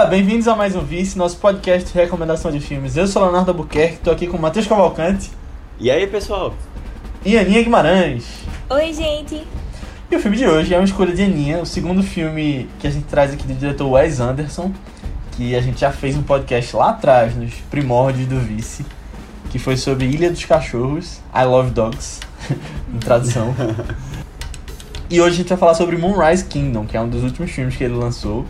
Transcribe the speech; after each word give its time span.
Galera, 0.00 0.16
bem-vindos 0.16 0.48
a 0.48 0.56
mais 0.56 0.74
um 0.74 0.80
Vice, 0.80 1.18
nosso 1.18 1.36
podcast 1.36 1.92
de 1.92 1.98
recomendação 1.98 2.50
de 2.50 2.58
filmes. 2.58 2.96
Eu 2.96 3.06
sou 3.06 3.22
Leonardo 3.22 3.50
Albuquerque, 3.50 3.98
tô 3.98 4.10
aqui 4.10 4.26
com 4.26 4.38
o 4.38 4.40
Matheus 4.40 4.66
Cavalcante 4.66 5.30
E 5.78 5.90
aí, 5.90 6.06
pessoal? 6.06 6.54
e 7.22 7.36
Aninha 7.36 7.62
Guimarães. 7.62 8.24
Oi, 8.70 8.94
gente. 8.94 9.46
E 10.10 10.16
o 10.16 10.18
filme 10.18 10.38
de 10.38 10.46
hoje 10.46 10.72
é 10.72 10.78
uma 10.78 10.86
escolha 10.86 11.14
de 11.14 11.22
Aninha, 11.22 11.58
o 11.58 11.66
segundo 11.66 12.02
filme 12.02 12.66
que 12.78 12.86
a 12.86 12.90
gente 12.90 13.04
traz 13.04 13.34
aqui 13.34 13.46
do 13.46 13.52
diretor 13.52 13.90
Wes 13.90 14.20
Anderson, 14.20 14.72
que 15.32 15.54
a 15.54 15.60
gente 15.60 15.78
já 15.78 15.92
fez 15.92 16.16
um 16.16 16.22
podcast 16.22 16.74
lá 16.74 16.90
atrás, 16.90 17.36
nos 17.36 17.52
primórdios 17.70 18.26
do 18.26 18.40
Vice, 18.40 18.86
que 19.50 19.58
foi 19.58 19.76
sobre 19.76 20.06
Ilha 20.06 20.30
dos 20.30 20.46
Cachorros, 20.46 21.20
I 21.34 21.44
Love 21.44 21.72
Dogs, 21.72 22.20
em 22.94 22.98
tradução. 22.98 23.54
E 25.12 25.20
hoje 25.20 25.34
a 25.34 25.36
gente 25.38 25.48
vai 25.48 25.58
falar 25.58 25.74
sobre 25.74 25.96
Moonrise 25.96 26.44
Kingdom, 26.44 26.86
que 26.86 26.96
é 26.96 27.00
um 27.00 27.08
dos 27.08 27.24
últimos 27.24 27.50
filmes 27.50 27.74
que 27.74 27.82
ele 27.82 27.94
lançou. 27.94 28.46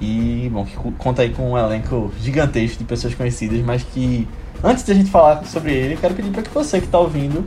E, 0.00 0.48
bom, 0.52 0.64
que 0.64 0.76
co- 0.76 0.92
conta 0.92 1.22
aí 1.22 1.30
com 1.30 1.52
um 1.52 1.58
elenco 1.58 2.10
gigantesco 2.20 2.78
de 2.78 2.84
pessoas 2.84 3.14
conhecidas, 3.14 3.60
mas 3.60 3.82
que, 3.82 4.26
antes 4.64 4.82
de 4.84 4.92
a 4.92 4.94
gente 4.94 5.10
falar 5.10 5.44
sobre 5.44 5.72
ele, 5.72 5.94
eu 5.94 5.98
quero 5.98 6.14
pedir 6.14 6.30
para 6.30 6.42
que 6.42 6.50
você 6.50 6.80
que 6.80 6.86
está 6.86 6.98
ouvindo, 6.98 7.46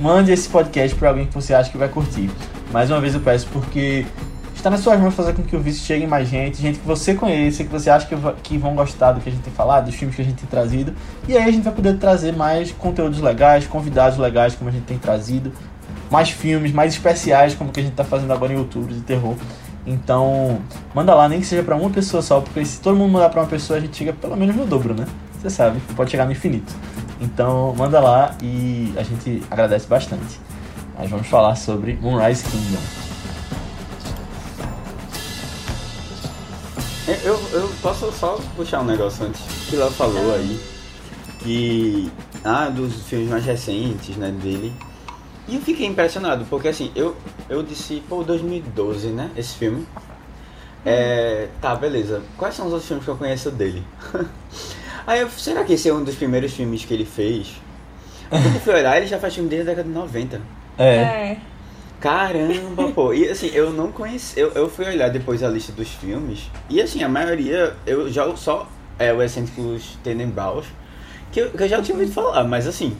mande 0.00 0.30
esse 0.30 0.48
podcast 0.48 0.96
para 0.96 1.08
alguém 1.08 1.26
que 1.26 1.34
você 1.34 1.52
acha 1.52 1.70
que 1.70 1.76
vai 1.76 1.88
curtir. 1.88 2.30
Mais 2.72 2.90
uma 2.90 3.00
vez 3.00 3.14
eu 3.14 3.20
peço, 3.20 3.48
porque 3.52 4.06
está 4.54 4.70
nas 4.70 4.80
suas 4.80 5.00
mãos 5.00 5.14
fazer 5.14 5.34
com 5.34 5.42
que 5.42 5.56
o 5.56 5.60
vício 5.60 5.84
chegue 5.84 6.06
mais 6.06 6.28
gente, 6.28 6.60
gente 6.60 6.78
que 6.78 6.86
você 6.86 7.14
conheça, 7.14 7.64
que 7.64 7.70
você 7.70 7.90
acha 7.90 8.06
que, 8.06 8.14
que 8.42 8.58
vão 8.58 8.74
gostar 8.74 9.12
do 9.12 9.20
que 9.20 9.28
a 9.28 9.32
gente 9.32 9.42
tem 9.42 9.52
falado, 9.52 9.86
dos 9.86 9.94
filmes 9.94 10.14
que 10.14 10.22
a 10.22 10.24
gente 10.24 10.36
tem 10.36 10.48
trazido. 10.48 10.94
E 11.26 11.36
aí 11.36 11.44
a 11.44 11.50
gente 11.50 11.64
vai 11.64 11.72
poder 11.72 11.96
trazer 11.98 12.32
mais 12.32 12.70
conteúdos 12.70 13.20
legais, 13.20 13.66
convidados 13.66 14.18
legais, 14.18 14.54
como 14.54 14.70
a 14.70 14.72
gente 14.72 14.84
tem 14.84 14.98
trazido, 14.98 15.52
mais 16.10 16.30
filmes, 16.30 16.70
mais 16.72 16.92
especiais, 16.92 17.54
como 17.54 17.72
que 17.72 17.80
a 17.80 17.82
gente 17.82 17.94
tá 17.94 18.04
fazendo 18.04 18.32
agora 18.32 18.52
em 18.52 18.56
outubro 18.56 18.94
de 18.94 19.00
terror. 19.00 19.34
Então, 19.86 20.60
manda 20.94 21.14
lá, 21.14 21.28
nem 21.28 21.40
que 21.40 21.46
seja 21.46 21.62
pra 21.62 21.76
uma 21.76 21.90
pessoa 21.90 22.22
só, 22.22 22.40
porque 22.40 22.64
se 22.64 22.80
todo 22.80 22.96
mundo 22.96 23.12
mandar 23.12 23.30
pra 23.30 23.40
uma 23.40 23.48
pessoa, 23.48 23.78
a 23.78 23.80
gente 23.80 23.96
chega 23.96 24.12
pelo 24.12 24.36
menos 24.36 24.54
no 24.54 24.66
dobro, 24.66 24.94
né? 24.94 25.06
Você 25.40 25.48
sabe, 25.48 25.80
pode 25.96 26.10
chegar 26.10 26.26
no 26.26 26.32
infinito. 26.32 26.74
Então, 27.20 27.74
manda 27.76 28.00
lá 28.00 28.36
e 28.42 28.92
a 28.96 29.02
gente 29.02 29.42
agradece 29.50 29.86
bastante. 29.86 30.40
Mas 30.96 31.08
vamos 31.08 31.26
falar 31.26 31.54
sobre 31.54 31.96
Moonrise 32.00 32.44
Kingdom. 32.44 32.80
Eu, 37.24 37.40
eu 37.52 37.70
posso 37.80 38.12
só 38.12 38.38
puxar 38.54 38.80
um 38.80 38.84
negócio 38.84 39.24
antes 39.24 39.40
que 39.68 39.76
ela 39.76 39.90
falou 39.90 40.34
aí. 40.34 40.60
Que. 41.38 42.12
Ah, 42.44 42.68
dos 42.68 43.02
filmes 43.02 43.30
mais 43.30 43.44
recentes, 43.44 44.16
né, 44.16 44.30
dele. 44.30 44.72
E 45.48 45.54
eu 45.54 45.60
fiquei 45.62 45.86
impressionado, 45.86 46.44
porque 46.50 46.68
assim, 46.68 46.92
eu, 46.94 47.16
eu 47.48 47.62
disse, 47.62 48.02
pô, 48.08 48.22
2012, 48.22 49.08
né, 49.08 49.30
esse 49.36 49.56
filme. 49.56 49.86
É. 50.84 51.48
Tá, 51.60 51.74
beleza. 51.74 52.22
Quais 52.36 52.54
são 52.54 52.66
os 52.66 52.72
outros 52.72 52.86
filmes 52.86 53.04
que 53.04 53.10
eu 53.10 53.16
conheço 53.16 53.50
dele? 53.50 53.82
aí 55.06 55.20
eu, 55.20 55.30
será 55.30 55.64
que 55.64 55.72
esse 55.72 55.88
é 55.88 55.94
um 55.94 56.04
dos 56.04 56.14
primeiros 56.14 56.52
filmes 56.52 56.84
que 56.84 56.94
ele 56.94 57.04
fez? 57.04 57.56
Quando 58.28 58.54
eu 58.54 58.60
fui 58.60 58.74
olhar, 58.74 58.96
ele 58.96 59.06
já 59.06 59.18
faz 59.18 59.34
filme 59.34 59.48
desde 59.48 59.70
a 59.70 59.72
década 59.72 59.88
de 59.88 59.94
90. 59.94 60.40
É, 60.78 60.84
É. 60.84 61.36
Caramba, 62.00 62.92
pô. 62.92 63.12
E 63.12 63.28
assim, 63.28 63.50
eu 63.52 63.72
não 63.72 63.90
conheci. 63.90 64.38
Eu, 64.38 64.52
eu 64.52 64.68
fui 64.68 64.86
olhar 64.86 65.08
depois 65.08 65.42
a 65.42 65.48
lista 65.48 65.72
dos 65.72 65.88
filmes. 65.88 66.50
E 66.70 66.80
assim, 66.80 67.02
a 67.02 67.08
maioria, 67.08 67.74
eu 67.86 68.10
já 68.10 68.34
só 68.36 68.68
é 68.98 69.12
o 69.12 69.22
Excêntricos 69.22 69.96
Tenenbaums, 70.02 70.66
que 71.32 71.40
eu, 71.40 71.50
que 71.50 71.62
eu 71.62 71.68
já 71.68 71.82
tinha 71.82 71.96
ouvido 71.96 72.12
falar, 72.12 72.44
mas 72.44 72.66
assim. 72.66 72.96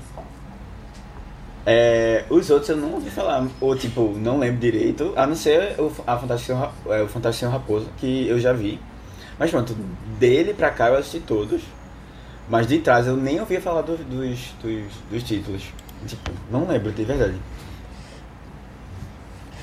É, 1.70 2.24
os 2.30 2.48
outros 2.48 2.70
eu 2.70 2.78
não 2.78 2.94
ouvi 2.94 3.10
falar, 3.10 3.46
ou 3.60 3.76
tipo, 3.76 4.14
não 4.16 4.38
lembro 4.38 4.58
direito, 4.58 5.12
a 5.14 5.26
não 5.26 5.34
ser 5.36 5.78
o, 5.78 5.92
a 6.06 6.14
Ra- 6.14 6.72
é, 6.86 7.02
o 7.02 7.32
Senhor 7.32 7.50
Raposo, 7.50 7.86
que 7.98 8.26
eu 8.26 8.40
já 8.40 8.54
vi. 8.54 8.80
Mas 9.38 9.50
pronto, 9.50 9.76
dele 10.18 10.54
pra 10.54 10.70
cá 10.70 10.88
eu 10.88 10.96
assisti 10.96 11.20
todos. 11.20 11.60
Mas 12.48 12.66
de 12.66 12.78
trás 12.78 13.06
eu 13.06 13.14
nem 13.18 13.38
ouvia 13.38 13.60
falar 13.60 13.82
do- 13.82 13.98
dos, 13.98 14.38
dos, 14.62 14.84
dos 15.10 15.22
títulos. 15.22 15.62
Tipo, 16.06 16.30
não 16.50 16.66
lembro, 16.66 16.90
de 16.90 17.04
verdade. 17.04 17.34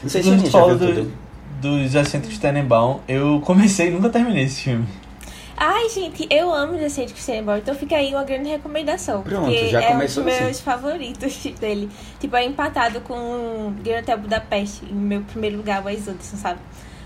Não 0.03 0.09
sei 0.09 0.21
se 0.21 0.29
a 0.29 0.37
gente 0.37 0.51
fala 0.51 0.75
viu 0.75 0.87
do, 0.87 0.93
tudo. 0.93 1.11
dos 1.59 1.95
Excêntricos 1.95 2.37
Tenenbaum, 2.37 2.99
eu 3.07 3.41
comecei 3.43 3.87
e 3.87 3.91
nunca 3.91 4.09
terminei 4.09 4.43
esse 4.43 4.61
filme. 4.61 4.85
Ai, 5.57 5.87
gente, 5.89 6.27
eu 6.29 6.53
amo 6.53 6.77
Decente 6.77 7.13
Christian 7.13 7.43
então 7.57 7.73
fica 7.75 7.95
aí 7.95 8.13
uma 8.13 8.23
grande 8.23 8.49
recomendação. 8.49 9.21
Pronto, 9.21 9.45
porque 9.45 9.69
já 9.69 9.81
é 9.81 9.87
começou 9.87 10.23
um 10.23 10.25
dos 10.25 10.35
assim. 10.35 10.43
meus 10.43 10.59
favoritos 10.59 11.45
dele. 11.59 11.89
Tipo, 12.19 12.35
é 12.35 12.43
empatado 12.43 12.99
com 13.01 13.73
Grand 13.81 14.01
Hotel 14.01 14.17
Budapeste, 14.17 14.85
em 14.85 14.93
meu 14.93 15.21
primeiro 15.21 15.57
lugar, 15.57 15.83
o 15.83 15.87
Anderson, 15.87 16.37
sabe? 16.37 16.59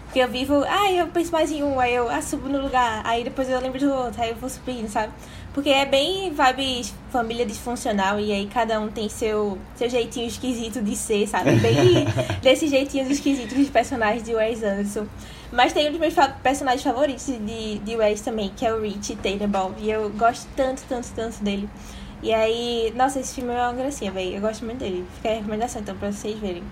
Porque 0.06 0.20
eu 0.20 0.28
vivo, 0.28 0.64
ai, 0.68 1.00
eu 1.00 1.06
penso 1.08 1.32
mais 1.32 1.52
em 1.52 1.62
um, 1.62 1.80
aí 1.80 1.94
eu 1.94 2.10
ah, 2.10 2.20
subo 2.20 2.50
no 2.50 2.60
lugar, 2.60 3.04
aí 3.06 3.24
depois 3.24 3.48
eu 3.48 3.60
lembro 3.60 3.80
do 3.80 3.94
outro, 3.94 4.20
aí 4.20 4.32
eu 4.32 4.36
vou 4.36 4.50
subindo, 4.50 4.90
sabe? 4.90 5.14
Porque 5.54 5.70
é 5.70 5.86
bem 5.86 6.34
vibes 6.34 6.96
família 7.12 7.46
disfuncional 7.46 8.20
e 8.20 8.32
aí 8.32 8.48
cada 8.48 8.80
um 8.80 8.88
tem 8.88 9.08
seu, 9.08 9.60
seu 9.76 9.88
jeitinho 9.88 10.26
esquisito 10.26 10.82
de 10.82 10.96
ser, 10.96 11.28
sabe? 11.28 11.52
Bem 11.58 12.06
desse 12.42 12.68
jeitinho 12.68 13.12
esquisito 13.12 13.54
dos 13.54 13.70
personagens 13.70 14.24
de 14.24 14.34
Wes 14.34 14.64
Anderson. 14.64 15.06
Mas 15.52 15.74
tem 15.74 15.88
um 15.88 15.92
dos 15.92 16.00
meus 16.00 16.14
fa- 16.14 16.30
personagens 16.44 16.84
favoritos 16.84 17.26
de, 17.26 17.80
de 17.80 17.96
Wes 17.96 18.22
também, 18.22 18.52
que 18.56 18.66
é 18.66 18.74
o 18.74 18.82
Rich 18.82 19.16
Tenenbaum. 19.16 19.74
E 19.80 19.90
eu 19.90 20.10
gosto 20.12 20.48
tanto, 20.56 20.84
tanto, 20.88 21.08
tanto 21.16 21.44
dele. 21.44 21.68
E 22.22 22.34
aí, 22.34 22.94
nossa, 22.96 23.20
esse 23.20 23.34
filme 23.36 23.52
é 23.52 23.62
uma 23.62 23.74
gracinha, 23.74 24.12
velho. 24.12 24.36
Eu 24.36 24.42
gosto 24.42 24.64
muito 24.64 24.78
dele. 24.80 25.06
Fica 25.16 25.30
a 25.30 25.34
recomendação 25.36 25.82
então 25.82 25.96
pra 25.98 26.12
vocês 26.12 26.38
verem. 26.38 26.64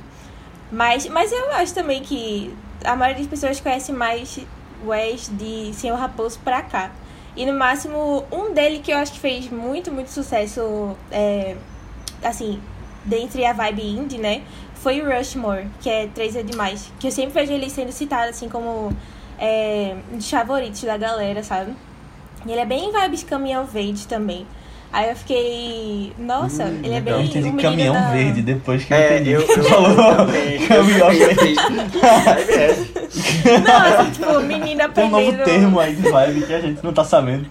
Mas, 0.71 1.07
mas 1.07 1.31
eu 1.31 1.51
acho 1.53 1.73
também 1.73 2.01
que 2.03 2.53
a 2.83 2.95
maioria 2.95 3.23
das 3.23 3.29
pessoas 3.29 3.59
conhece 3.59 3.91
mais 3.91 4.39
Wes 4.85 5.29
de 5.31 5.73
Senhor 5.73 5.97
Raposo 5.97 6.38
pra 6.44 6.61
cá. 6.61 6.91
E 7.35 7.45
no 7.45 7.53
máximo, 7.57 8.25
um 8.31 8.53
dele 8.53 8.79
que 8.79 8.91
eu 8.91 8.97
acho 8.97 9.13
que 9.13 9.19
fez 9.19 9.49
muito, 9.49 9.91
muito 9.91 10.09
sucesso, 10.11 10.95
é, 11.11 11.55
assim, 12.23 12.59
dentre 13.05 13.45
a 13.45 13.53
vibe 13.53 13.81
indie, 13.83 14.17
né? 14.17 14.41
Foi 14.81 15.01
o 15.01 15.05
Rushmore, 15.09 15.67
que 15.81 15.89
é 15.89 16.07
3 16.13 16.35
é 16.38 16.43
demais. 16.43 16.91
Que 16.99 17.07
eu 17.07 17.11
sempre 17.11 17.33
vejo 17.41 17.51
ele 17.53 17.69
sendo 17.69 17.91
citado, 17.91 18.29
assim, 18.29 18.47
como 18.47 18.91
é, 19.39 19.95
um 20.13 20.17
dos 20.17 20.29
favoritos 20.29 20.81
da 20.83 20.97
galera, 20.97 21.43
sabe? 21.43 21.71
E 22.45 22.51
ele 22.51 22.61
é 22.61 22.65
bem 22.65 22.91
vibes 22.91 23.23
caminhão 23.23 23.65
verde 23.65 24.07
também. 24.07 24.45
Aí 24.93 25.09
eu 25.09 25.15
fiquei. 25.17 26.13
Nossa, 26.17 26.63
Hum, 26.63 26.79
ele 26.81 26.93
é 26.95 26.99
legal. 26.99 27.17
bem. 27.19 27.25
Eu 27.27 27.38
entendi 27.41 27.61
caminhão 27.61 27.93
da- 27.93 28.09
verde 28.11 28.41
depois 28.41 28.85
que 28.85 28.93
eu 28.93 28.97
É, 28.97 29.15
entendi. 29.15 29.31
eu, 29.31 29.41
Você 29.45 29.59
eu 29.59 29.63
falou 29.65 29.95
caminhão 30.67 30.69
Eu 30.69 30.83
verde. 31.35 31.55
Nossa, 33.67 34.11
tipo, 34.11 34.39
menina 34.41 34.88
Tem 34.89 35.03
um 35.05 35.09
novo 35.09 35.23
aprendendo 35.27 35.44
termo 35.45 35.79
aí 35.79 35.94
de 35.95 36.09
vibe 36.09 36.41
que 36.45 36.53
a 36.53 36.61
gente 36.61 36.83
não 36.83 36.94
tá 36.94 37.03
sabendo. 37.03 37.49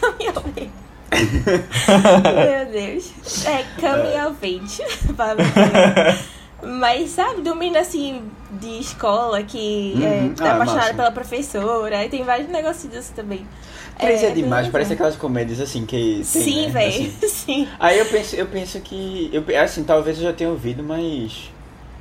caminhão 0.00 0.42
verde. 0.54 0.70
Meu 1.52 2.72
Deus. 2.72 3.12
É, 3.46 3.64
caminhão 3.78 4.32
verde. 4.32 4.78
Mas 6.62 7.10
sabe, 7.10 7.40
do 7.42 7.56
menino 7.56 7.78
assim 7.78 8.22
de 8.52 8.78
escola 8.78 9.42
que 9.42 9.94
é, 10.04 10.22
Uhum. 10.22 10.34
tá 10.34 10.44
Ah, 10.44 10.54
apaixonado 10.54 10.82
massa. 10.82 10.94
pela 10.94 11.10
professora. 11.10 12.04
E 12.04 12.08
tem 12.08 12.22
vários 12.22 12.48
negocinhos 12.48 12.96
assim 12.98 13.14
também. 13.14 13.46
Três 13.98 14.22
é, 14.22 14.26
bem 14.30 14.44
demais, 14.44 14.68
parece 14.68 14.92
aquelas 14.92 15.16
comédias 15.16 15.60
assim 15.60 15.84
que. 15.84 16.14
Tem, 16.16 16.42
Sim, 16.42 16.66
né? 16.66 16.72
velho. 16.72 16.88
Assim. 16.88 17.12
Sim. 17.28 17.68
Aí 17.80 17.98
eu 17.98 18.06
penso, 18.06 18.36
eu 18.36 18.46
penso 18.46 18.80
que. 18.80 19.28
Eu, 19.32 19.44
assim, 19.60 19.82
talvez 19.84 20.16
eu 20.18 20.24
já 20.24 20.32
tenha 20.32 20.50
ouvido, 20.50 20.82
mas. 20.82 21.50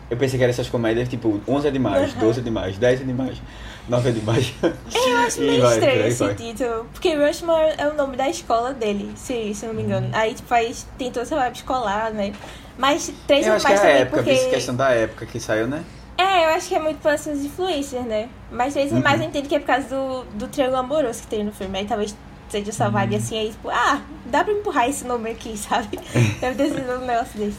Eu 0.09 0.17
pensei 0.17 0.37
que 0.37 0.43
eram 0.43 0.51
essas 0.51 0.69
comédias 0.69 1.07
tipo 1.07 1.39
11 1.47 1.67
é 1.67 1.71
demais, 1.71 2.13
Uhum. 2.13 2.19
12 2.19 2.39
é 2.41 2.43
demais, 2.43 2.77
10 2.77 3.01
é 3.01 3.03
demais, 3.05 3.41
9 3.87 4.09
é 4.09 4.11
demais. 4.11 4.53
Eu 4.61 5.17
acho 5.19 5.39
meio 5.39 5.61
vai, 5.61 5.73
estranho 5.73 6.03
aí 6.03 6.09
esse 6.09 6.23
vai. 6.25 6.35
título. 6.35 6.85
Porque 6.91 7.15
Rushmore 7.15 7.73
é 7.77 7.87
o 7.87 7.93
nome 7.95 8.17
da 8.17 8.27
escola 8.29 8.73
dele, 8.73 9.09
se, 9.15 9.53
se 9.55 9.65
não 9.65 9.73
me 9.73 9.83
engano. 9.83 10.09
Aí, 10.11 10.33
tipo, 10.33 10.53
aí 10.53 10.75
tem 10.97 11.09
toda 11.11 11.21
essa 11.21 11.35
vibe 11.37 11.55
escolar, 11.55 12.11
né? 12.11 12.33
Mas 12.77 13.11
três 13.27 13.45
Eu 13.45 13.53
é 13.53 13.55
acho 13.57 13.65
que 13.65 13.71
é 13.73 13.75
a 13.75 13.79
também 13.79 13.95
época, 13.97 14.17
porque. 14.17 14.31
vice 14.31 14.49
questão 14.49 14.75
da 14.75 14.89
época 14.91 15.25
que 15.25 15.39
saiu, 15.39 15.67
né? 15.67 15.83
É, 16.17 16.45
eu 16.45 16.49
acho 16.51 16.67
que 16.67 16.75
é 16.75 16.79
muito 16.79 16.99
pelas 17.01 17.21
suas 17.21 17.43
influências, 17.43 18.03
né? 18.05 18.29
Mas 18.51 18.73
três 18.73 18.91
é 18.91 18.95
Uhum. 18.95 19.01
mais 19.01 19.19
eu 19.21 19.27
entendo 19.27 19.47
que 19.47 19.55
é 19.55 19.59
por 19.59 19.67
causa 19.67 19.87
do, 19.89 20.23
do 20.35 20.47
triângulo 20.47 20.77
amoroso 20.79 21.21
que 21.21 21.27
tem 21.27 21.43
no 21.43 21.51
filme. 21.51 21.79
Aí 21.79 21.85
talvez 21.85 22.15
seja 22.49 22.69
essa 22.69 22.89
vibe 22.89 23.15
assim, 23.15 23.39
aí 23.39 23.49
tipo, 23.49 23.69
ah, 23.69 24.01
dá 24.25 24.43
pra 24.43 24.53
empurrar 24.53 24.87
esse 24.89 25.05
nome 25.05 25.29
aqui, 25.31 25.55
sabe? 25.57 25.97
Deve 26.39 26.55
ter 26.55 26.69
sido 26.75 26.91
um 27.01 27.05
negócio 27.05 27.39
desse. 27.39 27.57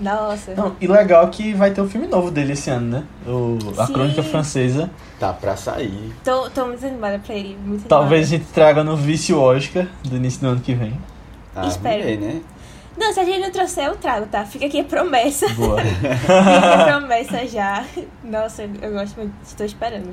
Nossa. 0.00 0.54
Não, 0.54 0.76
e 0.80 0.86
legal 0.86 1.26
que 1.28 1.52
vai 1.54 1.72
ter 1.72 1.80
o 1.80 1.88
filme 1.88 2.06
novo 2.06 2.30
dele 2.30 2.52
esse 2.52 2.70
ano, 2.70 2.88
né? 2.98 3.04
O, 3.26 3.58
a 3.80 3.86
Sim. 3.86 3.92
Crônica 3.94 4.22
Francesa. 4.22 4.88
Tá 5.18 5.32
pra 5.32 5.56
sair. 5.56 6.12
Tô, 6.22 6.48
tô 6.50 6.66
muito 6.66 6.86
animada 6.86 7.18
pra 7.18 7.34
ele. 7.34 7.58
Muito 7.64 7.88
Talvez 7.88 8.28
a 8.28 8.30
gente 8.36 8.44
traga 8.52 8.84
no 8.84 8.96
Vício 8.96 9.40
Oscar 9.40 9.88
do 10.04 10.14
início 10.16 10.40
do 10.40 10.46
ano 10.48 10.60
que 10.60 10.72
vem. 10.72 10.96
Ah, 11.56 11.66
Espero. 11.66 12.04
ver, 12.04 12.18
né? 12.20 12.40
Não, 12.98 13.12
se 13.12 13.20
a 13.20 13.24
gente 13.24 13.40
não 13.40 13.50
trouxer, 13.50 13.84
eu 13.86 13.96
trago, 13.96 14.26
tá? 14.26 14.44
Fica 14.44 14.66
aqui 14.66 14.80
a 14.80 14.84
promessa. 14.84 15.48
Boa. 15.50 15.80
Fica 15.86 16.74
a 16.74 16.84
promessa 16.84 17.46
já. 17.46 17.84
Nossa, 18.24 18.68
eu 18.82 18.92
gosto 18.92 19.16
muito. 19.16 19.32
Estou 19.46 19.64
esperando. 19.64 20.12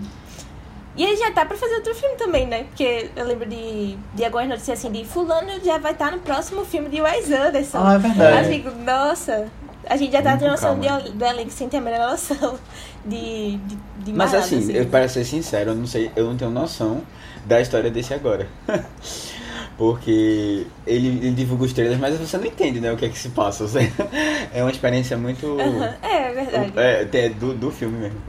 E 0.96 1.04
ele 1.04 1.18
já 1.18 1.32
tá 1.32 1.46
pra 1.46 1.58
fazer 1.58 1.76
outro 1.76 1.94
filme 1.94 2.16
também, 2.16 2.48
né? 2.48 2.64
Porque 2.66 3.10
eu 3.16 3.26
lembro 3.26 3.50
de, 3.50 3.98
de 4.14 4.24
algumas 4.24 4.48
notícias 4.48 4.80
assim 4.80 4.92
de 4.92 5.04
fulano 5.04 5.52
já 5.64 5.78
vai 5.78 5.92
estar 5.92 6.12
no 6.12 6.20
próximo 6.20 6.64
filme 6.64 6.88
de 6.88 7.02
Wes 7.02 7.30
Anderson. 7.32 7.80
Ah, 7.84 7.96
é 7.96 7.98
verdade. 7.98 8.48
Eu 8.48 8.54
fico, 8.54 8.72
nossa, 8.72 9.48
A 9.90 9.98
gente 9.98 10.14
já 10.14 10.22
tá 10.22 10.38
tendo 10.38 10.52
noção 10.52 10.80
de, 10.80 10.88
do 11.12 11.26
elenco 11.26 11.52
sem 11.52 11.68
ter 11.68 11.78
a 11.78 11.82
menor 11.82 12.12
noção 12.12 12.58
de, 13.04 13.58
de, 13.58 13.78
de 14.06 14.14
Mas 14.14 14.32
mais 14.32 14.36
assim, 14.36 14.72
eu, 14.72 14.86
para 14.86 15.08
ser 15.10 15.26
sincero, 15.26 15.72
eu 15.72 15.76
não 15.76 15.86
sei, 15.86 16.12
eu 16.16 16.28
não 16.28 16.38
tenho 16.38 16.52
noção 16.52 17.02
da 17.46 17.60
história 17.60 17.92
desse 17.92 18.14
agora. 18.14 18.48
Porque 19.78 20.66
ele, 20.88 21.08
ele 21.08 21.32
divulga 21.32 21.66
os 21.66 21.74
trailers, 21.74 22.00
mas 22.00 22.18
você 22.18 22.38
não 22.38 22.46
entende, 22.46 22.80
né, 22.80 22.94
o 22.94 22.98
que 22.98 23.06
é 23.06 23.10
que 23.10 23.18
se 23.18 23.30
passa. 23.30 23.68
Você- 23.68 23.92
é 24.54 24.62
uma 24.64 24.72
experiência 24.72 25.18
muito. 25.18 25.46
Aham, 25.60 25.96
É, 26.02 26.30
é 26.30 26.34
verdade. 26.34 26.74
É, 26.78 27.26
é 27.26 27.30
do, 27.30 27.54
do 27.54 27.72
filme 27.72 27.98
mesmo. 27.98 28.20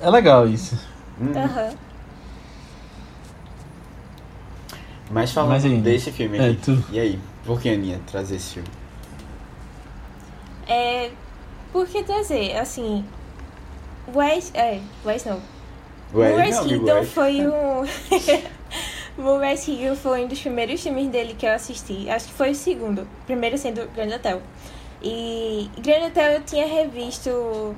É 0.00 0.10
legal 0.10 0.48
isso. 0.48 0.78
Hum. 1.20 1.32
Aham. 1.36 1.70
Mas 5.10 5.32
falando 5.32 5.50
Mas 5.68 5.82
desse 5.82 6.12
filme 6.12 6.38
É, 6.38 6.54
tu- 6.54 6.82
E 6.92 6.98
aí, 6.98 7.18
por 7.44 7.60
que 7.60 7.68
Aninha 7.68 8.00
trazer 8.06 8.36
esse 8.36 8.54
filme? 8.54 8.68
É, 10.68 11.10
por 11.72 11.86
que 11.88 12.02
trazer? 12.04 12.56
Assim, 12.56 13.04
Wes... 14.14 14.52
É, 14.54 14.80
Wes 15.04 15.24
não. 15.24 15.42
Kingdom 16.64 16.94
Wes. 17.00 17.12
foi 17.12 17.42
um... 17.46 17.84
Moonrise 19.20 19.66
Kingdom 19.66 19.96
foi 19.96 20.24
um 20.24 20.28
dos 20.28 20.40
primeiros 20.40 20.82
filmes 20.82 21.08
dele 21.08 21.34
que 21.38 21.46
eu 21.46 21.52
assisti. 21.52 22.08
Acho 22.08 22.26
que 22.26 22.34
foi 22.34 22.50
o 22.50 22.54
segundo. 22.54 23.02
O 23.02 23.26
primeiro 23.26 23.56
sendo 23.58 23.86
Grand 23.94 24.14
Hotel. 24.14 24.42
E 25.02 25.70
Grand 25.78 26.06
Hotel 26.06 26.32
eu 26.32 26.42
tinha 26.42 26.66
revisto... 26.66 27.74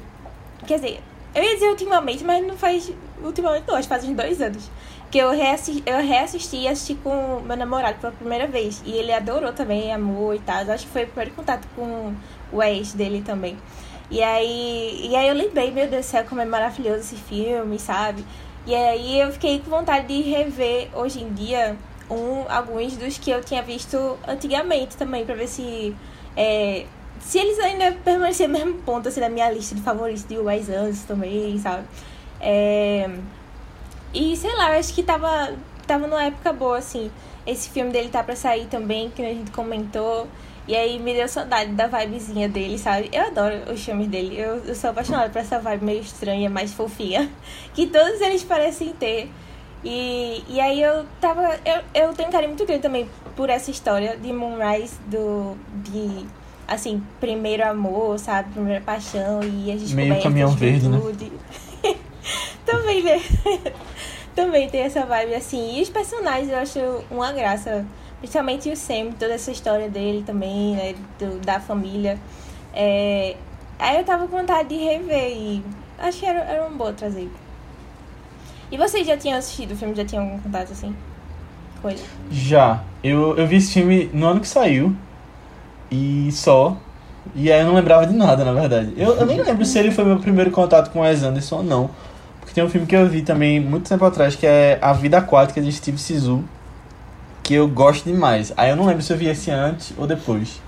Quer 0.67 0.77
dizer, 0.77 1.00
eu 1.35 1.43
ia 1.43 1.55
dizer 1.55 1.69
ultimamente, 1.69 2.25
mas 2.25 2.47
não 2.47 2.56
faz 2.56 2.93
ultimamente 3.23 3.65
não. 3.67 3.77
Acho 3.77 3.89
faz 3.89 4.05
uns 4.05 4.17
dois 4.17 4.41
anos. 4.41 4.71
Que 5.11 5.19
eu 5.19 5.31
reassisti, 5.31 5.83
eu 5.85 5.99
reassisti 5.99 6.56
e 6.56 6.69
assisti 6.69 6.94
com 6.94 7.41
meu 7.41 7.56
namorado 7.56 7.99
pela 7.99 8.12
primeira 8.12 8.47
vez. 8.47 8.83
E 8.85 8.93
ele 8.93 9.12
adorou 9.12 9.53
também, 9.53 9.93
amou 9.93 10.35
e 10.35 10.39
tal. 10.39 10.59
Acho 10.71 10.87
que 10.87 10.93
foi 10.93 11.05
o 11.05 11.06
primeiro 11.09 11.33
contato 11.33 11.67
com 11.75 12.15
o 12.53 12.62
ex 12.62 12.93
dele 12.93 13.23
também. 13.23 13.59
E 14.11 14.23
aí, 14.23 15.09
e 15.09 15.17
aí 15.17 15.27
eu 15.27 15.35
lembrei, 15.35 15.71
meu 15.71 15.89
Deus 15.89 16.05
do 16.05 16.09
céu, 16.09 16.25
como 16.29 16.41
é 16.41 16.44
maravilhoso 16.44 16.99
esse 16.99 17.17
filme, 17.17 17.79
sabe? 17.79 18.25
E 18.67 18.75
aí 18.75 19.20
eu 19.20 19.32
fiquei 19.32 19.59
com 19.59 19.70
vontade 19.70 20.06
de 20.06 20.23
rever 20.23 20.88
hoje 20.94 21.20
em 21.23 21.32
dia 21.32 21.76
um, 22.11 22.44
alguns 22.49 22.97
dos 22.97 23.19
que 23.19 23.31
eu 23.31 23.43
tinha 23.43 23.62
visto 23.62 24.19
antigamente 24.26 24.97
também, 24.97 25.25
pra 25.25 25.35
ver 25.35 25.49
se. 25.49 25.94
é, 26.37 26.87
se 27.20 27.38
eles 27.38 27.59
ainda 27.59 27.93
permaneceram 28.05 28.53
no 28.53 28.59
mesmo 28.59 28.75
ponto 28.82 29.09
assim, 29.09 29.20
na 29.20 29.29
minha 29.29 29.50
lista 29.50 29.75
de 29.75 29.81
favoritos 29.81 30.25
de 30.25 30.38
Wes 30.38 30.69
Anderson 30.69 31.06
também, 31.06 31.59
sabe? 31.59 31.85
É, 32.41 33.09
e 34.12 34.37
sei 34.37 34.55
lá, 34.56 34.76
acho 34.76 34.93
que 34.93 35.03
tava, 35.03 35.55
tava 35.87 36.06
numa 36.06 36.25
época 36.25 36.53
boa, 36.53 36.79
assim. 36.79 37.11
Esse 37.47 37.70
filme 37.70 37.91
dele 37.91 38.08
tá 38.08 38.23
pra 38.23 38.37
sair 38.37 38.67
também, 38.67 39.11
que 39.11 39.23
a 39.23 39.32
gente 39.32 39.50
comentou. 39.50 40.29
E 40.67 40.76
aí 40.76 40.99
me 40.99 41.12
deu 41.12 41.26
saudade 41.26 41.73
da 41.73 41.88
vibezinha 41.88 42.49
dele, 42.49 42.79
sabe? 42.79 43.11
Eu 43.12 43.26
adoro 43.26 43.73
os 43.73 43.85
filmes 43.85 44.06
dele. 44.06 44.38
Eu, 44.38 44.59
eu 44.64 44.75
sou 44.75 44.91
apaixonada 44.91 45.29
por 45.29 45.38
essa 45.38 45.59
vibe 45.59 45.85
meio 45.85 46.00
estranha, 46.00 46.49
mais 46.49 46.73
fofinha. 46.73 47.29
Que 47.75 47.87
todos 47.87 48.20
eles 48.20 48.44
parecem 48.44 48.93
ter. 48.93 49.31
E, 49.85 50.44
e 50.49 50.61
aí 50.61 50.81
eu 50.81 51.05
tava. 51.20 51.59
Eu, 51.64 52.05
eu 52.06 52.14
tenho 52.14 52.29
um 52.29 52.32
carinho 52.32 52.50
muito 52.50 52.64
grande 52.64 52.82
também 52.82 53.09
por 53.35 53.50
essa 53.50 53.70
história 53.70 54.17
de 54.17 54.32
Moonrise, 54.32 54.94
do. 55.06 55.56
de. 55.82 56.26
Assim, 56.69 57.03
primeiro 57.19 57.67
amor, 57.67 58.19
sabe? 58.19 58.53
Primeira 58.53 58.81
paixão 58.81 59.41
e 59.43 59.73
a 59.73 59.76
gente 59.76 59.94
Meio 59.94 60.23
caminhão 60.23 60.50
verde, 60.50 60.88
né? 60.88 60.99
também, 62.65 63.03
né? 63.03 63.20
também 64.37 64.70
tem 64.70 64.82
essa 64.82 65.05
vibe 65.05 65.35
assim. 65.35 65.79
E 65.79 65.82
os 65.82 65.91
personagens 65.91 66.49
eu 66.49 66.58
acho 66.58 67.05
uma 67.11 67.32
graça. 67.32 67.85
Principalmente 68.22 68.70
o 68.70 68.76
Sam, 68.76 69.10
toda 69.19 69.34
essa 69.34 69.50
história 69.50 69.90
dele 69.90 70.22
também, 70.24 70.76
né? 70.76 70.94
Do, 71.19 71.38
da 71.44 71.60
família. 71.60 72.19
É, 72.72 73.36
Aí 73.82 73.98
eu 73.98 74.04
tava 74.04 74.28
com 74.28 74.36
vontade 74.36 74.69
de 74.69 74.76
rever 74.76 75.32
e 75.36 75.64
acho 75.98 76.20
que 76.20 76.24
era, 76.24 76.38
era 76.38 76.62
uma 76.62 76.70
boa 76.70 76.92
trazer. 76.92 77.28
E 78.70 78.76
vocês 78.76 79.04
já 79.04 79.16
tinham 79.16 79.36
assistido 79.36 79.72
o 79.72 79.76
filme? 79.76 79.92
Já 79.92 80.04
tinham 80.04 80.22
algum 80.22 80.38
contato 80.38 80.70
assim? 80.70 80.94
Ele? 81.84 81.98
Já. 82.30 82.80
Eu, 83.02 83.36
eu 83.36 83.44
vi 83.44 83.56
esse 83.56 83.72
filme 83.72 84.08
no 84.12 84.24
ano 84.24 84.40
que 84.40 84.46
saiu. 84.46 84.94
E 85.90 86.30
só. 86.30 86.76
E 87.34 87.50
aí 87.50 87.60
eu 87.60 87.66
não 87.66 87.74
lembrava 87.74 88.06
de 88.06 88.14
nada, 88.14 88.44
na 88.44 88.52
verdade. 88.52 88.92
Eu, 88.96 89.16
eu 89.16 89.26
nem 89.26 89.42
lembro 89.42 89.64
se 89.64 89.76
ele 89.80 89.90
foi 89.90 90.04
meu 90.04 90.20
primeiro 90.20 90.52
contato 90.52 90.92
com 90.92 91.00
o 91.00 91.02
Wes 91.02 91.24
Anderson 91.24 91.56
ou 91.56 91.62
não. 91.64 91.90
Porque 92.38 92.54
tem 92.54 92.62
um 92.62 92.70
filme 92.70 92.86
que 92.86 92.94
eu 92.94 93.08
vi 93.08 93.22
também 93.22 93.58
muito 93.58 93.88
tempo 93.88 94.04
atrás, 94.04 94.36
que 94.36 94.46
é 94.46 94.78
A 94.80 94.92
Vida 94.92 95.19
Aquática 95.19 95.60
de 95.60 95.72
Steve 95.72 95.98
Sisu. 95.98 96.44
Que 97.43 97.55
eu 97.55 97.67
gosto 97.69 98.05
demais. 98.05 98.53
Aí 98.56 98.71
eu 98.71 98.77
não 98.77 98.87
lembro 98.87 99.03
se 99.03 99.12
eu 99.12 99.17
vi 99.17 99.27
esse 99.27 99.50
antes 99.50 99.93
ou 99.97 100.06
depois. 100.06 100.61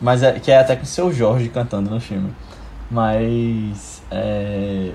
Mas 0.00 0.22
é, 0.22 0.32
que 0.38 0.50
é 0.50 0.58
até 0.58 0.76
com 0.76 0.82
o 0.82 0.86
seu 0.86 1.12
Jorge 1.12 1.48
cantando 1.48 1.90
no 1.90 2.00
filme. 2.00 2.30
Mas. 2.90 4.02
É, 4.10 4.90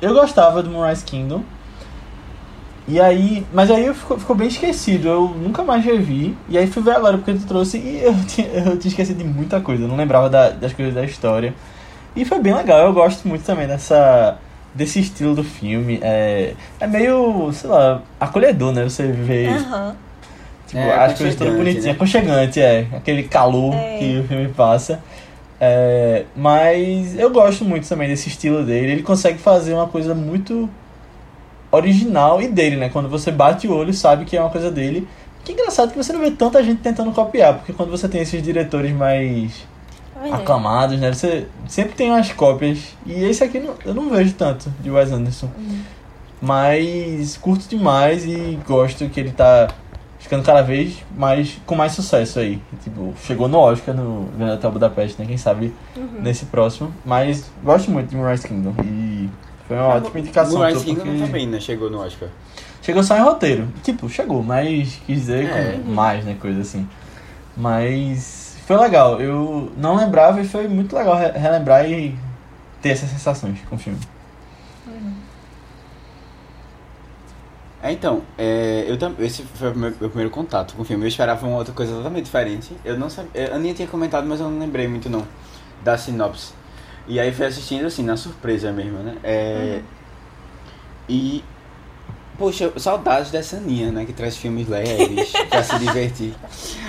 eu 0.00 0.14
gostava 0.14 0.62
do 0.62 0.70
Moonrise 0.70 1.04
Kingdom. 1.04 1.42
E 2.86 3.00
aí, 3.00 3.46
mas 3.52 3.70
aí 3.70 3.92
ficou, 3.94 4.18
ficou 4.18 4.36
bem 4.36 4.46
esquecido, 4.48 5.08
eu 5.08 5.28
nunca 5.28 5.62
mais 5.64 5.82
revi. 5.82 6.36
E 6.50 6.58
aí 6.58 6.66
fui 6.66 6.82
ver 6.82 6.90
agora 6.92 7.16
porque 7.16 7.32
tu 7.32 7.46
trouxe 7.46 7.78
e 7.78 8.02
eu 8.02 8.14
tinha, 8.28 8.46
eu 8.48 8.78
tinha 8.78 8.90
esquecido 8.90 9.16
de 9.18 9.24
muita 9.24 9.58
coisa, 9.60 9.84
eu 9.84 9.88
não 9.88 9.96
lembrava 9.96 10.28
da- 10.28 10.50
das 10.50 10.72
coisas 10.74 10.92
da 10.94 11.02
história. 11.02 11.54
E 12.14 12.24
foi 12.26 12.38
bem 12.40 12.54
legal, 12.54 12.80
eu 12.80 12.92
gosto 12.92 13.26
muito 13.26 13.42
também 13.44 13.66
dessa 13.66 14.36
desse 14.74 15.00
estilo 15.00 15.34
do 15.34 15.42
filme. 15.44 15.98
É, 16.02 16.54
é 16.78 16.86
meio, 16.86 17.50
sei 17.52 17.70
lá, 17.70 18.02
acolhedor, 18.20 18.72
né? 18.72 18.84
Você 18.84 19.06
vê 19.06 19.48
Aham. 19.48 19.96
Tipo, 20.74 20.78
É, 20.78 21.04
as 21.04 21.16
coisas 21.18 21.34
todas 21.36 21.54
aconchegante, 21.54 21.56
bonitinhas, 21.56 21.84
né? 21.84 21.90
aconchegante, 21.92 22.60
é. 22.60 22.86
Aquele 22.96 23.22
calor 23.24 23.74
É. 23.74 23.98
que 23.98 24.18
o 24.18 24.24
filme 24.28 24.48
passa. 24.48 25.00
É, 25.60 26.24
mas 26.36 27.18
eu 27.18 27.30
gosto 27.30 27.64
muito 27.64 27.88
também 27.88 28.08
desse 28.08 28.28
estilo 28.28 28.64
dele. 28.64 28.92
Ele 28.92 29.02
consegue 29.02 29.38
fazer 29.38 29.72
uma 29.72 29.86
coisa 29.86 30.14
muito 30.14 30.68
original 31.70 32.40
e 32.42 32.48
dele, 32.48 32.76
né? 32.76 32.88
Quando 32.88 33.08
você 33.08 33.30
bate 33.30 33.66
o 33.66 33.74
olho, 33.74 33.92
sabe 33.94 34.24
que 34.24 34.36
é 34.36 34.40
uma 34.40 34.50
coisa 34.50 34.70
dele. 34.70 35.08
Que 35.44 35.52
engraçado 35.52 35.90
que 35.90 35.96
você 35.96 36.12
não 36.12 36.20
vê 36.20 36.30
tanta 36.30 36.62
gente 36.62 36.80
tentando 36.80 37.12
copiar, 37.12 37.54
porque 37.54 37.72
quando 37.72 37.90
você 37.90 38.08
tem 38.08 38.22
esses 38.22 38.42
diretores 38.42 38.92
mais 38.92 39.52
verdade. 40.20 40.42
aclamados, 40.42 40.98
né? 41.00 41.12
Você 41.12 41.46
sempre 41.68 41.94
tem 41.94 42.10
umas 42.10 42.32
cópias. 42.32 42.78
E 43.06 43.12
esse 43.24 43.44
aqui 43.44 43.62
eu 43.84 43.94
não 43.94 44.08
vejo 44.10 44.32
tanto 44.34 44.72
de 44.80 44.90
Wes 44.90 45.12
Anderson. 45.12 45.50
Uhum. 45.58 45.80
Mas 46.40 47.36
curto 47.38 47.66
demais 47.68 48.24
e 48.24 48.58
gosto 48.66 49.08
que 49.08 49.18
ele 49.20 49.30
tá 49.30 49.68
ficando 50.24 50.42
cada 50.42 50.62
vez 50.62 50.96
mais 51.16 51.58
com 51.66 51.74
mais 51.76 51.92
sucesso 51.92 52.38
aí. 52.38 52.58
Tipo, 52.82 53.12
chegou 53.24 53.46
no 53.46 53.58
Oscar 53.58 53.94
no 53.94 54.24
Grande 54.36 54.54
Hotel 54.54 54.72
Budapeste, 54.72 55.20
né? 55.20 55.26
Quem 55.28 55.36
sabe 55.36 55.72
Uhum. 55.94 56.20
nesse 56.22 56.46
próximo. 56.46 56.92
Mas 57.04 57.50
gosto 57.62 57.90
muito 57.90 58.08
de 58.08 58.16
Moonrise 58.16 58.48
Kingdom. 58.48 58.74
E 58.82 59.28
foi 59.68 59.76
uma 59.76 59.88
ótima 59.88 60.18
indicação. 60.20 60.56
Moonrise 60.58 60.82
Kingdom 60.84 61.02
porque 61.04 61.18
também, 61.20 61.46
né? 61.46 61.60
Chegou 61.60 61.90
no 61.90 61.98
Oscar. 62.00 62.30
Chegou 62.80 63.02
só 63.02 63.16
em 63.18 63.20
roteiro. 63.20 63.68
Tipo, 63.82 64.08
chegou, 64.08 64.42
mas 64.42 64.98
quis 65.06 65.18
dizer 65.20 65.44
É. 65.46 65.78
com 65.84 65.90
mais, 65.90 66.24
né? 66.24 66.36
Coisa 66.40 66.62
assim. 66.62 66.88
Mas 67.56 68.56
foi 68.66 68.76
legal. 68.78 69.20
Eu 69.20 69.70
não 69.76 69.96
lembrava 69.96 70.40
e 70.40 70.48
foi 70.48 70.66
muito 70.68 70.96
legal 70.96 71.16
re- 71.16 71.32
relembrar 71.38 71.88
e 71.88 72.14
ter 72.82 72.90
essas 72.90 73.10
sensações 73.10 73.58
com 73.68 73.76
o 73.76 73.78
filme. 73.78 73.98
É, 77.84 77.92
então, 77.92 78.22
é, 78.38 78.86
eu 78.88 78.96
tam- 78.96 79.14
esse 79.18 79.42
foi 79.42 79.70
o 79.70 79.76
meu, 79.76 79.90
meu 80.00 80.08
primeiro 80.08 80.30
contato 80.30 80.74
com 80.74 80.80
o 80.80 80.84
filme. 80.86 81.04
Eu 81.04 81.08
esperava 81.08 81.46
uma 81.46 81.58
outra 81.58 81.74
coisa 81.74 81.92
totalmente 81.94 82.24
diferente. 82.24 82.72
Eu 82.82 82.98
não 82.98 83.10
sabia. 83.10 83.52
A 83.52 83.56
Aninha 83.56 83.74
tinha 83.74 83.86
comentado, 83.86 84.26
mas 84.26 84.40
eu 84.40 84.48
não 84.50 84.58
lembrei 84.58 84.88
muito 84.88 85.10
não 85.10 85.22
da 85.84 85.98
sinopse. 85.98 86.52
E 87.06 87.20
aí 87.20 87.30
fui 87.30 87.44
assistindo 87.44 87.84
assim, 87.84 88.02
na 88.02 88.16
surpresa 88.16 88.72
mesmo, 88.72 88.98
né? 89.00 89.16
É, 89.22 89.80
E. 91.08 91.44
Poxa, 92.38 92.72
saudades 92.78 93.30
dessa 93.30 93.58
Aninha, 93.58 93.92
né? 93.92 94.04
Que 94.06 94.12
traz 94.12 94.36
filmes 94.36 94.66
leves 94.66 95.30
pra 95.50 95.62
se 95.62 95.78
divertir. 95.78 96.34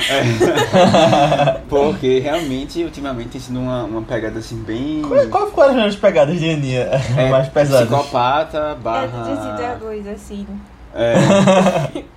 É, 0.10 1.60
porque 1.70 2.20
realmente, 2.20 2.84
ultimamente, 2.84 3.30
tem 3.30 3.42
sido 3.42 3.60
uma, 3.60 3.84
uma 3.84 4.02
pegada 4.02 4.40
assim 4.40 4.56
bem. 4.64 5.04
Qual, 5.08 5.28
qual 5.28 5.52
foram 5.52 5.84
as 5.84 5.96
pegadas 5.96 6.40
de 6.40 6.50
Aninha 6.50 6.90
é, 7.18 7.28
mais 7.30 7.48
pesadas? 7.50 7.88
Psicopata 7.90 8.58
É, 8.58 8.76
de 8.76 8.82
barra. 8.82 9.56
dragões, 9.58 10.08
assim. 10.08 10.48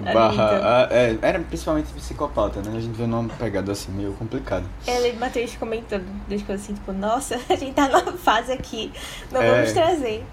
barra. 0.12 0.48
Anitta. 0.48 0.60
ah, 0.62 0.88
é, 0.90 1.18
era 1.22 1.38
principalmente 1.40 1.92
psicopata, 1.92 2.60
né? 2.62 2.76
A 2.76 2.80
gente 2.80 2.96
vê 2.96 3.04
uma 3.04 3.24
pegada 3.38 3.72
assim 3.72 3.92
meio 3.92 4.12
complicada. 4.14 4.64
Ela 4.86 5.08
e 5.08 5.12
o 5.12 5.18
Matheus 5.18 5.54
comentando 5.56 6.04
das 6.28 6.42
coisas 6.42 6.64
assim, 6.64 6.74
tipo, 6.74 6.92
nossa, 6.92 7.38
a 7.48 7.56
gente 7.56 7.72
tá 7.72 7.88
numa 7.88 8.12
fase 8.12 8.52
aqui, 8.52 8.92
não 9.30 9.40
É. 9.42 9.50
vamos 9.50 9.72
trazer. 9.72 10.24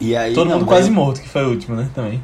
E 0.00 0.16
aí. 0.16 0.34
Todo 0.34 0.50
mundo 0.50 0.64
quase 0.66 0.90
morto, 0.90 1.20
que 1.20 1.28
foi 1.28 1.44
o 1.44 1.50
último, 1.50 1.76
né? 1.76 1.88
Também. 1.94 2.22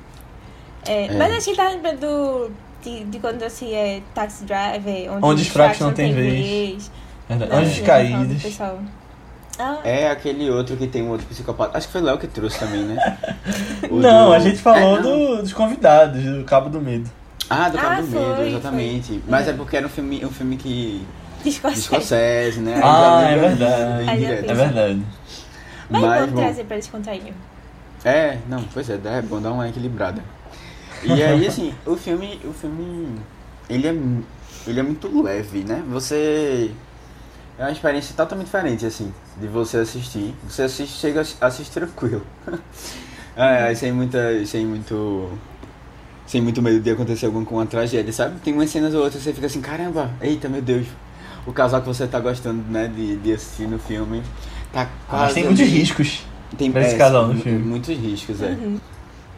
É, 0.87 1.07
É. 1.07 1.19
Mas 1.19 1.33
a 1.35 1.41
gente 1.41 1.57
tá 1.57 1.69
lembrando 1.69 2.01
do, 2.01 2.51
de, 2.83 3.05
de 3.05 3.19
quando 3.19 3.43
assim 3.43 3.73
é 3.75 4.01
Taxi 4.15 4.45
Driver, 4.45 5.13
onde, 5.13 5.27
Onde 5.27 5.43
os 5.43 5.49
fracos 5.49 5.81
não 5.81 5.93
têm 5.93 6.13
vez. 6.13 6.91
Verdade. 7.29 7.51
Não, 7.51 7.59
Anjos 7.59 7.79
eu 7.79 7.85
tô 7.85 7.91
falando 7.91 8.09
do 8.11 8.17
caídos. 8.27 8.43
pessoal. 8.43 8.79
Ah, 9.59 9.79
É 9.85 10.11
aquele 10.11 10.51
outro 10.51 10.77
que 10.77 10.87
tem 10.87 11.03
um 11.03 11.11
outro 11.11 11.27
psicopata. 11.27 11.77
Acho 11.79 11.87
que 11.87 11.93
foi 11.93 12.01
o 12.03 12.05
Léo 12.05 12.19
que 12.19 12.27
trouxe 12.27 12.59
também, 12.59 12.83
né? 12.83 13.19
O 13.91 13.97
Não, 14.01 14.27
do- 14.29 14.33
a 14.33 14.39
gente 14.39 14.59
falou 14.59 14.99
É, 14.99 15.03
do- 15.03 15.43
dos 15.43 15.53
convidados, 15.53 16.23
do 16.23 16.45
Cabo 16.45 16.69
do 16.69 16.81
Medo. 16.81 17.09
Ah, 17.49 17.69
do 17.69 17.77
Cabo 17.79 17.89
Ah, 17.93 18.01
do 18.01 18.07
Medo, 18.09 18.37
foi, 18.37 18.49
exatamente. 18.49 19.07
foi. 19.09 19.23
Mas 19.29 19.47
É. 19.47 19.51
é 19.51 19.55
porque 19.55 19.77
era 19.77 19.87
um 19.87 19.91
filme, 19.91 20.25
um 20.25 20.31
filme 20.31 20.57
que 20.57 21.07
de. 21.45 21.53
Scorsese, 21.53 22.61
né? 22.61 22.81
Ah, 22.83 23.23
é 23.31 23.37
verdade. 23.37 24.05
bem. 24.07 24.25
É 24.25 24.55
verdade. 24.55 25.03
Mas, 25.91 26.03
Mas, 26.03 26.21
vamos 26.21 26.35
bom, 26.35 26.41
trazer 26.41 26.65
pra 26.65 26.77
descontrair. 26.79 27.33
É, 28.05 28.39
não, 28.49 28.63
pois 28.73 28.89
é, 28.91 28.99
é 29.05 29.23
bom 29.23 29.41
dar 29.41 29.53
uma 29.53 29.69
equilibrada. 29.69 30.23
E 31.03 31.23
aí, 31.23 31.47
assim, 31.47 31.75
o 31.87 31.97
filme, 31.97 32.41
o 32.45 32.53
filme, 32.53 33.19
ele 33.69 33.87
é, 33.89 33.95
ele 34.67 34.81
é 34.81 34.83
muito 34.83 35.23
leve, 35.23 35.63
né? 35.65 35.83
Você, 35.91 36.71
é 37.59 37.63
uma 37.63 37.71
experiência 37.71 38.15
totalmente 38.17 38.47
diferente, 38.47 38.85
assim, 38.85 39.13
de 39.41 39.47
você 39.47 39.79
assistir. 39.79 40.35
Você 40.49 40.63
assiste, 40.63 40.99
chega 40.99 41.23
a 41.41 41.47
assistir 41.47 41.73
tranquilo. 41.73 42.23
é, 43.37 43.75
sem 43.75 43.93
muita, 43.93 44.45
sem 44.45 44.67
muito, 44.67 45.31
sem 46.27 46.41
muito 46.41 46.61
medo 46.61 46.81
de 46.81 46.91
acontecer 46.91 47.27
alguma 47.27 47.45
com 47.45 47.57
uma 47.57 47.67
tragédia, 47.67 48.13
sabe? 48.13 48.41
Tem 48.41 48.53
umas 48.53 48.71
cenas 48.71 48.93
ou 48.95 49.03
outras 49.03 49.23
que 49.23 49.29
você 49.29 49.35
fica 49.35 49.47
assim, 49.47 49.61
caramba, 49.61 50.11
eita, 50.21 50.49
meu 50.49 50.63
Deus. 50.63 50.87
O 51.47 51.53
casal 51.53 51.81
que 51.81 51.87
você 51.87 52.07
tá 52.07 52.19
gostando, 52.19 52.63
né, 52.71 52.89
de, 52.89 53.17
de 53.17 53.33
assistir 53.33 53.69
no 53.69 53.79
filme, 53.79 54.23
tá 54.73 54.89
quase... 55.09 55.25
Mas 55.25 55.35
tem 55.35 55.45
muitos 55.45 55.67
riscos. 55.69 56.23
Tem 56.57 56.73
pra 56.73 56.83
esse 56.83 56.95
é, 56.95 56.99
casal 56.99 57.29
no 57.29 57.41
filme. 57.41 57.59
Muitos 57.59 57.97
riscos, 57.97 58.43
é. 58.43 58.49
Uhum. 58.49 58.81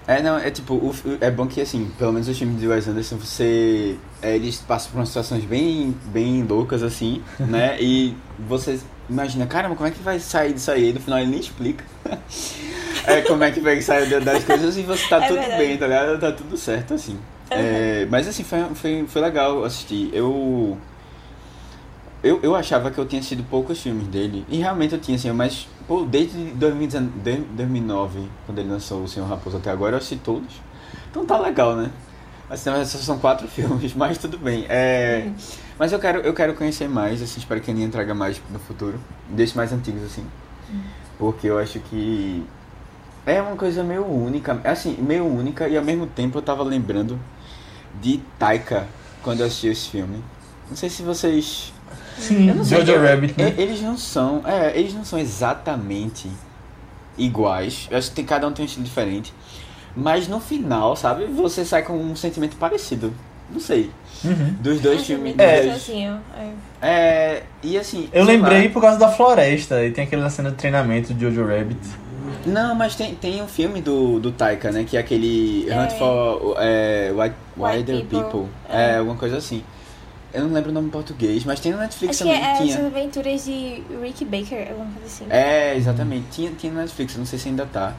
É, 0.09 0.23
não, 0.23 0.39
é 0.39 0.51
tipo, 0.51 0.75
o 0.75 0.95
é 1.21 1.31
bom 1.31 1.47
que 1.47 1.61
assim, 1.61 1.91
pelo 1.99 2.13
menos 2.13 2.29
os 2.29 2.39
filmes 2.39 2.61
de 2.61 2.69
Wes 2.69 2.87
Anderson, 2.87 3.17
você. 3.17 3.97
é, 4.23 4.37
eles 4.37 4.57
passam 4.59 4.93
por 4.93 4.99
umas 4.99 5.09
situações 5.09 5.45
bem, 5.45 5.97
bem 6.07 6.45
loucas, 6.45 6.83
assim, 6.85 7.23
né? 7.41 7.77
E 7.81 8.15
você 8.49 8.79
imagina, 9.11 9.47
caramba, 9.47 9.75
como 9.75 9.89
é 9.89 9.91
que 9.91 10.01
vai 10.03 10.21
sair 10.21 10.53
disso 10.53 10.71
aí? 10.71 10.91
E 10.91 10.93
no 10.93 11.01
final 11.01 11.19
ele 11.19 11.31
nem 11.31 11.41
explica. 11.41 11.85
é, 13.07 13.21
como 13.23 13.43
é 13.43 13.51
que 13.51 13.61
vai 13.61 13.81
sair 13.83 14.21
das 14.21 14.45
coisas 14.45 14.77
e 14.77 14.83
você 14.83 15.09
tá 15.09 15.25
É 15.25 15.29
tudo 15.29 15.41
verdade. 15.41 15.59
bem, 15.63 15.77
tá 15.77 15.87
ligado? 15.87 16.21
Tá 16.21 16.33
tudo 16.33 16.57
certo, 16.57 16.95
assim. 16.95 17.19
É, 17.51 18.07
mas 18.11 18.27
assim, 18.29 18.43
foi, 18.45 18.59
foi, 18.75 19.05
foi 19.09 19.23
legal 19.23 19.65
assistir. 19.65 20.11
Eu. 20.13 20.77
Eu, 22.27 22.41
eu 22.43 22.55
achava 22.57 22.91
que 22.91 22.99
eu 22.99 23.07
tinha 23.07 23.23
sido 23.23 23.43
poucos 23.45 23.81
filmes 23.81 24.07
dele. 24.09 24.45
E 24.49 24.59
realmente 24.59 24.95
eu 24.95 25.01
tinha, 25.01 25.17
assim, 25.17 25.31
mas 25.33 25.69
pô, 25.87 26.05
desde 26.05 26.37
2019, 26.53 27.21
de- 27.23 27.47
2009, 27.55 28.29
quando 28.45 28.59
ele 28.59 28.69
lançou 28.71 29.03
O 29.05 29.09
Senhor 29.09 29.27
Raposo 29.29 29.57
até 29.59 29.71
agora, 29.71 29.95
eu 29.95 29.99
assisti 29.99 30.17
todos. 30.17 30.61
Então 31.11 31.25
tá 31.25 31.39
legal, 31.39 31.77
né? 31.77 31.91
Assim, 32.51 32.71
só 32.85 32.99
são 32.99 33.19
quatro 33.19 33.47
filmes, 33.49 33.95
mas 33.95 34.19
tudo 34.19 34.39
bem. 34.39 34.67
É, 34.69 35.31
mas 35.79 35.93
eu 35.93 35.99
quero, 35.99 36.21
eu 36.21 36.35
quero 36.35 36.55
conhecer 36.55 36.89
mais, 36.89 37.23
assim, 37.23 37.39
espero 37.41 37.61
que 37.61 37.71
a 37.71 37.75
Aninha 37.75 37.89
traga 37.89 38.15
mais 38.15 38.41
no 38.51 38.59
futuro. 38.59 38.99
Deixe 39.31 39.57
mais 39.57 39.73
antigos, 39.73 40.03
assim. 40.05 40.25
Porque 41.19 41.47
eu 41.49 41.59
acho 41.59 41.79
que 41.81 42.45
é 43.27 43.41
uma 43.41 43.57
coisa 43.57 43.83
meio 43.83 44.05
única. 44.07 44.61
Assim, 44.65 44.97
meio 45.01 45.25
única 45.27 45.69
e 45.69 45.77
ao 45.77 45.85
mesmo 45.85 46.07
tempo 46.07 46.39
eu 46.39 46.43
tava 46.43 46.63
lembrando 46.63 47.19
de 48.01 48.19
Taika 48.39 48.87
quando 49.23 49.41
eu 49.41 49.47
assisti 49.47 49.69
esse 49.69 49.89
filme. 49.89 50.23
Não 50.69 50.77
sei 50.77 50.91
se 50.91 51.03
vocês 51.03 51.73
Sim, 52.19 52.49
eu 52.49 52.65
Jojo 52.65 52.93
eu- 52.93 53.03
Rabbit, 53.03 53.35
né? 53.41 53.55
e- 53.57 53.61
Eles 53.61 53.81
não 53.83 53.97
são. 53.97 54.43
É, 54.47 54.79
eles 54.79 54.95
não 54.95 55.05
são 55.05 55.19
exatamente 55.19 56.29
iguais. 57.19 57.89
Eu 57.91 57.99
acho 57.99 58.11
que 58.11 58.17
tem, 58.17 58.25
cada 58.25 58.47
um 58.47 58.53
tem 58.53 58.63
um 58.65 58.67
estilo 58.67 58.85
diferente. 58.85 59.33
Mas 59.95 60.29
no 60.29 60.41
final, 60.41 60.95
sabe, 60.97 61.25
você 61.25 61.65
sai 61.65 61.83
com 61.83 61.95
um 61.97 62.15
sentimento 62.15 62.57
parecido. 62.57 63.13
Não 63.51 63.61
sei. 63.61 63.91
Uhum. 64.25 64.55
Dos 64.61 64.81
dois 64.81 65.07
filmes. 65.07 65.35
É. 65.39 65.63
dois- 65.63 65.89
é. 65.91 66.19
É. 66.83 67.43
E 67.63 67.79
assim. 67.79 68.09
Eu 68.13 68.25
lembrei 68.25 68.65
lá. 68.67 68.71
por 68.71 68.83
causa 68.83 68.99
da 68.99 69.09
floresta. 69.09 69.85
E 69.85 69.91
tem 69.93 70.05
aquela 70.05 70.29
cena 70.29 70.51
de 70.51 70.57
treinamento 70.57 71.15
de 71.15 71.21
Jojo 71.25 71.47
Rabbit. 71.47 71.79
Não, 72.45 72.75
mas 72.75 72.95
tem, 72.97 73.15
tem 73.15 73.41
um 73.43 73.47
filme 73.47 73.81
do, 73.81 74.19
do 74.21 74.33
Taika, 74.33 74.71
né? 74.73 74.85
Que 74.85 74.97
é 74.97 75.01
aquele 75.01 75.67
É. 75.71 75.79
Hunt 75.81 75.93
for 75.93 76.57
é, 76.59 77.13
White, 77.13 77.35
White 77.57 77.77
Wider 77.79 77.97
People. 78.05 78.19
People. 78.21 78.47
É. 78.69 78.93
É. 78.93 78.97
alguma 78.99 79.17
coisa 79.17 79.37
assim. 79.37 79.63
Eu 80.35 80.45
não 80.45 80.53
lembro 80.53 80.71
o 80.71 80.75
nome 80.75 80.89
em 80.89 80.91
português, 80.91 81.45
mas 81.45 81.61
tem 81.61 81.73
no 81.73 81.79
Netflix 81.79 82.21
Acho 82.21 82.25
que 82.25 82.37
também. 82.37 82.49
é, 82.49 82.53
é 82.53 82.63
tinha. 82.63 82.79
as 82.79 82.85
aventuras 82.85 83.45
de 83.45 83.83
Rick 84.03 84.25
Baker, 84.25 84.69
alguma 84.71 84.91
coisa 84.91 85.07
assim. 85.07 85.27
É, 85.31 85.77
exatamente. 85.77 86.27
Tinha, 86.31 86.51
tinha 86.53 86.73
no 86.73 86.81
Netflix, 86.81 87.17
não 87.17 87.25
sei 87.25 87.39
se 87.39 87.49
ainda 87.49 87.65
tá. 87.65 87.95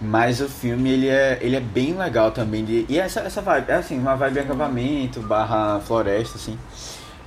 Mas 0.00 0.40
o 0.40 0.48
filme, 0.48 0.88
ele 0.90 1.08
é, 1.08 1.38
ele 1.42 1.56
é 1.56 1.60
bem 1.60 1.92
legal 1.92 2.30
também. 2.30 2.64
De, 2.64 2.86
e 2.88 2.98
essa, 2.98 3.20
essa 3.20 3.42
vibe, 3.42 3.70
é 3.70 3.74
assim, 3.74 3.98
uma 3.98 4.16
vibe 4.16 4.40
acampamento, 4.40 5.20
barra 5.20 5.78
floresta, 5.80 6.38
assim. 6.38 6.58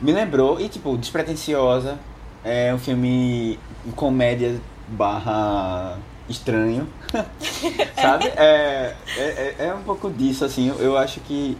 Me 0.01 0.11
lembrou, 0.11 0.59
e 0.59 0.67
tipo, 0.67 0.97
despretensiosa. 0.97 1.99
É 2.43 2.73
um 2.73 2.79
filme 2.79 3.59
comédia 3.95 4.59
barra 4.87 5.97
estranho. 6.27 6.87
Sabe? 8.01 8.31
É, 8.35 8.95
é, 9.17 9.55
é, 9.59 9.65
é 9.67 9.73
um 9.73 9.83
pouco 9.83 10.09
disso, 10.09 10.43
assim. 10.43 10.73
Eu 10.79 10.97
acho 10.97 11.19
que... 11.21 11.55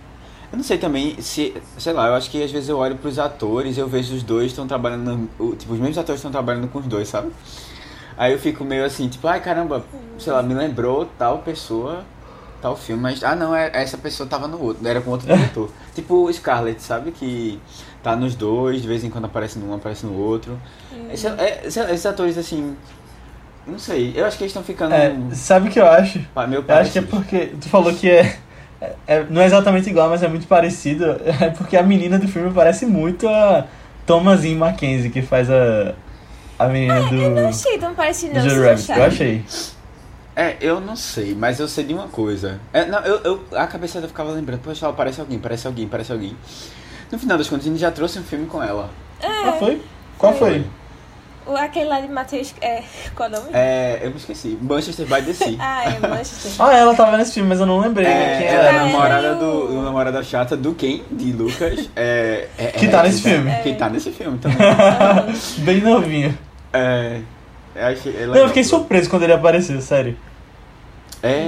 Eu 0.54 0.58
não 0.58 0.64
sei 0.64 0.78
também 0.78 1.20
se... 1.20 1.52
Sei 1.80 1.92
lá, 1.92 2.08
eu 2.10 2.14
acho 2.14 2.30
que 2.30 2.42
às 2.44 2.52
vezes 2.52 2.70
eu 2.70 2.78
olho 2.78 2.96
pros 2.96 3.18
atores 3.18 3.76
e 3.76 3.80
eu 3.80 3.88
vejo 3.88 4.14
os 4.14 4.22
dois 4.22 4.52
estão 4.52 4.68
trabalhando... 4.68 5.28
Tipo, 5.58 5.74
os 5.74 5.80
mesmos 5.80 5.98
atores 5.98 6.20
estão 6.20 6.30
trabalhando 6.32 6.68
com 6.68 6.78
os 6.78 6.86
dois, 6.86 7.08
sabe? 7.08 7.32
Aí 8.16 8.32
eu 8.32 8.38
fico 8.38 8.64
meio 8.64 8.86
assim, 8.86 9.08
tipo, 9.08 9.28
ai 9.28 9.42
caramba, 9.42 9.84
sei 10.20 10.32
lá, 10.32 10.44
me 10.44 10.54
lembrou 10.54 11.08
tal 11.18 11.40
pessoa, 11.40 12.04
tal 12.62 12.78
filme, 12.78 13.02
mas 13.02 13.24
ah 13.24 13.36
não, 13.36 13.56
é- 13.56 13.72
essa 13.74 13.98
pessoa 13.98 14.30
tava 14.30 14.48
no 14.48 14.62
outro, 14.62 14.88
era 14.88 15.02
com 15.02 15.10
outro 15.10 15.26
diretor. 15.26 15.72
tipo 15.96 16.24
o 16.24 16.32
Scarlett, 16.32 16.80
sabe? 16.84 17.10
Que 17.12 17.60
tá 18.04 18.16
nos 18.16 18.36
dois, 18.36 18.84
de 18.84 18.88
vez 18.88 19.04
em 19.04 19.10
quando 19.10 19.26
aparece 19.26 19.58
num, 19.58 19.74
aparece 19.74 20.06
no 20.06 20.14
outro. 20.16 20.60
Esse- 21.12 21.26
é- 21.26 21.64
esse- 21.66 21.80
esses 21.80 22.06
atores 22.06 22.38
assim. 22.38 22.78
Não 23.66 23.80
sei, 23.80 24.14
eu 24.16 24.26
acho 24.26 24.38
que 24.38 24.44
eles 24.44 24.52
estão 24.52 24.62
ficando 24.64 24.94
É, 24.94 25.16
sabe 25.34 25.70
o 25.70 25.72
que 25.72 25.80
eu 25.80 25.88
acho? 25.88 26.20
meio 26.48 26.64
Eu 26.68 26.76
acho 26.76 26.92
que 26.92 27.00
é 27.00 27.02
porque. 27.02 27.48
Tu 27.60 27.70
falou 27.70 27.92
que 27.96 28.08
é, 28.12 28.38
é- 29.08 29.16
é- 29.16 29.26
Não 29.30 29.42
é 29.42 29.46
exatamente 29.46 29.90
igual, 29.90 30.10
mas 30.10 30.22
é 30.24 30.28
muito 30.28 30.48
parecido. 30.48 31.06
É 31.42 31.50
porque 31.50 31.78
a 31.78 31.84
menina 31.84 32.18
do 32.20 32.28
filme 32.28 32.52
parece 32.54 32.86
muito 32.86 33.28
a 33.28 33.66
Thomasin 34.06 34.56
Mackenzie, 34.56 35.10
que 35.10 35.22
faz 35.22 35.50
a. 35.50 35.94
A 36.60 36.68
menina 36.68 37.02
do. 37.10 37.16
Eu 37.16 37.30
não 37.32 37.48
achei 37.50 37.78
tão 37.78 37.94
parecido, 37.96 38.34
do 38.34 38.40
não. 38.48 38.96
Eu 38.98 39.04
achei. 39.04 39.44
É, 40.36 40.56
eu 40.62 40.80
não 40.82 40.96
sei, 40.96 41.36
mas 41.36 41.60
eu 41.60 41.68
sei 41.68 41.84
de 41.84 41.94
uma 41.94 42.08
coisa. 42.08 42.60
É, 42.72 42.86
não, 42.86 43.00
eu, 43.02 43.20
eu, 43.24 43.44
a 43.56 43.68
cabeça 43.68 44.00
eu 44.00 44.08
ficava 44.08 44.32
lembrando, 44.32 44.62
poxa, 44.62 44.86
ela 44.86 44.94
parece 44.94 45.20
alguém, 45.22 45.38
parece 45.38 45.68
alguém, 45.68 45.88
parece 45.88 46.12
alguém. 46.12 46.36
No 47.12 47.20
final 47.20 47.38
das 47.38 47.48
contas, 47.48 47.68
a 47.68 47.70
gente 47.70 47.80
já 47.80 47.92
trouxe 47.92 48.18
um 48.18 48.24
filme 48.24 48.48
com 48.48 48.62
ela. 48.62 48.90
Ah, 49.22 49.54
foi? 49.60 49.80
Qual 50.18 50.34
foi? 50.34 50.60
O, 50.60 50.66
aquele 51.58 51.86
lá 51.86 52.00
de 52.02 52.08
Matheus. 52.08 52.54
É, 52.62 52.84
qual 53.16 53.30
é 53.30 53.32
o 53.32 53.36
nome? 53.36 53.50
É, 53.54 54.00
eu 54.04 54.10
me 54.12 54.18
esqueci. 54.18 54.58
Manchester 54.62 55.06
by 55.06 55.22
the 55.22 55.34
Sea. 55.34 55.56
Ah, 55.60 55.84
é 55.86 56.00
Manchester. 56.08 56.52
Ah, 56.60 56.74
ela 56.76 56.96
tava 56.96 57.18
nesse 57.18 57.34
filme, 57.34 57.50
mas 57.50 57.60
eu 57.60 57.66
não 57.66 57.80
lembrei 57.80 58.06
É, 58.08 58.38
quem 58.38 58.48
ela 58.48 58.66
é. 58.66 58.70
Ah, 58.70 58.84
namorada 58.86 59.28
é, 59.28 59.36
do, 59.36 59.82
namorada 59.84 60.24
chata 60.24 60.56
do 60.56 60.74
Ken, 60.74 61.02
de 61.12 61.32
Lucas. 61.32 61.90
É, 61.96 62.48
é- 62.58 62.68
Que 62.68 62.86
é- 62.86 62.90
tá 62.90 63.04
nesse 63.04 63.22
que 63.22 63.30
filme. 63.30 63.52
Que 63.64 63.74
tá 63.74 63.90
nesse 63.90 64.12
filme 64.12 64.38
também. 64.38 64.58
Bem 65.66 65.82
novinho. 65.82 66.38
É. 66.72 67.22
Eu, 67.76 67.88
achei, 67.88 68.16
é 68.16 68.26
Não, 68.28 68.36
eu 68.36 68.48
fiquei 68.50 68.64
surpreso 68.64 69.10
quando 69.10 69.24
ele 69.24 69.34
apareceu, 69.34 69.82
sério. 69.82 70.16
É, 71.22 71.48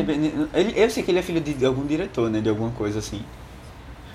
ele, 0.54 0.74
eu 0.75 0.90
sei 0.90 1.04
que 1.04 1.12
ele 1.12 1.20
é 1.20 1.22
filho 1.22 1.42
de 1.42 1.66
algum 1.66 1.86
diretor, 1.86 2.30
né? 2.30 2.40
De 2.40 2.50
alguma 2.50 2.72
coisa 2.72 3.00
assim. 3.00 3.22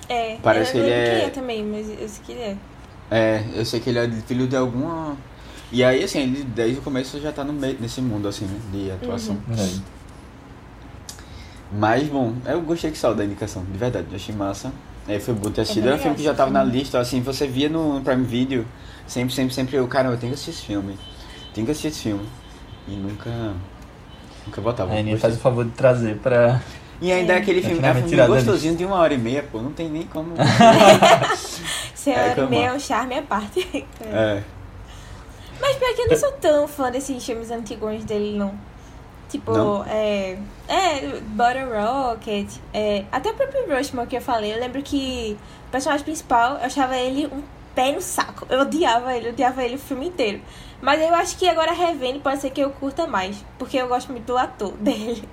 É, 0.09 0.37
Parece 0.43 0.77
eu 0.77 0.83
que 0.85 0.91
ele 0.91 0.91
é- 0.99 1.15
quem 1.21 1.27
é 1.27 1.31
também, 1.31 1.65
mas 1.65 1.89
eu 1.89 2.09
sei 2.09 2.23
que 2.25 2.33
ele 2.33 2.41
é. 2.41 2.57
É, 3.13 3.43
eu 3.55 3.65
sei 3.65 3.79
que 3.81 3.91
ele 3.91 3.99
é 3.99 4.11
filho 4.27 4.47
de 4.49 4.57
alguma. 4.57 5.17
E 5.73 5.85
aí, 5.85 6.03
assim, 6.03 6.21
ele 6.21 6.43
desde 6.45 6.79
o 6.79 6.83
começo 6.83 7.21
já 7.21 7.31
tá 7.33 7.45
no 7.45 7.53
meio 7.53 7.77
nesse 7.81 8.01
mundo, 8.01 8.27
assim, 8.29 8.45
né? 8.45 8.59
De 8.73 8.91
atuação. 8.91 9.37
Verdade. 9.47 9.83
Mas, 11.73 12.09
bom, 12.09 12.35
eu 12.47 12.61
gostei 12.63 12.91
que 12.91 12.99
saiu 12.99 13.15
da 13.15 13.25
indicação, 13.25 13.65
de 13.65 13.79
verdade, 13.79 14.07
eu 14.11 14.17
achei 14.17 14.35
massa. 14.35 14.73
É, 15.09 15.19
foi 15.21 15.35
bom 15.35 15.51
ter 15.51 15.61
assistido. 15.63 15.87
Era 15.87 15.97
um 15.97 15.99
filme 15.99 16.17
que 16.17 16.23
já 16.23 16.35
tava 16.35 16.51
na 16.51 16.65
lista, 16.65 16.99
assim, 16.99 17.21
você 17.21 17.47
via 17.47 17.69
no 17.69 18.01
Prime 18.03 18.25
Video, 18.25 18.67
sempre, 19.07 19.33
sempre, 19.35 19.55
sempre 19.55 19.77
eu, 19.77 19.87
cara, 19.87 20.09
eu 20.09 20.17
tenho 20.17 20.33
que 20.33 20.35
assistir 20.35 20.51
esse 20.51 20.67
filme. 20.67 20.99
Tenho 21.55 21.65
que 21.65 21.71
assistir 21.71 21.89
esse 21.89 22.01
filme. 22.01 22.29
E 22.89 22.93
nunca. 22.93 23.31
Nunca 24.47 24.61
botava. 24.61 24.91
A 24.93 24.99
Aninha 24.99 25.15
Gostei. 25.15 25.31
faz 25.31 25.39
o 25.39 25.43
favor 25.43 25.65
de 25.65 25.71
trazer 25.73 26.17
pra. 26.17 26.61
E 27.01 27.11
ainda 27.13 27.35
é 27.35 27.37
aquele 27.39 27.61
É 27.61 27.63
filme, 27.63 27.87
é 27.87 27.91
um 27.93 27.95
filme 28.09 28.27
gostosinho 28.27 28.77
de 28.77 28.85
uma 28.85 28.97
hora 28.97 29.15
e 29.15 29.19
meia, 29.19 29.43
pô, 29.51 29.61
não 29.63 29.73
tem 29.73 29.89
nem 29.89 30.03
como. 30.03 30.35
Ser 31.95 32.11
É, 32.11 32.31
hora 32.31 32.43
e 32.43 32.47
meia 32.49 32.67
é 32.69 32.73
um 32.73 32.81
charme 32.81 33.15
à 33.15 33.23
parte. 33.23 33.85
é. 34.03 34.43
Mas 35.61 35.77
pior 35.77 35.95
que 35.95 36.03
eu 36.03 36.09
não 36.09 36.17
sou 36.17 36.33
tão 36.33 36.69
fã 36.69 36.91
desses 36.91 37.25
filmes 37.25 37.51
antigos 37.51 38.05
dele, 38.05 38.39
não. 38.39 38.55
Tipo, 39.29 39.53
Não? 39.53 39.85
é. 39.85 40.37
É, 40.67 41.21
Butter 41.21 41.69
Rocket. 41.69 42.49
É, 42.75 43.05
até 43.13 43.31
o 43.31 43.35
próprio 43.35 43.77
Rushmore 43.77 44.09
que 44.09 44.17
eu 44.17 44.21
falei. 44.21 44.53
Eu 44.53 44.59
lembro 44.59 44.83
que 44.83 45.39
o 45.69 45.71
personagem 45.71 46.05
principal, 46.05 46.55
eu 46.57 46.65
achava 46.67 46.97
ele 46.97 47.27
um 47.27 47.43
pé 47.75 47.93
no 47.93 48.01
saco. 48.01 48.45
Eu 48.51 48.63
odiava 48.63 49.15
ele, 49.17 49.29
eu 49.29 49.33
odiava 49.33 49.65
ele 49.65 49.77
o 49.77 49.79
filme 49.79 50.09
inteiro. 50.09 50.41
Mas 50.83 51.01
eu 51.01 51.15
acho 51.15 51.37
que 51.37 51.49
agora 51.49 51.73
revendo 51.73 52.21
pode 52.21 52.41
ser 52.41 52.51
que 52.51 52.61
eu 52.61 52.71
curta 52.71 53.07
mais. 53.07 53.45
Porque 53.57 53.77
eu 53.77 53.87
gosto 53.87 54.11
muito 54.11 54.27
do 54.27 54.37
ator 54.37 54.73
dele. 54.79 55.29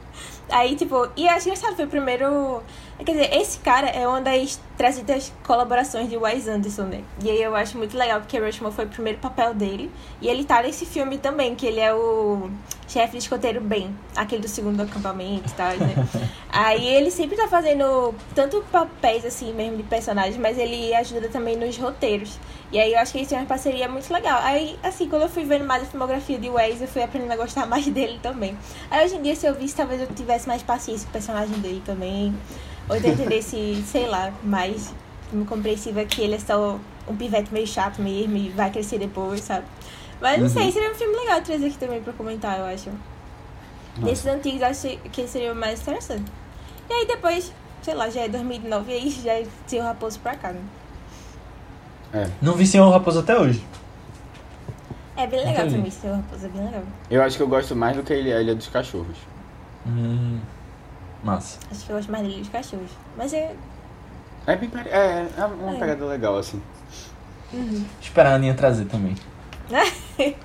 Aí, 0.50 0.76
tipo, 0.76 1.10
e 1.16 1.28
acho 1.28 1.48
engraçado, 1.50 1.76
foi 1.76 1.86
o 1.86 1.90
primeiro 1.90 2.62
Quer 3.06 3.12
dizer, 3.12 3.34
esse 3.36 3.60
cara 3.60 3.88
é 3.88 4.08
uma 4.08 4.20
das 4.20 4.60
300 4.76 5.32
colaborações 5.46 6.10
de 6.10 6.18
Wes 6.18 6.48
Anderson, 6.48 6.84
né? 6.84 7.04
E 7.24 7.30
aí 7.30 7.42
eu 7.42 7.56
acho 7.56 7.78
muito 7.78 7.96
legal, 7.96 8.20
porque 8.20 8.40
Rushmore 8.40 8.74
foi 8.74 8.86
o 8.86 8.90
primeiro 8.90 9.20
papel 9.20 9.54
dele. 9.54 9.92
E 10.20 10.28
ele 10.28 10.44
tá 10.44 10.64
nesse 10.64 10.84
filme 10.84 11.20
também, 11.20 11.54
que 11.54 11.68
ele 11.68 11.80
é 11.80 11.94
o 11.94 12.50
chefe 12.88 13.14
de 13.14 13.18
escoteiro 13.20 13.62
Ben, 13.62 13.96
aquele 14.16 14.42
do 14.42 14.48
segundo 14.48 14.82
acampamento 14.82 15.48
e 15.48 15.54
tal, 15.54 15.78
né? 15.78 15.94
aí 16.50 16.88
ele 16.88 17.12
sempre 17.12 17.38
tá 17.38 17.48
fazendo 17.48 18.16
tanto 18.34 18.64
papéis, 18.72 19.24
assim, 19.26 19.54
mesmo 19.54 19.78
de 19.78 19.84
personagens, 19.84 20.38
mas 20.38 20.58
ele 20.58 20.94
ajuda 20.96 21.30
também 21.30 21.56
nos 21.56 21.78
roteiros. 21.78 22.40
E 22.72 22.80
aí 22.80 22.94
eu 22.94 23.00
acho 23.00 23.12
que 23.12 23.20
eles 23.20 23.28
têm 23.30 23.38
uma 23.38 23.46
parceria 23.46 23.88
muito 23.88 24.12
legal. 24.12 24.40
Aí, 24.42 24.78
assim, 24.82 25.08
quando 25.08 25.22
eu 25.22 25.30
fui 25.30 25.44
vendo 25.44 25.66
mais 25.66 25.84
a 25.84 25.86
filmografia 25.86 26.40
de 26.40 26.50
Wes, 26.50 26.82
eu 26.82 26.88
fui 26.88 27.04
aprendendo 27.04 27.32
a 27.32 27.38
gostar 27.38 27.66
mais 27.70 27.86
dele 27.86 28.20
também. 28.24 28.58
Aí 28.90 29.06
hoje 29.06 29.16
em 29.18 29.22
dia, 29.22 29.36
se 29.36 29.46
eu 29.46 29.54
visse, 29.54 29.76
talvez 29.76 30.02
eu 30.02 30.08
tivesse 30.08 30.48
mais 30.48 30.64
paciência 30.64 31.06
com 31.06 31.12
o 31.12 31.14
personagem 31.14 31.60
dele 31.60 31.82
também. 31.86 32.36
Ou 32.90 32.96
então 32.96 33.12
entendesse, 33.12 33.84
sei 33.86 34.08
lá, 34.08 34.32
mais 34.44 34.94
compreensiva 35.48 36.06
que 36.06 36.22
ele 36.22 36.36
é 36.36 36.40
só 36.40 36.80
um 37.08 37.16
pivete 37.16 37.54
meio 37.54 37.68
chato 37.68 38.02
mesmo 38.02 38.38
e 38.38 38.50
vai 38.50 38.72
crescer 38.72 38.98
depois, 38.98 39.42
sabe? 39.42 39.66
Mas 40.22 40.38
não 40.40 40.46
Uhum. 40.48 40.50
sei, 40.54 40.72
seria 40.72 40.92
um 40.92 40.96
filme 40.96 41.16
legal 41.16 41.42
trazer 41.42 41.68
aqui 41.68 41.78
também 41.78 42.02
pra 42.02 42.14
comentar, 42.14 42.58
eu 42.60 42.66
acho. 42.66 42.90
Desses 43.98 44.26
antigos, 44.28 44.62
acho 44.62 44.98
que 45.12 45.28
seria 45.28 45.52
o 45.54 45.56
mais 45.56 45.82
interessante. 45.82 46.32
E 46.90 46.94
aí 46.94 47.08
depois, 47.08 47.52
sei 47.82 47.94
lá, 47.94 48.10
já 48.10 48.22
é 48.22 48.30
2009 48.30 48.92
e 48.92 48.96
aí 48.96 49.10
já 49.10 49.34
é 49.34 49.46
seu 49.66 49.84
raposo 49.84 50.20
pra 50.20 50.36
cá, 50.36 50.52
né? 50.54 50.62
É. 52.14 52.30
Não 52.42 52.54
vi 52.54 52.66
Senhor 52.66 52.90
Raposo 52.90 53.20
até 53.20 53.38
hoje. 53.38 53.64
É 55.18 55.28
bem 55.28 55.40
legal 55.40 55.66
Entendi. 55.66 55.76
também, 55.76 55.92
seu 55.92 56.16
raposo 56.16 56.46
é 56.46 56.50
bem 56.50 56.64
legal. 56.64 56.84
Eu 57.10 57.22
acho 57.24 57.36
que 57.38 57.44
eu 57.44 57.48
gosto 57.48 57.76
mais 57.76 57.98
do 57.98 58.04
que 58.04 58.14
a 58.14 58.16
Ilha, 58.18 58.38
a 58.38 58.42
Ilha 58.42 58.56
dos 58.56 58.68
Cachorros. 58.68 59.18
Hum, 59.86 60.40
massa. 61.24 61.60
Acho 61.72 61.86
que 61.86 61.92
eu 61.92 61.96
gosto 61.96 62.12
mais 62.12 62.24
dele 62.26 62.40
dos 62.40 62.50
cachorros. 62.50 62.90
Mas 63.18 63.34
é. 63.34 63.54
É 64.46 64.56
bem 64.56 64.70
pare- 64.70 64.90
é, 64.90 65.28
é 65.38 65.46
uma 65.46 65.76
É. 65.76 65.80
pegada 65.80 66.06
legal, 66.06 66.38
assim. 66.38 66.62
Uhum. 67.54 67.86
Esperar 68.02 68.34
a 68.34 68.36
Aninha 68.36 68.54
trazer 68.54 68.86
também. 68.86 69.16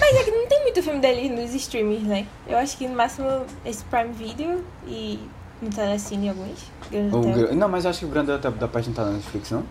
Mas 0.00 0.14
é 0.16 0.22
que 0.24 0.30
não 0.30 0.46
tem 0.46 0.62
muito 0.62 0.82
filme 0.82 1.00
dele 1.00 1.28
nos 1.30 1.54
streamings, 1.54 2.02
né? 2.06 2.26
Eu 2.46 2.58
acho 2.58 2.76
que 2.76 2.86
no 2.86 2.94
máximo 2.94 3.44
esse 3.64 3.82
Prime 3.84 4.12
Video 4.12 4.62
e 4.86 5.18
no 5.62 5.70
Telecine 5.70 6.28
alguns. 6.28 6.58
Gra- 6.90 7.54
Não, 7.54 7.68
mas 7.68 7.84
eu 7.84 7.90
acho 7.90 8.00
que 8.00 8.04
o 8.04 8.08
Grande 8.08 8.30
Hotel 8.30 8.52
da 8.52 8.68
Paz 8.68 8.86
não 8.86 8.94
tá 8.94 9.04
na 9.04 9.12
Netflix, 9.12 9.50
não? 9.50 9.64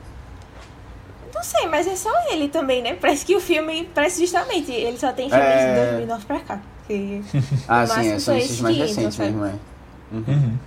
Não 1.34 1.44
sei, 1.44 1.68
mas 1.68 1.86
é 1.88 1.96
só 1.96 2.12
ele 2.32 2.50
também, 2.50 2.82
né? 2.82 2.96
Parece 3.00 3.24
que 3.26 3.36
o 3.36 3.40
filme, 3.40 3.88
parece 3.94 4.20
justamente, 4.22 4.72
ele 4.72 4.98
só 4.98 5.14
tem 5.14 5.30
filmes 5.30 5.46
É. 5.48 5.74
de 5.76 5.90
2009 5.92 6.26
pra 6.26 6.40
cá. 6.40 6.60
Que... 6.88 7.22
Ah, 7.68 7.86
sim, 7.86 8.00
é, 8.00 8.04
são 8.12 8.20
só 8.20 8.34
esses 8.36 8.60
mais 8.60 8.76
recentes 8.76 9.18
mesmo, 9.18 9.46
é. 9.46 9.54
Uhum. 10.12 10.58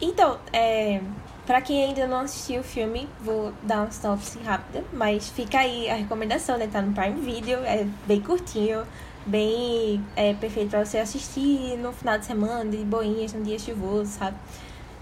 Então, 0.00 0.38
é, 0.52 1.00
pra 1.44 1.60
quem 1.60 1.84
ainda 1.84 2.06
não 2.06 2.20
assistiu 2.20 2.60
o 2.60 2.64
filme, 2.64 3.08
vou 3.20 3.52
dar 3.62 3.78
uma 3.82 3.90
sinopse 3.90 4.38
rápida, 4.44 4.84
mas 4.92 5.28
fica 5.28 5.58
aí 5.58 5.90
a 5.90 5.94
recomendação, 5.96 6.56
né? 6.56 6.68
Tá 6.70 6.80
no 6.80 6.92
Prime 6.92 7.20
Video, 7.20 7.58
é 7.64 7.84
bem 8.06 8.20
curtinho, 8.20 8.82
bem 9.26 10.04
é, 10.14 10.34
perfeito 10.34 10.70
pra 10.70 10.84
você 10.84 10.98
assistir 10.98 11.76
no 11.78 11.92
final 11.92 12.16
de 12.18 12.26
semana, 12.26 12.64
de 12.70 12.76
boinhas, 12.78 13.32
num 13.32 13.42
dia 13.42 13.58
chuvoso, 13.58 14.12
sabe? 14.12 14.36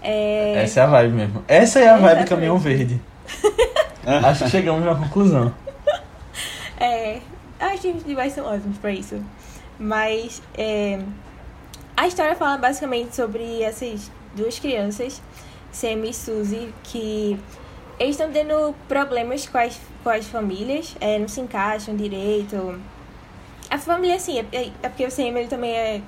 É, 0.01 0.63
Essa 0.63 0.79
é 0.79 0.83
a 0.83 0.87
vibe 0.87 1.13
mesmo. 1.13 1.43
Essa 1.47 1.79
é 1.79 1.89
a 1.89 1.93
vibe 1.93 1.99
do 1.99 2.05
Exatamente. 2.05 2.29
Caminhão 2.29 2.57
Verde. 2.57 3.01
Acho 4.25 4.45
que 4.45 4.49
chegamos 4.49 4.85
a 4.87 4.91
uma 4.91 4.99
conclusão. 4.99 5.53
É, 6.79 7.19
acho 7.59 7.81
que 7.81 7.87
os 7.89 8.03
demais 8.05 8.31
são 8.33 8.45
ótimos 8.45 8.77
pra 8.77 8.91
isso. 8.91 9.19
Mas 9.79 10.41
é, 10.57 10.99
a 11.97 12.07
história 12.07 12.35
fala 12.35 12.57
basicamente 12.57 13.15
sobre 13.15 13.61
essas 13.63 14.11
duas 14.35 14.59
crianças, 14.59 15.21
Sam 15.71 16.05
e 16.05 16.13
Suzy, 16.13 16.73
que 16.83 17.37
eles 17.99 18.11
estão 18.15 18.31
tendo 18.31 18.73
problemas 18.87 19.47
com 19.47 19.57
as, 19.57 19.79
com 20.03 20.09
as 20.09 20.25
famílias, 20.27 20.95
é, 21.01 21.17
não 21.17 21.27
se 21.27 21.41
encaixam 21.41 21.95
direito. 21.95 22.79
A 23.69 23.77
família, 23.79 24.15
assim, 24.15 24.39
é, 24.39 24.45
é- 24.51 24.71
é 24.83 24.89
porque 24.89 25.05
o 25.05 25.11
Sam 25.11 25.23
ele 25.23 25.47
também 25.47 25.71
é. 25.75 26.01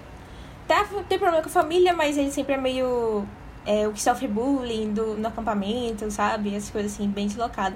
Tá, 0.68 0.86
tem 1.10 1.18
problema 1.18 1.42
com 1.42 1.50
a 1.50 1.52
família, 1.52 1.94
mas 1.94 2.18
ele 2.18 2.32
sempre 2.32 2.54
é 2.54 2.58
meio. 2.58 3.26
É, 3.66 3.88
o 3.88 3.92
que 3.92 4.02
sofre 4.02 4.28
bullying 4.28 4.94
do, 4.94 5.16
no 5.16 5.28
acampamento, 5.28 6.10
sabe? 6.12 6.56
Essas 6.56 6.70
coisas 6.70 6.94
assim, 6.94 7.08
bem 7.08 7.28
deslocado. 7.28 7.76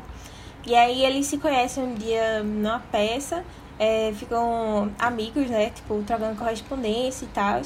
E 0.66 0.74
aí 0.76 1.04
eles 1.04 1.28
se 1.28 1.38
conhecem 1.38 1.84
um 1.84 1.94
dia 1.96 2.42
numa 2.42 2.80
peça, 2.92 3.44
é, 3.78 4.14
ficam 4.16 4.92
amigos, 4.98 5.50
né? 5.50 5.72
Tipo, 5.72 6.02
trocando 6.04 6.38
correspondência 6.38 7.26
e 7.26 7.28
tal. 7.30 7.62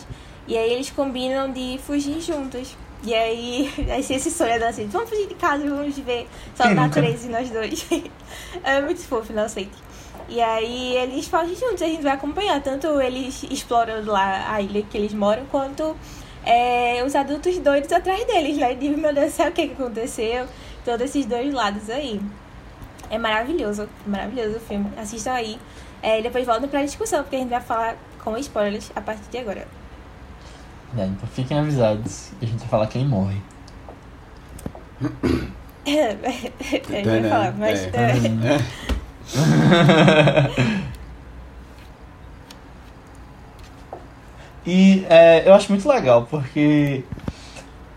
E 0.47 0.57
aí 0.57 0.71
eles 0.71 0.89
combinam 0.89 1.51
de 1.51 1.79
fugir 1.85 2.21
juntos. 2.21 2.75
E 3.03 3.13
aí, 3.13 3.71
aí 3.91 3.99
esse 3.99 4.31
sonho 4.31 4.51
é 4.51 4.67
assim, 4.67 4.87
vamos 4.87 5.09
fugir 5.09 5.27
de 5.27 5.35
casa, 5.35 5.69
vamos 5.69 5.95
viver 5.95 6.27
só 6.55 6.63
a 6.63 6.69
nunca? 6.69 6.81
natureza 6.81 7.27
e 7.27 7.29
nós 7.29 7.49
dois. 7.49 7.85
é 8.63 8.81
muito 8.81 9.01
fofo, 9.01 9.33
não 9.33 9.47
sei. 9.47 9.69
E 10.29 10.41
aí 10.41 10.97
eles 10.97 11.27
fogem 11.27 11.55
juntos, 11.55 11.81
a 11.81 11.85
gente 11.85 12.03
vai 12.03 12.13
acompanhar 12.13 12.61
tanto 12.61 12.99
eles 12.99 13.43
explorando 13.49 14.11
lá 14.11 14.53
a 14.53 14.61
ilha 14.61 14.81
que 14.81 14.97
eles 14.97 15.13
moram, 15.13 15.45
quanto 15.45 15.95
é, 16.45 17.03
os 17.05 17.15
adultos 17.15 17.57
doidos 17.59 17.91
atrás 17.91 18.25
deles, 18.25 18.57
né? 18.57 18.73
De 18.73 18.89
meu 18.89 19.13
Deus 19.13 19.27
do 19.27 19.35
céu, 19.35 19.49
o 19.49 19.51
que, 19.51 19.67
que 19.67 19.73
aconteceu? 19.81 20.47
Todos 20.83 21.01
esses 21.01 21.25
dois 21.25 21.53
lados 21.53 21.89
aí. 21.89 22.19
É 23.09 23.17
maravilhoso, 23.17 23.87
maravilhoso 24.05 24.57
o 24.57 24.59
filme. 24.59 24.89
Assistam 24.97 25.33
aí. 25.33 25.57
É, 26.01 26.19
e 26.19 26.23
depois 26.23 26.45
voltem 26.45 26.69
pra 26.69 26.83
discussão, 26.83 27.23
porque 27.23 27.35
a 27.35 27.39
gente 27.39 27.49
vai 27.49 27.61
falar 27.61 27.97
com 28.23 28.37
spoilers 28.37 28.91
a 28.95 29.01
partir 29.01 29.29
de 29.29 29.37
agora. 29.37 29.67
É, 30.95 31.05
então 31.05 31.27
fiquem 31.27 31.57
avisados. 31.57 32.31
A 32.41 32.45
gente 32.45 32.59
vai 32.59 32.67
falar 32.67 32.87
quem 32.87 33.05
morre. 33.05 33.41
É, 35.85 36.17
a 36.21 36.29
gente 36.29 37.07
vai 37.07 37.19
né? 37.21 37.29
falar, 37.29 37.53
mas. 37.57 37.79
É. 37.93 38.11
é, 38.43 38.57
E 44.67 45.05
é, 45.09 45.47
eu 45.47 45.53
acho 45.53 45.71
muito 45.71 45.87
legal, 45.87 46.27
porque 46.29 47.05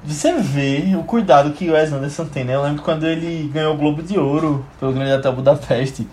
você 0.04 0.32
vê 0.34 0.94
o 0.96 1.02
cuidado 1.02 1.50
que 1.50 1.68
o 1.68 1.72
Wes 1.72 1.92
Anderson 1.92 2.26
tem, 2.26 2.44
né? 2.44 2.54
Eu 2.54 2.62
lembro 2.62 2.80
quando 2.84 3.04
ele 3.08 3.50
ganhou 3.52 3.74
o 3.74 3.76
Globo 3.76 4.04
de 4.04 4.16
Ouro 4.16 4.64
pelo 4.78 4.92
Grande 4.92 5.12
Hotel 5.12 5.32
Budapeste, 5.32 6.06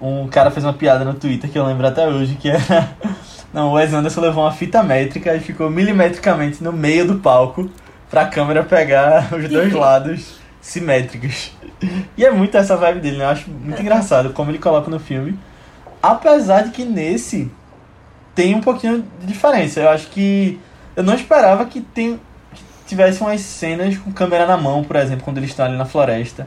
um 0.00 0.28
cara 0.28 0.52
fez 0.52 0.64
uma 0.64 0.72
piada 0.72 1.04
no 1.04 1.14
Twitter 1.14 1.50
que 1.50 1.58
eu 1.58 1.66
lembro 1.66 1.84
até 1.84 2.06
hoje, 2.06 2.36
que 2.36 2.48
era... 2.48 2.96
Não, 3.52 3.68
o 3.70 3.72
Wes 3.72 3.92
Anderson 3.94 4.20
levou 4.20 4.44
uma 4.44 4.52
fita 4.52 4.82
métrica 4.82 5.34
e 5.34 5.40
ficou 5.40 5.70
milimetricamente 5.70 6.62
no 6.62 6.72
meio 6.72 7.06
do 7.06 7.16
palco 7.18 7.70
pra 8.10 8.26
câmera 8.26 8.62
pegar 8.62 9.32
os 9.34 9.48
dois 9.48 9.72
lados 9.72 10.38
simétricos. 10.60 11.52
E 12.16 12.24
é 12.24 12.30
muito 12.30 12.56
essa 12.56 12.76
vibe 12.76 13.00
dele, 13.00 13.16
né? 13.18 13.24
Eu 13.24 13.28
acho 13.28 13.50
muito 13.50 13.80
engraçado 13.80 14.30
como 14.32 14.50
ele 14.50 14.58
coloca 14.58 14.90
no 14.90 14.98
filme. 15.00 15.38
Apesar 16.02 16.62
de 16.62 16.70
que 16.70 16.84
nesse 16.84 17.50
tem 18.34 18.54
um 18.54 18.60
pouquinho 18.60 19.04
de 19.20 19.26
diferença. 19.26 19.80
Eu 19.80 19.88
acho 19.88 20.08
que 20.08 20.60
eu 20.94 21.02
não 21.02 21.14
esperava 21.14 21.64
que, 21.64 21.80
tem, 21.80 22.20
que 22.54 22.62
tivesse 22.86 23.20
umas 23.20 23.40
cenas 23.40 23.96
com 23.98 24.12
câmera 24.12 24.46
na 24.46 24.56
mão, 24.56 24.84
por 24.84 24.94
exemplo, 24.96 25.24
quando 25.24 25.38
eles 25.38 25.50
estão 25.50 25.64
ali 25.66 25.76
na 25.76 25.84
floresta. 25.84 26.46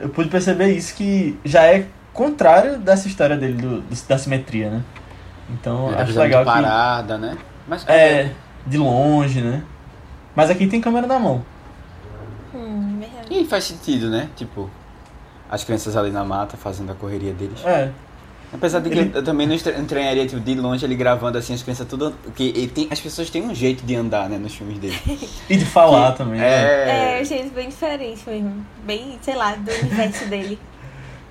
Eu 0.00 0.08
pude 0.08 0.28
perceber 0.28 0.72
isso 0.72 0.94
que 0.94 1.38
já 1.44 1.64
é 1.64 1.86
contrário 2.12 2.78
dessa 2.78 3.06
história 3.06 3.36
dele 3.36 3.54
do, 3.54 3.80
do- 3.82 4.08
da 4.08 4.18
simetria, 4.18 4.70
né? 4.70 4.82
Então 5.52 5.90
É, 5.92 5.96
acho 5.96 6.06
visão 6.06 6.22
legal 6.22 6.44
que 6.44 6.50
parada, 6.50 7.18
né? 7.18 7.36
Mas 7.68 7.86
é 7.88 8.30
de 8.66 8.78
longe, 8.78 9.40
né? 9.40 9.62
Mas 10.34 10.50
aqui 10.50 10.66
tem 10.66 10.80
câmera 10.80 11.06
na 11.06 11.18
mão. 11.18 11.44
Hum. 12.54 13.00
E 13.30 13.44
faz 13.44 13.64
sentido, 13.64 14.08
né? 14.10 14.28
Tipo, 14.36 14.68
as 15.50 15.64
crianças 15.64 15.96
ali 15.96 16.10
na 16.10 16.24
mata 16.24 16.56
fazendo 16.56 16.92
a 16.92 16.94
correria 16.94 17.32
deles. 17.32 17.64
É. 17.64 17.90
Apesar 18.54 18.80
de 18.80 18.90
que 18.90 18.98
Ele- 18.98 19.10
eu 19.14 19.24
também 19.24 19.46
não 19.46 19.54
estra- 19.54 19.72
estranharia, 19.72 20.26
tipo, 20.26 20.38
de 20.40 20.54
longe 20.54 20.84
ele 20.84 20.94
gravando 20.94 21.38
assim, 21.38 21.54
as 21.54 21.62
crianças 21.62 21.86
tudo. 21.88 22.12
Porque 22.22 22.70
tem, 22.74 22.86
as 22.90 23.00
pessoas 23.00 23.30
têm 23.30 23.42
um 23.42 23.54
jeito 23.54 23.82
de 23.84 23.94
andar, 23.96 24.28
né, 24.28 24.36
nos 24.36 24.54
filmes 24.54 24.78
dele. 24.78 24.98
E 25.48 25.56
de 25.56 25.64
falar 25.64 26.12
Que 26.12 26.18
também. 26.18 26.38
né? 26.40 26.46
É, 26.46 27.14
eu 27.14 27.18
É. 27.18 27.20
achei 27.20 27.40
isso 27.40 27.54
bem 27.54 27.68
diferente 27.70 28.22
mesmo. 28.26 28.66
Bem, 28.84 29.18
sei 29.22 29.34
lá, 29.34 29.54
do 29.54 29.70
universo 29.70 30.26
dele. 30.26 30.58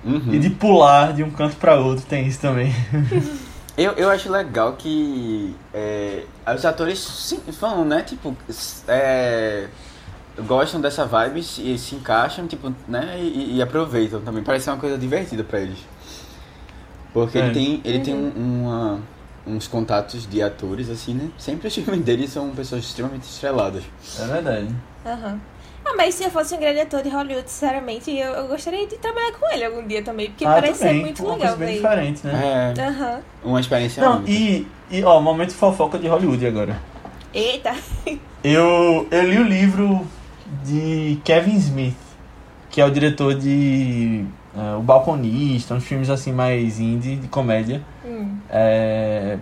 Uhum. 0.04 0.34
E 0.34 0.38
de 0.40 0.50
pular 0.50 1.12
de 1.12 1.22
um 1.22 1.30
canto 1.30 1.54
pra 1.56 1.76
outro, 1.76 2.04
tem 2.04 2.26
isso 2.26 2.40
também. 2.40 2.74
Eu, 3.76 3.92
eu 3.92 4.10
acho 4.10 4.30
legal 4.30 4.74
que 4.74 5.56
é, 5.72 6.24
os 6.54 6.64
atores 6.64 6.98
sim, 6.98 7.38
falam, 7.52 7.84
né? 7.84 8.02
Tipo, 8.02 8.36
é, 8.86 9.66
gostam 10.40 10.80
dessa 10.80 11.06
vibe 11.06 11.40
e 11.40 11.78
se 11.78 11.94
encaixam, 11.94 12.46
tipo, 12.46 12.72
né? 12.86 13.18
E, 13.18 13.56
e 13.56 13.62
aproveitam 13.62 14.20
também. 14.20 14.42
Parece 14.42 14.68
uma 14.68 14.76
coisa 14.76 14.98
divertida 14.98 15.42
pra 15.42 15.60
eles. 15.60 15.78
Porque 17.14 17.38
É. 17.38 17.46
ele 17.46 17.54
tem, 17.54 17.80
ele 17.84 18.00
tem 18.00 18.14
um- 18.14 18.32
uma, 18.36 19.00
uns 19.46 19.66
contatos 19.66 20.26
de 20.28 20.42
atores, 20.42 20.90
assim, 20.90 21.14
né? 21.14 21.30
Sempre 21.38 21.68
os 21.68 21.74
filmes 21.74 22.00
dele 22.04 22.28
são 22.28 22.50
pessoas 22.50 22.84
extremamente 22.84 23.24
estreladas. 23.24 23.82
É 24.18 24.26
verdade. 24.26 24.74
Aham. 25.06 25.40
Ah, 25.84 25.94
mas 25.96 26.14
se 26.14 26.24
eu 26.24 26.30
fosse 26.30 26.54
um 26.54 26.58
grande 26.60 26.80
ator 26.80 27.02
de 27.02 27.08
Hollywood, 27.08 27.50
sinceramente, 27.50 28.10
eu, 28.10 28.32
eu 28.32 28.48
gostaria 28.48 28.86
de 28.86 28.96
trabalhar 28.98 29.32
com 29.32 29.52
ele 29.52 29.64
algum 29.64 29.86
dia 29.86 30.02
também, 30.02 30.28
porque 30.28 30.44
ah, 30.44 30.52
parece 30.52 30.78
também. 30.78 30.94
ser 30.96 31.00
muito 31.00 31.22
uma 31.24 31.34
legal, 31.34 31.48
coisa 31.56 31.64
bem 31.64 31.74
diferente, 31.74 32.26
né? 32.26 32.74
É 32.76 32.82
Aham. 32.82 33.20
uma 33.44 33.60
experiência 33.60 34.02
Não, 34.02 34.16
única. 34.18 34.30
e, 34.30 34.66
e 34.90 35.02
ó, 35.04 35.20
momento 35.20 35.52
fofoca 35.52 35.98
de 35.98 36.06
Hollywood 36.06 36.46
agora. 36.46 36.80
Eita. 37.34 37.74
Eu, 38.44 39.06
eu 39.10 39.22
li 39.22 39.38
o 39.38 39.44
livro 39.44 40.06
de 40.64 41.18
Kevin 41.24 41.56
Smith, 41.56 41.96
que 42.70 42.80
é 42.80 42.84
o 42.84 42.90
diretor 42.90 43.34
de 43.34 44.24
é, 44.56 44.76
O 44.76 44.80
Balconista, 44.82 45.74
uns 45.74 45.84
filmes 45.84 46.10
assim 46.10 46.32
mais 46.32 46.78
indie, 46.78 47.16
de 47.16 47.28
comédia. 47.28 47.82
Hum. 48.04 48.36
É, 48.50 49.38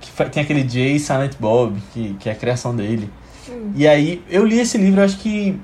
que 0.00 0.24
tem 0.30 0.42
aquele 0.42 0.68
Jay 0.68 0.98
Silent 0.98 1.34
Bob, 1.40 1.80
que, 1.92 2.14
que 2.20 2.28
é 2.28 2.32
a 2.32 2.34
criação 2.34 2.74
dele. 2.74 3.10
Hum. 3.48 3.72
E 3.74 3.86
aí, 3.86 4.22
eu 4.28 4.44
li 4.44 4.58
esse 4.58 4.78
livro, 4.78 5.02
acho 5.02 5.18
que 5.18 5.58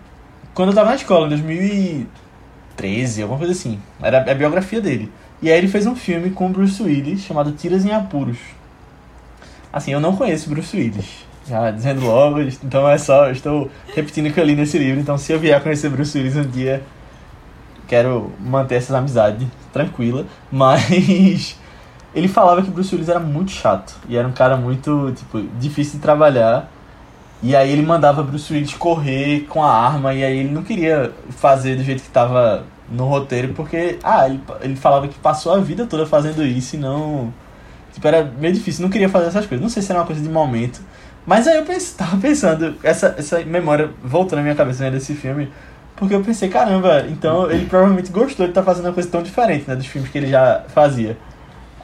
quando 0.55 0.71
eu 0.71 0.75
tava 0.75 0.91
na 0.91 0.97
escola, 0.97 1.27
em 1.27 1.31
2013, 1.31 3.23
alguma 3.23 3.39
coisa 3.39 3.53
assim. 3.53 3.79
Era 4.03 4.31
a 4.31 4.35
biografia 4.35 4.81
dele. 4.81 5.11
E 5.41 5.51
aí 5.51 5.59
ele 5.59 5.69
fez 5.69 5.87
um 5.87 5.97
filme 5.97 6.31
com 6.31 6.47
o 6.47 6.51
Bruce 6.51 6.83
Willis, 6.83 7.23
chamado 7.23 7.53
Tiras 7.53 7.85
em 7.85 7.91
Apuros. 7.91 8.39
Assim, 9.73 9.93
eu 9.93 10.01
não 10.01 10.15
conheço 10.15 10.51
Bruce 10.51 10.77
Willis. 10.77 11.27
Já 11.49 11.71
dizendo 11.73 12.07
logo, 12.07 12.41
então 12.41 12.89
é 12.89 12.97
só, 12.97 13.27
eu 13.27 13.33
estou 13.33 13.69
repetindo 13.95 14.29
o 14.29 14.33
que 14.33 14.39
eu 14.39 14.45
li 14.45 14.55
nesse 14.55 14.79
livro. 14.79 15.01
Então, 15.01 15.19
se 15.19 15.33
eu 15.33 15.41
vier 15.41 15.61
conhecer 15.61 15.89
Bruce 15.89 16.17
Willis 16.17 16.37
um 16.37 16.49
dia, 16.49 16.85
quero 17.89 18.31
manter 18.39 18.77
essas 18.77 18.95
amizades 18.95 19.49
tranquila. 19.73 20.27
Mas 20.51 21.57
ele 22.15 22.29
falava 22.29 22.63
que 22.63 22.71
Bruce 22.71 22.95
Willis 22.95 23.09
era 23.09 23.19
muito 23.19 23.51
chato. 23.51 23.97
E 24.09 24.17
era 24.17 24.29
um 24.29 24.33
cara 24.33 24.57
muito, 24.57 25.13
tipo, 25.17 25.41
difícil 25.59 25.95
de 25.95 26.01
trabalhar. 26.01 26.71
E 27.43 27.57
aí 27.57 27.73
ele 27.73 27.83
mandava 27.83 28.23
Bruce 28.23 28.53
Willis 28.53 28.75
correr 28.75 29.47
com 29.49 29.63
a 29.65 29.71
arma. 29.71 30.15
E 30.15 30.23
aí 30.23 30.39
ele 30.39 30.51
não 30.51 30.63
queria 30.63 31.13
fazer 31.31 31.77
do 31.77 31.83
jeito 31.83 32.03
que 32.03 32.09
tava 32.09 32.65
no 32.89 33.07
roteiro. 33.07 33.53
Porque, 33.55 33.99
ah, 34.03 34.27
ele, 34.29 34.41
ele 34.61 34.77
falava 34.77 35.09
que 35.09 35.19
passou 35.19 35.53
a 35.53 35.59
vida 35.59 35.87
toda 35.87 36.07
fazendo 36.07 36.45
isso 36.45 36.77
e 36.77 36.79
não... 36.79 37.33
Tipo, 37.93 38.09
era 38.09 38.25
meio 38.25 38.55
difícil, 38.55 38.83
não 38.83 38.91
queria 38.91 39.09
fazer 39.09 39.27
essas 39.27 39.45
coisas. 39.45 39.61
Não 39.61 39.69
sei 39.69 39.83
se 39.83 39.91
era 39.91 40.01
uma 40.01 40.07
coisa 40.07 40.23
de 40.23 40.29
momento. 40.29 40.81
Mas 41.27 41.47
aí 41.47 41.57
eu 41.59 41.65
pense, 41.65 41.95
tava 41.99 42.17
pensando, 42.17 42.77
essa, 42.83 43.15
essa 43.19 43.41
memória 43.41 43.91
voltou 44.03 44.37
na 44.37 44.43
minha 44.43 44.55
cabeça 44.55 44.85
vendo 44.85 44.97
esse 44.97 45.15
filme. 45.15 45.51
Porque 45.97 46.15
eu 46.15 46.21
pensei, 46.23 46.49
caramba, 46.49 47.05
então 47.09 47.51
ele 47.51 47.67
provavelmente 47.67 48.11
gostou 48.11 48.47
de 48.47 48.51
estar 48.51 48.63
fazendo 48.63 48.87
uma 48.87 48.93
coisa 48.93 49.09
tão 49.09 49.23
diferente, 49.23 49.69
né? 49.69 49.77
Dos 49.77 49.87
filmes 49.87 50.11
que 50.11 50.19
ele 50.19 50.27
já 50.27 50.65
fazia. 50.69 51.17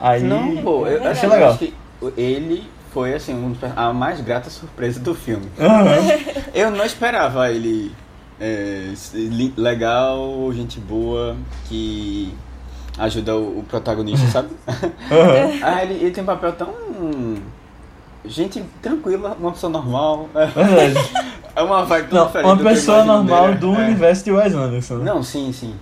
Aí. 0.00 0.22
Não, 0.22 0.56
pô, 0.56 0.86
eu, 0.86 1.04
achei 1.08 1.28
legal. 1.28 1.56
que 1.56 1.74
ele 2.16 2.64
foi, 2.92 3.14
assim, 3.14 3.56
a 3.76 3.92
mais 3.92 4.20
grata 4.20 4.50
surpresa 4.50 5.00
do 5.00 5.14
filme. 5.14 5.46
Eu 6.54 6.70
não 6.70 6.84
esperava 6.84 7.50
ele 7.50 7.94
é, 8.40 8.92
legal, 9.56 10.50
gente 10.52 10.78
boa, 10.80 11.36
que 11.68 12.32
ajuda 12.98 13.36
o, 13.36 13.64
protagonista, 13.68 14.26
sabe? 14.30 14.48
Ah, 15.62 15.82
ele, 15.82 15.94
ele 15.94 16.10
tem 16.10 16.22
um 16.22 16.26
papel 16.26 16.52
tão. 16.52 16.68
Gente 18.24 18.62
tranquila, 18.82 19.36
uma 19.38 19.52
pessoa 19.52 19.70
normal. 19.70 20.28
Verdade. 20.34 20.94
É 21.56 21.62
uma 21.62 21.84
vibe 21.84 22.08
tão 22.08 22.18
Não, 22.20 22.26
diferente 22.26 22.46
uma 22.50 22.70
pessoa 22.70 23.04
normal 23.04 23.48
né? 23.48 23.54
do 23.56 23.74
É. 23.74 23.86
universo 23.86 24.24
de 24.24 24.32
Wes 24.32 24.54
Anderson. 24.54 24.94
né? 24.96 25.04
Não, 25.04 25.22
sim, 25.22 25.52
sim. 25.52 25.74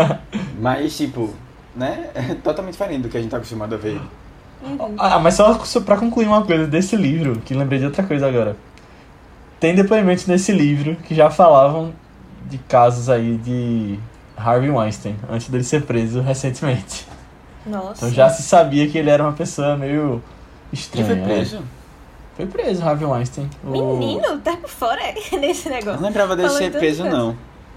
Mas, 0.60 0.96
tipo, 0.96 1.32
né? 1.76 2.10
É 2.14 2.34
totalmente 2.34 2.72
diferente 2.72 3.02
do 3.02 3.08
que 3.08 3.16
a 3.16 3.20
gente 3.20 3.30
tá 3.30 3.36
acostumado 3.38 3.74
a 3.74 3.78
ver. 3.78 4.00
Uhum. 4.62 4.94
Ah, 4.98 5.18
mas 5.18 5.34
só, 5.34 5.58
só 5.64 5.80
pra 5.80 5.96
concluir 5.96 6.26
uma 6.26 6.44
coisa 6.44 6.66
desse 6.66 6.94
livro, 6.96 7.40
que 7.44 7.52
lembrei 7.54 7.78
de 7.80 7.86
outra 7.86 8.02
coisa 8.02 8.26
agora. 8.28 8.56
Tem 9.58 9.74
depoimentos 9.74 10.26
nesse 10.26 10.52
livro 10.52 10.96
que 10.96 11.14
já 11.14 11.30
falavam 11.30 11.92
de 12.48 12.58
casos 12.58 13.08
aí 13.08 13.36
de 13.38 13.98
Harvey 14.36 14.70
Weinstein, 14.70 15.16
antes 15.30 15.48
dele 15.48 15.64
ser 15.64 15.82
preso 15.82 16.20
recentemente. 16.20 17.06
Nossa. 17.66 18.06
Então 18.06 18.10
já 18.10 18.28
se 18.28 18.42
sabia 18.42 18.88
que 18.88 18.98
ele 18.98 19.08
era 19.10 19.22
uma 19.22 19.32
pessoa 19.32 19.76
meio 19.76 20.22
estranha. 20.72 21.06
foi 21.06 21.14
né? 21.16 21.24
preso? 21.24 21.60
Foi 22.36 22.46
preso, 22.46 22.84
Harvey 22.84 23.06
Weinstein. 23.06 23.48
O- 23.64 23.70
Menino, 23.70 24.38
tá 24.38 24.56
por 24.56 24.68
fora 24.70 25.00
nesse 25.38 25.68
Eu 25.68 25.74
negócio. 25.74 26.00
não 26.00 26.08
lembrava 26.08 26.34
dele 26.34 26.48
Falou 26.48 26.62
ser 26.62 26.70
preso, 26.72 27.04
não. 27.04 27.36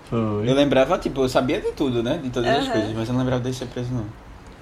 Foi. 0.10 0.50
Eu 0.50 0.56
lembrava, 0.56 0.98
tipo, 0.98 1.22
eu 1.22 1.30
sabia 1.30 1.60
de 1.62 1.72
tudo, 1.72 2.02
né? 2.02 2.20
De 2.24 2.30
todas 2.30 2.50
as 2.50 2.64
Aham. 2.66 2.72
coisas, 2.72 2.94
mas 2.96 3.08
eu 3.08 3.14
não 3.14 3.20
lembrava 3.22 3.42
dele 3.44 3.56
ser 3.56 3.66
preso, 3.68 3.90
não. 3.94 4.06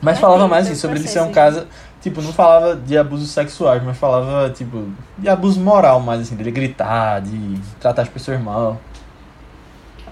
Mas 0.04 0.16
Mas 0.16 0.20
falava 0.20 0.48
mais 0.48 0.68
assim, 0.68 0.76
sobre 0.76 1.00
ele 1.00 1.08
ser 1.08 1.22
um 1.22 1.32
caso. 1.32 1.66
Tipo, 2.02 2.22
não 2.22 2.34
falava 2.34 2.76
de 2.76 2.98
abusos 2.98 3.32
sexuais, 3.32 3.82
mas 3.82 3.98
falava, 3.98 4.50
tipo, 4.50 4.90
de 5.18 5.30
abuso 5.30 5.62
moral 5.62 6.02
mais, 6.02 6.20
assim, 6.20 6.36
dele 6.36 6.52
gritar, 6.52 7.22
de 7.22 7.58
tratar 7.80 8.02
as 8.02 8.10
pessoas 8.10 8.42
mal. 8.42 8.80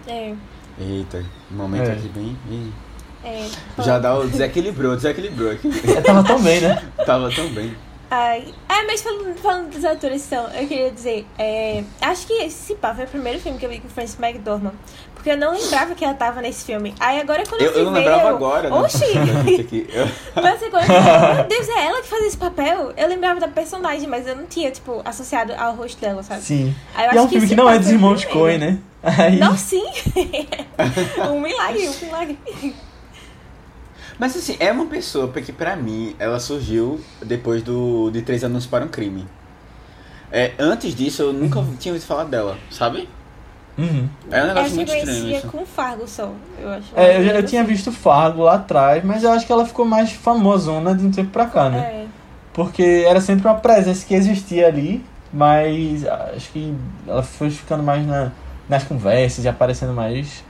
É, 0.08 0.34
Eita, 0.80 1.23
um 1.51 1.56
momento 1.56 1.89
É. 1.89 1.91
aqui 1.91 2.08
bem. 2.08 2.38
Ih. 2.49 2.71
é. 3.23 3.47
Já 3.84 3.99
dá 3.99 4.17
o 4.17 4.27
desequilibrou, 4.27 4.95
desequilibrou 4.95 5.51
aqui. 5.51 5.69
Eu 5.86 6.01
tava 6.01 6.23
tão 6.23 6.41
bem, 6.41 6.62
né? 6.62 6.82
Tava 7.06 7.30
tão 7.30 7.47
bem. 7.49 7.75
Ai, 8.10 8.54
ah, 8.67 8.84
mas 8.88 9.01
falando, 9.01 9.34
falando 9.38 9.69
dos 9.69 9.86
atores, 9.86 10.25
então, 10.27 10.45
eu 10.49 10.67
queria 10.67 10.91
dizer, 10.91 11.25
é, 11.39 11.82
acho 12.01 12.27
que 12.27 12.34
esse 12.34 12.75
pá 12.75 12.93
foi 12.93 13.06
o 13.06 13.08
primeiro 13.08 13.39
filme 13.39 13.58
que 13.58 13.65
eu 13.65 13.69
vi 13.69 13.80
com 13.80 13.88
Frances 13.88 14.19
McDormand. 14.19 14.73
Porque 15.21 15.29
eu 15.29 15.38
não 15.38 15.53
lembrava 15.53 15.93
que 15.93 16.03
ela 16.03 16.15
tava 16.15 16.41
nesse 16.41 16.65
filme. 16.65 16.95
Aí 16.99 17.21
agora 17.21 17.43
quando 17.47 17.62
eu, 17.62 17.71
Eu, 17.71 17.77
eu 17.77 17.86
não 17.86 17.93
lembrava 17.93 18.23
eu, 18.23 18.36
agora, 18.36 18.69
né? 18.71 18.75
Oxi! 18.75 19.05
Eu- 19.93 20.07
Mas 20.41 20.63
agora, 20.63 20.84
eu 20.84 21.01
falei, 21.03 21.36
meu 21.36 21.47
Deus, 21.47 21.69
é 21.69 21.86
ela 21.86 22.01
que 22.01 22.07
faz 22.07 22.25
esse 22.25 22.38
papel? 22.38 22.91
Eu 22.97 23.07
lembrava 23.07 23.39
da 23.39 23.47
personagem, 23.47 24.07
mas 24.07 24.25
eu 24.25 24.36
não 24.36 24.47
tinha, 24.47 24.71
tipo, 24.71 24.99
associado 25.05 25.53
ao 25.55 25.75
rosto 25.75 26.01
dela, 26.01 26.23
sabe? 26.23 26.41
Sim. 26.41 26.75
Aí 26.95 27.05
eu 27.05 27.13
E 27.13 27.17
é 27.17 27.21
um 27.21 27.27
filme 27.29 27.45
que 27.45 27.53
esse 27.53 27.55
não 27.55 27.69
é 27.69 27.77
dos 27.77 27.89
irmãos. 27.91 28.25
Coen, 28.25 28.57
né? 28.57 28.79
Aí, 29.03 29.38
Não, 29.38 29.55
sim! 29.55 29.86
um 31.31 31.39
milagre, 31.39 31.88
um 31.88 32.05
milagre. 32.05 32.39
Mas 34.17 34.36
assim, 34.36 34.57
é 34.60 34.71
uma 34.71 34.88
pessoa 34.88 35.27
porque 35.27 35.53
pra 35.53 35.75
mim 35.75 36.15
ela 36.17 36.39
surgiu 36.39 36.99
depois 37.23 37.62
do 37.62 38.10
de 38.10 38.23
Três 38.23 38.43
Anos 38.43 38.65
para 38.65 38.84
um 38.84 38.88
Crime. 38.88 39.27
É, 40.31 40.53
antes 40.57 40.95
disso 40.95 41.21
eu 41.21 41.34
nunca 41.34 41.63
tinha 41.79 41.93
ouvido 41.93 42.07
falar 42.07 42.23
dela, 42.23 42.57
sabe? 42.71 43.07
Uhum. 43.77 44.10
É 44.29 44.36
um 44.36 44.39
Eu 44.41 44.47
negócio 44.47 44.75
muito 44.75 44.93
estranho 44.93 45.31
isso. 45.38 45.47
com 45.47 45.65
Fargo 45.65 46.07
só, 46.07 46.31
eu 46.60 46.69
acho. 46.69 46.88
É, 46.95 47.17
eu, 47.17 47.23
já- 47.23 47.31
eu 47.36 47.45
tinha 47.45 47.63
visto 47.63 47.91
Fargo 47.91 48.43
lá 48.43 48.55
atrás, 48.55 49.03
mas 49.03 49.23
eu 49.23 49.31
acho 49.31 49.45
que 49.45 49.51
ela 49.51 49.65
ficou 49.65 49.86
mais 49.86 50.12
famosona 50.12 50.93
de 50.93 51.05
um 51.05 51.12
tempo 51.12 51.29
pra 51.31 51.45
cá, 51.45 51.69
né? 51.69 51.79
É, 51.79 52.05
Porque 52.53 53.05
era 53.07 53.21
sempre 53.21 53.47
uma 53.47 53.55
presença 53.55 54.05
que 54.05 54.13
existia 54.13 54.67
ali, 54.67 55.03
mas 55.31 56.05
acho 56.05 56.51
que 56.51 56.75
ela 57.07 57.23
foi 57.23 57.49
ficando 57.49 57.81
mais 57.81 58.05
na, 58.05 58.31
nas 58.67 58.84
conversas 58.84 59.45
e 59.45 59.47
aparecendo 59.47 59.93
mais. 59.93 60.43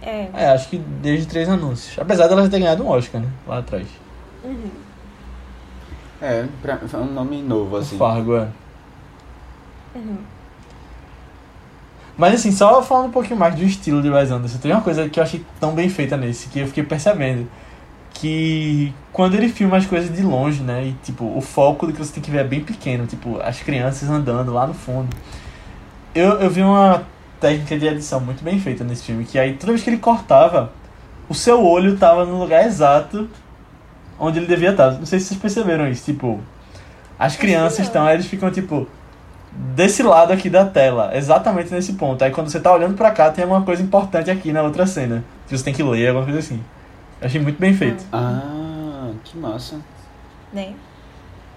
é. 0.00 0.28
É, 0.32 0.46
acho 0.50 0.68
que 0.68 0.78
desde 0.78 1.26
três 1.26 1.48
anúncios. 1.48 1.98
Apesar 1.98 2.28
dela 2.28 2.48
ter 2.48 2.60
ganhado 2.60 2.84
um 2.84 2.88
Oscar, 2.88 3.20
né? 3.20 3.28
Lá 3.46 3.58
atrás. 3.58 3.86
Uhum. 4.44 4.70
É, 6.22 6.46
pra, 6.62 6.78
é 6.92 6.96
um 6.96 7.12
nome 7.12 7.42
novo, 7.42 7.74
O 7.76 7.78
assim. 7.80 7.98
Fargo, 7.98 8.36
é. 8.36 8.46
Uhum. 9.94 10.18
Mas 12.20 12.34
assim, 12.34 12.52
só 12.52 12.82
falando 12.82 13.06
um 13.06 13.10
pouquinho 13.10 13.38
mais 13.38 13.54
do 13.54 13.64
estilo 13.64 14.02
de 14.02 14.10
Wes 14.10 14.30
Anderson, 14.30 14.58
tem 14.58 14.70
uma 14.72 14.82
coisa 14.82 15.08
que 15.08 15.18
eu 15.18 15.24
achei 15.24 15.42
tão 15.58 15.72
bem 15.72 15.88
feita 15.88 16.18
nesse, 16.18 16.50
que 16.50 16.58
eu 16.58 16.66
fiquei 16.66 16.84
percebendo. 16.84 17.48
Que 18.12 18.92
quando 19.10 19.36
ele 19.36 19.48
filma 19.48 19.78
as 19.78 19.86
coisas 19.86 20.14
de 20.14 20.20
longe, 20.20 20.62
né? 20.62 20.84
E 20.84 20.92
tipo, 21.02 21.24
o 21.24 21.40
foco 21.40 21.86
do 21.86 21.94
que 21.94 21.98
você 21.98 22.12
tem 22.12 22.22
que 22.22 22.30
ver 22.30 22.40
é 22.40 22.44
bem 22.44 22.62
pequeno, 22.62 23.06
tipo, 23.06 23.40
as 23.40 23.60
crianças 23.62 24.10
andando 24.10 24.52
lá 24.52 24.66
no 24.66 24.74
fundo. 24.74 25.08
Eu, 26.14 26.32
eu 26.40 26.50
vi 26.50 26.60
uma 26.60 27.04
técnica 27.40 27.78
de 27.78 27.86
edição 27.86 28.20
muito 28.20 28.44
bem 28.44 28.60
feita 28.60 28.84
nesse 28.84 29.04
filme, 29.04 29.24
que 29.24 29.38
aí 29.38 29.54
toda 29.54 29.72
vez 29.72 29.82
que 29.82 29.88
ele 29.88 29.96
cortava, 29.96 30.70
o 31.26 31.32
seu 31.34 31.64
olho 31.64 31.96
tava 31.96 32.26
no 32.26 32.38
lugar 32.38 32.66
exato 32.66 33.30
onde 34.18 34.40
ele 34.40 34.46
devia 34.46 34.72
estar. 34.72 34.90
Não 34.90 35.06
sei 35.06 35.20
se 35.20 35.28
vocês 35.28 35.40
perceberam 35.40 35.88
isso, 35.88 36.04
tipo, 36.04 36.38
as 37.18 37.34
crianças 37.34 37.86
estão, 37.86 38.06
eles 38.10 38.26
ficam 38.26 38.50
tipo 38.50 38.86
desse 39.52 40.02
lado 40.02 40.32
aqui 40.32 40.48
da 40.48 40.64
tela, 40.64 41.16
exatamente 41.16 41.72
nesse 41.72 41.94
ponto. 41.94 42.22
Aí 42.22 42.30
quando 42.30 42.48
você 42.48 42.60
tá 42.60 42.72
olhando 42.72 42.94
pra 42.96 43.10
cá, 43.10 43.30
tem 43.30 43.42
alguma 43.44 43.62
coisa 43.62 43.82
importante 43.82 44.30
aqui 44.30 44.52
na 44.52 44.62
outra 44.62 44.86
cena, 44.86 45.24
que 45.48 45.56
você 45.56 45.64
tem 45.64 45.74
que 45.74 45.82
ler, 45.82 46.08
alguma 46.08 46.24
coisa 46.24 46.38
assim. 46.40 46.62
Eu 47.20 47.26
achei 47.26 47.40
muito 47.40 47.58
bem 47.58 47.74
feito. 47.74 48.04
Ah, 48.12 49.10
que 49.24 49.36
massa. 49.36 49.76
Né? 50.52 50.72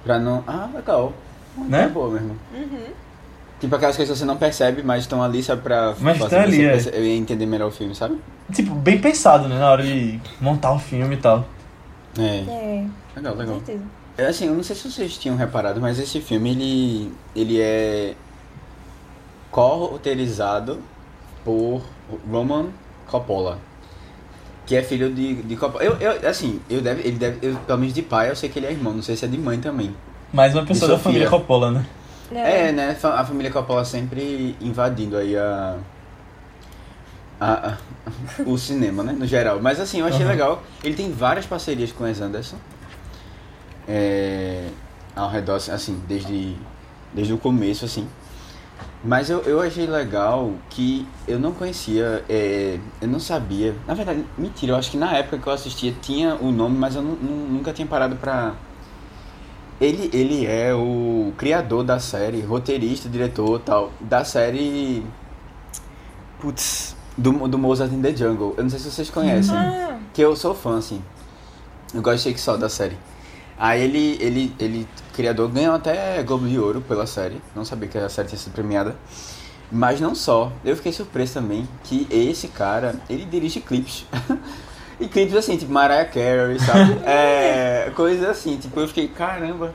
Pra 0.03 0.19
não. 0.19 0.43
Ah, 0.47 0.67
legal. 0.73 1.13
Né? 1.57 1.83
É 1.83 1.87
boa 1.87 2.09
mesmo. 2.09 2.35
Uhum. 2.53 2.85
Tipo 3.59 3.75
aquelas 3.75 3.95
coisas 3.95 4.13
que 4.13 4.19
você 4.19 4.25
não 4.25 4.35
percebe, 4.35 4.83
mas 4.83 5.03
estão 5.03 5.23
ali 5.23 5.41
só 5.41 5.55
pra 5.55 5.93
Mas 6.01 6.17
fazer 6.17 6.25
estão 6.35 6.39
ali, 6.41 6.55
você 6.57 6.63
é. 6.65 6.69
perce- 6.71 6.89
eu 6.93 7.05
entender 7.05 7.45
melhor 7.45 7.67
o 7.69 7.71
filme, 7.71 7.95
sabe? 7.95 8.19
Tipo, 8.51 8.75
bem 8.75 8.99
pensado, 8.99 9.47
né, 9.47 9.57
na 9.57 9.69
hora 9.71 9.83
de 9.83 10.19
montar 10.41 10.73
o 10.73 10.79
filme 10.79 11.15
e 11.15 11.17
tal. 11.17 11.45
É. 12.19 12.21
É, 12.47 12.85
Legal, 13.15 13.33
com 13.33 13.39
legal. 13.39 13.55
certeza. 13.55 13.83
É, 14.17 14.25
Assim, 14.27 14.47
eu 14.47 14.53
não 14.53 14.63
sei 14.63 14.75
se 14.75 14.89
vocês 14.91 15.17
tinham 15.17 15.35
reparado, 15.35 15.81
mas 15.81 15.97
esse 15.99 16.21
filme 16.21 16.51
ele, 16.51 17.13
ele 17.35 17.59
é 17.61 18.13
co-roteirizado 19.51 20.79
por 21.43 21.81
Roman 22.29 22.67
Coppola, 23.07 23.57
que 24.65 24.75
é 24.75 24.83
filho 24.83 25.11
de, 25.13 25.35
de 25.43 25.55
Coppola. 25.55 25.83
Eu, 25.83 25.95
eu, 25.97 26.29
assim, 26.29 26.59
eu 26.69 26.81
deve, 26.81 27.01
ele 27.07 27.17
deve, 27.17 27.39
eu, 27.47 27.55
pelo 27.57 27.79
menos 27.79 27.93
de 27.93 28.01
pai 28.01 28.29
eu 28.29 28.35
sei 28.35 28.49
que 28.49 28.59
ele 28.59 28.67
é 28.67 28.71
irmão, 28.71 28.93
não 28.93 29.01
sei 29.03 29.15
se 29.15 29.25
é 29.25 29.27
de 29.27 29.37
mãe 29.37 29.59
também. 29.59 29.95
Mais 30.31 30.53
uma 30.53 30.65
pessoa 30.65 30.91
da 30.91 30.99
família 30.99 31.29
Coppola, 31.29 31.71
né? 31.71 31.85
É, 32.31 32.71
né? 32.71 32.95
fa- 32.95 33.19
A 33.19 33.25
família 33.25 33.51
Coppola 33.51 33.85
sempre 33.85 34.55
invadindo 34.59 35.15
aí 35.17 35.37
a, 35.37 35.77
a, 37.39 37.69
a- 37.69 37.77
o 38.45 38.57
cinema, 38.57 39.03
né? 39.03 39.11
No 39.13 39.25
geral. 39.27 39.59
Mas 39.61 39.79
assim, 39.79 39.99
eu 39.99 40.05
achei 40.07 40.21
Aham. 40.21 40.29
legal. 40.31 40.63
Ele 40.83 40.95
tem 40.95 41.11
várias 41.11 41.45
parcerias 41.45 41.91
com 41.91 42.03
Wes 42.05 42.19
Anderson. 42.21 42.57
É, 43.87 44.67
ao 45.15 45.29
redor, 45.29 45.55
assim, 45.55 46.01
desde 46.07 46.55
desde 47.13 47.31
o 47.33 47.37
começo, 47.37 47.85
assim. 47.85 48.07
Mas 49.03 49.29
eu, 49.29 49.41
eu 49.41 49.59
achei 49.61 49.85
legal 49.85 50.51
que 50.69 51.05
eu 51.27 51.37
não 51.37 51.51
conhecia, 51.51 52.23
é, 52.29 52.79
eu 53.01 53.07
não 53.07 53.19
sabia. 53.19 53.75
Na 53.85 53.93
verdade, 53.93 54.23
mentira, 54.37 54.71
eu 54.71 54.77
acho 54.77 54.89
que 54.89 54.97
na 54.97 55.11
época 55.17 55.37
que 55.37 55.45
eu 55.45 55.53
assistia 55.53 55.93
tinha 56.01 56.35
o 56.35 56.51
nome, 56.51 56.77
mas 56.77 56.95
eu 56.95 57.01
nu- 57.01 57.17
nu- 57.21 57.47
nunca 57.57 57.71
tinha 57.73 57.85
parado 57.87 58.15
pra. 58.15 58.53
Ele, 59.81 60.09
ele 60.13 60.45
é 60.45 60.73
o 60.73 61.33
criador 61.37 61.83
da 61.83 61.99
série, 61.99 62.39
roteirista, 62.41 63.09
diretor 63.09 63.59
tal, 63.59 63.91
da 63.99 64.23
série. 64.23 65.05
Putz, 66.39 66.95
do, 67.17 67.31
do 67.47 67.57
Mozart 67.57 67.91
in 67.91 68.01
the 68.01 68.15
Jungle. 68.15 68.53
Eu 68.57 68.63
não 68.63 68.69
sei 68.69 68.79
se 68.79 68.89
vocês 68.91 69.09
conhecem. 69.09 69.55
Ah, 69.55 69.97
Que 70.13 70.21
eu 70.21 70.35
sou 70.35 70.53
fã, 70.55 70.77
assim. 70.77 71.01
Eu 71.93 72.01
gosto 72.01 72.17
de 72.17 72.23
Shake 72.23 72.39
só 72.39 72.55
da 72.57 72.69
série. 72.69 72.97
Aí 73.57 73.81
ele, 73.81 74.17
ele, 74.19 74.55
ele, 74.59 74.87
criador, 75.13 75.49
ganhou 75.49 75.75
até 75.75 76.21
Globo 76.23 76.47
de 76.47 76.57
Ouro 76.57 76.81
pela 76.81 77.05
série. 77.05 77.41
Não 77.55 77.63
sabia 77.63 77.87
que 77.87 77.97
a 77.97 78.09
série 78.09 78.27
tinha 78.27 78.39
sido 78.39 78.53
premiada. 78.53 78.95
Mas 79.71 79.99
não 79.99 80.13
só. 80.13 80.51
Eu 80.63 80.75
fiquei 80.75 80.91
surpreso 80.91 81.35
também 81.35 81.67
que 81.83 82.07
esse 82.09 82.47
cara, 82.47 82.95
ele 83.09 83.25
dirige 83.25 83.59
clipes. 83.59 84.05
e 84.99 85.07
clipes 85.07 85.35
assim, 85.35 85.57
tipo 85.57 85.71
Mariah 85.71 86.05
Carey, 86.05 86.59
sabe? 86.59 86.99
é, 87.05 87.91
coisas 87.95 88.27
assim, 88.27 88.57
tipo, 88.57 88.79
eu 88.79 88.87
fiquei, 88.87 89.07
caramba. 89.07 89.73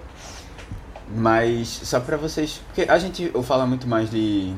Mas 1.14 1.68
só 1.68 2.00
pra 2.00 2.16
vocês. 2.16 2.60
Porque 2.66 2.90
a 2.90 2.98
gente 2.98 3.32
fala 3.42 3.66
muito 3.66 3.88
mais 3.88 4.10
de. 4.10 4.52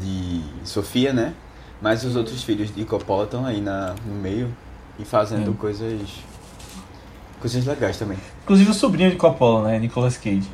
de 0.00 0.42
Sofia, 0.64 1.12
né? 1.12 1.34
Mas 1.80 2.04
os 2.04 2.16
outros 2.16 2.42
filhos 2.42 2.74
de 2.74 2.84
Coppola 2.84 3.24
estão 3.24 3.46
aí 3.46 3.60
na, 3.60 3.94
no 4.04 4.14
meio 4.14 4.54
e 4.98 5.04
fazendo 5.04 5.52
Sim. 5.52 5.56
coisas. 5.56 6.10
Coisas 7.40 7.64
legais 7.64 7.96
também. 7.98 8.18
Inclusive 8.44 8.70
o 8.70 8.74
sobrinho 8.74 9.10
de 9.10 9.16
Coppola, 9.16 9.68
né? 9.68 9.78
Nicolas 9.78 10.16
Cage. 10.16 10.48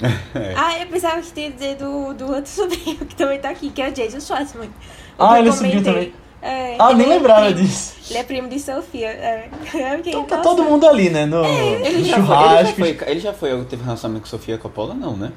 É. 0.34 0.54
ah, 0.56 0.78
eu 0.80 0.86
pensava 0.86 1.20
que 1.20 1.30
tinha 1.30 1.50
dizer 1.50 1.76
do, 1.76 2.14
do 2.14 2.26
outro 2.32 2.46
sobrinho 2.50 2.96
que 3.04 3.14
também 3.14 3.38
tá 3.38 3.50
aqui, 3.50 3.68
que 3.70 3.82
é 3.82 3.88
o 3.90 3.92
Jason 3.92 4.18
Schwartzman. 4.20 4.70
Ah, 5.18 5.38
ele 5.38 5.50
é 5.50 5.52
sobrinho 5.52 5.84
também. 5.84 6.14
É, 6.40 6.76
Ah, 6.78 6.90
ele 6.92 7.02
nem 7.02 7.06
é 7.12 7.14
lembrava 7.16 7.46
primo- 7.52 7.60
disso. 7.60 7.94
Ele 8.08 8.18
é 8.18 8.22
primo 8.24 8.48
de 8.48 8.58
Sofia. 8.58 9.08
É. 9.10 9.50
Fiquei, 9.62 10.12
Então 10.12 10.24
tá 10.24 10.38
nossa. 10.38 10.48
todo 10.48 10.64
mundo 10.64 10.88
ali, 10.88 11.10
né? 11.10 11.26
No, 11.26 11.44
ele 11.44 11.76
no 11.78 11.84
já 11.84 11.84
foi, 11.84 11.86
ele, 11.90 12.04
já 12.04 12.16
churrasco. 12.16 12.76
foi, 12.78 12.98
ele 13.06 13.20
já 13.20 13.32
foi, 13.34 13.64
teve 13.66 13.82
relacionamento 13.84 14.22
com 14.24 14.30
Sofia 14.30 14.56
Coppola? 14.56 14.94
Não, 14.94 15.14
né? 15.18 15.32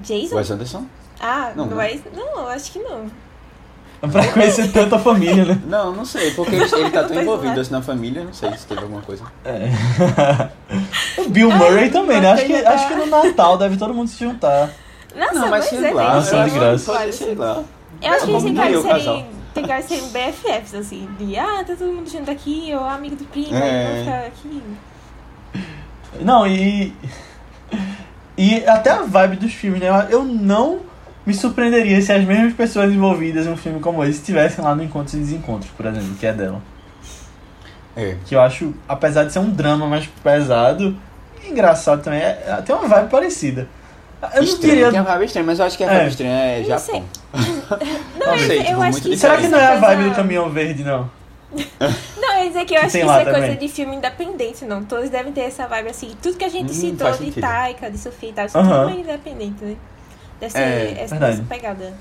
Jason? 0.00 0.34
Wes 0.34 0.50
Anderson? 0.50 0.84
Ah, 1.20 1.52
Não, 1.54 1.66
não, 1.66 1.76
né? 1.76 1.92
é. 1.92 2.00
Não, 2.16 2.48
acho 2.48 2.72
que 2.72 2.80
não. 2.80 3.08
Pra 4.12 4.32
conhecer 4.32 4.70
tanta 4.70 4.96
família, 4.98 5.44
né? 5.44 5.60
Não, 5.66 5.92
não 5.92 6.04
sei, 6.04 6.30
porque 6.30 6.54
ele, 6.54 6.64
ele 6.64 6.90
tá 6.90 7.00
tão 7.00 7.08
Pois 7.08 7.20
envolvido 7.20 7.58
é. 7.58 7.60
assim 7.60 7.72
na 7.72 7.82
família, 7.82 8.22
não 8.22 8.32
sei 8.32 8.52
se 8.56 8.66
teve 8.66 8.82
alguma 8.82 9.02
coisa. 9.02 9.24
É. 9.44 9.70
o 11.20 11.28
Bill 11.28 11.50
Murray 11.50 11.84
Ai, 11.84 11.90
também, 11.90 12.20
né? 12.20 12.30
Acho 12.30 12.44
que, 12.46 12.54
acho 12.54 12.88
que 12.88 12.94
no 12.94 13.06
Natal 13.06 13.58
deve 13.58 13.76
todo 13.76 13.92
mundo 13.92 14.08
se 14.08 14.18
juntar. 14.24 14.70
Nossa, 15.16 15.34
não, 15.34 15.48
mas 15.48 15.64
sei 15.64 15.84
é, 15.84 15.90
lá, 15.92 16.14
Nossa, 16.14 16.36
eu 16.36 16.38
de 16.38 16.44
acho 16.44 16.54
graça. 16.54 16.92
que 16.92 16.98
pode, 16.98 17.12
sei 17.12 17.34
lá. 17.34 17.64
Eu 18.00 18.12
acho 18.12 18.26
que 18.26 18.30
eles 18.30 18.82
casal. 18.84 19.00
serem, 19.00 19.26
tem 19.52 19.66
cara 19.66 19.80
de 19.80 19.88
serem 19.88 20.08
BFFs, 20.10 20.74
assim. 20.74 21.08
De, 21.18 21.36
ah, 21.36 21.64
tá 21.66 21.74
todo 21.76 21.92
mundo 21.92 22.08
junto 22.08 22.30
aqui, 22.30 22.70
eu 22.70 22.84
amigo 22.84 23.16
do 23.16 23.24
primo, 23.24 23.56
É. 23.56 23.84
vamos 23.84 24.04
ficar 24.04 24.26
aqui. 24.26 24.62
Não, 26.20 26.46
e. 26.46 26.94
E 28.36 28.64
até 28.64 28.90
a 28.90 29.02
vibe 29.02 29.36
dos 29.36 29.52
filmes, 29.52 29.80
né? 29.80 29.88
Eu 30.10 30.24
não 30.24 30.82
me 31.28 31.34
surpreenderia 31.34 32.00
se 32.00 32.10
as 32.10 32.24
mesmas 32.24 32.54
pessoas 32.54 32.90
envolvidas 32.92 33.46
em 33.46 33.50
um 33.50 33.56
filme 33.56 33.80
como 33.80 34.02
esse 34.02 34.18
estivessem 34.20 34.64
lá 34.64 34.74
no 34.74 34.82
Encontros 34.82 35.12
e 35.12 35.18
Desencontros, 35.18 35.70
por 35.76 35.84
exemplo, 35.84 36.14
que 36.18 36.26
é 36.26 36.32
dela. 36.32 36.62
É. 37.94 38.16
Que 38.24 38.34
eu 38.34 38.40
acho, 38.40 38.72
apesar 38.88 39.24
de 39.24 39.32
ser 39.32 39.38
um 39.40 39.50
drama 39.50 39.86
mais 39.86 40.06
pesado, 40.06 40.96
engraçado 41.46 42.02
também, 42.02 42.20
é, 42.20 42.44
é- 42.46 42.62
tem 42.62 42.74
uma 42.74 42.88
vibe 42.88 43.10
parecida. 43.10 43.68
Eu 44.22 44.28
não 44.36 44.42
Estranho, 44.42 44.74
diria. 44.74 44.90
tem 44.90 44.98
a 44.98 45.02
vibe 45.02 45.24
estranha, 45.26 45.46
mas 45.46 45.58
eu 45.58 45.66
acho 45.66 45.76
que 45.76 45.84
a 45.84 45.92
É. 45.92 45.98
vibe 45.98 46.08
estranha 46.08 46.32
é 46.34 46.58
Não 46.60 46.64
Japão. 46.68 46.84
sei. 46.86 47.02
Não, 48.18 48.26
mas 48.26 48.40
sei, 48.42 48.58
eu 48.58 48.64
tipo, 48.64 48.80
acho 48.80 48.90
muito 48.92 49.08
que- 49.10 49.16
Será 49.16 49.36
que 49.36 49.48
não 49.48 49.58
é 49.58 49.64
a 49.64 49.68
Coisa- 49.72 49.86
vibe 49.86 50.08
do 50.08 50.14
caminhão 50.16 50.50
verde, 50.50 50.82
não? 50.84 51.10
Não, 52.20 52.34
eu 52.38 52.42
ia 52.44 52.48
dizer 52.48 52.64
que 52.64 52.74
eu 52.74 52.80
Que 52.80 52.86
acho 52.86 52.92
que 52.92 52.98
isso 53.04 53.10
é 53.10 53.24
coisa 53.24 53.40
também. 53.40 53.56
de 53.56 53.68
filme 53.68 53.96
independente, 53.96 54.64
não. 54.64 54.82
Todos 54.84 55.08
devem 55.10 55.32
ter 55.32 55.42
essa 55.42 55.66
vibe 55.66 55.88
assim. 55.90 56.10
Tudo 56.22 56.36
que 56.36 56.44
a 56.44 56.48
gente 56.48 56.70
Hum, 56.70 56.74
citou 56.74 57.10
de. 57.12 57.32
Taika, 57.32 57.90
de 57.90 57.98
Sofia 57.98 58.28
e 58.30 58.32
tal, 58.32 58.46
isso 58.46 58.58
tudo 58.58 58.90
é 58.90 58.92
independente, 59.00 59.64
né? 59.64 59.76
Deve 60.40 60.52
ser 60.52 60.58
É, 60.58 60.90
essa, 61.02 61.14
verdade. 61.16 61.32
essa 61.40 61.42
pegada. 61.48 61.94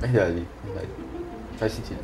Verdade, 0.00 0.46
verdade. 0.64 0.88
Faz 1.58 1.72
sentido. 1.72 2.00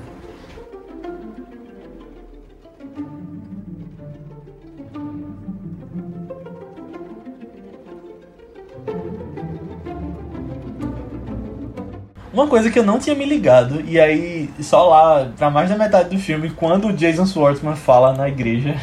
Uma 12.32 12.46
coisa 12.48 12.70
que 12.70 12.78
eu 12.78 12.82
não 12.84 12.98
tinha 12.98 13.14
me 13.14 13.26
ligado, 13.26 13.82
e 13.82 14.00
aí 14.00 14.48
só 14.60 14.88
lá, 14.88 15.30
pra 15.36 15.50
mais 15.50 15.68
da 15.68 15.76
metade 15.76 16.08
do 16.16 16.18
filme, 16.18 16.48
quando 16.48 16.88
o 16.88 16.92
Jason 16.92 17.26
Schwartzman 17.26 17.76
fala 17.76 18.14
na 18.14 18.26
igreja, 18.26 18.74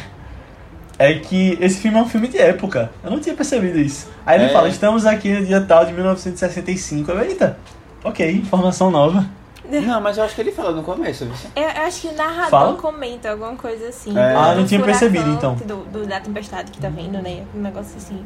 é 1.00 1.14
que 1.18 1.56
esse 1.60 1.80
filme 1.80 1.98
é 1.98 2.02
um 2.02 2.08
filme 2.08 2.28
de 2.28 2.36
época. 2.38 2.90
Eu 3.02 3.10
não 3.10 3.18
tinha 3.20 3.34
percebido 3.34 3.78
isso. 3.78 4.08
Aí 4.26 4.38
ele 4.38 4.50
É. 4.50 4.52
fala, 4.52 4.68
estamos 4.68 5.06
aqui 5.06 5.32
no 5.32 5.44
dia 5.46 5.60
tal 5.60 5.84
de 5.86 5.92
1965. 5.92 7.10
Eu, 7.10 7.20
eita, 7.22 7.58
ok, 8.04 8.30
informação 8.30 8.90
nova. 8.90 9.24
Não, 9.68 10.00
mas 10.00 10.18
eu 10.18 10.24
acho 10.24 10.34
que 10.34 10.40
ele 10.40 10.50
falou 10.52 10.74
no 10.74 10.82
começo, 10.82 11.24
viu? 11.24 11.34
Eu, 11.54 11.62
eu 11.62 11.82
acho 11.86 12.00
que 12.02 12.08
o 12.08 12.12
narrador 12.16 12.50
Fala? 12.50 12.76
comenta 12.76 13.30
alguma 13.30 13.54
coisa 13.56 13.86
assim. 13.88 14.10
É. 14.10 14.32
do- 14.32 14.38
Ah, 14.38 14.54
não 14.54 14.62
do 14.62 14.68
tinha 14.68 14.82
percebido, 14.82 15.30
então. 15.30 15.54
Do, 15.54 15.76
do- 15.86 16.06
da 16.06 16.18
tempestade 16.20 16.72
que 16.72 16.78
tá 16.80 16.88
vendo, 16.88 17.22
né? 17.22 17.44
Um 17.54 17.60
negócio 17.60 17.96
assim. 17.96 18.20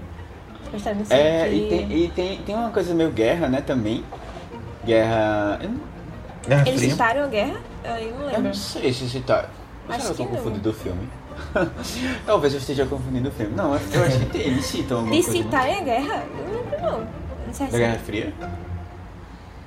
Tempestade 0.65 1.05
É, 1.11 1.53
e, 1.53 1.69
tem, 1.69 1.93
e 1.93 2.09
tem, 2.09 2.39
tem 2.39 2.55
uma 2.57 2.71
coisa 2.71 2.93
meio 2.95 3.11
guerra, 3.11 3.47
né, 3.49 3.61
também. 3.61 4.03
Guerra. 4.85 5.61
Eu 5.63 5.71
Guerra 6.49 6.65
Eles 6.69 6.81
citaram 6.81 7.23
a 7.25 7.27
guerra? 7.27 7.55
Eu 7.85 7.91
não 7.91 8.21
eu 8.21 8.27
lembro. 8.27 8.43
não 8.43 8.55
sei 8.55 8.93
se. 8.93 9.05
Ou 9.05 9.11
Acho 9.15 9.17
será 9.23 9.97
que 9.99 10.07
eu 10.07 10.15
tô 10.17 10.25
não. 10.25 10.31
confundindo 10.31 10.71
o 10.71 10.73
filme? 10.75 11.09
Talvez 12.27 12.53
eu 12.55 12.59
esteja 12.61 12.87
confundindo 12.87 13.29
o 13.29 13.33
filme. 13.33 13.55
Não, 13.57 13.75
eu 13.75 13.81
eu 13.93 14.05
acho 14.05 14.19
que 14.21 14.27
tem, 14.27 14.43
eles 14.43 14.65
citam 14.67 14.99
alguma 14.99 15.15
De 15.17 15.23
coisa. 15.23 15.39
né? 15.39 15.45
citarem 15.45 15.77
a 15.77 15.81
guerra? 15.83 16.25
Eu 16.39 16.45
não 16.47 16.55
lembro, 16.63 16.83
não. 16.83 16.99
Não 17.47 17.53
sei 17.53 17.67
Da 17.67 17.73
se- 17.73 17.79
Guerra 17.79 17.99
Fria? 18.05 18.33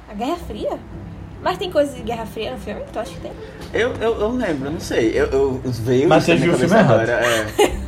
A 0.10 0.14
Guerra 0.14 0.38
Fria? 0.48 0.80
Mas 1.44 1.58
tem 1.58 1.72
coisa 1.72 1.94
de 1.96 2.02
Guerra 2.02 2.26
Fria 2.26 2.52
no 2.52 2.58
filme? 2.58 2.82
Tu 2.92 3.00
acha 3.00 3.12
que 3.12 3.20
tem? 3.20 3.32
Eu, 3.74 3.94
eu, 4.02 4.20
eu 4.20 4.32
lembro, 4.32 4.72
não 4.72 4.80
sei. 4.80 5.12
Eu, 5.14 5.26
eu 5.28 5.62
veio 5.66 6.10
Mas 6.10 6.24
você 6.24 6.36
viu 6.36 6.54
o 6.54 6.58
filme 6.58 6.76
agora. 6.76 7.12
É. 7.12 7.48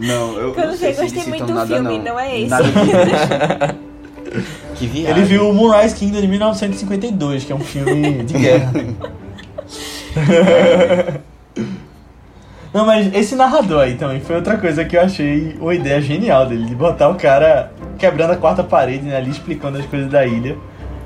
Não, 0.00 0.34
eu 0.38 0.54
Quando 0.54 0.68
não 0.68 0.76
sei 0.76 0.90
eu 0.90 0.94
se 0.94 1.00
eles 1.00 1.12
gostei 1.12 1.22
citam 1.22 1.28
muito 1.30 1.46
do 1.46 1.54
nada, 1.54 1.66
filme, 1.66 1.98
não. 1.98 2.04
não 2.04 2.20
é 2.20 2.40
esse. 2.40 2.54
Que 4.76 4.86
viagem. 4.86 5.10
Ele 5.10 5.26
viu 5.26 5.48
o 5.50 5.52
Moonrise 5.52 5.96
Kingdom 5.96 6.20
de 6.20 6.28
1952, 6.28 7.42
que 7.44 7.50
é 7.52 7.56
um 7.56 7.58
filme 7.60 8.22
de 8.22 8.34
guerra. 8.34 8.70
Não, 12.72 12.84
mas 12.84 13.12
esse 13.14 13.34
narrador 13.34 13.80
aí 13.82 13.94
também 13.96 14.20
foi 14.20 14.36
outra 14.36 14.58
coisa 14.58 14.84
que 14.84 14.96
eu 14.96 15.00
achei 15.00 15.56
uma 15.58 15.74
ideia 15.74 16.00
genial 16.00 16.46
dele, 16.46 16.66
de 16.66 16.74
botar 16.74 17.08
o 17.08 17.14
cara 17.14 17.72
quebrando 17.98 18.32
a 18.32 18.36
quarta 18.36 18.62
parede 18.62 19.04
né, 19.04 19.16
ali, 19.16 19.30
explicando 19.30 19.78
as 19.78 19.86
coisas 19.86 20.08
da 20.10 20.26
ilha. 20.26 20.56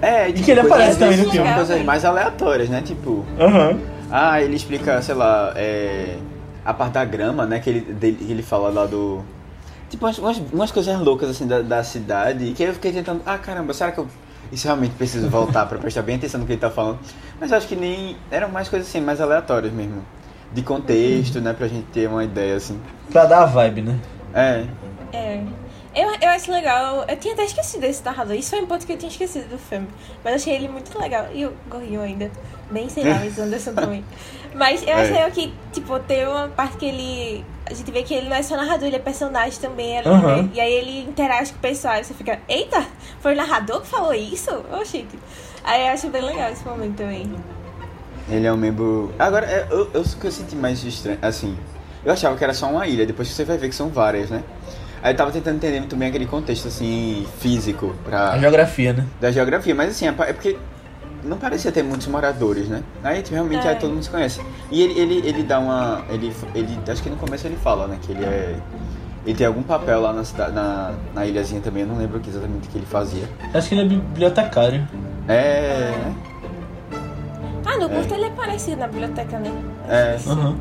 É, 0.01 0.29
E 0.29 0.33
que 0.33 0.51
ele 0.51 0.61
aparece 0.61 0.99
também 0.99 1.17
no 1.19 1.31
filme. 1.31 1.53
coisas 1.55 1.83
mais 1.85 2.05
aleatórias, 2.05 2.69
né? 2.69 2.83
Tipo, 2.85 3.25
Aham. 3.39 3.79
ah, 4.11 4.43
ele 4.43 4.57
explica, 4.57 5.01
sei 5.01 5.15
lá, 5.15 5.53
é, 5.55 6.17
a 6.65 6.75
parte 6.75 6.95
da 6.95 7.05
grama, 7.05 7.47
né? 7.47 7.61
Que 7.61 7.71
ele, 7.71 7.81
dele- 7.81 8.17
que 8.17 8.33
ele 8.33 8.43
fala 8.43 8.69
lá 8.69 8.85
do. 8.87 9.23
Tipo, 9.89 10.07
umas, 10.07 10.19
umas, 10.53 10.73
coisas 10.73 10.99
loucas 10.99 11.31
assim 11.31 11.47
da, 11.47 11.61
da 11.63 11.85
cidade. 11.85 12.53
Que 12.53 12.65
eu 12.65 12.73
fiquei 12.75 12.91
tentando, 12.93 13.23
ah, 13.25 13.39
caramba, 13.39 13.73
será 13.73 13.93
que 13.93 13.99
eu. 13.99 14.09
Isso 14.51 14.67
realmente 14.67 14.95
preciso 14.97 15.29
voltar 15.31 15.67
pra 15.67 15.79
prestar 15.79 16.03
bem 16.03 16.17
atenção 16.17 16.41
no 16.41 16.47
que 16.47 16.53
ele 16.53 16.61
tá 16.61 16.71
falando. 16.71 16.99
Mas 17.41 17.53
eu 17.53 17.57
acho 17.59 17.69
que 17.69 17.77
nem. 17.77 18.17
Eram 18.31 18.49
mais 18.49 18.69
coisas 18.69 18.89
assim, 18.89 19.01
mais 19.01 19.21
aleatórias 19.21 19.73
mesmo. 19.73 20.03
De 20.55 20.63
contexto, 20.63 21.41
né? 21.41 21.53
Pra 21.53 21.67
gente 21.69 21.87
ter 21.87 22.09
uma 22.09 22.25
ideia 22.25 22.57
assim. 22.57 22.81
Pra 23.11 23.25
dar 23.25 23.43
a 23.43 23.47
vibe, 23.47 23.83
né? 23.83 23.99
É. 24.35 24.65
É. 25.13 25.43
Eu, 25.95 26.09
eu 26.23 26.29
acho 26.31 26.51
legal. 26.51 27.05
Eu 27.07 27.17
tinha 27.17 27.35
até 27.35 27.45
esquecido 27.45 27.81
desse 27.83 28.03
narrador. 28.05 28.35
Isso 28.35 28.51
foi 28.51 28.61
um 28.63 28.67
ponto 28.67 28.87
que 28.87 28.93
eu 28.93 28.97
tinha 28.99 29.11
esquecido 29.11 29.49
do 29.49 29.59
filme. 29.59 29.87
Mas 30.25 30.33
eu 30.33 30.37
achei 30.37 30.55
ele 30.55 30.69
muito 30.69 30.99
legal. 30.99 31.27
E 31.35 31.45
o 31.45 31.53
Gorrinho 31.69 32.01
ainda. 32.01 32.31
Bem 32.71 32.89
sei 32.89 33.05
lá, 33.05 33.19
mas 33.19 33.39
Anderson 33.39 33.75
também. 33.75 34.03
Mas 34.55 34.83
eu 34.83 34.89
É. 34.91 35.25
achei 35.25 35.31
que, 35.49 35.55
tipo, 35.73 35.99
tem 36.01 36.27
uma 36.27 36.47
parte 36.49 36.77
que 36.77 36.85
ele. 36.85 37.45
A 37.65 37.73
gente 37.73 37.91
vê 37.91 38.03
que 38.03 38.13
ele 38.13 38.29
não 38.29 38.37
é 38.37 38.43
só 38.43 38.55
narrador, 38.55 38.87
ele 38.87 38.97
é 38.97 38.99
personagem 38.99 39.59
também 39.59 39.97
ali, 39.99 40.09
Aham. 40.09 40.43
né? 40.43 40.51
E 40.53 40.61
aí 40.61 40.73
ele 40.75 41.01
interage 41.09 41.53
com 41.53 41.59
o 41.59 41.61
pessoal. 41.63 41.97
E 41.99 42.05
você 42.05 42.13
fica, 42.13 42.39
eita, 42.47 42.85
foi 43.21 43.33
o 43.33 43.37
narrador 43.37 43.81
que 43.81 43.87
falou 43.87 44.13
isso? 44.13 44.51
Oxi. 44.79 45.07
Aí 45.65 45.87
eu 45.87 45.93
acho 45.95 46.09
bem 46.11 46.21
legal 46.23 46.51
esse 46.51 46.67
momento 46.67 46.97
também. 46.97 47.31
Ele 48.29 48.47
é 48.47 48.53
um 48.53 48.57
membro. 48.57 49.13
Agora, 49.19 49.47
é, 49.47 49.67
eu, 49.71 49.91
eu, 49.93 50.01
o 50.03 50.05
que 50.05 50.27
eu 50.27 50.33
senti 50.33 50.55
mais 50.57 50.83
estranho. 50.85 51.19
Assim, 51.21 51.57
eu 52.05 52.13
achava 52.13 52.37
que 52.37 52.45
era 52.45 52.55
só 52.55 52.69
uma 52.71 52.87
ilha, 52.87 53.05
depois 53.07 53.29
você 53.29 53.45
vai 53.45 53.57
ver 53.59 53.69
que 53.69 53.75
são 53.75 53.89
várias, 53.89 54.31
né? 54.31 54.43
Aí 55.03 55.13
eu 55.13 55.17
tava 55.17 55.33
tentando 55.33 55.57
entender 55.57 55.81
muito 55.81 55.97
bem 55.97 56.09
aquele 56.09 56.27
contexto, 56.27 56.69
assim, 56.69 57.27
físico 57.41 57.95
pra, 58.05 58.31
A 58.33 58.39
geografia, 58.39 58.93
né? 58.93 59.05
da 59.21 59.33
geografia, 59.33 59.75
mas 59.75 59.91
assim, 59.91 60.07
é 60.07 60.15
é 60.29 60.33
porque 60.33 60.57
não 61.25 61.37
parecia 61.39 61.73
ter 61.73 61.83
muitos 61.83 62.07
moradores, 62.07 62.69
né? 62.69 62.83
Aí 63.03 63.21
tipo, 63.23 63.35
realmente 63.35 63.67
É. 63.67 63.71
aí 63.71 63.77
todo 63.77 63.91
mundo 63.93 64.03
se 64.05 64.11
conhece. 64.11 64.41
E 64.71 64.81
ele, 64.83 64.99
ele, 65.01 65.29
ele 65.29 65.43
dá 65.43 65.59
uma. 65.59 66.05
Ele, 66.09 66.33
ele. 66.55 66.79
Acho 66.89 67.03
que 67.03 67.11
no 67.11 67.17
começo 67.17 67.47
ele 67.47 67.57
fala, 67.57 67.87
né? 67.89 67.99
Que 68.01 68.13
ele 68.13 68.25
é. 68.25 68.57
Ele 69.25 69.37
tem 69.37 69.47
algum 69.47 69.63
papel 69.63 70.01
lá 70.01 70.13
na, 70.13 70.25
cidade, 70.25 70.53
na, 70.53 70.93
na 71.15 71.25
ilhazinha 71.25 71.61
também, 71.61 71.83
eu 71.83 71.89
não 71.89 71.97
lembro 71.97 72.21
exatamente 72.27 72.67
o 72.69 72.71
que 72.73 72.79
ele 72.79 72.87
fazia. 72.87 73.23
Acho 73.55 73.69
que 73.69 73.75
ele 73.77 73.83
é 73.83 73.85
bibliotecário. 73.85 74.87
É. 75.29 75.93
Ah, 75.95 76.32
no 77.83 77.89
curto 77.89 78.15
ele 78.15 78.27
é 78.27 78.31
parecido 78.31 78.77
na 78.77 78.87
biblioteca, 78.87 79.39
né? 79.39 79.51
É. 79.89 80.17
Aham. 80.31 80.59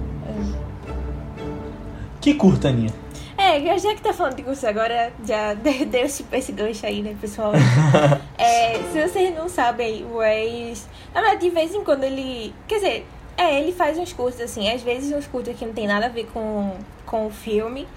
Que 2.19 2.33
curta, 2.33 2.69
Aninha. 2.69 2.93
É, 3.37 3.77
já 3.79 3.95
que 3.95 4.01
tá 4.01 4.13
falando 4.13 4.35
de 4.35 4.43
curso 4.43 4.67
agora, 4.67 5.11
já 5.25 5.53
deu 5.89 6.05
esse, 6.05 6.25
esse 6.31 6.51
gancho 6.51 6.85
aí, 6.85 7.01
né, 7.01 7.15
pessoal? 7.19 7.53
É, 8.37 8.79
se 8.91 9.07
vocês 9.07 9.35
não 9.35 9.47
sabem, 9.47 10.03
o 10.03 10.21
ex. 10.23 10.87
Na 11.13 11.21
verdade, 11.21 11.41
de 11.41 11.51
vez 11.51 11.75
em 11.75 11.83
quando 11.83 12.03
ele. 12.03 12.51
Quer 12.67 12.75
dizer, 12.75 13.07
é, 13.37 13.59
ele 13.59 13.71
faz 13.71 13.99
uns 13.99 14.11
cursos 14.13 14.41
assim, 14.41 14.67
às 14.67 14.81
vezes 14.81 15.15
uns 15.15 15.27
cursos 15.27 15.55
que 15.55 15.63
não 15.63 15.73
tem 15.73 15.85
nada 15.85 16.07
a 16.07 16.09
ver 16.09 16.27
com, 16.33 16.73
com 17.05 17.27
o 17.27 17.29
filme, 17.29 17.87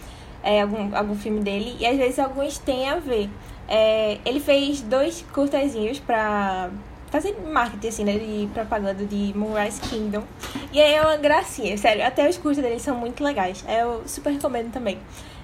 é, 0.42 0.60
algum, 0.60 0.94
algum 0.94 1.14
filme 1.14 1.40
dele, 1.40 1.76
e 1.80 1.86
às 1.86 1.96
vezes 1.96 2.18
alguns 2.18 2.58
têm 2.58 2.90
a 2.90 2.96
ver. 2.96 3.30
É, 3.66 4.18
ele 4.26 4.38
fez 4.38 4.82
dois 4.82 5.24
curtazinhos 5.32 5.98
pra 5.98 6.68
fazer 7.14 7.32
marketing, 7.48 7.86
assim, 7.86 8.04
né, 8.04 8.18
de 8.18 8.48
propaganda 8.52 9.06
de 9.06 9.32
Moonrise 9.36 9.80
Kingdom. 9.82 10.24
E 10.72 10.82
aí 10.82 10.94
é 10.94 11.00
uma 11.00 11.16
gracinha, 11.16 11.78
sério, 11.78 12.04
até 12.04 12.28
os 12.28 12.36
curtas 12.36 12.60
dele 12.60 12.80
são 12.80 12.96
muito 12.96 13.22
legais. 13.22 13.64
Eu 13.68 14.02
super 14.04 14.32
recomendo 14.32 14.72
também. 14.72 14.98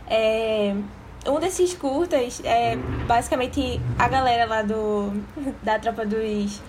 É, 0.09 0.75
um 1.25 1.39
desses 1.39 1.73
curtas 1.75 2.43
é 2.45 2.75
basicamente 3.07 3.81
a 3.97 4.09
galera 4.09 4.47
lá 4.47 4.63
do 4.63 5.13
da 5.63 5.79
tropa 5.79 6.05
dos 6.05 6.61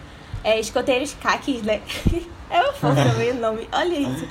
é, 0.44 0.60
escoteiros 0.60 1.16
caques, 1.16 1.64
né? 1.64 1.82
É 2.52 2.62
uma 2.62 2.74
fofa 2.74 3.06
também 3.10 3.32
o 3.32 3.36
nome, 3.36 3.66
olha 3.72 3.98
isso. 3.98 4.28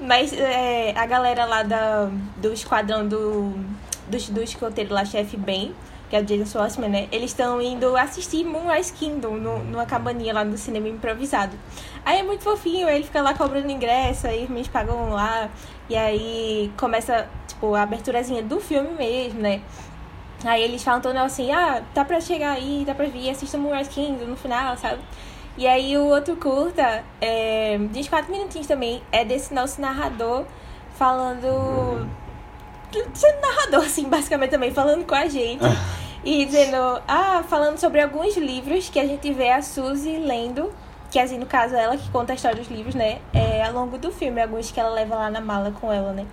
Mas 0.00 0.32
é, 0.32 0.92
a 0.96 1.06
galera 1.06 1.44
lá 1.44 1.62
da, 1.62 2.10
do 2.38 2.52
esquadrão 2.52 3.06
do, 3.06 3.52
do, 4.08 4.32
do 4.32 4.42
escoteiro 4.42 4.92
lá, 4.92 5.04
chefe 5.04 5.36
Ben, 5.36 5.72
que 6.10 6.16
é 6.16 6.20
o 6.20 6.24
Jason 6.24 6.44
Schwartzman, 6.44 6.90
né? 6.90 7.08
Eles 7.12 7.30
estão 7.30 7.62
indo 7.62 7.96
assistir 7.96 8.44
Moonrise 8.44 8.92
Kingdom 8.92 9.36
no, 9.36 9.60
numa 9.60 9.86
cabaninha 9.86 10.34
lá 10.34 10.44
no 10.44 10.58
cinema 10.58 10.88
improvisado. 10.88 11.56
Aí 12.04 12.18
é 12.18 12.22
muito 12.24 12.42
fofinho, 12.42 12.88
ele 12.88 13.04
fica 13.04 13.22
lá 13.22 13.32
cobrando 13.32 13.70
ingresso, 13.70 14.26
aí 14.26 14.42
os 14.42 14.48
meninos 14.48 14.68
pagam 14.68 15.10
lá, 15.10 15.48
e 15.88 15.96
aí 15.96 16.72
começa, 16.76 17.28
tipo, 17.46 17.74
a 17.76 17.82
aberturazinha 17.82 18.42
do 18.42 18.60
filme 18.60 18.90
mesmo, 18.90 19.40
né? 19.40 19.62
Aí 20.44 20.62
eles 20.62 20.82
falam 20.82 21.00
todo 21.00 21.16
assim, 21.18 21.52
ah, 21.52 21.82
tá 21.94 22.04
pra 22.04 22.20
chegar 22.20 22.52
aí, 22.52 22.82
tá 22.84 22.92
pra 22.92 23.06
vir, 23.06 23.30
assista 23.30 23.56
Moonrise 23.56 23.90
Kingdom 23.90 24.26
no 24.26 24.36
final, 24.36 24.76
sabe? 24.76 25.00
E 25.56 25.66
aí 25.66 25.96
o 25.96 26.06
outro 26.06 26.34
curta, 26.36 27.04
é, 27.20 27.78
de 27.92 28.08
quatro 28.08 28.32
minutinhos 28.32 28.66
também, 28.66 29.00
é 29.12 29.24
desse 29.24 29.54
nosso 29.54 29.80
narrador 29.80 30.44
falando. 30.94 32.08
Sendo 33.14 33.40
narrador, 33.40 33.84
assim, 33.84 34.08
basicamente 34.08 34.50
também, 34.50 34.70
falando 34.72 35.04
com 35.06 35.14
a 35.14 35.26
gente. 35.26 35.62
e 36.24 36.44
dizendo, 36.44 37.00
ah, 37.08 37.42
falando 37.48 37.78
sobre 37.78 38.00
alguns 38.00 38.36
livros 38.36 38.88
que 38.88 38.98
a 38.98 39.06
gente 39.06 39.32
vê 39.32 39.50
a 39.50 39.62
Suzy 39.62 40.18
lendo, 40.18 40.70
que 41.10 41.18
assim, 41.18 41.38
no 41.38 41.46
caso, 41.46 41.74
ela 41.74 41.96
que 41.96 42.08
conta 42.10 42.32
a 42.32 42.36
história 42.36 42.56
dos 42.58 42.68
livros, 42.70 42.94
né? 42.94 43.18
É, 43.32 43.64
ao 43.64 43.72
longo 43.72 43.96
do 43.98 44.10
filme, 44.12 44.40
alguns 44.42 44.70
que 44.70 44.78
ela 44.78 44.90
leva 44.90 45.14
lá 45.14 45.30
na 45.30 45.40
mala 45.40 45.72
com 45.80 45.92
ela, 45.92 46.12
né? 46.12 46.26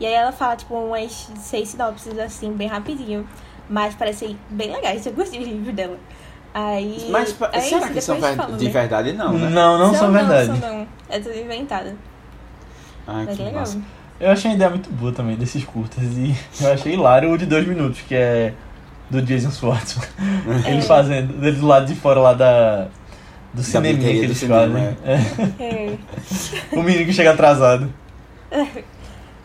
E 0.00 0.06
aí 0.06 0.12
ela 0.12 0.32
fala, 0.32 0.56
tipo, 0.56 0.74
umas 0.74 1.30
seis 1.38 1.68
sinopses, 1.70 2.18
assim, 2.18 2.52
bem 2.52 2.68
rapidinho. 2.68 3.28
Mas 3.68 3.94
parecem 3.94 4.38
bem 4.50 4.70
legais, 4.72 5.04
eu 5.06 5.12
gostei 5.12 5.38
dos 5.40 5.48
livros 5.48 5.74
dela. 5.74 5.98
Aí. 6.52 7.08
Mas 7.10 7.34
é 7.52 7.60
será 7.60 7.86
isso, 7.86 7.92
que 7.92 8.00
são 8.00 8.20
ver- 8.20 8.36
falo, 8.36 8.56
de 8.56 8.64
né? 8.66 8.70
verdade? 8.70 9.12
Não, 9.12 9.32
né? 9.32 9.48
Não, 9.48 9.78
não 9.78 9.94
são 9.94 10.12
verdade. 10.12 10.48
Não, 10.50 10.56
são 10.60 10.70
não. 10.78 10.86
É 11.08 11.18
tudo 11.18 11.36
inventado. 11.36 11.96
Ai, 13.06 13.24
Mas 13.26 13.36
que 13.36 13.42
legal. 13.42 13.60
massa. 13.60 13.80
Eu 14.20 14.30
achei 14.30 14.52
a 14.52 14.54
ideia 14.54 14.70
muito 14.70 14.90
boa 14.90 15.12
também 15.12 15.36
desses 15.36 15.64
curtas. 15.64 16.02
E 16.02 16.34
eu 16.62 16.72
achei 16.72 16.94
hilário 16.94 17.32
o 17.32 17.38
de 17.38 17.46
dois 17.46 17.66
minutos, 17.66 18.00
que 18.02 18.14
é 18.14 18.52
do 19.10 19.20
Jason. 19.22 19.50
Ele 20.66 20.78
É. 20.78 20.80
fazendo, 20.80 21.44
ele 21.44 21.56
do 21.56 21.66
lado 21.66 21.86
de 21.86 21.94
fora 21.94 22.20
lá 22.20 22.32
da. 22.32 22.88
Do 23.52 23.62
cineminha 23.62 24.10
que 24.10 24.18
eles 24.18 24.36
cinema, 24.38 24.62
fazem. 24.62 24.96
É. 25.04 25.64
É. 25.64 25.96
O 26.72 26.82
menino 26.82 27.04
que 27.06 27.12
chega 27.12 27.30
atrasado. 27.30 27.88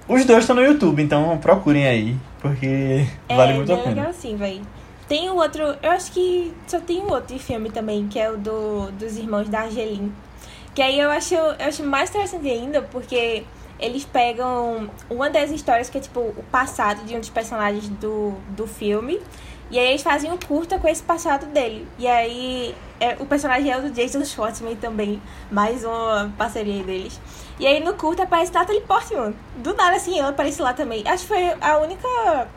Os 0.08 0.26
dois 0.26 0.40
estão 0.40 0.56
no 0.56 0.64
YouTube, 0.64 1.04
então 1.04 1.38
procurem 1.38 1.86
aí, 1.86 2.18
porque 2.42 3.06
vale 3.28 3.54
é, 3.54 3.56
muito 3.56 3.72
a 3.72 3.78
pena. 3.78 3.90
legal 3.90 4.14
sim, 4.14 4.36
véi. 4.36 4.62
Tem 5.08 5.30
o 5.30 5.36
outro, 5.36 5.62
eu 5.84 5.92
acho 5.92 6.12
que 6.12 6.52
só 6.66 6.80
tem 6.80 7.02
um 7.02 7.12
outro 7.12 7.38
filme 7.38 7.70
também, 7.70 8.08
que 8.08 8.18
é 8.20 8.32
o 8.32 8.38
do, 8.38 8.92
dos 8.94 9.18
irmãos 9.18 9.48
da 9.48 9.62
Argeline. 9.62 10.12
Que 10.74 10.82
aí 10.82 11.00
eu 11.00 11.12
acho, 11.12 11.36
eu 11.36 11.68
acho 11.68 11.84
mais 11.84 12.10
interessante 12.10 12.50
ainda, 12.50 12.82
porque 12.82 13.44
eles 13.80 14.06
pegam 14.06 14.90
uma 15.10 15.30
das 15.30 15.52
histórias 15.52 15.90
que 15.90 15.98
é 15.98 16.02
tipo 16.02 16.20
o 16.20 16.44
passado 16.52 17.04
de 17.06 17.16
um 17.16 17.20
dos 17.20 17.30
personagens 17.30 17.88
do, 17.88 18.34
do 18.50 18.68
filme. 18.68 19.20
E 19.72 19.78
aí 19.78 19.90
eles 19.90 20.02
fazem 20.02 20.32
um 20.32 20.38
curta 20.38 20.80
com 20.80 20.88
esse 20.88 21.04
passado 21.04 21.46
dele. 21.48 21.88
E 21.98 22.08
aí 22.08 22.76
é, 23.00 23.16
o 23.20 23.26
personagem 23.26 23.72
é 23.72 23.78
o 23.78 23.84
do 23.84 23.92
Jason 23.92 24.26
Schwartzman 24.26 24.76
também. 24.76 25.22
Mais 25.52 25.86
uma 25.86 26.34
parceria 26.38 26.84
deles. 26.84 27.20
E 27.60 27.68
aí 27.68 27.84
no 27.84 27.94
curta 27.94 28.24
aparece 28.24 28.52
Natalie 28.52 28.82
Portman. 28.82 29.34
Do 29.58 29.74
nada 29.76 29.96
assim, 29.96 30.18
ela 30.18 30.30
aparece 30.30 30.62
lá 30.62 30.74
também. 30.74 31.04
Acho 31.08 31.24
que 31.24 31.30
foi 31.30 31.56
a 31.62 31.78
única 31.78 32.48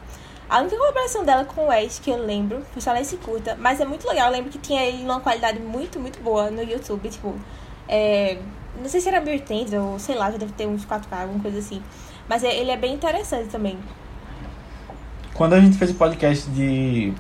a 0.49 0.61
única 0.61 0.77
colaboração 0.77 1.25
dela 1.25 1.45
com 1.45 1.63
o 1.63 1.69
Wes 1.69 1.99
que 1.99 2.11
eu 2.11 2.19
lembro 2.19 2.63
foi 2.73 2.83
só 2.83 2.93
nesse 2.93 3.17
curta, 3.17 3.57
mas 3.59 3.81
é 3.81 3.85
muito 3.85 4.07
legal. 4.07 4.27
Eu 4.27 4.33
lembro 4.33 4.51
que 4.51 4.59
tinha 4.59 4.83
ele 4.85 5.03
numa 5.03 5.21
qualidade 5.21 5.59
muito, 5.59 5.99
muito 5.99 6.21
boa 6.21 6.51
no 6.51 6.63
YouTube, 6.63 7.09
tipo, 7.09 7.35
é, 7.89 8.39
não 8.81 8.89
sei 8.89 9.01
se 9.01 9.09
era 9.09 9.21
1080 9.21 9.81
ou 9.81 9.99
sei 9.99 10.15
lá, 10.15 10.31
já 10.31 10.39
deve 10.39 10.53
ter 10.53 10.67
uns 10.67 10.85
4K, 10.85 11.23
alguma 11.23 11.41
coisa 11.41 11.59
assim. 11.59 11.83
Mas 12.29 12.43
é- 12.45 12.55
ele 12.57 12.71
é 12.71 12.77
bem 12.77 12.95
interessante 12.95 13.49
também. 13.49 13.77
Quando 15.35 15.55
a 15.55 15.61
gente 15.61 15.77
fez 15.79 15.91
o 15.91 15.95
podcast 15.95 16.49
de 16.51 17.13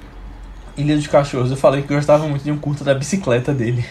Ilha 0.76 0.96
dos 0.96 1.06
Cachorros, 1.06 1.50
eu 1.50 1.56
falei 1.56 1.82
que 1.82 1.92
eu 1.92 1.96
gostava 1.96 2.26
muito 2.26 2.42
de 2.44 2.50
um 2.52 2.58
curta 2.58 2.84
da 2.84 2.94
bicicleta 2.94 3.52
dele. 3.52 3.84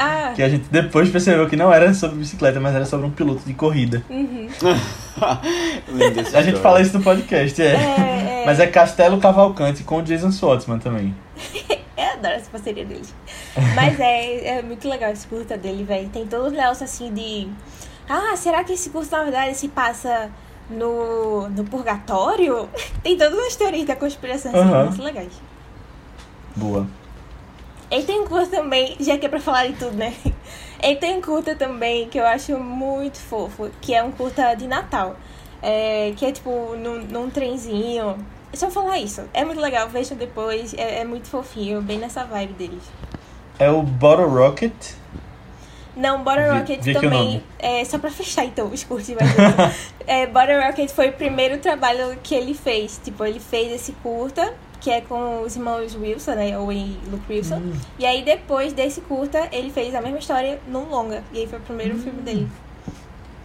Ah, 0.00 0.32
Que 0.34 0.42
a 0.44 0.48
gente 0.48 0.66
depois 0.70 1.10
percebeu 1.10 1.48
que 1.48 1.56
não 1.56 1.72
era 1.72 1.92
sobre 1.92 2.18
bicicleta, 2.18 2.60
mas 2.60 2.72
era 2.74 2.84
sobre 2.84 3.06
um 3.06 3.10
piloto 3.10 3.42
de 3.44 3.52
corrida. 3.52 4.02
uhum. 4.08 4.48
A 6.34 6.42
gente 6.42 6.60
fala 6.60 6.80
isso 6.80 6.96
no 6.96 7.02
podcast, 7.02 7.60
é. 7.60 7.74
É, 7.74 8.42
é. 8.42 8.46
Mas 8.46 8.60
é 8.60 8.66
Castelo 8.68 9.18
Cavalcante 9.18 9.82
com 9.82 9.98
o 9.98 10.02
Jason 10.02 10.30
Schwartzman 10.30 10.78
também. 10.78 11.14
Eu 11.96 12.04
adoro 12.12 12.34
essa 12.34 12.48
parceria 12.50 12.84
deles. 12.84 13.12
Mas 13.74 13.98
é, 13.98 14.58
é 14.58 14.62
muito 14.62 14.88
legal 14.88 15.10
esse 15.10 15.26
curta 15.26 15.56
dele, 15.56 15.84
velho. 15.84 16.08
Tem 16.08 16.26
todos 16.26 16.48
os 16.48 16.52
negócios 16.52 16.82
assim 16.82 17.12
de. 17.12 17.48
Ah, 18.08 18.36
será 18.36 18.64
que 18.64 18.72
esse 18.72 18.90
curso 18.90 19.10
na 19.10 19.22
verdade 19.22 19.54
se 19.56 19.68
passa 19.68 20.30
no, 20.70 21.48
no 21.48 21.64
purgatório? 21.64 22.68
Tem 23.02 23.16
todas 23.16 23.38
as 23.38 23.56
teorias 23.56 23.86
da 23.86 23.96
conspiração 23.96 24.52
assim, 24.52 24.60
Aham. 24.60 24.84
muito 24.86 25.02
legais. 25.02 25.32
Boa. 26.56 26.86
Ele 27.90 28.04
tem 28.04 28.20
um 28.20 28.26
curta 28.26 28.56
também, 28.56 28.96
já 29.00 29.16
que 29.16 29.24
é 29.24 29.28
pra 29.30 29.40
falar 29.40 29.66
de 29.66 29.72
tudo, 29.74 29.96
né? 29.96 30.12
Ele 30.82 30.96
tem 31.00 31.16
um 31.16 31.22
curta 31.22 31.54
também 31.54 32.06
que 32.08 32.18
eu 32.20 32.26
acho 32.26 32.58
muito 32.58 33.16
fofo, 33.18 33.70
que 33.80 33.94
é 33.94 34.02
um 34.02 34.10
curta 34.10 34.54
de 34.54 34.66
Natal. 34.66 35.16
É, 35.62 36.12
que 36.16 36.24
é 36.26 36.32
tipo 36.32 36.76
num, 36.76 37.00
num 37.04 37.30
trenzinho. 37.30 38.16
É 38.52 38.56
só 38.56 38.70
falar 38.70 38.98
isso. 38.98 39.22
É 39.32 39.44
muito 39.44 39.60
legal, 39.60 39.88
vejam 39.88 40.16
depois. 40.16 40.74
É, 40.74 41.00
é 41.00 41.04
muito 41.04 41.28
fofinho, 41.28 41.80
bem 41.80 41.98
nessa 41.98 42.24
vibe 42.24 42.52
deles. 42.54 42.82
É 43.58 43.70
o 43.70 43.82
Bottle 43.82 44.26
Rocket. 44.28 44.72
Não, 45.96 46.22
Bottle 46.22 46.44
Vi- 46.44 46.58
Rocket 46.58 46.80
vi 46.82 46.96
o 46.96 47.00
também. 47.00 47.42
É, 47.58 47.84
só 47.84 47.98
pra 47.98 48.10
fechar 48.10 48.44
então, 48.44 48.68
os 48.68 48.84
curtos 48.84 49.08
juntos. 49.08 49.26
é, 50.06 50.26
Bottle 50.26 50.64
Rocket 50.64 50.90
foi 50.90 51.08
o 51.08 51.12
primeiro 51.12 51.58
trabalho 51.58 52.16
que 52.22 52.34
ele 52.34 52.54
fez. 52.54 53.00
Tipo, 53.02 53.24
ele 53.24 53.40
fez 53.40 53.72
esse 53.72 53.90
curta, 53.94 54.54
que 54.80 54.90
é 54.90 55.00
com 55.00 55.42
os 55.42 55.56
irmãos 55.56 55.96
Wilson, 55.96 56.34
né? 56.34 56.56
Owen 56.56 56.98
e 57.04 57.10
Luke 57.10 57.24
Wilson. 57.32 57.56
Hum. 57.56 57.72
E 57.98 58.06
aí 58.06 58.22
depois 58.22 58.72
desse 58.72 59.00
curta, 59.00 59.48
ele 59.50 59.70
fez 59.70 59.92
a 59.94 60.00
mesma 60.00 60.18
história 60.18 60.60
num 60.68 60.88
longa. 60.88 61.24
E 61.32 61.38
aí 61.40 61.46
foi 61.48 61.58
o 61.58 61.62
primeiro 61.62 61.96
Hum. 61.96 62.00
filme 62.02 62.22
dele. 62.22 62.48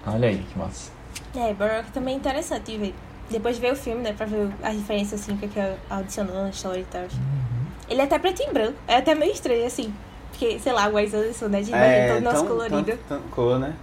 Olha 0.06 0.28
aí, 0.30 0.38
que 0.52 0.60
massa. 0.60 0.92
É, 1.36 1.54
Bottle 1.56 1.78
Rocket 1.78 1.92
também 1.94 2.14
é 2.14 2.18
interessante 2.18 2.72
de 2.72 2.78
ver. 2.78 2.96
Depois 3.32 3.56
de 3.56 3.62
ver 3.62 3.74
o 3.74 3.76
filme, 3.76 4.04
né? 4.04 4.14
Pra 4.16 4.28
ver 4.28 4.48
as 4.62 4.76
diferenças, 4.78 5.22
assim, 5.22 5.34
o 5.34 5.38
que 5.38 5.60
é 5.60 5.76
adicionando 5.90 6.40
na 6.44 6.50
história 6.50 6.82
e 6.82 6.86
tal. 6.86 7.02
Uhum. 7.02 7.43
Ele 7.90 8.02
é 8.02 8.04
até 8.04 8.18
preto 8.20 8.42
e 8.42 8.52
branco. 8.54 8.76
É 8.88 8.98
até 8.98 9.14
meio 9.16 9.32
estranho, 9.32 9.66
assim. 9.66 9.94
Porque, 10.32 10.58
sei 10.60 10.74
lá, 10.74 10.88
o 10.88 10.94
Wes 10.94 11.14
Anderson, 11.14 11.48
né? 11.48 11.62
De 11.62 11.74
É, 11.74 12.14
todo 12.14 12.24
nosso 12.24 12.38
tão, 12.38 12.48
colorido. 12.48 12.84
tão, 13.08 13.20
tão 13.20 13.28
cor, 13.30 13.60
né? 13.60 13.74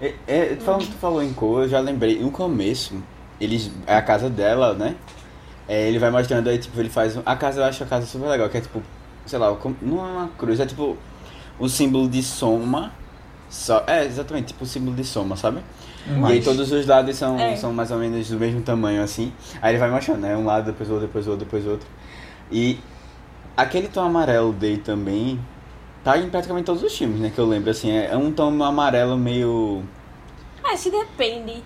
É, 0.00 0.14
é, 0.26 0.44
tu, 0.56 0.64
falou, 0.64 0.80
tu 0.80 0.92
falou 0.92 1.22
em 1.22 1.32
cor, 1.32 1.62
eu 1.64 1.68
já 1.68 1.80
lembrei. 1.80 2.18
No 2.18 2.30
começo, 2.30 2.94
eles, 3.40 3.70
é 3.86 3.94
a 3.96 4.02
casa 4.02 4.28
dela, 4.30 4.74
né? 4.74 4.96
É, 5.68 5.86
ele 5.88 5.98
vai 5.98 6.10
mostrando 6.10 6.48
aí, 6.48 6.58
tipo, 6.58 6.78
ele 6.80 6.88
faz. 6.88 7.16
A 7.24 7.36
casa, 7.36 7.60
eu 7.60 7.64
acho 7.64 7.82
a 7.84 7.86
casa 7.86 8.06
super 8.06 8.26
legal, 8.28 8.48
que 8.48 8.58
é 8.58 8.60
tipo, 8.60 8.82
sei 9.26 9.38
lá, 9.38 9.56
não 9.80 9.98
é 9.98 10.10
uma 10.10 10.28
cruz, 10.38 10.58
é 10.60 10.66
tipo 10.66 10.96
o 11.58 11.68
símbolo 11.68 12.08
de 12.08 12.22
soma. 12.22 12.92
Só, 13.48 13.84
é, 13.86 14.04
exatamente, 14.06 14.46
tipo 14.48 14.64
o 14.64 14.66
símbolo 14.66 14.96
de 14.96 15.04
soma, 15.04 15.36
sabe? 15.36 15.58
E 16.06 16.10
aí 16.10 16.18
Mas- 16.18 16.44
todos 16.44 16.72
os 16.72 16.86
lados 16.86 17.14
são, 17.16 17.38
É. 17.38 17.54
são 17.54 17.72
mais 17.72 17.90
ou 17.90 17.98
menos 17.98 18.28
do 18.28 18.38
mesmo 18.38 18.60
tamanho, 18.62 19.02
assim. 19.02 19.30
Aí 19.60 19.72
ele 19.72 19.78
vai 19.78 19.90
mostrando, 19.90 20.20
né? 20.20 20.34
Um 20.36 20.44
lado, 20.46 20.64
depois 20.66 20.88
outro, 20.90 21.06
depois 21.06 21.28
outro, 21.28 21.44
depois 21.44 21.66
outro. 21.66 21.86
E 22.50 22.80
aquele 23.56 23.88
tom 23.88 24.00
amarelo 24.02 24.52
dele 24.52 24.78
também 24.78 25.40
tá 26.04 26.18
em 26.18 26.28
praticamente 26.28 26.66
todos 26.66 26.82
os 26.82 26.96
filmes, 26.96 27.20
né? 27.20 27.30
Que 27.34 27.38
eu 27.38 27.46
lembro, 27.46 27.70
assim. 27.70 27.90
É 27.90 28.10
é 28.12 28.16
um 28.16 28.32
tom 28.32 28.62
amarelo 28.62 29.16
meio... 29.16 29.82
Acho 30.64 30.84
que 30.84 30.90
depende. 30.90 31.62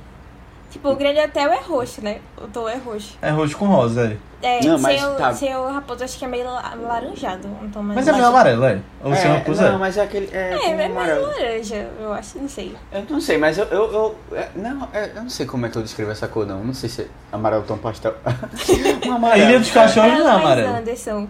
Tipo, 0.70 0.90
o 0.90 0.96
Grande 0.96 1.20
Hotel 1.20 1.52
é 1.52 1.60
roxo, 1.60 2.02
né? 2.02 2.18
O 2.36 2.46
tom 2.48 2.68
é 2.68 2.76
roxo. 2.76 3.16
É 3.22 3.30
roxo 3.30 3.56
com 3.56 3.66
rosa, 3.66 4.12
é. 4.12 4.16
É, 4.42 4.62
Não, 4.66 4.78
mas 4.78 5.00
seu, 5.00 5.14
tá. 5.14 5.32
seu 5.32 5.72
raposo 5.72 6.04
acho 6.04 6.18
que 6.18 6.24
é 6.24 6.28
meio 6.28 6.44
la- 6.44 6.72
alaranjado. 6.72 7.48
Um 7.48 7.70
tom 7.70 7.82
mais 7.82 7.96
Mas 7.96 8.08
é 8.08 8.12
meio 8.12 8.26
amarelo, 8.26 8.64
é? 8.64 8.80
Ou 9.02 9.10
o 9.12 9.16
seu 9.16 9.32
raposo 9.32 9.62
não, 9.62 9.74
é? 9.74 9.78
mas 9.78 9.96
é 9.96 10.02
aquele. 10.02 10.28
É, 10.36 10.52
É, 10.52 10.70
é 10.82 10.88
mais 10.88 11.22
laranja, 11.22 11.88
eu 11.98 12.12
acho, 12.12 12.38
não 12.38 12.48
sei. 12.48 12.76
Eu 12.92 13.04
não 13.08 13.20
sei, 13.20 13.38
mas 13.38 13.56
eu. 13.56 13.64
eu, 13.66 13.92
eu 14.30 14.36
é, 14.36 14.50
não, 14.54 14.88
é, 14.92 15.10
eu 15.16 15.22
não 15.22 15.30
sei 15.30 15.46
como 15.46 15.64
é 15.64 15.70
que 15.70 15.78
eu 15.78 15.82
descrevo 15.82 16.10
essa 16.10 16.28
cor, 16.28 16.46
não. 16.46 16.62
Não 16.62 16.74
sei 16.74 16.90
se 16.90 17.02
é 17.02 17.06
amarelo 17.32 17.62
tom 17.62 17.78
pastel. 17.78 18.14
um 19.06 19.12
A 19.12 19.16
amarelo. 19.16 19.48
Ilha 19.48 19.58
dos 19.58 19.70
Cachorros 19.70 20.18
não 20.18 20.28
é 20.28 20.30
amarelo. 20.30 20.76
Anderson. 20.76 21.28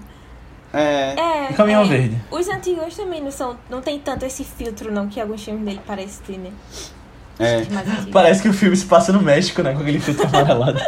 É. 0.77 1.15
É, 1.19 1.53
Caminhão 1.55 1.83
é. 1.83 1.87
Verde. 1.87 2.21
Os 2.31 2.47
antigos 2.49 2.95
também 2.95 3.23
não 3.23 3.31
são. 3.31 3.57
Não 3.71 3.81
tem 3.81 3.99
tanto 3.99 4.27
esse 4.27 4.45
filtro, 4.45 4.93
não, 4.93 5.09
que 5.09 5.19
alguns 5.19 5.43
filmes 5.43 5.65
dele 5.65 5.81
parecem 5.87 6.23
ter, 6.27 6.39
né? 6.39 6.53
É. 7.39 7.63
Parece 8.13 8.43
que 8.43 8.49
o 8.49 8.53
filme 8.53 8.77
se 8.77 8.85
passa 8.85 9.11
no 9.11 9.23
México, 9.23 9.63
né? 9.63 9.73
Com 9.73 9.81
aquele 9.81 9.99
filtro 9.99 10.27
amarelado. 10.29 10.79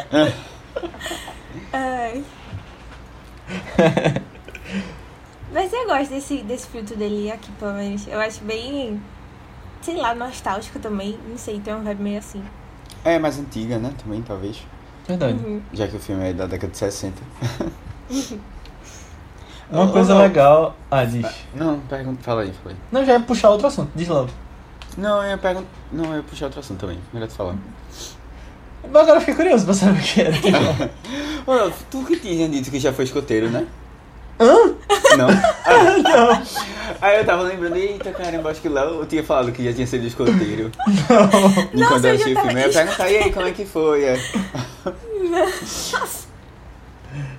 Ai. 1.72 2.22
Mas 5.51 5.72
eu 5.72 5.86
gosto 5.86 6.11
desse, 6.11 6.43
desse 6.43 6.66
filtro 6.68 6.95
dele 6.95 7.32
aqui, 7.32 7.51
pelo 7.53 7.72
menos. 7.72 8.07
Eu 8.07 8.20
acho 8.20 8.45
bem. 8.45 9.01
Sei 9.80 9.97
lá, 9.97 10.14
nostálgico 10.14 10.78
também. 10.78 11.18
Não 11.26 11.39
sei, 11.39 11.61
tem 11.61 11.72
uma 11.72 11.82
vibe 11.82 12.03
meio 12.03 12.18
assim. 12.18 12.45
É 13.05 13.18
mais 13.18 13.39
antiga, 13.39 13.78
né? 13.78 13.95
Também, 14.03 14.20
talvez. 14.20 14.62
Verdade. 15.07 15.43
Uhum. 15.43 15.62
Já 15.72 15.89
que 15.89 15.97
o 15.97 16.01
filme 16.01 16.28
é 16.28 16.34
da 16.34 16.47
década 16.47 16.70
de 16.70 16.78
60. 16.78 17.16
Uma 19.70 19.88
coisa 19.88 20.14
legal. 20.16 20.76
Ah, 20.90 21.04
diz. 21.04 21.26
Não, 21.54 21.78
pergunta. 21.80 22.22
Fala 22.22 22.42
aí, 22.42 22.52
fala 22.62 22.70
aí. 22.74 22.76
Não, 22.90 23.04
já 23.04 23.12
ia 23.14 23.20
puxar 23.20 23.50
outro 23.50 23.66
assunto. 23.66 23.90
Diz 23.94 24.08
logo. 24.08 24.30
Não, 24.96 25.22
eu 25.22 25.38
pergunto. 25.38 25.66
Não, 25.92 26.04
eu 26.06 26.16
ia 26.16 26.22
puxar 26.22 26.46
outro 26.46 26.60
assunto 26.60 26.80
também. 26.80 26.98
Melhor 27.12 27.28
tu 27.28 27.34
falar. 27.34 27.54
Mas 28.90 29.02
agora 29.02 29.16
eu 29.16 29.20
fiquei 29.20 29.34
curioso 29.34 29.64
pra 29.64 29.74
saber 29.74 29.98
o 30.00 30.02
que 30.02 30.20
era. 30.20 30.90
Ô, 31.66 31.70
tu 31.90 32.04
que 32.04 32.16
tinha 32.16 32.48
dito 32.48 32.70
que 32.70 32.80
já 32.80 32.92
foi 32.92 33.04
escoteiro, 33.04 33.50
né? 33.50 33.66
Hã? 34.40 34.74
Não? 35.16 35.28
Ah, 35.68 35.98
Não. 35.98 36.42
Aí 37.02 37.18
eu 37.18 37.26
tava 37.26 37.42
lembrando, 37.42 37.76
eita 37.76 38.10
caramba, 38.10 38.50
acho 38.50 38.60
que 38.62 38.68
lá 38.70 38.82
eu 38.84 39.04
tinha 39.04 39.22
falado 39.22 39.52
que 39.52 39.62
já 39.62 39.72
tinha 39.72 39.86
sido 39.86 40.06
escoteiro. 40.06 40.70
E 41.74 41.76
Nossa, 41.76 41.92
quando 41.92 42.04
eu 42.06 42.16
já 42.18 42.24
o 42.24 42.28
filme, 42.28 42.52
eu 42.54 42.58
ia 42.58 42.72
perguntar, 42.72 43.10
e 43.10 43.16
aí, 43.18 43.32
como 43.32 43.46
é 43.46 43.50
que 43.52 43.66
foi? 43.66 44.04
É. 44.04 44.18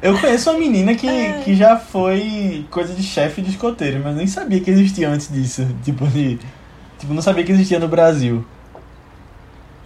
Eu 0.01 0.17
conheço 0.19 0.49
uma 0.49 0.59
menina 0.59 0.95
que, 0.95 1.07
Ai. 1.07 1.41
que 1.43 1.55
já 1.55 1.77
foi 1.77 2.65
coisa 2.71 2.93
de 2.93 3.03
chefe 3.03 3.41
de 3.41 3.51
escoteiro, 3.51 4.01
mas 4.03 4.15
nem 4.15 4.25
sabia 4.27 4.59
que 4.59 4.69
existia 4.71 5.09
antes 5.09 5.31
disso. 5.31 5.67
Tipo, 5.83 6.07
de. 6.07 6.39
Tipo, 6.97 7.13
não 7.13 7.21
sabia 7.21 7.43
que 7.43 7.51
existia 7.51 7.79
no 7.79 7.87
Brasil. 7.87 8.43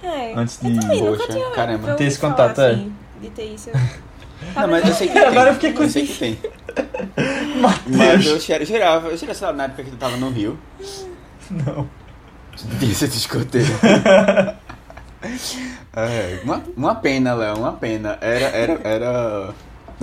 É. 0.01 0.33
Antes 0.35 0.59
Eu 0.63 0.71
de- 0.71 0.79
também 0.79 1.01
nunca 1.01 1.17
Poxa, 1.17 1.33
tinha 1.33 1.49
caramba. 1.51 1.93
Ter 1.95 2.05
esse 2.05 2.17
falar, 2.19 2.33
contato, 2.33 2.61
é. 2.61 2.71
assim, 2.71 2.93
De 3.21 3.29
ter 3.29 3.43
isso. 3.53 3.69
Não, 4.55 4.67
mas 4.67 4.87
eu 4.87 4.93
sei 4.93 5.07
que 5.07 5.17
É, 5.17 5.21
tem. 5.21 5.29
agora 5.29 5.49
eu 5.49 5.53
fiquei 5.53 5.73
com 5.73 5.83
eu 5.83 5.89
sei 5.89 6.05
que 6.07 6.13
tem. 6.13 6.37
Mas 7.61 7.79
eu 7.87 7.97
Matheus. 7.97 8.43
cheira- 8.43 8.65
jurava, 8.65 9.07
eu 9.07 9.17
jurava, 9.17 9.33
sei 9.37 9.47
lá, 9.47 9.53
na 9.53 9.63
época 9.65 9.83
que 9.83 9.91
tu 9.91 9.95
tava 9.97 10.17
no 10.17 10.29
Rio, 10.29 10.57
Não. 11.49 11.87
ser 12.93 13.07
de 13.07 13.17
escoteiro. 13.17 13.69
É, 15.95 16.39
uma, 16.43 16.61
uma 16.75 16.95
pena, 16.95 17.33
Léo, 17.33 17.57
uma 17.57 17.73
pena. 17.73 18.17
Era, 18.19 18.45
era, 18.47 18.79
era... 18.83 19.49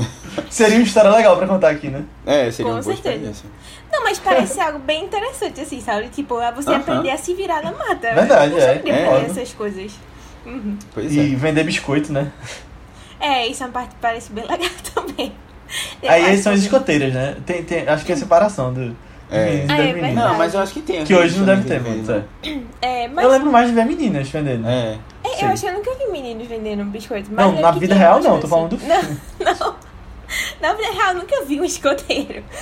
Seria 0.50 0.76
uma 0.76 0.84
história 0.84 1.10
legal 1.10 1.36
pra 1.36 1.46
contar 1.46 1.70
aqui, 1.70 1.88
né? 1.88 2.02
É, 2.26 2.50
seria 2.50 2.70
Com 2.72 2.76
uma 2.78 2.82
boa 2.82 2.94
certeza. 2.94 3.14
experiência. 3.14 3.44
Não, 3.92 4.04
mas 4.04 4.18
parece 4.18 4.54
ser 4.54 4.60
algo 4.60 4.78
bem 4.78 5.04
interessante, 5.04 5.60
assim, 5.60 5.80
sabe? 5.80 6.08
Tipo, 6.08 6.40
é 6.40 6.52
você 6.52 6.70
Aham. 6.70 6.78
aprender 6.78 7.10
a 7.10 7.16
se 7.18 7.34
virar 7.34 7.62
na 7.62 7.72
mata. 7.72 8.14
Verdade, 8.14 8.54
é. 8.54 8.74
de 8.78 8.90
É. 8.90 9.04
aprender 9.06 9.26
essas 9.30 9.52
coisas. 9.52 9.92
Uhum. 10.46 10.76
Pois 10.94 11.12
E 11.14 11.20
é. 11.32 11.36
vender 11.36 11.64
biscoito, 11.64 12.12
né? 12.12 12.30
É, 13.20 13.46
isso 13.46 13.62
é 13.62 13.66
uma 13.66 13.72
parte 13.72 13.90
que 13.90 14.00
parece 14.00 14.32
bem 14.32 14.44
legal 14.48 14.70
também. 14.94 15.32
Eu 16.02 16.10
Aí 16.10 16.38
são 16.38 16.52
as 16.52 16.60
escoteiras, 16.60 17.12
né? 17.12 17.36
Tem, 17.46 17.62
tem, 17.62 17.86
acho 17.88 18.04
que 18.04 18.12
é 18.12 18.14
a 18.14 18.18
separação 18.18 18.72
do. 18.72 18.96
É. 19.30 19.64
e 19.64 19.66
Ah, 19.70 19.78
é 19.78 19.92
meninas. 19.92 20.14
Não, 20.14 20.34
mas 20.36 20.54
eu 20.54 20.60
acho 20.60 20.72
que 20.72 20.80
tem. 20.80 21.04
Que 21.04 21.14
hoje 21.14 21.38
não 21.38 21.46
deve 21.46 21.62
ter 21.68 21.80
muito, 21.80 22.10
é. 22.10 22.22
É, 22.82 23.06
mas 23.08 23.24
Eu 23.24 23.30
lembro 23.30 23.52
mais 23.52 23.68
de 23.68 23.74
ver 23.74 23.84
meninas 23.84 24.28
vendendo. 24.28 24.66
É. 24.66 24.98
é, 25.22 25.44
eu 25.44 25.48
acho 25.48 25.62
que 25.62 25.68
eu 25.68 25.74
nunca 25.74 25.90
vi 25.94 26.10
meninos 26.10 26.46
vendendo 26.48 26.84
biscoito. 26.84 27.28
Mas 27.30 27.46
Não, 27.46 27.58
é 27.58 27.60
na 27.60 27.70
vida 27.72 27.94
real 27.94 28.14
não, 28.20 28.40
tô 28.40 28.48
coisas 28.48 28.50
falando 28.50 28.70
do 28.70 28.76
assim. 28.76 29.18
Não, 29.38 29.54
não. 29.60 29.76
Na 30.60 30.74
vida 30.74 30.92
real, 30.92 31.14
eu 31.14 31.20
nunca 31.20 31.44
vi 31.44 31.60
um 31.60 31.64
escoteiro. 31.64 32.44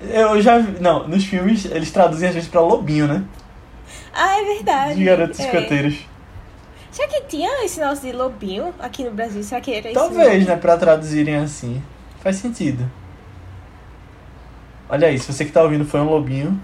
Eu 0.00 0.40
já 0.40 0.58
vi. 0.58 0.80
Não, 0.80 1.06
nos 1.06 1.24
filmes 1.24 1.66
eles 1.66 1.90
traduzem 1.90 2.28
às 2.28 2.34
vezes 2.34 2.48
pra 2.48 2.60
lobinho, 2.60 3.06
né? 3.06 3.24
Ah, 4.14 4.40
é 4.40 4.44
verdade. 4.44 4.94
De 4.94 5.04
garotos 5.04 5.38
é. 5.38 5.44
escoteiros. 5.44 5.98
Será 6.90 7.08
que 7.08 7.20
tinha 7.22 7.64
esse 7.64 7.78
negócio 7.78 8.10
de 8.10 8.16
lobinho 8.16 8.74
aqui 8.78 9.04
no 9.04 9.10
Brasil? 9.10 9.42
Será 9.42 9.60
que 9.60 9.72
era 9.72 9.90
isso? 9.90 10.00
Talvez, 10.00 10.46
né? 10.46 10.56
Pra 10.56 10.76
traduzirem 10.76 11.36
assim. 11.36 11.82
Faz 12.22 12.36
sentido. 12.36 12.90
Olha 14.88 15.08
aí, 15.08 15.18
se 15.18 15.32
você 15.32 15.44
que 15.44 15.52
tá 15.52 15.62
ouvindo 15.62 15.84
foi 15.84 16.00
um 16.00 16.08
lobinho 16.08 16.60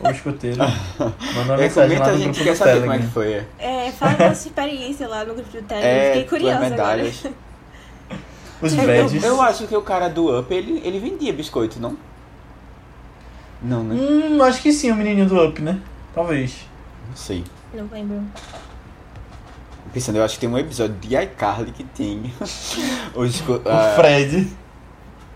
ou 0.00 0.10
escoteiro, 0.10 0.58
manda 0.98 1.14
uma 1.44 1.54
É, 1.54 1.56
mensagem 1.56 1.98
lá 1.98 2.06
no 2.12 2.18
gente 2.18 2.24
grupo 2.26 2.44
quer 2.44 2.52
do 2.52 2.56
saber 2.56 2.80
como 2.80 2.92
é 2.92 2.98
que 2.98 3.06
Telegram. 3.08 3.44
foi. 3.58 3.66
é. 3.66 3.92
Fala 3.92 4.12
da 4.14 4.34
sua 4.34 4.48
experiência 4.48 5.08
lá 5.08 5.24
no 5.24 5.34
grupo 5.34 5.50
do 5.50 5.62
Telegram. 5.62 5.90
É, 5.90 6.06
Fiquei 6.12 6.24
curiosa 6.24 6.56
agora. 6.56 6.70
medalhas. 6.70 7.24
Os 8.62 8.72
Eu, 8.76 8.86
badges. 8.86 9.22
eu 9.24 9.40
acho 9.42 9.66
que 9.68 9.76
o 9.76 9.82
cara 9.82 10.08
do 10.08 10.36
Up, 10.40 10.52
ele, 10.52 10.80
ele 10.84 10.98
vendia 10.98 11.32
biscoito, 11.32 11.78
não? 11.80 11.96
Não, 13.62 13.84
né? 13.84 13.94
Hum, 13.94 14.42
acho 14.42 14.60
que 14.62 14.72
sim, 14.72 14.90
o 14.90 14.96
menininho 14.96 15.26
do 15.28 15.44
Up, 15.44 15.60
né? 15.62 15.80
Talvez. 16.14 16.56
Não 17.08 17.16
sei. 17.16 17.44
Não 17.72 17.88
lembro. 17.92 18.20
Pensando, 19.92 20.16
eu 20.18 20.24
acho 20.24 20.34
que 20.34 20.40
tem 20.40 20.48
um 20.48 20.58
episódio 20.58 20.96
de 20.96 21.16
iCarly 21.16 21.70
que 21.72 21.82
tem. 21.84 22.32
Bisco- 23.16 23.54
O 23.64 23.68
ah, 23.68 23.92
Fred. 23.96 24.48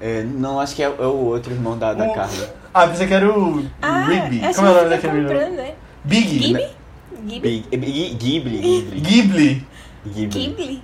é, 0.01 0.23
não, 0.25 0.59
acho 0.61 0.75
que 0.77 0.83
é, 0.83 0.87
é 0.87 0.89
o 1.07 1.27
outro 1.27 1.53
irmão 1.53 1.79
da, 1.79 1.95
da 1.95 2.05
O- 2.07 2.15
Carly. 2.15 2.47
Ah, 2.75 2.87
pensei 2.89 3.07
que 3.07 3.15
era 3.15 3.29
o 3.31 3.65
Ah, 3.83 4.05
Rigby. 4.07 4.45
acho 4.45 4.55
Como 4.57 4.69
é 4.69 4.71
o 4.71 4.75
nome 4.75 4.85
fica 4.85 4.97
daquele 4.97 5.13
menino? 5.13 5.29
comprando, 5.33 5.57
né? 5.57 5.75
Big. 6.05 6.27
Ghibli? 6.39 6.53
né? 6.53 6.69
Ghibli? 7.25 7.65
É, 7.71 7.77
Ghibli, 7.77 8.15
Ghibli. 8.15 9.01
Ghibli. 9.01 9.67
Ghibli. 10.05 10.27
Ghibli? 10.47 10.83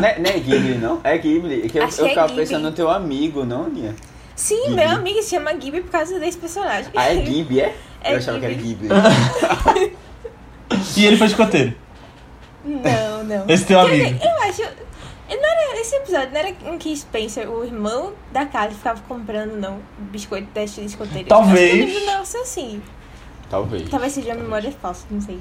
Não, 0.00 0.08
é, 0.08 0.18
não 0.18 0.30
é 0.30 0.38
Ghibli, 0.38 0.74
não? 0.78 1.00
É 1.04 1.16
Ghibli. 1.18 1.62
É 1.64 1.68
que 1.68 1.78
eu, 1.78 1.84
Acho 1.84 2.00
eu 2.02 2.06
é 2.06 2.08
ficava 2.10 2.28
Ghibli. 2.28 2.42
pensando 2.44 2.62
no 2.64 2.72
teu 2.72 2.90
amigo, 2.90 3.44
não, 3.44 3.68
Nia? 3.70 3.94
Sim, 4.36 4.56
Ghibli. 4.62 4.74
meu 4.76 4.88
amigo 4.90 5.22
se 5.22 5.30
chama 5.30 5.52
Ghibli 5.54 5.80
por 5.80 5.90
causa 5.90 6.18
desse 6.18 6.36
personagem. 6.38 6.90
Ah, 6.94 7.12
é 7.12 7.16
Ghibli, 7.22 7.60
é? 7.60 7.74
É 8.02 8.12
eu 8.12 8.18
achava 8.18 8.38
que 8.38 8.44
era 8.44 8.54
Ghibli. 8.54 8.88
Ghibli. 8.88 9.96
E 10.96 11.06
ele 11.06 11.16
foi 11.16 11.28
escoteiro. 11.28 11.74
Não, 12.64 13.24
não. 13.24 13.44
Esse 13.48 13.64
teu 13.64 13.80
amigo. 13.80 14.18
Eu 14.22 14.48
acho. 14.48 14.62
Não 15.28 15.36
era, 15.70 15.80
esse 15.80 15.94
episódio 15.96 16.30
não 16.32 16.38
era 16.40 16.48
em 16.48 16.78
que 16.78 16.96
Spencer, 16.96 17.50
o 17.50 17.64
irmão 17.64 18.12
da 18.32 18.46
Carly, 18.46 18.74
ficava 18.74 19.00
comprando, 19.06 19.52
não, 19.56 19.78
biscoito 20.10 20.48
teste 20.54 20.80
de 20.80 20.86
escoteiro. 20.86 21.28
Talvez. 21.28 21.70
Eu 21.74 21.80
eu 21.80 21.86
lembro, 21.86 22.06
não, 22.06 22.20
assim. 22.22 22.82
Talvez. 23.50 23.88
Talvez 23.88 24.12
seja 24.12 24.32
uma 24.34 24.42
memória 24.42 24.72
falsa, 24.72 25.06
não 25.10 25.20
sei. 25.20 25.38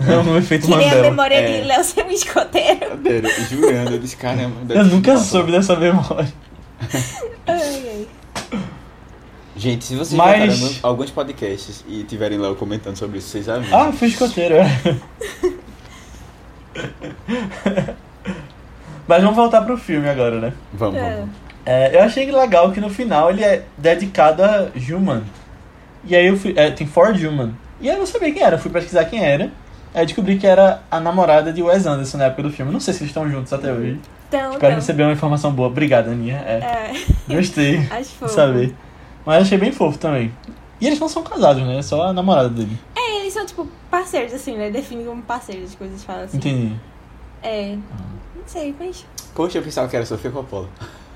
É 0.00 0.16
um 0.18 0.36
efeito 0.36 0.66
Que 0.66 0.74
nem 0.74 0.86
a 0.86 0.94
Mandela. 0.94 1.10
memória 1.10 1.34
É. 1.36 1.60
de 1.60 1.66
Léo 1.68 1.84
ser 1.84 2.04
um 2.04 2.10
escoteiro. 2.10 2.80
Cadeira, 2.90 3.28
jurando, 3.48 3.92
eu 3.92 3.98
disse, 3.98 4.16
caramba. 4.16 4.74
Eu 4.74 4.84
nunca 4.84 5.16
soube 5.18 5.52
dessa 5.52 5.76
memória. 5.76 6.32
Ai, 7.46 7.58
ai. 7.88 8.08
Gente, 9.54 9.84
se 9.84 9.94
vocês 9.94 10.14
Mas- 10.14 10.58
voltaram 10.58 10.72
no- 10.74 10.78
alguns 10.88 11.10
podcasts 11.10 11.84
e 11.86 12.02
tiverem 12.04 12.38
lá 12.38 12.54
comentando 12.54 12.96
sobre 12.96 13.18
isso, 13.18 13.28
vocês 13.28 13.48
avisam. 13.48 13.78
Ah, 13.80 13.92
fui 13.92 14.08
escoteiro, 14.08 14.54
é. 14.56 14.66
Mas 19.06 19.20
vamos 19.22 19.36
voltar 19.36 19.62
pro 19.62 19.76
filme 19.76 20.08
agora, 20.08 20.38
né? 20.40 20.52
Vamos, 20.72 20.96
É. 20.96 21.16
vamos. 21.16 21.30
É, 21.64 21.96
eu 21.96 22.02
achei 22.02 22.30
legal 22.30 22.72
que 22.72 22.80
no 22.80 22.90
final 22.90 23.30
ele 23.30 23.44
é 23.44 23.62
dedicado 23.78 24.42
a 24.42 24.68
Juman. 24.74 25.22
E 26.04 26.16
aí 26.16 26.26
eu 26.26 26.36
fui. 26.36 26.52
É, 26.56 26.70
tem 26.70 26.86
For 26.86 27.14
Juman. 27.14 27.52
E 27.80 27.88
aí 27.88 27.94
eu 27.94 27.98
não 28.00 28.06
sabia 28.06 28.32
quem 28.32 28.42
era, 28.42 28.56
eu 28.56 28.60
fui 28.60 28.70
pesquisar 28.70 29.04
quem 29.04 29.24
era. 29.24 29.50
Aí 29.94 30.06
descobri 30.06 30.38
que 30.38 30.46
era 30.46 30.80
a 30.90 30.98
namorada 30.98 31.52
de 31.52 31.62
Wes 31.62 31.84
Anderson 31.86 32.16
na 32.18 32.24
época 32.24 32.44
do 32.44 32.50
filme. 32.50 32.72
Não 32.72 32.80
sei 32.80 32.94
se 32.94 33.00
eles 33.00 33.10
estão 33.10 33.28
juntos 33.30 33.52
até 33.52 33.70
hoje. 33.72 34.00
Então, 34.28 34.40
Espero 34.52 34.56
então. 34.56 34.70
receber 34.70 35.02
uma 35.02 35.12
informação 35.12 35.52
boa. 35.52 35.68
Obrigada, 35.68 36.10
Aninha. 36.10 36.42
É, 36.46 36.54
É, 36.54 36.92
gostei 37.34 37.78
acho 37.90 38.10
fofo. 38.14 38.32
saber. 38.32 38.74
Mas 39.26 39.42
achei 39.42 39.58
bem 39.58 39.70
fofo 39.70 39.98
também. 39.98 40.32
E 40.80 40.86
eles 40.86 40.98
não 40.98 41.08
são 41.08 41.22
casados, 41.22 41.62
né? 41.62 41.78
É 41.78 41.82
só 41.82 42.08
a 42.08 42.12
namorada 42.12 42.48
dele. 42.48 42.76
É, 42.96 43.20
eles 43.20 43.34
são, 43.34 43.44
tipo, 43.46 43.68
parceiros, 43.90 44.32
assim, 44.32 44.56
né? 44.56 44.70
Definem 44.70 45.04
como 45.04 45.22
parceiros, 45.22 45.70
as 45.70 45.74
coisas 45.76 46.02
falam 46.02 46.24
assim. 46.24 46.38
Entendi. 46.38 46.72
É. 47.42 47.76
Não 48.42 48.48
sei, 48.48 48.74
mas. 48.78 49.06
Poxa, 49.34 49.58
eu 49.58 49.62
pensava 49.62 49.88
que 49.88 49.96
era 49.96 50.04
Sofia 50.04 50.30
Coppola. 50.30 50.68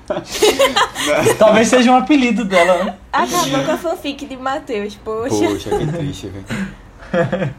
Talvez 1.37 1.67
seja 1.67 1.91
um 1.91 1.97
apelido 1.97 2.45
dela, 2.45 2.85
né? 2.85 2.97
Acabou 3.11 3.65
com 3.65 3.71
a 3.71 3.77
fanfic 3.77 4.25
de 4.25 4.37
Matheus, 4.37 4.95
poxa. 4.95 5.35
Poxa, 5.35 5.77
que 5.77 5.87
triste, 5.87 6.27
velho. 6.31 7.53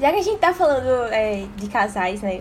Já 0.00 0.12
que 0.12 0.18
a 0.18 0.22
gente 0.22 0.38
tá 0.38 0.54
falando 0.54 1.12
é, 1.12 1.44
de 1.56 1.68
casais, 1.68 2.22
né? 2.22 2.40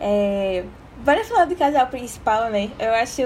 É, 0.00 0.62
bora 1.04 1.24
falar 1.24 1.46
do 1.46 1.56
casal 1.56 1.88
principal, 1.88 2.48
né? 2.50 2.70
Eu 2.78 2.94
acho. 2.94 3.22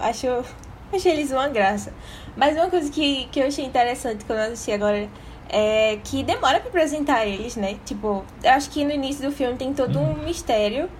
Acho. 0.00 0.44
Achei 0.92 1.12
eles 1.12 1.30
uma 1.30 1.48
graça. 1.48 1.92
Mas 2.36 2.56
uma 2.56 2.68
coisa 2.68 2.90
que, 2.90 3.26
que 3.30 3.40
eu 3.40 3.46
achei 3.46 3.64
interessante 3.64 4.24
quando 4.24 4.40
eu 4.40 4.52
assisti 4.52 4.72
agora 4.72 5.08
é, 5.48 5.98
que 6.02 6.22
demora 6.22 6.58
pra 6.58 6.68
apresentar 6.68 7.26
eles, 7.26 7.56
né? 7.56 7.76
Tipo, 7.84 8.24
eu 8.42 8.50
acho 8.50 8.68
que 8.70 8.84
no 8.84 8.90
início 8.90 9.28
do 9.28 9.34
filme 9.34 9.56
tem 9.56 9.72
todo 9.72 9.98
um 9.98 10.14
mistério. 10.24 10.90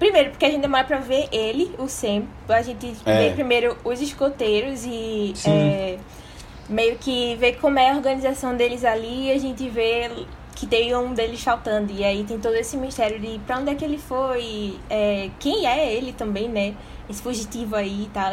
Primeiro, 0.00 0.30
porque 0.30 0.46
a 0.46 0.50
gente 0.50 0.62
demora 0.62 0.82
pra 0.84 0.96
ver 0.96 1.28
ele, 1.30 1.74
o 1.78 1.86
Sam. 1.86 2.24
A 2.48 2.62
gente 2.62 2.96
É. 3.04 3.28
vê 3.28 3.34
primeiro 3.34 3.76
os 3.84 4.00
escoteiros 4.00 4.84
e 4.86 5.34
é, 5.46 5.98
meio 6.70 6.96
que 6.96 7.36
vê 7.36 7.52
como 7.52 7.78
é 7.78 7.90
a 7.90 7.94
organização 7.96 8.56
deles 8.56 8.82
ali 8.84 9.30
a 9.30 9.38
gente 9.38 9.68
vê 9.68 10.10
que 10.56 10.66
tem 10.66 10.96
um 10.96 11.12
deles 11.12 11.42
faltando. 11.44 11.92
E 11.92 12.02
aí 12.02 12.24
tem 12.24 12.38
todo 12.40 12.54
esse 12.54 12.78
mistério 12.78 13.20
de 13.20 13.38
pra 13.40 13.58
onde 13.58 13.70
é 13.70 13.74
que 13.74 13.84
ele 13.84 13.98
foi, 13.98 14.78
é, 14.88 15.28
quem 15.38 15.66
é 15.66 15.92
ele 15.92 16.12
também, 16.14 16.48
né? 16.48 16.74
Esse 17.08 17.20
fugitivo 17.20 17.76
aí 17.76 18.04
e 18.04 18.10
tal. 18.12 18.32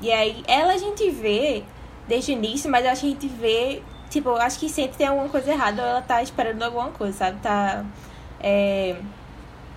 E 0.00 0.12
aí 0.12 0.44
ela 0.46 0.74
a 0.74 0.78
gente 0.78 1.10
vê 1.10 1.64
desde 2.06 2.30
o 2.30 2.34
início, 2.34 2.70
mas 2.70 2.86
acho 2.86 3.00
que 3.00 3.06
a 3.08 3.10
gente 3.10 3.26
vê, 3.26 3.82
tipo, 4.08 4.30
acho 4.36 4.60
que 4.60 4.68
sempre 4.68 4.96
tem 4.96 5.08
alguma 5.08 5.28
coisa 5.28 5.50
errada 5.50 5.82
ou 5.82 5.88
ela 5.88 6.02
tá 6.02 6.22
esperando 6.22 6.62
alguma 6.62 6.90
coisa, 6.90 7.18
sabe? 7.18 7.40
Tá. 7.40 7.84
É, 8.40 8.94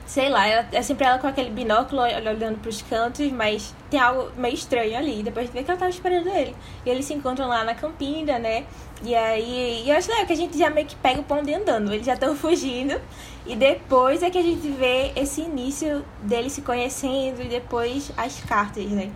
sei 0.06 0.30
lá, 0.30 0.47
ela, 0.47 0.68
é 0.72 0.82
sempre 0.82 1.06
ela 1.06 1.18
com 1.18 1.28
aquele 1.28 1.49
binóculo 1.49 2.01
ol- 2.01 2.08
olhando 2.08 2.60
pros 2.60 2.82
cantos, 2.82 3.32
mas 3.32 3.74
tem 3.89 3.99
algo 3.99 4.32
meio 4.38 4.54
estranho 4.54 4.97
ali. 4.97 5.24
Depois 5.24 5.49
vê 5.49 5.64
que 5.64 5.72
ela 5.72 5.80
tava 5.80 5.89
esperando 5.91 6.28
ele. 6.28 6.56
E 6.86 6.89
eles 6.89 7.06
se 7.06 7.14
encontram 7.14 7.47
lá 7.47 7.64
na 7.64 7.74
campina, 7.76 8.38
né? 8.39 8.66
E 9.04 9.14
aí, 9.16 9.84
e 9.86 9.89
eu 9.89 9.97
acho 9.97 10.10
legal 10.10 10.26
que 10.26 10.34
a 10.34 10.38
gente 10.38 10.58
já 10.58 10.70
meio 10.70 10.88
que 10.88 10.95
pega 10.95 11.20
o 11.20 11.24
pão 11.24 11.41
de 11.43 11.54
andando. 11.54 11.91
Eles 11.93 12.06
já 12.06 12.14
estão 12.14 12.36
fugindo. 12.38 12.99
E 13.45 13.56
depois 13.56 14.24
é 14.24 14.30
que 14.30 14.38
a 14.38 14.41
gente 14.43 14.68
vê 14.70 15.12
esse 15.16 15.41
início 15.41 16.04
deles 16.22 16.54
se 16.54 16.62
conhecendo 16.62 17.41
e 17.41 17.47
depois 17.49 18.12
as 18.16 18.39
cartas, 18.41 18.86
né? 18.86 19.12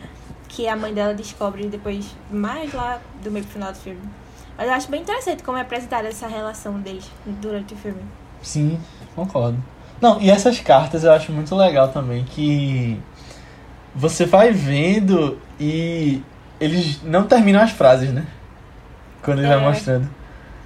Que 0.49 0.67
a 0.67 0.75
mãe 0.75 0.93
dela 0.93 1.13
descobre 1.13 1.65
depois, 1.67 2.13
mais 2.31 2.73
lá 2.73 2.99
do 3.23 3.31
meio 3.31 3.45
pro 3.45 3.53
final 3.53 3.71
do 3.71 3.77
filme. 3.77 4.01
Mas 4.57 4.67
eu 4.67 4.73
acho 4.73 4.89
bem 4.89 5.01
interessante 5.01 5.43
como 5.43 5.57
é 5.57 5.61
apresentada 5.61 6.07
essa 6.07 6.27
relação 6.27 6.79
deles 6.79 7.09
durante 7.25 7.73
o 7.73 7.77
filme. 7.77 8.01
Sim, 8.41 8.79
concordo. 9.15 9.57
Não, 10.01 10.21
e 10.21 10.29
essas 10.29 10.59
cartas 10.59 11.03
eu 11.03 11.11
acho 11.11 11.31
muito 11.31 11.55
legal 11.55 11.87
também, 11.89 12.23
que 12.23 12.99
você 13.95 14.25
vai 14.25 14.51
vendo 14.51 15.39
e 15.59 16.21
eles 16.59 17.01
não 17.03 17.23
terminam 17.23 17.61
as 17.61 17.71
frases, 17.71 18.11
né? 18.11 18.25
Quando 19.23 19.39
ele 19.39 19.47
É. 19.47 19.55
vai 19.55 19.59
mostrando. 19.59 20.07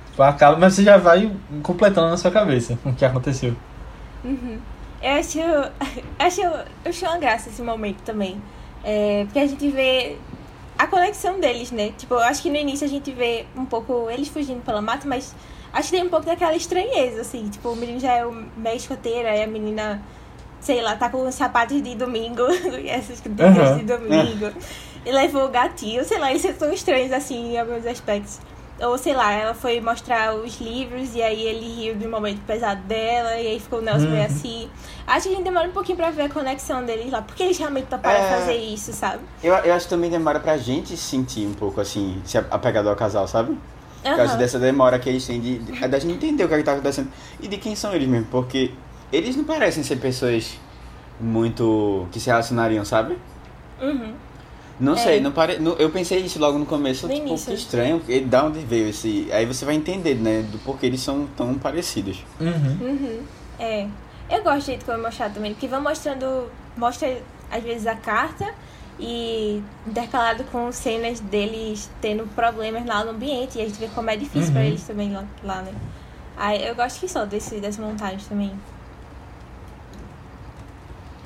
Tipo, 0.10 0.24
acaba, 0.24 0.58
mas 0.58 0.74
você 0.74 0.84
já 0.84 0.98
vai 0.98 1.32
completando 1.64 2.10
na 2.10 2.18
sua 2.18 2.32
cabeça 2.32 2.78
o 2.84 2.94
que 2.94 3.06
aconteceu. 3.06 3.56
Uhum. 4.24 4.60
Eu 5.02 5.12
acho, 5.14 5.40
acho, 6.20 6.42
acho 6.86 7.06
uma 7.06 7.18
graça 7.18 7.50
esse 7.50 7.62
momento 7.62 8.02
também. 8.04 8.42
É, 8.84 9.24
porque 9.26 9.40
a 9.40 9.48
gente 9.48 9.68
vê 9.70 10.18
a 10.78 10.88
conexão 10.88 11.40
deles, 11.40 11.72
né? 11.72 11.92
Tipo, 11.98 12.16
eu 12.16 12.20
acho 12.20 12.42
que 12.42 12.50
no 12.50 12.58
início 12.58 12.86
a 12.86 12.90
gente 12.90 13.12
vê 13.12 13.46
um 13.56 13.66
pouco 13.66 14.10
eles 14.10 14.28
fugindo 14.28 14.62
pela 14.62 14.82
mata, 14.82 15.08
mas 15.08 15.34
acho 15.74 15.90
que 15.90 15.96
tem 15.98 16.06
um 16.06 16.10
pouco 16.10 16.26
daquela 16.26 16.56
estranheza, 16.56 17.22
assim. 17.22 17.50
Tipo, 17.50 17.70
o 17.70 17.76
menino 17.76 18.00
já 18.00 18.14
é 18.14 18.26
o 18.26 18.32
meio 18.58 18.78
escoteiro, 18.78 19.28
aí 19.28 19.44
a 19.44 19.48
menina, 19.48 20.02
sei 20.60 20.82
lá, 20.82 20.96
tá 20.96 21.10
com 21.10 21.28
os 21.28 21.36
sapatos 21.36 21.82
de 21.82 21.96
domingo, 21.96 22.44
e 22.82 22.90
essas 22.90 23.20
cadeiras 23.20 23.70
Aham. 23.70 23.78
de 23.78 23.84
domingo. 23.84 24.52
E 25.06 25.12
levou 25.12 25.46
o 25.46 25.50
gatinho, 25.50 26.04
sei 26.06 26.20
lá, 26.20 26.30
eles 26.32 26.42
são 26.58 26.72
estranhos, 26.72 27.12
assim, 27.12 27.54
em 27.54 27.60
alguns 27.60 27.86
aspectos. 27.86 28.40
Ou, 28.80 28.98
sei 28.98 29.14
lá, 29.14 29.32
ela 29.32 29.54
foi 29.54 29.80
mostrar 29.80 30.34
os 30.34 30.60
livros 30.60 31.14
e 31.14 31.22
aí 31.22 31.44
ele 31.44 31.68
riu 31.84 31.96
do 31.96 32.10
momento 32.10 32.42
pesado 32.48 32.82
dela 32.84 33.38
e 33.40 33.46
aí 33.48 33.60
ficou 33.60 33.78
o 33.78 33.82
Nelson 33.82 34.08
meio 34.08 34.20
Uhum. 34.22 34.26
assim. 34.26 34.70
Acho 35.06 35.28
que 35.28 35.34
a 35.34 35.38
gente 35.38 35.44
demora 35.44 35.68
um 35.68 35.72
pouquinho 35.72 35.98
pra 35.98 36.10
ver 36.10 36.24
a 36.24 36.30
conexão 36.30 36.84
deles 36.84 37.12
lá. 37.12 37.22
Porque 37.22 37.44
eles 37.44 37.60
realmente 37.60 37.86
toparam 37.86 38.24
É. 38.26 38.28
fazer 38.28 38.56
isso, 38.58 38.92
sabe? 38.92 39.20
Eu, 39.44 39.54
eu 39.54 39.74
acho 39.76 39.86
que 39.86 39.90
também 39.92 40.10
demora 40.10 40.40
pra 40.40 40.58
gente 40.58 40.98
sentir 40.98 41.46
um 41.46 41.54
pouco 41.54 41.80
assim, 41.80 42.20
se 42.26 42.40
apegado 42.40 42.90
ao 42.90 42.96
casal, 42.96 43.28
sabe? 43.28 43.56
Por 44.04 44.16
causa 44.16 44.36
dessa 44.38 44.58
demora 44.58 44.98
que 44.98 45.08
eles 45.10 45.26
têm 45.26 45.40
de, 45.40 45.60
de, 45.60 45.88
da 45.88 46.00
gente 46.00 46.14
entender 46.14 46.44
o 46.44 46.48
que, 46.48 46.54
é 46.56 46.58
que 46.58 46.64
tá 46.64 46.74
acontecendo 46.74 47.10
e 47.40 47.48
de 47.48 47.58
quem 47.58 47.76
são 47.76 47.94
eles 47.94 48.08
mesmo, 48.08 48.28
porque 48.32 48.72
eles 49.14 49.36
não 49.36 49.44
parecem 49.44 49.84
ser 49.84 49.98
pessoas 49.98 50.58
muito 51.20 52.08
que 52.12 52.20
se 52.20 52.28
relacionariam, 52.28 52.84
sabe? 52.84 53.18
Uhum. 53.82 54.14
Não 54.80 54.94
É. 54.94 54.98
sei, 54.98 55.22
não 55.22 55.32
pare... 55.32 55.60
eu 55.78 55.90
pensei 55.92 56.20
isso 56.20 56.40
logo 56.40 56.58
no 56.58 56.66
começo, 56.66 57.08
No 57.08 57.14
tipo, 57.14 57.28
início. 57.28 57.48
que 57.54 57.60
estranho, 57.60 58.00
porque 58.00 58.22
da 58.22 58.44
onde 58.46 58.60
veio 58.62 58.90
esse. 58.90 59.28
Aí 59.32 59.46
você 59.46 59.64
vai 59.64 59.76
entender, 59.76 60.16
né, 60.16 60.42
do 60.42 60.58
porquê 60.60 60.88
eles 60.88 61.02
são 61.02 61.28
tão 61.38 61.54
parecidos. 61.54 62.24
Uhum. 62.40 62.78
Uhum. 62.82 63.20
É. 63.60 63.88
Eu 64.30 64.42
gosto 64.44 64.60
do 64.60 64.66
jeito 64.66 64.86
como 64.86 64.98
é 64.98 65.02
mostrado 65.02 65.36
também, 65.36 65.54
porque 65.54 65.68
vão 65.68 65.82
mostrando. 65.82 66.50
Mostra 66.76 67.16
às 67.52 67.62
vezes 67.62 67.86
a 67.86 67.96
carta 67.96 68.52
e 69.02 69.62
intercalado 69.88 70.44
com 70.46 70.72
cenas 70.72 71.20
deles 71.20 71.90
tendo 72.00 72.26
problemas 72.36 72.86
lá 72.86 73.04
no 73.04 73.10
ambiente. 73.12 73.58
E 73.58 73.62
a 73.62 73.66
gente 73.66 73.80
vê 73.80 73.88
como 73.88 74.10
é 74.10 74.16
difícil 74.16 74.52
pra 74.52 74.62
Uhum. 74.62 74.68
eles 74.68 74.84
também 74.84 75.12
lá, 75.12 75.26
lá 75.44 75.62
né? 75.64 75.74
Aí 76.38 76.64
eu 76.66 76.76
gosto 76.76 77.00
que 77.00 77.10
só 77.10 77.26
desse, 77.26 77.56
dessa 77.60 77.82
montagem 77.82 78.20
também. 78.30 78.52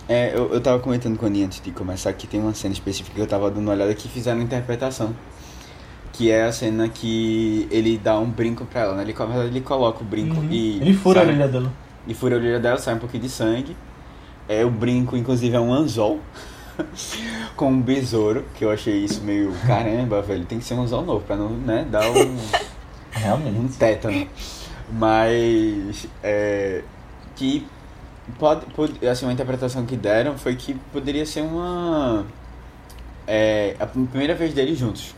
É, 0.08 0.32
eu, 0.36 0.54
eu 0.54 0.62
tava 0.62 0.80
comentando 0.80 1.18
com 1.18 1.26
a 1.26 1.28
Aninha 1.28 1.48
antes 1.48 1.60
de 1.62 1.72
começar 1.72 2.14
que 2.14 2.28
tem 2.28 2.40
uma 2.40 2.54
cena 2.54 2.74
específica 2.74 3.16
que 3.16 3.22
eu 3.22 3.28
tava 3.28 3.50
dando 3.50 3.64
uma 3.64 3.72
olhada 3.74 3.94
que 3.94 4.08
fizeram 4.08 4.40
interpretação. 4.42 5.16
Que 6.14 6.32
é 6.32 6.44
a 6.46 6.52
cena 6.52 6.88
que 6.88 7.68
ele 7.70 7.98
dá 7.98 8.18
um 8.20 8.30
brinco 8.30 8.66
pra 8.66 8.82
ela, 8.82 8.96
né? 8.96 9.04
Ele, 9.04 9.12
verdade, 9.14 9.48
ele 9.48 9.62
coloca 9.62 10.02
o 10.02 10.06
brinco 10.06 10.38
Uhum. 10.38 10.48
e. 10.50 10.78
Ele 10.80 10.94
fura 10.94 11.20
a 11.22 11.24
sai- 11.24 11.34
orelha 11.34 11.48
dela. 11.50 11.74
E 12.08 12.14
fura 12.14 12.36
a 12.36 12.38
orelha 12.40 12.60
dela, 12.60 12.78
sai 12.78 12.94
um 12.94 13.00
pouquinho 13.00 13.24
de 13.24 13.30
sangue. 13.30 13.76
É, 14.48 14.64
o 14.64 14.70
brinco, 14.70 15.18
inclusive, 15.18 15.56
é 15.56 15.60
um 15.60 15.74
anzol. 15.74 16.20
com 17.56 17.70
um 17.72 17.82
besouro, 17.82 18.46
que 18.56 18.66
eu 18.66 18.72
achei 18.72 19.04
isso 19.04 19.22
meio. 19.22 19.54
Caramba, 19.66 20.22
velho, 20.22 20.46
tem 20.46 20.60
que 20.60 20.66
ser 20.66 20.74
um 20.76 20.82
anzol 20.82 21.06
novo 21.06 21.26
pra 21.26 21.36
não, 21.36 21.50
né, 21.50 21.86
dar 21.90 22.10
um. 22.10 22.38
Realmente. 23.12 23.58
um 23.58 23.68
tétano. 23.68 24.28
Mas 24.92 26.08
é, 26.22 26.84
que 27.36 27.66
pode, 28.38 28.66
pode 28.68 29.08
assim 29.08 29.26
uma 29.26 29.34
interpretação 29.34 29.86
que 29.86 29.96
deram 29.96 30.38
foi 30.38 30.56
que 30.56 30.74
poderia 30.92 31.26
ser 31.26 31.42
uma 31.42 32.26
é, 33.28 33.76
a 33.80 33.86
primeira 33.86 34.36
vez 34.36 34.54
deles 34.54 34.78
juntos. 34.78 35.16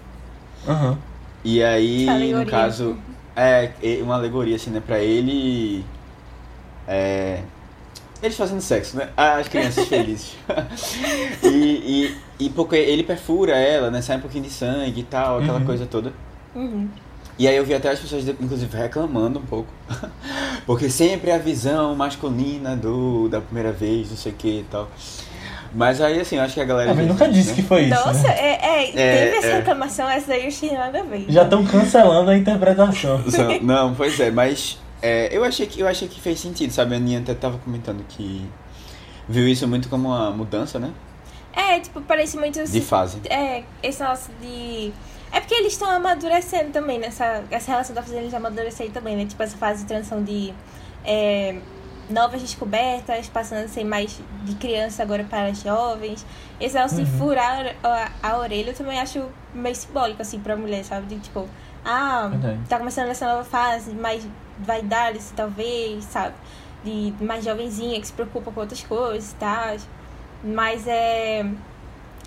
Aham. 0.67 0.97
E 1.43 1.63
aí, 1.63 2.07
Alegoria. 2.07 2.45
no 2.45 2.51
caso, 2.51 2.97
é 3.35 3.71
é 3.81 3.99
uma 4.01 4.15
alegoria 4.15 4.55
assim, 4.55 4.69
né, 4.69 4.81
para 4.85 4.99
ele 4.99 5.83
é, 6.87 7.41
eles 8.21 8.35
fazendo 8.37 8.61
sexo, 8.61 8.97
né? 8.97 9.09
As 9.15 9.47
crianças 9.47 9.85
felizes. 9.89 10.35
e, 11.43 11.47
e, 11.47 12.45
e 12.45 12.49
porque 12.49 12.75
ele 12.75 13.03
perfura 13.03 13.55
ela, 13.57 13.89
né? 13.91 14.01
Sai 14.01 14.17
um 14.17 14.21
pouquinho 14.21 14.43
de 14.43 14.49
sangue 14.49 15.01
e 15.01 15.03
tal, 15.03 15.39
aquela 15.39 15.59
Uhum. 15.59 15.65
coisa 15.65 15.85
toda. 15.85 16.11
Uhum. 16.55 16.87
E 17.39 17.47
aí 17.47 17.55
eu 17.55 17.63
vi 17.63 17.75
até 17.75 17.89
as 17.91 17.99
pessoas, 17.99 18.27
inclusive, 18.27 18.75
reclamando 18.75 19.37
um 19.37 19.43
pouco. 19.43 19.69
Porque 20.65 20.89
sempre 20.89 21.31
a 21.31 21.37
visão 21.37 21.95
masculina 21.95 22.75
do 22.75 23.29
da 23.29 23.39
primeira 23.39 23.71
vez, 23.71 24.09
não 24.09 24.17
sei 24.17 24.31
o 24.31 24.35
que 24.35 24.59
e 24.61 24.65
tal. 24.69 24.89
Mas 25.75 26.01
aí, 26.01 26.19
assim, 26.19 26.37
eu 26.37 26.41
acho 26.41 26.55
que 26.55 26.61
a 26.61 26.65
galera... 26.65 26.91
Ah, 26.91 26.95
mas 26.95 27.05
nunca 27.05 27.27
disse 27.29 27.49
né? 27.49 27.55
que 27.55 27.61
foi 27.61 27.81
isso. 27.83 27.89
Nossa, 27.93 28.27
né? 28.27 28.35
é, 28.39 28.65
é, 28.65 28.89
É, 28.89 29.25
teve 29.25 29.37
essa 29.37 29.47
é. 29.47 29.55
reclamação, 29.57 30.09
essa 30.09 30.27
daí 30.29 30.43
eu 30.43 30.47
achei 30.47 30.71
nada 30.71 30.99
a 31.01 31.03
ver. 31.03 31.25
Já 31.29 31.43
estão 31.43 31.63
cancelando 31.65 32.31
a 32.31 32.37
interpretação. 32.37 33.21
Não, 33.61 33.93
pois 33.93 34.19
é, 34.19 34.31
mas 34.31 34.79
é, 35.01 35.29
eu, 35.35 35.43
achei 35.43 35.65
que, 35.67 35.79
eu 35.79 35.87
achei 35.87 36.07
que 36.07 36.19
fez 36.19 36.39
sentido, 36.39 36.71
sabe? 36.71 36.93
A 36.93 36.97
Aninha 36.97 37.19
até 37.19 37.33
tava 37.33 37.57
comentando 37.59 38.03
que 38.07 38.49
viu 39.27 39.47
isso 39.47 39.67
muito 39.67 39.89
como 39.89 40.09
uma 40.09 40.31
mudança, 40.31 40.79
né? 40.79 40.91
É, 41.53 41.79
tipo, 41.79 42.01
parece 42.01 42.37
muito 42.37 42.63
De 42.63 42.81
fase. 42.81 43.19
É, 43.29 43.63
esse 43.81 44.01
negócio 44.01 44.31
de. 44.41 44.93
É 45.31 45.39
porque 45.41 45.55
eles 45.55 45.73
estão 45.73 45.89
amadurecendo 45.89 46.71
também 46.71 46.99
nessa. 46.99 47.43
Essa 47.49 47.71
relação 47.71 47.95
tá 47.95 48.01
fazendo 48.01 48.19
eles 48.19 48.33
amadurecerem 48.33 48.91
também, 48.91 49.15
né? 49.15 49.25
Tipo, 49.25 49.41
essa 49.43 49.57
fase 49.57 49.81
de 49.81 49.87
transição 49.87 50.23
de 50.23 50.53
é, 51.03 51.57
novas 52.09 52.41
descobertas, 52.41 53.27
passando 53.27 53.65
a 53.65 53.67
ser 53.67 53.83
mais 53.83 54.19
de 54.45 54.55
criança 54.55 55.01
agora 55.03 55.23
para 55.23 55.51
jovens. 55.53 56.25
Esse 56.59 56.75
negócio 56.75 57.03
de 57.03 57.11
Uhum. 57.11 57.17
furar 57.17 57.75
a, 57.83 58.11
a 58.23 58.37
orelha 58.37 58.69
eu 58.69 58.75
também 58.75 58.99
acho 58.99 59.25
meio 59.53 59.75
simbólico, 59.75 60.21
assim, 60.21 60.39
pra 60.39 60.55
mulher, 60.55 60.83
sabe? 60.85 61.07
De 61.07 61.19
tipo, 61.19 61.47
ah, 61.83 62.27
Verdade. 62.29 62.59
tá 62.69 62.77
começando 62.77 63.09
essa 63.09 63.25
nova 63.27 63.43
fase, 63.43 63.91
mais 63.91 64.25
vaidade, 64.59 65.19
talvez, 65.35 66.03
sabe? 66.05 66.35
De 66.83 67.13
mais 67.19 67.43
jovenzinha 67.43 67.99
que 67.99 68.07
se 68.07 68.13
preocupa 68.13 68.51
com 68.51 68.59
outras 68.61 68.83
coisas 68.83 69.31
e 69.31 69.35
tal. 69.35 69.77
Mas 70.43 70.85
é. 70.87 71.45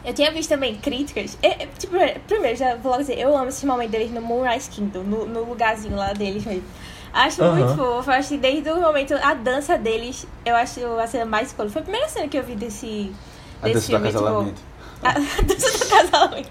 Eu 0.04 0.14
tinha 0.14 0.32
visto 0.32 0.48
também 0.48 0.76
críticas. 0.76 1.36
É, 1.42 1.64
é, 1.64 1.66
tipo, 1.78 1.94
primeiro, 2.26 2.56
já 2.56 2.74
vou 2.76 2.90
logo 2.90 3.02
dizer, 3.02 3.18
eu 3.18 3.36
amo 3.36 3.48
esse 3.48 3.66
momento 3.66 3.90
deles 3.90 4.10
no 4.10 4.22
Moonrise 4.22 4.70
Kingdom, 4.70 5.02
no, 5.02 5.26
no 5.26 5.44
lugarzinho 5.44 5.94
lá 5.94 6.12
deles 6.12 6.44
mesmo. 6.44 6.64
Acho 7.12 7.42
Aham. 7.42 7.56
muito 7.56 7.76
fofo. 7.76 8.10
Acho 8.10 8.30
que 8.30 8.38
desde 8.38 8.70
o 8.70 8.80
momento, 8.80 9.14
a 9.14 9.34
dança 9.34 9.76
deles, 9.76 10.26
eu 10.44 10.54
acho 10.56 10.80
a 10.98 11.06
cena 11.06 11.24
mais 11.24 11.52
icônica. 11.52 11.72
Foi 11.72 11.82
a 11.82 11.84
primeira 11.84 12.08
cena 12.08 12.28
que 12.28 12.38
eu 12.38 12.42
vi 12.42 12.54
desse, 12.54 13.12
A 13.62 13.66
desse 13.66 13.90
dança 13.90 14.10
do 14.10 14.18
filme. 14.28 14.52
Tipo, 14.52 14.58
acasalamento. 14.58 14.62
a 15.02 15.42
dança 15.42 15.78
do 15.78 15.90
casamento. 15.90 16.50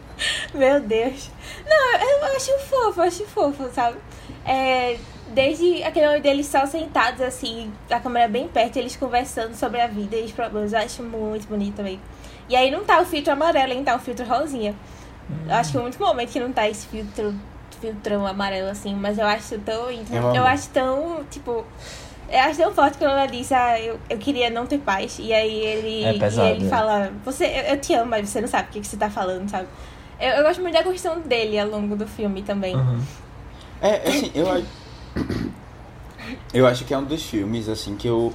Meu 0.53 0.79
Deus. 0.81 1.31
Não, 1.65 1.93
eu 1.93 2.35
acho 2.35 2.59
fofo, 2.59 2.99
eu 2.99 3.03
acho 3.03 3.25
fofo, 3.25 3.69
sabe? 3.73 3.97
É, 4.45 4.97
desde 5.33 5.83
aquele 5.83 6.07
momento 6.07 6.23
deles 6.23 6.47
só 6.47 6.65
sentados 6.65 7.21
assim, 7.21 7.71
a 7.89 7.99
câmera 7.99 8.27
bem 8.27 8.47
perto, 8.47 8.77
eles 8.77 8.95
conversando 8.95 9.55
sobre 9.55 9.79
a 9.81 9.87
vida 9.87 10.15
e 10.15 10.25
os 10.25 10.31
problemas. 10.31 10.73
Eu 10.73 10.79
acho 10.79 11.03
muito 11.03 11.47
bonito 11.47 11.75
também. 11.75 11.99
E 12.47 12.55
aí 12.55 12.71
não 12.71 12.83
tá 12.83 12.99
o 12.99 13.05
filtro 13.05 13.31
amarelo, 13.33 13.73
hein? 13.73 13.83
Tá 13.83 13.95
o 13.95 13.99
filtro 13.99 14.25
rosinha. 14.25 14.75
Eu 15.47 15.53
acho 15.53 15.71
que 15.71 15.77
é 15.77 15.79
o 15.79 15.83
único 15.83 16.03
momento 16.03 16.31
que 16.31 16.39
não 16.39 16.51
tá 16.51 16.67
esse 16.67 16.87
filtro 16.87 17.35
filtrão 17.79 18.27
amarelo, 18.27 18.69
assim, 18.69 18.93
mas 18.93 19.17
eu 19.17 19.25
acho 19.25 19.57
tão 19.59 19.91
íntimo. 19.91 20.17
Eu. 20.17 20.35
Eu 20.35 20.43
acho 20.45 20.69
tão, 20.69 21.23
tipo. 21.29 21.65
Eu 22.31 22.39
acho 22.41 22.59
tão 22.59 22.71
forte 22.73 22.97
quando 22.97 23.11
ela 23.11 23.25
diz, 23.25 23.51
ah, 23.51 23.79
eu, 23.79 23.99
eu 24.07 24.17
queria 24.17 24.51
não 24.51 24.67
ter 24.67 24.77
paz. 24.77 25.17
E 25.19 25.33
aí 25.33 25.59
ele, 25.65 26.03
É 26.03 26.19
pesado, 26.19 26.47
e 26.47 26.51
ele 26.51 26.65
é. 26.67 26.69
fala, 26.69 27.11
você, 27.25 27.45
eu, 27.45 27.73
eu 27.73 27.81
te 27.81 27.93
amo, 27.95 28.11
mas 28.11 28.29
você 28.29 28.39
não 28.39 28.47
sabe 28.47 28.69
o 28.69 28.71
que, 28.71 28.81
que 28.81 28.87
você 28.87 28.97
tá 28.97 29.09
falando, 29.09 29.49
sabe? 29.49 29.67
Eu, 30.19 30.29
eu 30.29 30.43
gosto 30.43 30.61
muito 30.61 30.75
da 30.75 30.83
construção 30.83 31.19
dele 31.21 31.57
ao 31.57 31.67
longo 31.67 31.95
do 31.95 32.05
filme 32.05 32.43
também. 32.43 32.75
Uhum. 32.75 33.01
É, 33.81 33.95
assim, 34.07 34.31
eu 34.35 34.51
acho. 34.51 34.65
Eu 36.53 36.65
acho 36.67 36.85
que 36.85 36.93
é 36.93 36.97
um 36.97 37.03
dos 37.03 37.23
filmes, 37.23 37.69
assim, 37.69 37.95
que 37.95 38.07
eu. 38.07 38.33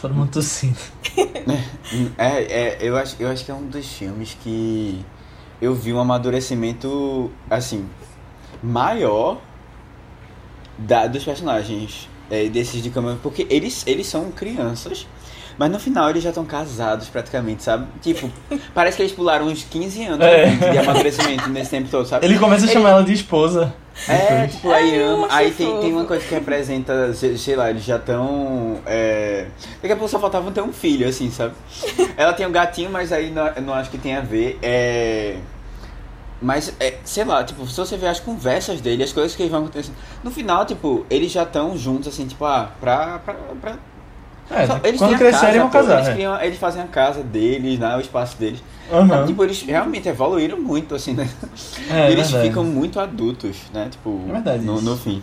Todo 0.00 0.14
mundo 0.14 0.30
tossindo. 0.30 0.78
É, 2.16 2.42
é, 2.42 2.78
eu 2.80 2.96
acho, 2.96 3.16
eu 3.18 3.28
acho 3.28 3.44
que 3.44 3.50
é 3.50 3.54
um 3.54 3.66
dos 3.66 3.86
filmes 3.86 4.34
que 4.42 5.04
eu 5.60 5.74
vi 5.74 5.92
um 5.92 6.00
amadurecimento, 6.00 7.30
assim, 7.50 7.86
maior 8.62 9.38
da, 10.78 11.06
dos 11.06 11.22
personagens 11.22 12.08
é, 12.30 12.48
desses 12.48 12.82
de 12.82 12.90
Cameron, 12.90 13.18
porque 13.22 13.46
eles, 13.50 13.84
eles 13.86 14.06
são 14.06 14.30
crianças, 14.30 15.06
mas 15.58 15.70
no 15.70 15.78
final 15.78 16.10
eles 16.10 16.22
já 16.22 16.30
estão 16.30 16.44
casados 16.44 17.08
praticamente, 17.08 17.62
sabe? 17.62 17.86
Tipo, 18.00 18.30
parece 18.74 18.96
que 18.96 19.02
eles 19.02 19.12
pularam 19.12 19.46
uns 19.46 19.64
15 19.64 20.04
anos 20.04 20.26
É. 20.26 20.46
de 20.46 20.78
amadurecimento 20.78 21.48
nesse 21.48 21.70
tempo 21.70 21.88
todo, 21.90 22.06
sabe? 22.06 22.24
Ele 22.26 22.38
começa 22.38 22.64
a 22.66 22.68
chamar 22.68 22.90
ela 22.90 23.04
de 23.04 23.12
esposa. 23.12 23.72
É, 24.08 24.16
Depois. 24.46 24.52
tipo, 24.52 24.70
aí 24.70 25.02
ama. 25.02 25.26
Aí 25.30 25.50
tem, 25.50 25.80
tem 25.80 25.92
uma 25.92 26.04
coisa 26.04 26.24
que 26.24 26.34
representa, 26.34 27.12
sei, 27.14 27.54
lá, 27.54 27.68
eles 27.70 27.84
já 27.84 27.96
estão. 27.96 28.80
É... 28.86 29.46
Daqui 29.82 29.92
a 29.92 29.96
pouco 29.96 30.10
só 30.10 30.18
faltava 30.18 30.50
ter 30.50 30.62
um 30.62 30.72
filho, 30.72 31.06
assim, 31.06 31.30
sabe? 31.30 31.54
Ela 32.16 32.32
tem 32.32 32.46
um 32.46 32.52
gatinho, 32.52 32.90
mas 32.90 33.12
aí 33.12 33.30
não, 33.30 33.52
não 33.62 33.74
acho 33.74 33.90
que 33.90 33.98
tem 33.98 34.16
a 34.16 34.20
ver. 34.20 34.58
É. 34.62 35.36
Mas, 36.40 36.74
é, 36.80 36.94
sei 37.04 37.24
lá, 37.24 37.44
tipo, 37.44 37.64
se 37.68 37.76
você 37.76 37.96
ver 37.96 38.08
as 38.08 38.18
conversas 38.18 38.80
dele, 38.80 39.04
as 39.04 39.12
coisas 39.12 39.36
que 39.36 39.46
vão 39.46 39.60
acontecendo. 39.60 39.94
No 40.24 40.30
final, 40.30 40.66
tipo, 40.66 41.06
eles 41.08 41.30
já 41.30 41.44
estão 41.44 41.76
juntos, 41.78 42.08
assim, 42.08 42.26
tipo, 42.26 42.44
ah, 42.44 42.70
pra. 42.80 43.20
pra, 43.20 43.34
pra 43.60 43.76
É, 44.54 44.66
só- 44.66 44.80
eles 44.84 44.98
quando 44.98 45.16
crescerem 45.18 45.60
vão 45.60 45.70
casa, 45.70 45.88
casar. 45.88 45.98
Eles, 45.98 46.08
é. 46.08 46.12
criam- 46.14 46.40
eles 46.42 46.58
fazem 46.58 46.82
a 46.82 46.86
casa 46.86 47.22
deles, 47.22 47.78
né, 47.78 47.96
o 47.96 48.00
espaço 48.00 48.36
deles. 48.38 48.62
Aham. 48.90 49.08
Sabe? 49.08 49.26
Tipo, 49.28 49.44
eles 49.44 49.62
realmente 49.62 50.08
evoluíram 50.08 50.60
muito, 50.60 50.94
assim, 50.94 51.14
né? 51.14 51.28
É, 51.90 52.10
eles 52.10 52.26
verdade. 52.30 52.48
ficam 52.48 52.64
muito 52.64 53.00
adultos, 53.00 53.56
né? 53.72 53.88
Tipo, 53.90 54.20
É 54.28 54.32
verdade 54.32 54.64
no, 54.64 54.80
no 54.80 54.96
fim. 54.96 55.22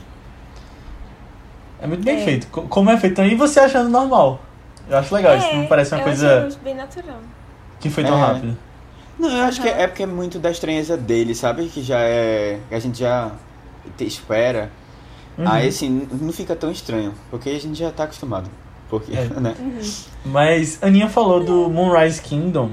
É 1.81 1.87
muito 1.87 2.03
bem 2.03 2.17
É. 2.21 2.25
feito. 2.25 2.47
Co- 2.47 2.63
Como 2.63 2.89
é 2.89 2.97
feito 2.97 3.15
também, 3.15 3.33
e 3.33 3.35
você 3.35 3.59
achando 3.59 3.89
normal. 3.89 4.41
Eu 4.89 4.97
acho 4.97 5.13
legal, 5.13 5.37
isso 5.37 5.55
não 5.55 5.67
parece 5.67 5.93
uma 5.93 5.99
É, 5.99 6.01
eu 6.01 6.05
coisa 6.05 6.47
acho 6.47 6.59
bem 6.59 6.75
natural. 6.75 7.19
que 7.79 7.89
foi 7.89 8.03
tão 8.03 8.17
É. 8.17 8.21
rápido. 8.21 8.57
Não, 9.19 9.29
eu 9.29 9.43
acho 9.45 9.61
que 9.61 9.67
é 9.67 9.85
porque 9.85 10.03
é 10.03 10.05
muito 10.07 10.39
da 10.39 10.49
estranheza 10.49 10.97
dele, 10.97 11.35
sabe? 11.35 11.67
Que 11.67 11.83
já 11.83 11.99
é. 11.99 12.59
que 12.69 12.75
a 12.75 12.79
gente 12.79 12.97
já 12.99 13.31
te 13.97 14.05
espera. 14.05 14.71
Uhum. 15.37 15.47
Aí 15.47 15.67
assim, 15.67 16.07
não 16.19 16.33
fica 16.33 16.55
tão 16.55 16.71
estranho. 16.71 17.13
Porque 17.29 17.49
a 17.49 17.59
gente 17.59 17.77
já 17.77 17.91
tá 17.91 18.05
acostumado. 18.05 18.49
Porque, 18.89 19.11
É. 19.15 19.25
né? 19.39 19.55
Uhum. 19.59 19.79
Mas 20.25 20.79
a 20.81 20.87
Aninha 20.87 21.07
falou 21.09 21.43
do 21.43 21.69
Moonrise 21.69 22.21
Kingdom. 22.21 22.71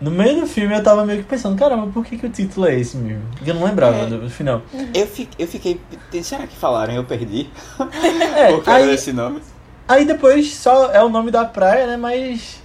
No 0.00 0.10
meio 0.12 0.40
do 0.42 0.46
filme 0.46 0.74
eu 0.76 0.82
tava 0.82 1.04
meio 1.04 1.22
que 1.22 1.28
pensando, 1.28 1.58
caramba, 1.58 1.88
por 1.92 2.04
que, 2.04 2.16
que 2.16 2.24
o 2.26 2.30
título 2.30 2.66
é 2.68 2.78
esse 2.78 2.96
mesmo? 2.96 3.22
Porque 3.34 3.50
eu 3.50 3.54
não 3.54 3.64
lembrava 3.64 3.96
É. 3.96 4.06
do, 4.06 4.30
final. 4.30 4.62
Eu, 4.94 5.06
fi, 5.08 5.28
eu 5.38 5.46
fiquei. 5.48 5.80
Será 6.22 6.46
que 6.46 6.56
falaram? 6.56 6.94
Eu 6.94 7.04
perdi. 7.04 7.50
É, 8.36 8.52
Por 8.54 8.62
causa 8.64 8.84
aí, 8.84 8.90
desse 8.90 9.12
nome. 9.12 9.42
aí 9.88 10.04
depois 10.04 10.54
só 10.54 10.92
é 10.92 11.02
o 11.02 11.08
nome 11.08 11.30
da 11.32 11.44
praia, 11.44 11.86
né? 11.88 11.96
Mas. 11.96 12.62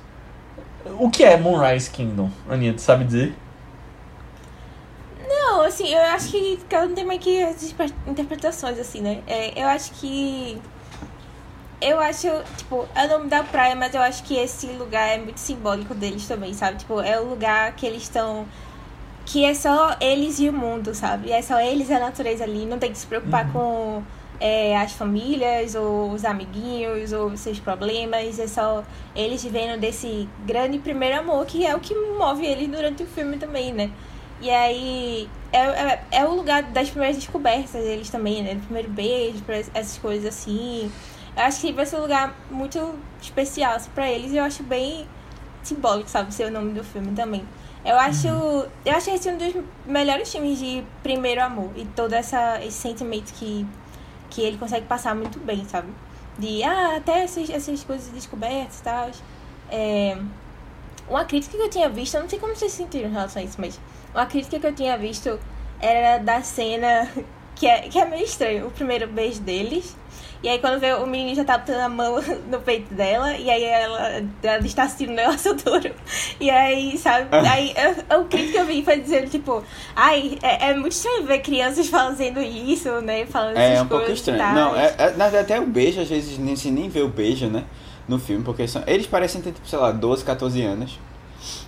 O 1.00 1.10
que 1.10 1.24
é 1.24 1.36
Moonrise 1.36 1.90
Kingdom, 1.90 2.30
Aninha? 2.48 2.74
Tu 2.74 2.82
sabe 2.82 3.04
dizer? 3.06 3.34
Não, 5.28 5.62
assim, 5.62 5.88
eu 5.94 6.02
acho 6.02 6.30
que 6.30 6.60
cada 6.70 6.86
um 6.88 6.94
tem 6.94 7.06
meio 7.06 7.20
que 7.20 7.42
as 7.44 7.74
interpretações, 8.08 8.78
assim, 8.80 9.02
né? 9.02 9.22
É, 9.28 9.60
eu 9.62 9.68
acho 9.68 9.92
que. 9.94 10.60
Eu 11.86 12.00
acho, 12.00 12.28
tipo, 12.58 12.88
é 12.96 13.06
o 13.06 13.10
nome 13.10 13.28
da 13.30 13.44
praia, 13.44 13.76
mas 13.76 13.94
eu 13.94 14.02
acho 14.02 14.24
que 14.24 14.36
esse 14.36 14.68
lugar 14.68 15.06
é 15.10 15.18
muito 15.18 15.38
simbólico 15.40 15.94
deles 15.94 16.26
também, 16.28 16.54
sabe? 16.54 16.78
Tipo, 16.78 17.02
é 17.02 17.20
o 17.20 17.26
lugar 17.26 17.76
que 17.76 17.86
eles 17.86 18.04
estão. 18.04 18.46
Que 19.26 19.44
é 19.46 19.54
só 19.54 19.96
eles 20.00 20.40
e 20.40 20.48
o 20.50 20.54
mundo, 20.54 20.96
sabe? 20.96 21.32
É 21.32 21.42
só 21.42 21.60
eles 21.60 21.90
e 21.90 21.94
a 21.94 22.00
natureza 22.00 22.44
ali. 22.46 22.66
Não 22.66 22.80
tem 22.80 22.92
que 22.92 22.98
se 22.98 23.06
preocupar 23.06 23.46
Uhum. 23.48 23.52
com 23.52 24.04
é, 24.40 24.78
as 24.78 24.94
famílias, 24.94 25.76
ou 25.76 26.12
os 26.12 26.24
amiguinhos, 26.26 27.12
ou 27.12 27.36
seus 27.36 27.60
problemas. 27.60 28.40
É 28.40 28.48
só 28.48 28.84
eles 29.16 29.44
vivendo 29.44 29.80
desse 29.80 30.28
grande 30.46 30.78
primeiro 30.80 31.20
amor, 31.20 31.46
que 31.46 31.66
é 31.66 31.76
o 31.76 31.80
que 31.80 31.94
move 31.96 32.46
eles 32.46 32.68
durante 32.70 33.04
o 33.04 33.08
filme 33.08 33.38
também, 33.38 33.74
né? 33.74 33.92
E 34.42 34.50
aí 34.50 35.30
é, 35.54 35.60
é, 35.60 36.04
é 36.12 36.26
o 36.26 36.34
lugar 36.36 36.64
das 36.64 36.90
primeiras 36.90 37.16
descobertas 37.18 37.72
deles 37.72 38.10
também, 38.10 38.42
né? 38.44 38.56
Do 38.56 38.62
primeiro 38.62 38.90
beijo, 38.90 39.44
essas 39.74 39.98
coisas 39.98 40.26
assim. 40.26 40.92
Eu 41.36 41.44
acho 41.44 41.62
que 41.62 41.74
vai 41.74 41.86
ser 41.86 41.98
um 41.98 42.02
lugar 42.02 42.36
muito 42.52 42.96
especial 43.22 43.76
assim, 43.76 43.90
pra 43.92 44.10
eles 44.10 44.32
e 44.32 44.38
eu 44.38 44.44
acho 44.44 44.64
bem 44.64 45.08
simbólico, 45.64 46.10
sabe? 46.10 46.34
Ser 46.34 46.46
o 46.46 46.52
nome 46.52 46.74
do 46.74 46.84
filme 46.84 47.12
também. 47.14 47.44
Eu 47.84 48.00
acho, 48.00 48.28
eu 48.28 48.96
acho 48.96 49.10
esse 49.10 49.30
um 49.30 49.38
dos 49.38 49.54
melhores 49.86 50.32
filmes 50.32 50.58
de 50.58 50.84
primeiro 51.02 51.42
amor 51.44 51.72
e 51.76 51.86
todo 51.86 52.14
essa, 52.14 52.64
esse 52.64 52.78
sentimento 52.78 53.34
que, 53.34 53.66
que 54.30 54.42
ele 54.42 54.58
consegue 54.58 54.86
passar 54.86 55.14
muito 55.16 55.40
bem, 55.40 55.66
sabe? 55.66 55.90
De, 56.38 56.64
ah, 56.64 56.98
até 56.98 57.24
essas, 57.24 57.50
essas 57.50 57.84
coisas 57.84 58.08
descobertas 58.10 58.80
e 58.80 58.84
tal. 58.84 59.10
É, 59.70 60.18
uma 61.10 61.26
crítica 61.26 61.58
que 61.58 61.64
eu 61.64 61.70
tinha 61.70 61.90
visto, 61.90 62.16
eu 62.16 62.22
não 62.22 62.30
sei 62.30 62.40
como 62.40 62.56
vocês 62.56 62.72
se 62.72 62.78
sentiram 62.78 63.10
em 63.10 63.12
relação 63.12 63.42
a 63.42 63.46
isso, 63.46 63.60
mas 63.60 63.80
uma 64.14 64.26
crítica 64.26 64.60
que 64.60 64.68
eu 64.68 64.74
tinha 64.74 64.98
visto 64.98 65.38
era 65.82 66.20
da 66.20 66.42
cena 66.42 67.10
que 67.56 67.68
é, 67.68 67.82
que 67.82 68.00
é 68.00 68.06
meio 68.06 68.24
estranho, 68.24 68.68
o 68.68 68.72
primeiro 68.72 69.08
beijo 69.08 69.40
deles. 69.42 69.96
E 70.42 70.50
aí 70.50 70.60
quando 70.60 70.78
vê 70.78 70.94
o 70.94 71.06
menino 71.08 71.34
já 71.36 71.46
tá 71.46 71.58
botando 71.58 71.80
a 71.80 71.88
mão 71.88 72.22
no 72.52 72.60
peito 72.60 72.94
dela, 72.94 73.34
e 73.38 73.50
aí 73.50 73.64
ela, 73.64 74.24
ela 74.44 74.58
está 74.66 74.84
assistindo 74.84 75.12
um 75.12 75.16
negócio 75.16 75.54
duro. 75.64 75.90
E 76.38 76.50
aí, 76.50 76.98
sabe, 76.98 77.30
aí 77.48 77.74
eu- 78.10 78.20
o 78.20 78.26
crítico 78.26 78.52
que 78.52 78.58
eu 78.58 78.66
vi 78.66 78.84
foi 78.84 79.00
dizendo, 79.00 79.30
tipo, 79.30 79.64
ai, 79.96 80.38
é, 80.42 80.72
é 80.72 80.74
muito 80.74 80.92
estranho 80.92 81.26
ver 81.26 81.40
crianças 81.40 81.88
fazendo 81.88 82.42
isso, 82.42 82.90
né? 83.02 83.26
Falando 83.26 83.56
É 83.56 83.70
essas 83.72 83.86
um 83.86 83.88
pouco 83.88 84.12
estranho. 84.12 84.54
Não, 84.54 84.76
é, 84.76 84.94
é, 84.98 85.10
na 85.12 85.30
verdade, 85.30 85.38
até 85.54 85.60
o 85.62 85.66
beijo, 85.66 86.02
às 86.02 86.10
vezes, 86.10 86.38
nem 86.38 86.58
se 86.58 86.70
nem 86.70 86.90
vê 86.90 87.02
o 87.02 87.08
beijo, 87.08 87.48
né? 87.48 87.64
No 88.06 88.20
filme, 88.20 88.44
porque 88.44 88.68
são, 88.68 88.84
eles 88.86 89.08
parecem 89.08 89.42
ter, 89.42 89.54
tipo, 89.54 89.66
sei 89.66 89.80
lá, 89.80 89.92
12, 89.94 90.26
14 90.26 90.62
anos. 90.62 91.00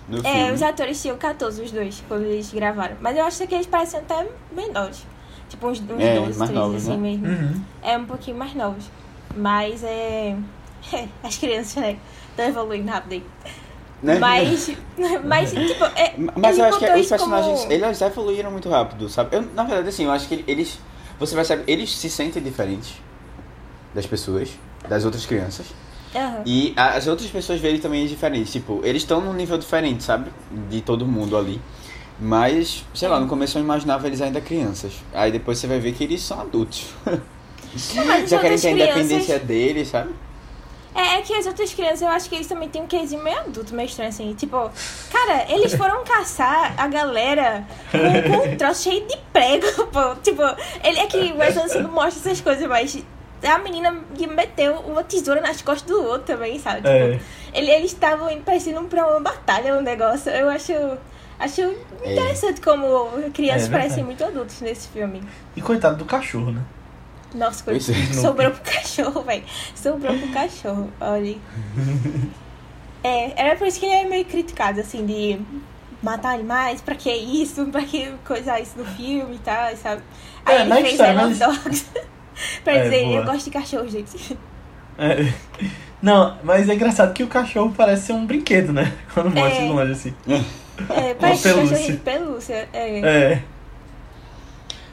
No 0.06 0.18
É, 0.18 0.22
filme. 0.22 0.52
os 0.52 0.62
atores 0.62 1.00
tinham 1.00 1.16
14, 1.16 1.62
os 1.62 1.70
dois, 1.70 2.02
quando 2.06 2.24
eles 2.24 2.52
gravaram. 2.52 2.96
Mas 3.00 3.16
eu 3.16 3.24
acho 3.24 3.46
que 3.46 3.54
eles 3.54 3.66
parecem 3.66 4.00
até 4.00 4.26
menores. 4.52 5.02
Tipo, 5.48 5.68
uns, 5.68 5.80
uns 5.80 6.00
É, 6.00 6.16
12, 6.16 6.38
mais 6.38 6.50
13, 6.50 6.52
novos, 6.54 6.76
assim 6.82 6.90
né? 6.90 6.96
mesmo. 6.96 7.26
Uhum. 7.26 7.62
É 7.82 7.96
um 7.98 8.04
pouquinho 8.04 8.36
mais 8.36 8.54
novos. 8.54 8.90
Mas 9.36 9.82
é. 9.84 10.36
As 11.22 11.36
crianças, 11.36 11.76
né? 11.76 11.96
Estão 12.30 12.46
evoluindo 12.46 12.90
rápido 12.90 13.12
aí. 13.12 13.24
Né? 14.02 14.18
Mas. 14.18 14.70
Mas, 15.24 15.50
tipo. 15.52 15.84
É, 15.96 16.14
Mas 16.36 16.58
eu 16.58 16.64
acho 16.66 16.78
que 16.78 16.84
os 16.84 17.00
isso 17.00 17.16
como- 17.16 17.30
personagens, 17.32 17.70
eles 17.70 18.00
evoluíram 18.00 18.50
muito 18.50 18.68
rápido, 18.68 19.08
sabe? 19.08 19.36
Eu, 19.36 19.42
na 19.54 19.64
verdade, 19.64 19.88
assim, 19.88 20.04
eu 20.04 20.10
acho 20.10 20.28
que 20.28 20.44
eles. 20.46 20.78
Você 21.18 21.34
percebe, 21.34 21.62
eles 21.66 21.96
se 21.96 22.10
sentem 22.10 22.42
diferentes 22.42 22.94
das 23.94 24.06
pessoas, 24.06 24.50
das 24.88 25.04
outras 25.06 25.24
crianças. 25.24 25.66
Aham. 26.14 26.42
E 26.44 26.72
as 26.76 27.06
outras 27.06 27.30
pessoas 27.30 27.58
veem 27.60 27.78
também 27.78 28.06
diferentes. 28.06 28.52
Tipo, 28.52 28.80
eles 28.84 29.02
estão 29.02 29.20
num 29.20 29.32
nível 29.32 29.56
diferente, 29.58 30.02
sabe? 30.04 30.30
De 30.70 30.80
todo 30.82 31.06
mundo 31.06 31.36
ali. 31.36 31.60
Mas, 32.18 32.84
sei 32.94 33.08
lá, 33.08 33.20
no 33.20 33.26
começo 33.28 33.58
eu 33.58 33.62
imaginava 33.62 34.06
eles 34.06 34.20
ainda 34.22 34.40
crianças. 34.40 34.92
Aí 35.12 35.30
depois 35.30 35.58
você 35.58 35.66
vai 35.66 35.78
ver 35.78 35.92
que 35.92 36.02
eles 36.04 36.22
são 36.22 36.40
adultos. 36.40 36.86
Não, 37.94 38.04
mas 38.06 38.24
as 38.24 38.30
Já 38.30 38.38
querem 38.38 38.58
ter 38.58 38.68
a 38.68 38.72
crianças- 38.72 38.96
independência 38.96 39.38
deles, 39.38 39.88
sabe? 39.88 40.10
É, 40.94 41.18
é 41.18 41.20
que 41.22 41.34
as 41.34 41.46
outras 41.46 41.74
crianças, 41.74 42.00
eu 42.00 42.08
acho 42.08 42.26
que 42.26 42.36
eles 42.36 42.46
também 42.46 42.70
têm 42.70 42.80
um 42.80 42.86
quesinho 42.86 43.22
meio 43.22 43.38
adulto, 43.40 43.74
meio 43.74 43.86
estranho, 43.86 44.08
assim. 44.08 44.32
Tipo, 44.32 44.70
cara, 45.12 45.44
eles 45.52 45.74
foram 45.76 46.02
caçar 46.04 46.72
a 46.78 46.88
galera 46.88 47.66
com, 47.92 47.98
com 48.32 48.48
um 48.48 48.56
troço 48.56 48.84
cheio 48.84 49.06
de 49.06 49.14
prego, 49.30 49.66
pô. 49.92 50.14
Tipo, 50.22 50.40
ele 50.82 50.98
é 50.98 51.06
que 51.06 51.18
o 51.18 51.36
Wes 51.36 51.54
Anderson 51.54 51.80
não 51.80 51.90
mostra 51.92 52.30
essas 52.30 52.40
coisas, 52.40 52.66
mas 52.66 52.96
a 53.44 53.58
menina 53.58 53.94
que 54.14 54.26
meteu 54.26 54.72
uma 54.86 55.04
tesoura 55.04 55.42
nas 55.42 55.60
costas 55.60 55.82
do 55.90 56.02
outro 56.02 56.34
também, 56.34 56.58
sabe? 56.58 56.76
Tipo, 56.78 56.88
É. 56.88 57.20
ele- 57.52 57.70
eles 57.72 57.92
estavam 57.92 58.30
indo 58.30 58.42
parecendo 58.42 58.80
pra 58.84 59.06
uma 59.06 59.20
batalha, 59.20 59.74
um 59.76 59.82
negócio. 59.82 60.32
Eu 60.32 60.48
acho, 60.48 60.72
acho 61.38 61.60
interessante 62.04 62.60
como 62.60 63.08
crianças 63.32 63.68
É, 63.68 63.70
parecem 63.70 64.04
muito 64.04 64.24
adultos 64.24 64.60
nesse 64.60 64.88
filme. 64.88 65.22
E 65.56 65.60
coitado 65.62 65.96
do 65.96 66.04
cachorro, 66.04 66.50
né? 66.52 66.62
Nossa, 67.34 67.70
é. 67.72 67.78
Sobrou 68.14 68.50
pro 68.50 68.72
cachorro, 68.72 69.22
velho. 69.22 69.44
Sobrou 69.74 70.16
pro 70.16 70.28
cachorro, 70.32 70.90
olha. 71.00 71.36
É, 73.04 73.40
era 73.40 73.56
por 73.56 73.68
isso 73.68 73.78
que 73.78 73.86
ele 73.86 73.94
é 73.94 74.04
meio 74.08 74.24
criticado, 74.24 74.80
assim, 74.80 75.06
de 75.06 75.38
matar 76.02 76.34
animais, 76.34 76.80
pra 76.80 76.96
que 76.96 77.08
isso, 77.12 77.64
pra 77.66 77.82
que 77.82 78.10
coisar 78.26 78.58
isso 78.60 78.76
no 78.76 78.84
filme 78.84 79.36
e 79.36 79.38
tal, 79.38 79.76
sabe? 79.76 80.02
Aí 80.44 80.56
É, 80.56 80.62
ele 80.62 80.74
fez 80.88 80.98
Love 80.98 81.14
mas- 81.14 81.38
Dogs. 81.38 81.86
pra 82.64 82.72
É, 82.72 82.82
dizer, 82.82 83.04
boa. 83.04 83.16
eu 83.20 83.24
gosto 83.24 83.44
de 83.44 83.50
cachorro, 83.52 83.88
gente. 83.88 84.36
É. 84.98 85.32
Não, 86.02 86.36
mas 86.42 86.68
é 86.68 86.74
engraçado 86.74 87.12
que 87.12 87.22
o 87.22 87.28
cachorro 87.28 87.72
parece 87.76 88.06
ser 88.06 88.12
um 88.12 88.26
brinquedo, 88.26 88.72
né? 88.72 88.92
Quando 89.14 89.30
mostra 89.30 89.62
É. 89.62 89.66
de 89.66 89.72
longe 89.72 89.92
assim. 89.92 90.14
É, 90.90 91.14
parece 91.14 91.48
um 91.48 91.54
pelúcia. 91.54 91.76
cachorrinho 91.76 91.92
de 91.92 92.02
pelúcia. 92.02 92.68
É. 92.72 92.98
É. 93.00 93.42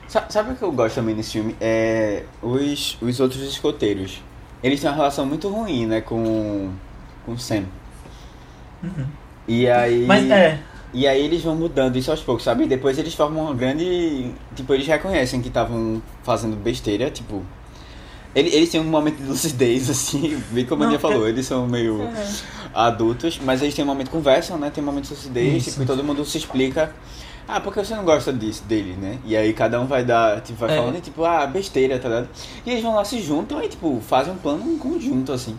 Sa- 0.08 0.26
Sabe 0.30 0.52
o 0.54 0.56
que 0.56 0.62
eu 0.64 0.72
gosto 0.72 0.96
também 0.96 1.16
nesse 1.16 1.32
filme? 1.34 1.56
É 1.60 2.24
os, 2.42 2.98
os 3.02 3.20
outros 3.20 3.42
escoteiros. 3.42 4.22
Eles 4.62 4.80
têm 4.80 4.90
uma 4.90 4.96
relação 4.96 5.26
muito 5.26 5.50
ruim, 5.50 5.86
né, 5.86 6.00
com, 6.02 6.72
com 7.26 7.34
o 7.34 7.40
Sam. 7.40 7.64
E 9.48 9.68
aí. 9.70 10.06
Mas 10.06 10.30
é, 10.30 10.60
E 10.94 11.08
aí 11.08 11.24
eles 11.24 11.42
vão 11.42 11.56
mudando 11.56 11.98
isso 11.98 12.12
aos 12.12 12.22
poucos, 12.22 12.44
sabe? 12.44 12.64
E 12.64 12.68
depois 12.68 12.98
eles 12.98 13.14
formam 13.14 13.46
uma 13.46 13.54
grande. 13.56 14.32
Tipo, 14.56 14.74
eles 14.74 14.88
reconhecem 14.88 15.42
que 15.42 15.48
estavam 15.48 16.02
fazendo 16.24 16.56
besteira, 16.56 17.10
tipo. 17.10 17.44
ele- 18.36 18.50
Eles 18.56 18.70
têm 18.70 18.80
um 18.80 18.86
momento 18.86 19.18
de 19.18 19.24
lucidez, 19.28 19.90
assim, 19.90 20.42
bem 20.52 20.66
como 20.66 20.84
a 20.84 20.86
Não, 20.86 20.94
Aninha 20.94 21.00
falou, 21.00 21.28
eles 21.28 21.46
são 21.46 21.68
meio 21.68 21.96
Uhum. 21.96 22.14
Adultos, 22.74 23.40
mas 23.44 23.62
eles 23.62 23.74
têm 23.76 23.84
um 23.84 23.88
momento 23.88 24.06
de 24.08 24.12
conversa, 24.12 24.58
né? 24.58 24.70
Tem 24.74 24.84
um 24.84 24.88
momento 24.88 25.06
de 25.06 25.12
lucidez, 25.12 25.58
Isso. 25.62 25.70
tipo, 25.72 25.84
e 25.84 25.86
todo 25.86 26.04
mundo 26.04 26.24
se 26.26 26.38
explica. 26.38 26.92
Ah, 27.48 27.60
porque 27.60 27.84
você 27.84 27.94
não 27.94 28.06
gosta 28.06 28.32
disso, 28.32 28.64
dele, 28.64 28.96
né? 29.00 29.18
E 29.26 29.36
aí 29.36 29.52
cada 29.54 29.80
um 29.80 29.86
vai 29.86 30.04
dar, 30.04 30.40
tipo, 30.42 30.58
vai 30.60 30.72
É. 30.74 30.78
falando, 30.78 30.98
e, 30.98 31.02
tipo, 31.02 31.24
ah, 31.26 31.46
besteira, 31.46 32.00
tá 32.00 32.08
ligado? 32.08 32.30
E 32.66 32.72
eles 32.72 32.82
vão 32.82 32.96
lá, 32.96 33.04
se 33.04 33.22
juntam 33.22 33.62
e, 33.62 33.68
tipo, 33.68 34.00
fazem 34.08 34.34
um 34.34 34.38
plano 34.38 34.64
em 34.72 34.78
conjunto, 34.78 35.32
assim. 35.34 35.58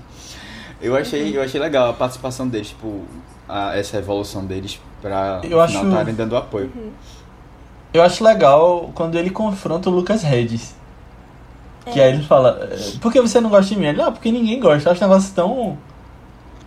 Eu 0.81 0.97
achei, 0.97 1.37
eu 1.37 1.43
achei 1.43 1.61
legal 1.61 1.91
a 1.91 1.93
participação 1.93 2.49
deles, 2.49 2.69
tipo, 2.69 3.03
a- 3.49 3.77
essa 3.77 3.99
evolução 3.99 4.45
deles 4.47 4.81
pra 5.03 5.41
Eu 5.45 5.61
acho- 5.61 5.75
final 5.79 5.91
estarem 5.93 6.15
dando 6.15 6.37
apoio. 6.37 6.73
eu 7.93 8.03
acho 8.03 8.25
legal 8.25 8.91
quando 8.95 9.17
ele 9.19 9.31
confronta 9.31 9.89
o 9.91 9.93
Lucas 9.93 10.23
Regis. 10.23 10.75
Que 11.93 12.01
É. 12.01 12.05
aí 12.05 12.13
ele 12.15 12.23
fala, 12.25 12.59
"É, 12.73 12.99
por 12.99 13.13
que 13.13 13.21
você 13.21 13.41
não 13.43 13.51
gosta 13.51 13.75
de 13.75 13.79
mim? 13.79 13.87
Ele, 13.87 14.01
ah, 14.01 14.11
porque 14.11 14.33
ninguém 14.33 14.59
gosta. 14.59 14.89
Eu 14.89 14.93
acho 14.93 15.05
um 15.05 15.09
negócio 15.09 15.35
tão 15.35 15.77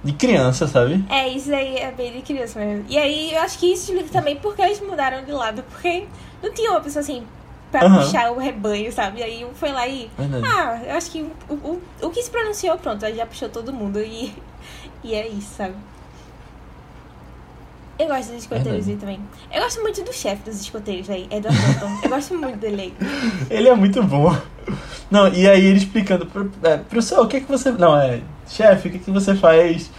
de 0.03 0.13
criança, 0.13 0.67
sabe? 0.67 1.03
É, 1.09 1.27
isso 1.27 1.53
aí 1.53 1.77
é 1.77 1.91
bem 1.91 2.11
de 2.13 2.21
criança 2.21 2.59
mesmo. 2.59 2.85
E 2.87 2.97
aí 2.97 3.33
eu 3.33 3.41
acho 3.41 3.57
que 3.59 3.71
isso 3.73 3.91
explica 3.91 4.09
também 4.11 4.35
porque 4.37 4.61
eles 4.61 4.79
mudaram 4.79 5.23
de 5.23 5.31
lado. 5.31 5.63
Porque 5.63 6.07
não 6.41 6.53
tinha 6.53 6.71
uma 6.71 6.81
pessoa 6.81 7.01
assim 7.01 7.23
pra 7.71 7.85
Aham. 7.85 8.01
puxar 8.01 8.31
o 8.31 8.37
rebanho, 8.37 8.91
sabe? 8.91 9.19
E 9.19 9.23
aí 9.23 9.45
um 9.45 9.53
foi 9.53 9.71
lá 9.71 9.87
e. 9.87 10.09
Verdade. 10.17 10.45
Ah, 10.45 10.81
eu 10.85 10.95
acho 10.95 11.11
que 11.11 11.21
o, 11.49 11.53
o, 11.53 11.81
o 12.01 12.09
que 12.09 12.21
se 12.21 12.29
pronunciou, 12.29 12.77
pronto, 12.77 13.05
aí 13.05 13.15
já 13.15 13.25
puxou 13.25 13.49
todo 13.49 13.73
mundo. 13.73 13.99
E, 13.99 14.33
e 15.03 15.13
é 15.13 15.27
isso, 15.27 15.55
sabe? 15.55 15.75
Eu 17.99 18.07
gosto 18.07 18.27
dos 18.31 18.43
escoteiros 18.43 18.85
também. 18.99 19.19
Eu 19.51 19.59
gosto 19.63 19.81
muito 19.81 20.03
do 20.03 20.13
chefe 20.13 20.43
dos 20.43 20.61
escoteiros 20.61 21.09
aí, 21.09 21.27
Edward 21.31 21.59
Norton. 21.59 21.89
Eu 22.03 22.09
gosto 22.09 22.35
muito 22.35 22.59
dele 22.59 22.81
aí. 22.81 22.93
Ele 23.49 23.67
é 23.67 23.75
muito 23.75 24.03
bom. 24.03 24.37
Não, 25.09 25.27
e 25.33 25.49
aí 25.49 25.65
ele 25.65 25.77
explicando 25.77 26.25
pro, 26.25 26.51
é, 26.61 26.77
professor, 26.77 27.25
o 27.25 27.27
que 27.27 27.37
é 27.37 27.39
que 27.39 27.47
você. 27.47 27.71
Não, 27.71 27.97
é. 27.97 28.21
Chefe, 28.47 28.87
o 28.87 28.91
que 28.91 28.99
que 28.99 29.11
você 29.11 29.35
faz 29.35 29.89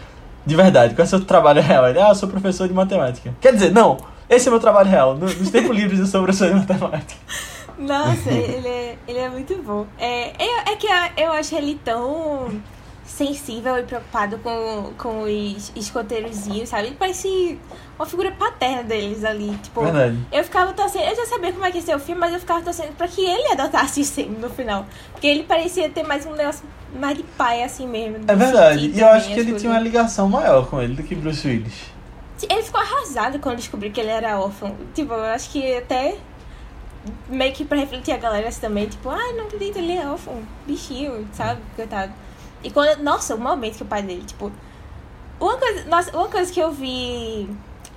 de 0.47 0.57
verdade? 0.57 0.95
Qual 0.95 1.05
é 1.05 1.07
o 1.07 1.09
seu 1.09 1.25
trabalho 1.25 1.61
real? 1.63 1.89
Ele, 1.89 2.01
ah, 2.01 2.09
eu 2.11 2.15
sou 2.15 2.29
professor 2.29 2.67
de 2.69 2.75
matemática. 2.75 3.35
Quer 3.41 3.53
dizer, 3.53 3.71
não, 3.73 3.99
esse 4.31 4.49
é 4.49 4.51
meu 4.51 4.61
trabalho 4.61 4.89
real. 4.89 5.15
No- 5.15 5.27
Nos 5.27 5.51
tempos 5.51 5.77
livres 5.77 6.01
eu 6.01 6.07
sou 6.07 6.23
professor 6.23 6.49
de 6.49 6.55
matemática. 6.55 7.15
Nossa, 7.79 8.31
ele 8.31 8.67
é, 8.67 8.97
ele 9.07 9.19
é 9.19 9.29
muito 9.29 9.55
bom. 9.63 9.87
É, 9.99 10.31
é, 10.43 10.73
é 10.73 10.77
que 10.77 10.87
eu, 10.87 11.27
eu 11.27 11.33
acho 11.33 11.55
ele 11.55 11.79
tão 11.85 12.51
sensível 13.09 13.79
e 13.79 13.83
preocupado 13.83 14.39
com, 14.39 14.93
com 14.99 15.23
os 15.23 15.73
escoteirozinhos, 15.75 16.69
sabe? 16.69 16.89
Ele 16.89 16.97
parece 16.97 17.59
uma 17.99 18.07
figura 18.07 18.31
paterna 18.33 18.83
deles 18.83 19.25
ali. 19.25 19.57
Tipo, 19.63 19.83
Verdade. 19.83 20.19
eu 20.31 20.45
ficava 20.45 20.73
torcendo, 20.73 21.05
eu 21.09 21.17
já 21.17 21.27
sabia 21.27 21.53
como 21.53 21.65
é 21.65 21.71
que 21.71 21.79
ia 21.79 21.83
ser 21.83 21.97
o 21.97 21.99
filme, 21.99 22.21
mas 22.21 22.35
eu 22.35 22.39
ficava 22.39 22.63
torcendo 22.63 22.95
pra 22.97 23.09
que 23.09 23.25
ele 23.25 23.53
adotasse 23.53 24.01
o 24.03 24.05
Sam 24.05 24.27
no 24.39 24.51
final. 24.51 24.87
Porque 25.13 25.27
ele 25.27 25.45
parecia 25.45 25.89
ter 25.89 26.03
mais 26.03 26.27
um 26.27 26.33
negócio 26.33 26.65
mais 26.95 27.17
de 27.17 27.23
pai, 27.23 27.63
assim 27.63 27.89
mesmo. 27.89 28.19
É 28.29 28.37
verdade. 28.37 28.93
E 28.95 29.01
eu 29.01 29.09
acho 29.09 29.29
que 29.29 29.33
ele 29.35 29.45
coisas. 29.45 29.63
tinha 29.63 29.73
uma 29.73 29.81
ligação 29.81 30.29
maior 30.29 30.69
com 30.69 30.81
ele 30.81 30.95
do 30.95 31.03
que 31.03 31.15
Bruce 31.15 31.47
Willis. 31.49 31.91
Ele 32.49 32.63
ficou 32.63 32.81
arrasado 32.81 33.39
quando 33.41 33.57
descobriu 33.57 33.91
que 33.91 34.01
ele 34.01 34.11
era 34.11 34.39
órfão. 34.39 34.77
Tipo, 34.95 35.15
eu 35.15 35.25
acho 35.25 35.51
que 35.51 35.77
até 35.77 36.17
meio 37.29 37.53
que 37.53 37.65
pra 37.65 37.79
refletir 37.79 38.13
a 38.13 38.17
galera 38.17 38.49
assim 38.49 38.61
também, 38.61 38.87
tipo, 38.87 39.09
ai, 39.09 39.33
não 39.33 39.47
acredito, 39.47 39.79
ele 39.79 39.93
é 39.93 40.07
órfão, 40.07 40.43
bichinho, 40.67 41.27
sabe? 41.33 41.61
Coitado. 41.75 42.13
E 42.63 42.71
quando. 42.71 43.03
Nossa, 43.03 43.35
o 43.35 43.39
momento 43.39 43.77
que 43.77 43.83
o 43.83 43.87
pai 43.87 44.03
dele, 44.03 44.25
tipo. 44.25 44.51
Uma 45.41 45.57
coisa. 45.57 45.85
Nossa, 45.85 46.17
uma 46.17 46.29
coisa 46.29 46.53
que 46.53 46.61
eu 46.61 46.71
vi. 46.73 47.49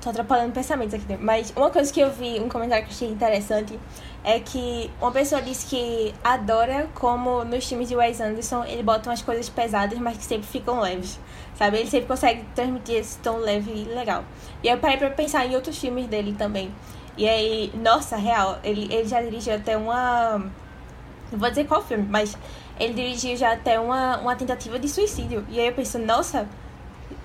Tô 0.01 0.09
atrapalhando 0.09 0.51
pensamentos 0.51 0.95
aqui, 0.95 1.05
né? 1.07 1.17
mas 1.21 1.53
uma 1.55 1.69
coisa 1.69 1.93
que 1.93 1.99
eu 1.99 2.11
vi, 2.11 2.39
um 2.39 2.49
comentário 2.49 2.83
que 2.85 2.91
eu 2.91 2.95
achei 2.95 3.07
interessante, 3.07 3.79
é 4.23 4.39
que 4.39 4.89
uma 4.99 5.11
pessoa 5.11 5.39
disse 5.43 5.67
que 5.67 6.11
adora 6.23 6.89
como 6.95 7.43
nos 7.43 7.67
filmes 7.67 7.87
de 7.87 7.95
Wes 7.95 8.19
Anderson 8.19 8.63
ele 8.65 8.81
bota 8.81 9.11
umas 9.11 9.21
coisas 9.21 9.47
pesadas, 9.47 9.99
mas 9.99 10.17
que 10.17 10.23
sempre 10.23 10.47
ficam 10.47 10.79
leves. 10.79 11.19
Sabe? 11.55 11.77
Ele 11.77 11.89
sempre 11.89 12.07
consegue 12.07 12.43
transmitir 12.55 12.95
esse 12.95 13.19
tom 13.19 13.37
leve 13.37 13.71
e 13.71 13.83
legal. 13.93 14.23
E 14.63 14.69
eu 14.69 14.77
parei 14.79 14.97
pra 14.97 15.11
pensar 15.11 15.45
em 15.45 15.53
outros 15.53 15.77
filmes 15.77 16.07
dele 16.07 16.33
também. 16.33 16.71
E 17.15 17.29
aí, 17.29 17.71
nossa, 17.75 18.15
real, 18.15 18.57
ele, 18.63 18.91
ele 18.91 19.07
já 19.07 19.21
dirigiu 19.21 19.53
até 19.53 19.77
uma. 19.77 20.39
Não 21.31 21.37
vou 21.37 21.49
dizer 21.49 21.67
qual 21.67 21.83
filme, 21.83 22.07
mas 22.09 22.35
ele 22.79 22.93
dirigiu 22.93 23.35
já 23.35 23.53
até 23.53 23.79
uma, 23.79 24.17
uma 24.17 24.35
tentativa 24.35 24.79
de 24.79 24.89
suicídio. 24.89 25.45
E 25.49 25.59
aí 25.59 25.67
eu 25.67 25.73
penso, 25.73 25.99
nossa. 25.99 26.47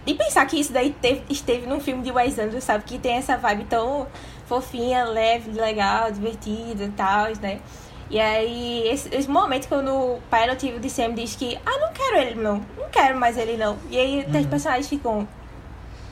E 0.07 0.15
pensar 0.15 0.47
que 0.47 0.59
isso 0.59 0.73
daí 0.73 0.93
teve, 0.93 1.23
esteve 1.29 1.67
num 1.67 1.81
filme 1.81 2.03
de 2.03 2.13
Wes 2.13 2.39
Anderson, 2.39 2.61
sabe? 2.61 2.85
Que 2.85 2.99
tem 2.99 3.17
essa 3.17 3.37
vibe 3.37 3.65
tão 3.65 4.07
fofinha, 4.47 5.05
leve, 5.05 5.51
legal, 5.51 6.11
divertida 6.13 6.85
e 6.85 6.91
tal, 6.91 7.27
né? 7.41 7.61
E 8.09 8.21
aí, 8.21 8.87
esse, 8.87 9.13
esse 9.13 9.29
momento 9.29 9.67
quando 9.67 9.93
o 9.93 10.21
pai 10.31 10.45
adotivo 10.45 10.79
de 10.79 10.89
Sam 10.89 11.13
diz 11.15 11.35
que, 11.35 11.59
ah, 11.67 11.79
não 11.79 11.93
quero 11.93 12.19
ele 12.19 12.41
não, 12.41 12.65
não 12.79 12.89
quero 12.89 13.19
mais 13.19 13.37
ele 13.37 13.57
não. 13.57 13.77
E 13.91 13.99
aí 13.99 14.25
os 14.29 14.47
personagens 14.47 14.89
ficam, 14.89 15.27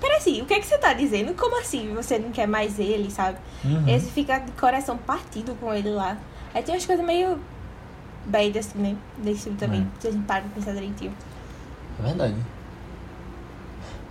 peraí, 0.01 0.43
o 0.43 0.47
que 0.47 0.55
é 0.55 0.61
que 0.61 0.67
você 0.67 0.77
tá 0.77 0.93
dizendo? 0.93 1.35
Como 1.35 1.57
assim 1.61 1.95
você 1.95 2.19
não 2.19 2.33
quer 2.33 2.49
mais 2.49 2.81
ele, 2.81 3.11
sabe? 3.11 3.39
Uhum. 3.65 3.89
Esse 3.89 4.11
fica 4.11 4.39
de 4.39 4.51
coração 4.53 4.97
partido 4.97 5.57
com 5.61 5.73
ele 5.73 5.91
lá. 5.91 6.17
Aí 6.53 6.63
tem 6.65 6.75
umas 6.75 6.85
coisas 6.85 7.05
meio 7.05 7.39
bad 8.27 8.59
assim, 8.59 8.79
né? 8.79 8.97
Desse 9.19 9.43
filme 9.45 9.59
também, 9.59 9.81
É. 9.83 10.01
se 10.01 10.09
a 10.09 10.11
gente 10.11 10.25
para 10.25 10.41
pra 10.43 10.51
pensar 10.55 10.73
direitinho. 10.73 11.13
É 11.99 12.03
verdade. 12.03 12.35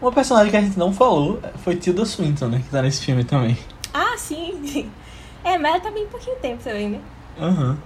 Uma 0.02 0.12
personagem 0.12 0.52
que 0.52 0.58
a 0.58 0.62
gente 0.62 0.78
não 0.78 0.92
falou 0.94 1.40
foi 1.64 1.76
Tilda 1.76 2.06
Swinton, 2.06 2.48
né? 2.48 2.60
Que 2.64 2.70
tá 2.70 2.82
nesse 2.82 3.04
filme 3.06 3.24
também. 3.24 3.58
Ah, 3.94 4.16
sim! 4.18 4.90
É, 5.46 5.58
mas 5.58 5.74
ela 5.74 5.82
tá 5.82 5.92
bem 5.92 6.08
pouquinho 6.08 6.38
tempo 6.38 6.64
também, 6.64 6.90
né? 6.92 7.02
Aham. 7.38 7.78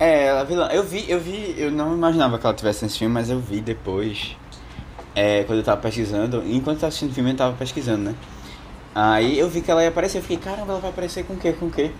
É, 0.00 0.24
ela 0.26 0.42
vilã. 0.44 0.66
Eu 0.72 0.82
vi, 0.82 1.08
eu 1.08 1.20
vi, 1.20 1.54
eu 1.56 1.70
não 1.70 1.94
imaginava 1.94 2.36
que 2.36 2.44
ela 2.44 2.52
tivesse 2.52 2.84
nesse 2.84 2.98
filme, 2.98 3.14
mas 3.14 3.30
eu 3.30 3.38
vi 3.38 3.60
depois. 3.60 4.36
É, 5.14 5.44
quando 5.44 5.60
eu 5.60 5.64
tava 5.64 5.80
pesquisando. 5.80 6.42
Enquanto 6.44 6.74
eu 6.78 6.80
tava 6.80 6.88
assistindo 6.88 7.12
o 7.12 7.14
filme, 7.14 7.30
eu 7.30 7.36
tava 7.36 7.54
pesquisando, 7.56 8.02
né? 8.10 8.14
Aí 8.92 9.38
eu 9.38 9.48
vi 9.48 9.60
que 9.60 9.70
ela 9.70 9.84
ia 9.84 9.88
aparecer, 9.90 10.18
eu 10.18 10.22
fiquei, 10.22 10.36
caramba, 10.38 10.72
ela 10.72 10.80
vai 10.80 10.90
aparecer 10.90 11.24
com 11.24 11.34
o 11.34 11.36
quê? 11.36 11.52
Com 11.52 11.66
o 11.66 11.70
quê? 11.70 11.92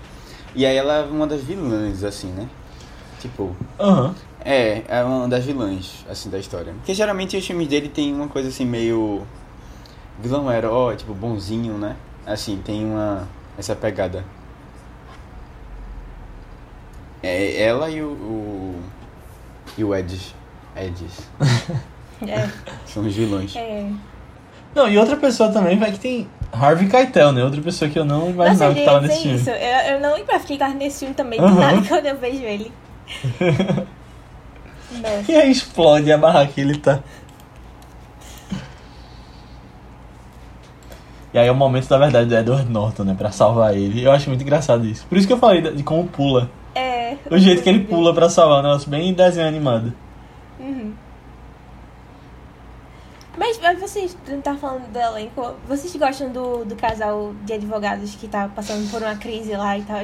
E 0.56 0.66
aí 0.66 0.74
ela 0.76 0.94
é 0.94 1.02
uma 1.04 1.26
das 1.28 1.40
vilãs, 1.42 2.02
assim, 2.02 2.32
né? 2.32 2.48
Tipo, 3.20 3.54
Aham. 3.80 4.14
é, 4.44 4.82
é 4.88 5.02
uma 5.02 5.26
das 5.28 5.44
vilãs, 5.44 6.04
assim, 6.08 6.28
da 6.30 6.38
história. 6.38 6.72
Porque 6.74 6.94
geralmente 6.94 7.36
os 7.36 7.46
filmes 7.46 7.66
dele 7.68 7.88
tem 7.88 8.14
uma 8.14 8.28
coisa 8.28 8.48
assim 8.48 8.64
meio. 8.64 9.26
Vilão 10.20 10.50
herói, 10.52 10.96
tipo, 10.96 11.12
bonzinho, 11.14 11.74
né? 11.78 11.96
Assim, 12.26 12.60
tem 12.64 12.84
uma. 12.84 13.26
essa 13.58 13.74
pegada. 13.76 14.24
É 17.22 17.62
ela 17.62 17.90
e 17.90 18.02
o. 18.02 18.08
o 18.08 18.82
e 19.76 19.84
o 19.84 19.94
Edges. 19.94 20.34
Edges. 20.76 21.28
É. 22.26 22.48
São 22.86 23.06
os 23.06 23.14
vilões. 23.14 23.54
é. 23.54 23.90
Não, 24.74 24.88
e 24.88 24.96
outra 24.96 25.18
pessoa 25.18 25.52
também 25.52 25.78
vai 25.78 25.92
que 25.92 25.98
tem 26.00 26.26
Harvey 26.50 26.88
Keitel, 26.88 27.30
né? 27.30 27.44
Outra 27.44 27.60
pessoa 27.60 27.90
que 27.90 27.98
eu 27.98 28.06
não 28.06 28.30
Nossa, 28.30 28.32
imaginava 28.32 28.72
eu 28.72 28.74
que 28.74 28.84
tava 28.86 29.00
nesse 29.02 29.22
filme. 29.22 29.36
isso. 29.36 29.50
Eu, 29.50 29.56
eu 29.56 30.00
não 30.00 30.14
lembrava 30.14 30.42
que 30.42 30.52
ele 30.54 30.58
tava 30.58 30.72
nesse 30.72 31.00
filme 31.00 31.14
também, 31.14 31.38
do 31.38 31.50
nada 31.50 31.82
quando 31.86 32.06
eu 32.06 32.16
vejo 32.16 32.42
ele. 32.42 32.72
E 35.28 35.34
aí 35.34 35.50
explode 35.50 36.10
a 36.12 36.18
barraca 36.18 36.52
que 36.52 36.60
ele 36.60 36.76
tá. 36.76 37.00
E 41.34 41.38
aí 41.38 41.48
é 41.48 41.52
o 41.52 41.54
momento 41.54 41.88
da 41.88 41.98
verdade 41.98 42.28
do 42.28 42.34
Edward 42.34 42.70
Norton, 42.70 43.04
né? 43.04 43.14
Pra 43.16 43.30
salvar 43.30 43.76
ele. 43.76 44.02
Eu 44.02 44.10
acho 44.10 44.30
muito 44.30 44.42
engraçado 44.42 44.86
isso. 44.86 45.06
Por 45.06 45.18
isso 45.18 45.26
que 45.26 45.32
eu 45.32 45.38
falei 45.38 45.60
de 45.60 45.82
como 45.82 46.06
pula. 46.08 46.50
É. 46.74 47.16
O 47.30 47.36
jeito 47.36 47.62
que 47.62 47.68
ele 47.68 47.84
pula 47.84 48.14
pra 48.14 48.30
salvar, 48.30 48.58
é 48.58 48.60
um 48.60 48.62
negócio 48.68 48.88
bem 48.88 49.12
desenho 49.12 49.46
animado. 49.46 49.92
Uhum. 50.58 50.94
Mas, 53.36 53.58
mas 53.60 53.78
vocês 53.78 54.16
não 54.26 54.40
tá 54.40 54.54
falando 54.54 54.90
do 54.90 54.98
elenco. 54.98 55.54
Vocês 55.68 55.94
gostam 55.94 56.30
do, 56.30 56.64
do 56.64 56.74
casal 56.74 57.34
de 57.44 57.52
advogados 57.52 58.14
que 58.14 58.26
tá 58.28 58.48
passando 58.48 58.90
por 58.90 59.02
uma 59.02 59.16
crise 59.16 59.54
lá 59.54 59.76
e 59.76 59.82
tal? 59.82 60.02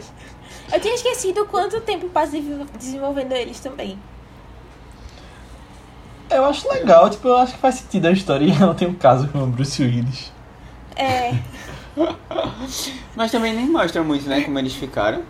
Eu 0.73 0.81
tinha 0.81 0.95
esquecido 0.95 1.45
quanto 1.47 1.81
tempo 1.83 2.09
passa 2.09 2.33
desenvol- 2.33 2.67
desenvolvendo 2.79 3.33
eles 3.33 3.61
também. 3.61 3.99
Eu 6.31 6.45
acho 6.47 6.67
legal, 6.71 7.11
tipo, 7.11 7.29
eu 7.29 7.37
acho 7.37 7.53
que 7.55 7.59
faz 7.59 7.75
sentido 7.77 8.07
a 8.07 8.13
história 8.13 8.45
e 8.47 8.51
ela 8.53 8.75
tem 8.75 8.89
um 8.89 8.95
caso 8.95 9.29
com 9.29 9.43
o 9.43 9.47
Bruce 9.47 9.83
Willis. 9.83 10.33
É. 10.97 11.35
Mas 13.15 13.31
também 13.31 13.55
nem 13.55 13.67
mostra 13.69 14.03
muito, 14.03 14.27
né, 14.29 14.41
como 14.43 14.59
eles 14.59 14.73
ficaram. 14.75 15.23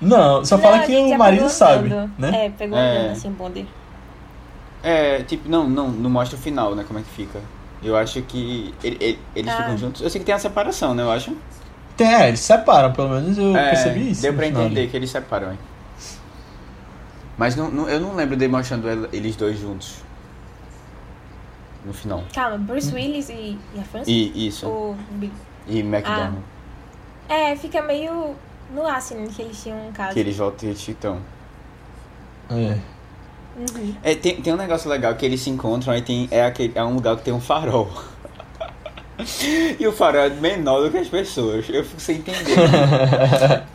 Não, 0.00 0.44
só 0.44 0.56
Não, 0.56 0.62
fala 0.62 0.78
que 0.80 0.96
o 0.96 1.18
marido 1.18 1.38
pegou 1.40 1.50
sabe, 1.50 1.86
andando. 1.92 2.12
né? 2.18 2.46
É, 2.46 2.50
pegou 2.50 2.78
É. 2.78 2.98
andando 3.00 3.12
assim, 3.12 3.30
bonde. 3.32 3.66
É, 4.82 5.22
tipo, 5.24 5.48
não, 5.48 5.68
não, 5.68 5.88
não 5.88 6.08
mostra 6.08 6.38
o 6.38 6.40
final, 6.40 6.74
né, 6.74 6.84
como 6.86 7.00
é 7.00 7.02
que 7.02 7.10
fica. 7.10 7.40
Eu 7.82 7.96
acho 7.96 8.22
que 8.22 8.72
ele- 8.82 8.96
ele- 9.00 9.18
eles 9.34 9.52
Ah. 9.52 9.56
ficam 9.56 9.76
juntos. 9.76 10.00
Eu 10.02 10.08
sei 10.08 10.20
que 10.20 10.24
tem 10.24 10.34
a 10.34 10.38
separação, 10.38 10.94
né, 10.94 11.02
eu 11.02 11.10
acho. 11.10 11.36
Tem, 11.98 12.14
é, 12.14 12.28
eles 12.28 12.40
separam, 12.40 12.92
pelo 12.92 13.08
menos 13.10 13.36
eu 13.36 13.54
É, 13.56 13.70
percebi 13.70 14.10
isso. 14.12 14.22
Deu 14.22 14.32
pra 14.32 14.46
entender 14.46 14.86
que 14.86 14.96
eles 14.96 15.10
separam, 15.10 15.52
hein. 15.52 15.58
Mas 17.36 17.54
não, 17.56 17.70
não- 17.70 17.88
eu 17.88 18.00
não 18.00 18.14
lembro 18.14 18.36
de 18.36 18.48
mostrando 18.48 18.88
el- 18.88 19.08
eles 19.12 19.36
dois 19.36 19.58
juntos. 19.58 19.96
No 21.84 21.92
final. 21.92 22.24
Calma, 22.34 22.56
Bruce 22.58 22.92
Willis 22.94 23.28
e, 23.28 23.58
e 23.74 23.80
a 23.80 23.82
França? 23.82 24.10
E 24.10 24.46
isso. 24.48 24.94
Bill? 25.10 25.30
E 25.66 25.80
McDonald. 25.80 26.38
É, 27.28 27.54
fica 27.56 27.82
meio 27.82 28.34
no 28.74 28.86
ar, 28.86 28.96
assim, 28.96 29.26
que 29.26 29.42
eles 29.42 29.62
tinham 29.62 29.88
um 29.88 29.92
caso. 29.92 30.14
Que 30.14 30.20
eles 30.20 30.36
voltam 30.36 30.70
e 30.70 30.74
ficam. 30.74 31.18
É. 32.50 32.78
Uhum. 33.56 33.94
É, 34.02 34.14
tem, 34.14 34.40
tem 34.40 34.52
um 34.52 34.56
negócio 34.56 34.88
legal 34.88 35.14
que 35.16 35.26
eles 35.26 35.40
se 35.40 35.50
encontram 35.50 35.92
aí 35.92 36.00
tem. 36.02 36.28
É, 36.30 36.44
aquele, 36.44 36.72
é 36.76 36.82
um 36.84 36.94
lugar 36.94 37.16
que 37.16 37.22
tem 37.22 37.34
um 37.34 37.40
farol. 37.40 37.90
e 39.78 39.86
o 39.86 39.92
farol 39.92 40.22
é 40.22 40.30
menor 40.30 40.82
do 40.82 40.90
que 40.90 40.98
as 40.98 41.08
pessoas. 41.08 41.68
Eu 41.68 41.84
fico 41.84 42.00
sem 42.00 42.16
entender. 42.18 42.56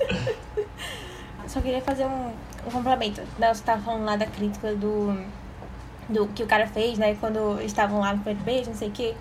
Só 1.48 1.62
queria 1.62 1.82
fazer 1.82 2.06
um, 2.06 2.32
um 2.66 2.72
complemento. 2.72 3.22
Você 3.38 3.64
tava 3.64 3.82
falando 3.82 4.06
lá 4.06 4.16
da 4.16 4.26
crítica 4.26 4.74
do, 4.74 5.16
do 6.10 6.28
que 6.28 6.44
o 6.44 6.48
cara 6.48 6.66
fez, 6.68 6.98
né? 6.98 7.16
Quando 7.20 7.62
estavam 7.62 8.00
lá 8.00 8.14
no 8.14 8.20
primeiro 8.20 8.44
beijo, 8.44 8.70
não 8.70 8.78
sei 8.78 8.88
o 8.88 8.92
quê. 8.92 9.14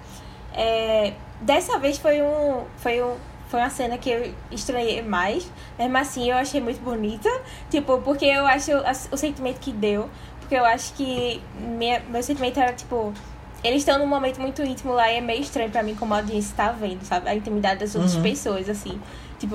É, 0.55 1.13
dessa 1.41 1.79
vez 1.79 1.99
foi 1.99 2.23
um. 2.23 2.65
Foi 2.77 3.03
um. 3.03 3.17
Foi 3.49 3.61
uma 3.61 3.69
cena 3.69 3.99
que 3.99 4.09
eu 4.09 4.33
estranhei 4.51 5.03
mais. 5.03 5.51
Mesmo 5.79 5.99
assim, 5.99 6.31
eu 6.31 6.37
achei 6.37 6.61
muito 6.61 6.81
bonita. 6.81 7.29
Tipo, 7.69 7.99
porque 7.99 8.25
eu 8.25 8.47
acho 8.47 8.71
o 9.11 9.17
sentimento 9.17 9.59
que 9.61 9.73
deu. 9.73 10.09
Porque 10.41 10.55
eu 10.55 10.65
acho 10.65 10.95
que 10.95 11.43
minha, 11.59 12.01
meu 12.09 12.23
sentimento 12.23 12.59
era, 12.59 12.73
tipo... 12.73 13.13
Eles 13.65 13.79
estão 13.83 13.99
num 13.99 14.07
momento 14.07 14.41
muito 14.41 14.63
íntimo 14.63 14.93
lá 14.93 15.11
e 15.11 15.17
é 15.19 15.21
meio 15.21 15.41
estranho 15.41 15.71
pra 15.71 15.83
mim 15.83 15.95
como 15.95 16.13
a 16.15 16.19
audiência 16.19 16.55
tá 16.57 16.73
vendo, 16.73 17.05
sabe? 17.05 17.29
A 17.29 17.35
intimidade 17.35 17.81
das 17.81 17.95
outras 17.95 18.15
Uhum. 18.17 18.23
pessoas, 18.23 18.69
assim. 18.69 19.01
Tipo, 19.39 19.55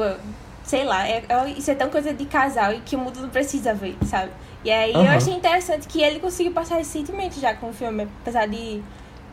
sei 0.64 0.86
lá, 0.86 1.05
é, 1.08 1.24
é- 1.28 1.49
isso 1.51 1.70
é 1.72 1.76
tão 1.76 1.89
coisa 1.89 2.14
de 2.14 2.26
casal 2.26 2.74
e 2.74 2.80
que 2.82 2.95
o 2.95 2.99
mundo 2.99 3.20
não 3.22 3.30
precisa 3.30 3.74
ver, 3.74 3.97
sabe? 4.05 4.32
E 4.64 4.72
aí 4.72 4.93
eu 4.93 4.99
Uhum. 5.01 5.08
achei 5.10 5.34
interessante 5.34 5.88
que 5.88 6.01
ele 6.01 6.20
conseguiu 6.20 6.53
passar 6.53 6.80
esse 6.80 6.91
sentimento 6.91 7.39
já 7.39 7.53
com 7.53 7.70
o 7.70 7.74
filme, 7.74 8.08
apesar 8.22 8.47
de, 8.47 8.82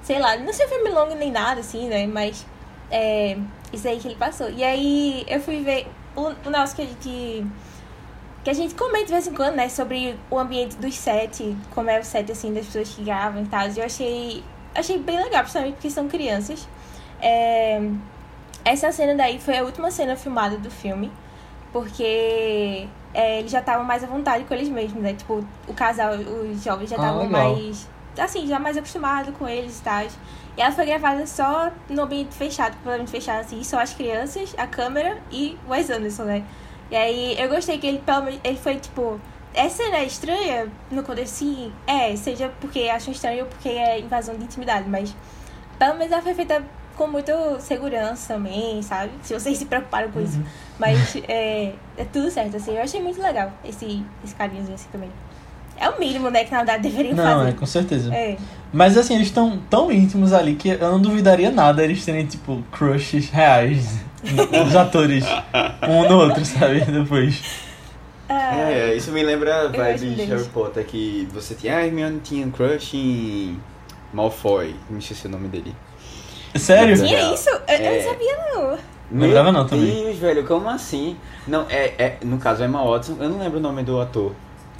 sei 0.03 0.19
lá, 0.19 0.37
não 0.37 0.53
ser 0.53 0.67
um 0.67 0.69
filme 0.69 0.91
longo 0.91 1.15
nem 1.15 1.31
nada, 1.31 1.61
assim, 1.61 1.89
né? 1.89 2.07
Mas 2.07 2.45
é 2.91 3.37
isso 3.73 3.87
aí 3.89 3.99
que 3.99 4.09
ele 4.09 4.17
passou. 4.17 4.51
E 4.51 4.63
aí 4.65 5.25
eu 5.29 5.41
fui 5.41 5.63
ver 5.63 5.87
o, 6.17 6.33
o 6.47 6.51
nosso 6.51 6.75
que 6.75 6.83
a 6.83 6.87
gente. 6.87 7.47
Que 8.45 8.51
a 8.51 8.53
gente 8.55 8.75
comenta 8.75 9.07
de 9.07 9.13
vez 9.13 9.27
em 9.27 9.33
quando, 9.35 9.55
né? 9.55 9.69
Sobre 9.71 10.15
o 10.31 10.39
ambiente 10.39 10.77
dos 10.77 10.95
sets, 10.97 11.57
como 11.75 11.89
é 11.89 11.99
o 11.99 12.05
set, 12.05 12.31
assim, 12.31 12.53
das 12.53 12.67
pessoas 12.67 12.91
que 12.91 13.03
gravam 13.03 13.43
e 13.43 13.47
tal. 13.47 13.67
E 13.69 13.79
eu 13.79 13.85
achei, 13.87 14.45
achei 14.75 14.99
bem 14.99 15.17
legal, 15.17 15.41
principalmente 15.43 15.75
porque 15.75 15.91
são 15.91 16.09
crianças. 16.09 16.67
É, 17.21 17.81
essa 18.65 18.91
cena 18.93 19.15
daí 19.15 19.39
foi 19.39 19.57
a 19.59 19.63
última 19.65 19.91
cena 19.91 20.17
filmada 20.17 20.57
do 20.59 20.71
filme, 20.71 21.11
porque 21.73 22.87
é, 23.13 23.41
eles 23.41 23.51
já 23.51 23.61
estavam 23.61 23.85
mais 23.85 24.03
à 24.05 24.07
vontade 24.07 24.45
com 24.45 24.55
eles 24.55 24.69
mesmos, 24.69 25.03
né? 25.03 25.13
Tipo, 25.15 25.45
o 25.69 25.75
casal, 25.75 26.15
os 26.15 26.63
jovens 26.63 26.91
já 26.91 26.97
Ah, 26.97 27.01
estavam 27.01 27.27
legal. 27.27 27.55
mais, 27.55 27.89
assim, 28.19 28.47
já 28.47 28.59
mais 28.59 28.77
acostumados 28.77 29.35
com 29.37 29.47
eles 29.49 29.79
e 29.81 29.83
tal. 29.83 30.05
E 30.57 30.63
ela 30.63 30.71
foi 30.71 30.87
gravada 30.87 31.27
só 31.27 31.71
no 31.89 32.03
ambiente 32.03 32.35
fechado, 32.35 32.75
completamente 32.77 33.11
fechado, 33.11 33.41
assim, 33.41 33.63
só 33.65 33.81
as 33.81 33.93
crianças, 33.93 34.55
a 34.57 34.67
câmera 34.67 35.19
e 35.31 35.59
o 35.67 35.71
Wes 35.73 35.91
Anderson, 35.91 36.23
né? 36.25 36.45
E 36.91 36.97
aí 36.97 37.37
eu 37.41 37.49
gostei 37.49 37.79
que 37.79 37.87
ele, 37.87 37.99
pelo 37.99 38.23
menos, 38.23 38.41
ele 38.45 38.57
foi 38.59 38.77
tipo. 38.77 39.21
Essa 39.55 39.85
é 39.85 40.05
estranha 40.05 40.69
no 40.91 41.03
contexto, 41.05 41.35
sim, 41.35 41.73
é, 41.87 42.17
seja 42.17 42.53
porque 42.61 42.81
acham 42.89 43.13
estranho 43.13 43.45
ou 43.45 43.47
porque 43.47 43.69
é 43.69 44.01
invasão 44.01 44.37
de 44.37 44.45
intimidade, 44.45 44.89
mas 44.89 45.15
pelo 45.79 45.95
menos 45.95 46.13
ela 46.13 46.23
foi 46.23 46.35
feita 46.35 46.63
com 46.97 47.07
muita 47.07 47.61
segurança 47.61 48.35
também, 48.35 48.83
sabe? 48.83 49.13
Se 49.23 49.35
vocês 49.35 49.57
se 49.59 49.67
preocuparam 49.67 50.11
com 50.11 50.21
isso. 50.21 50.41
Mas 50.79 51.17
é, 51.29 51.73
é 51.97 52.05
tudo 52.13 52.31
certo, 52.31 52.57
assim. 52.57 52.73
Eu 52.73 52.83
achei 52.83 53.01
muito 53.01 53.21
legal 53.21 53.53
esse, 53.65 54.05
esse 54.25 54.35
carinhozinho 54.35 54.75
assim 54.75 54.89
também. 54.91 55.11
É 55.77 55.89
o 55.89 55.99
mínimo, 55.99 56.31
né, 56.31 56.45
que 56.45 56.53
na 56.53 56.59
verdade 56.59 56.85
deveriam 56.85 57.17
Não, 57.17 57.25
é, 57.25 57.45
fazer. 57.47 57.57
com 57.57 57.67
certeza. 57.67 58.15
É. 58.15 58.37
Mas 58.73 58.97
assim, 58.97 59.15
eles 59.15 59.27
estão 59.27 59.59
tão 59.69 59.91
íntimos 59.91 60.33
ali 60.33 60.55
que 60.55 60.69
eu 60.69 60.93
não 60.93 61.01
duvidaria 61.01 61.51
nada 61.51 61.83
eles 61.83 62.05
terem, 62.05 62.27
tipo, 62.27 62.63
crushes 62.71 63.29
reais 63.29 63.99
dos 64.23 64.77
atores, 64.77 65.25
um 65.89 66.09
no 66.09 66.19
outro, 66.19 66.45
sabe? 66.45 66.81
Depois. 66.81 67.64
Ah, 68.29 68.71
É, 68.71 68.95
isso 68.95 69.11
me 69.13 69.23
lembra 69.23 69.69
gosto 69.69 69.83
vibes 69.83 70.01
deles. 70.17 70.29
Harry 70.29 70.45
Potter 70.51 70.85
que 70.87 71.29
você 71.33 71.55
tinha. 71.55 71.77
Ah, 71.77 71.87
Hermione 71.87 72.21
tinha 72.21 72.47
um 72.47 72.51
crush 72.51 72.95
em 72.97 73.61
Malfoy. 74.13 74.75
Me 74.89 74.99
esqueci 74.99 75.27
o 75.27 75.31
nome 75.31 75.49
dele. 75.49 75.75
Sério? 76.55 76.97
Sim. 76.97 77.07
Tinha 77.07 77.35
isso? 77.35 77.49
Eu, 77.51 77.57
eu 77.57 77.63
É. 77.69 78.03
não 78.05 78.11
sabia, 78.13 78.37
não. 78.55 78.79
Não 79.11 79.27
lembrava 79.27 79.53
não 79.53 79.61
Meu 79.61 79.69
também. 79.69 80.05
Deus, 80.05 80.17
velho, 80.19 80.45
como 80.47 80.69
assim? 80.69 81.17
Não, 81.47 81.67
é, 81.69 81.93
é, 81.99 82.19
no 82.25 82.39
caso 82.39 82.63
é 82.63 82.67
Emma 82.67 82.83
Watson, 82.83 83.17
eu 83.21 83.29
não 83.29 83.39
lembro 83.39 83.59
o 83.59 83.63
nome 83.63 83.83
do 83.83 84.01
ator. 84.01 84.33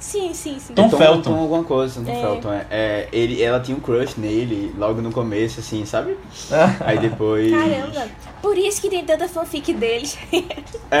Sim, 0.05 0.35
sim, 0.35 0.59
sim. 0.59 0.75
Tom 0.75 0.85
É 0.85 0.89
Felton. 0.89 1.21
Tom 1.31 1.39
alguma 1.39 1.63
coisa, 1.63 1.99
Tom 1.99 2.11
É. 2.11 2.21
Felton. 2.21 2.53
É, 2.53 2.65
É, 2.69 3.09
ele, 3.11 3.41
ela 3.41 3.59
tinha 3.59 3.75
um 3.75 3.79
crush 3.79 4.15
nele 4.19 4.71
logo 4.77 5.01
no 5.01 5.11
começo, 5.11 5.59
assim, 5.61 5.83
sabe? 5.83 6.15
Aí 6.85 6.99
depois. 6.99 7.49
Caramba. 7.49 8.07
Por 8.39 8.55
isso 8.55 8.79
que 8.81 8.87
tem 8.89 9.03
tanta 9.03 9.27
fanfic 9.27 9.73
deles. 9.73 10.15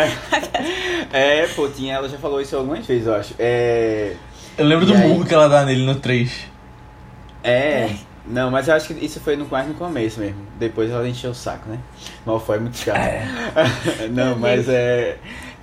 É, 1.13 1.47
pô, 1.55 1.67
tinha, 1.69 1.93
ela 1.95 2.09
já 2.09 2.17
falou 2.17 2.41
isso 2.41 2.55
algumas 2.57 2.83
vezes, 2.85 3.05
eu 3.05 3.15
acho. 3.15 3.35
É. 3.37 4.15
Eu 4.57 4.65
lembro 4.65 4.85
E 4.85 4.87
do 4.87 4.93
aí? 4.95 5.07
murro 5.07 5.23
que 5.23 5.33
ela 5.33 5.47
dá 5.47 5.63
nele 5.63 5.85
no 5.85 5.95
3. 5.95 6.47
É. 7.43 7.91
Não, 8.25 8.49
mas 8.49 8.67
eu 8.67 8.73
acho 8.73 8.87
que 8.93 9.05
isso 9.05 9.19
foi 9.19 9.35
no, 9.35 9.45
quase 9.45 9.67
no 9.69 9.75
começo 9.75 10.19
mesmo. 10.19 10.41
Depois 10.57 10.89
ela 10.89 11.07
encheu 11.07 11.29
o 11.29 11.35
saco, 11.35 11.69
né? 11.69 11.77
Mal 12.25 12.39
foi 12.39 12.57
muito 12.59 12.75
chato. 12.77 12.97
não, 14.11 14.29
Meu 14.31 14.39
mas 14.39 14.67
é. 14.67 15.17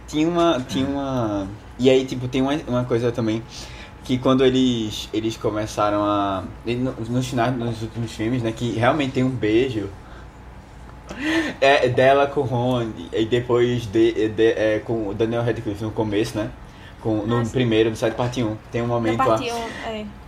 Tinha 0.07 0.29
uma. 0.29 0.65
Tinha 0.69 0.87
uma. 0.87 1.49
E 1.79 1.89
aí, 1.91 2.05
tipo, 2.05 2.29
tem 2.29 2.43
uma, 2.43 2.55
uma 2.69 2.85
coisa 2.85 3.11
também. 3.13 3.43
Que 4.05 4.19
quando 4.19 4.45
eles, 4.45 5.09
eles 5.13 5.37
começaram 5.37 6.03
a. 6.05 6.43
no- 6.67 6.95
Nos 7.09 7.29
finais 7.29 7.57
nos 7.57 7.83
últimos 7.83 8.11
filmes, 8.13 8.43
né? 8.43 8.53
Que 8.53 8.73
realmente 8.73 9.13
tem 9.13 9.23
um 9.25 9.31
beijo. 9.31 9.89
É, 11.61 11.89
dela 11.89 12.27
com 12.27 12.41
o 12.41 12.45
Ron. 12.45 12.89
E 13.13 13.25
depois 13.25 13.87
de, 13.87 14.29
de- 14.31 14.53
é, 14.53 14.81
com 14.85 15.09
o 15.09 15.15
Daniel 15.15 15.43
Radcliffe 15.43 15.83
no 15.85 15.91
começo, 15.91 16.37
né? 16.39 16.49
Com, 17.01 17.19
no 17.27 17.41
Ah, 17.41 17.45
primeiro, 17.51 17.91
no 17.91 17.97
site 17.97 18.15
parte 18.15 18.43
1. 18.43 18.57
Tem 18.71 18.81
um 18.83 18.87
Na 18.87 18.95
momento 18.95 19.19
lá. 19.19 19.25
parte 19.27 19.51
1, 19.51 19.57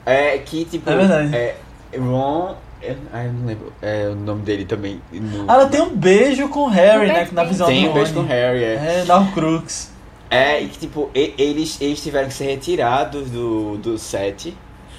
é. 0.06 0.34
É 0.34 0.38
que, 0.38 0.64
tipo. 0.64 0.88
É 0.90 0.96
verdade. 0.96 1.34
É, 1.34 1.56
Ron. 1.98 2.54
é- 2.82 2.96
Ai, 3.12 3.26
eu 3.28 3.32
não 3.32 3.46
lembro 3.46 3.72
é, 3.80 4.08
o 4.08 4.14
nome 4.14 4.42
dele 4.42 4.64
também. 4.64 5.00
no- 5.12 5.44
Ah, 5.48 5.54
ela 5.54 5.66
tem 5.68 5.80
um 5.80 5.96
beijo 5.96 6.48
com 6.48 6.64
o 6.64 6.68
Harry, 6.68 7.06
né? 7.08 7.28
Na 7.32 7.42
Tem. 7.42 7.50
visão 7.50 7.66
Tem 7.66 7.84
do 7.84 7.90
um 7.90 7.94
beijo 7.94 8.12
com 8.14 8.20
o. 8.20 8.24
Harry, 8.26 8.62
é. 8.62 9.00
É, 9.00 9.04
dá 9.06 9.18
um 9.18 9.30
crux. 9.32 9.90
É, 10.30 10.60
e 10.60 10.68
que, 10.68 10.78
tipo, 10.78 11.10
eles, 11.14 11.80
eles 11.80 12.02
tiveram 12.02 12.28
que 12.28 12.34
ser 12.34 12.46
retirados 12.46 13.30
do, 13.30 13.76
do 13.78 13.98
set. 13.98 14.56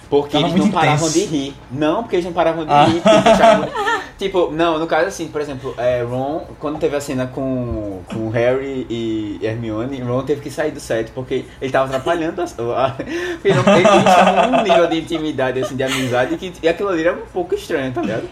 Porque 0.10 0.34
Tava 0.34 0.44
eles 0.46 0.54
não 0.56 0.66
muito 0.66 0.74
paravam 0.74 1.08
intenso. 1.08 1.14
de 1.20 1.26
rir. 1.26 1.56
Não, 1.72 2.04
porque 2.04 2.16
eles 2.18 2.26
não 2.26 2.34
paravam 2.34 2.66
de 2.66 2.72
Ah. 2.72 2.86
rir. 2.86 3.02
achavam- 3.06 3.70
tipo, 4.20 4.52
não, 4.52 4.78
no 4.80 4.86
caso 4.88 5.08
assim, 5.08 5.28
por 5.28 5.42
exemplo, 5.42 5.74
é, 5.78 6.04
Ron, 6.04 6.46
quando 6.60 6.78
teve 6.80 6.96
a 6.96 7.02
cena 7.02 7.26
com, 7.28 8.02
com 8.14 8.30
Harry 8.30 8.86
e 8.90 9.40
Hermione, 9.42 10.00
Ron 10.02 10.24
teve 10.24 10.42
que 10.42 10.52
sair 10.52 10.72
do 10.72 10.80
set 10.80 11.12
porque 11.12 11.46
ele 11.62 11.72
tava 11.72 11.86
atrapalhando 11.88 12.42
a. 12.42 12.46
porque 12.46 13.54
não- 13.54 13.76
eles 13.78 14.10
estavam 14.10 14.52
num 14.52 14.64
nível 14.64 14.88
de 14.88 15.00
intimidade, 15.00 15.60
assim, 15.60 15.76
de 15.76 15.84
amizade, 15.84 16.38
que 16.38 16.54
e 16.62 16.68
aquilo 16.68 16.90
ali 16.90 17.02
era 17.06 17.14
um 17.18 17.26
pouco 17.34 17.56
estranho, 17.56 17.92
tá 17.92 18.02
ligado? 18.02 18.24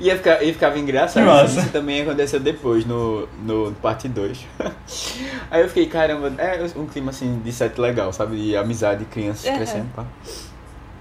E 0.00 0.06
ia 0.06 0.16
ficar, 0.16 0.42
ia 0.42 0.52
ficava 0.52 0.78
engraçado. 0.78 1.24
Massa. 1.26 1.60
Isso 1.60 1.70
também 1.70 2.02
aconteceu 2.02 2.38
depois, 2.38 2.84
no, 2.86 3.28
no 3.44 3.72
parte 3.82 4.08
2. 4.08 4.46
Aí 5.50 5.60
eu 5.62 5.68
fiquei, 5.68 5.86
caramba, 5.86 6.32
é 6.38 6.64
um 6.76 6.86
clima 6.86 7.10
assim 7.10 7.40
de 7.44 7.52
set 7.52 7.78
legal, 7.80 8.12
sabe? 8.12 8.36
De 8.36 8.56
amizade, 8.56 9.04
crianças 9.06 9.44
Uhum. 9.50 9.56
crescendo, 9.56 9.86
pá. 9.94 10.04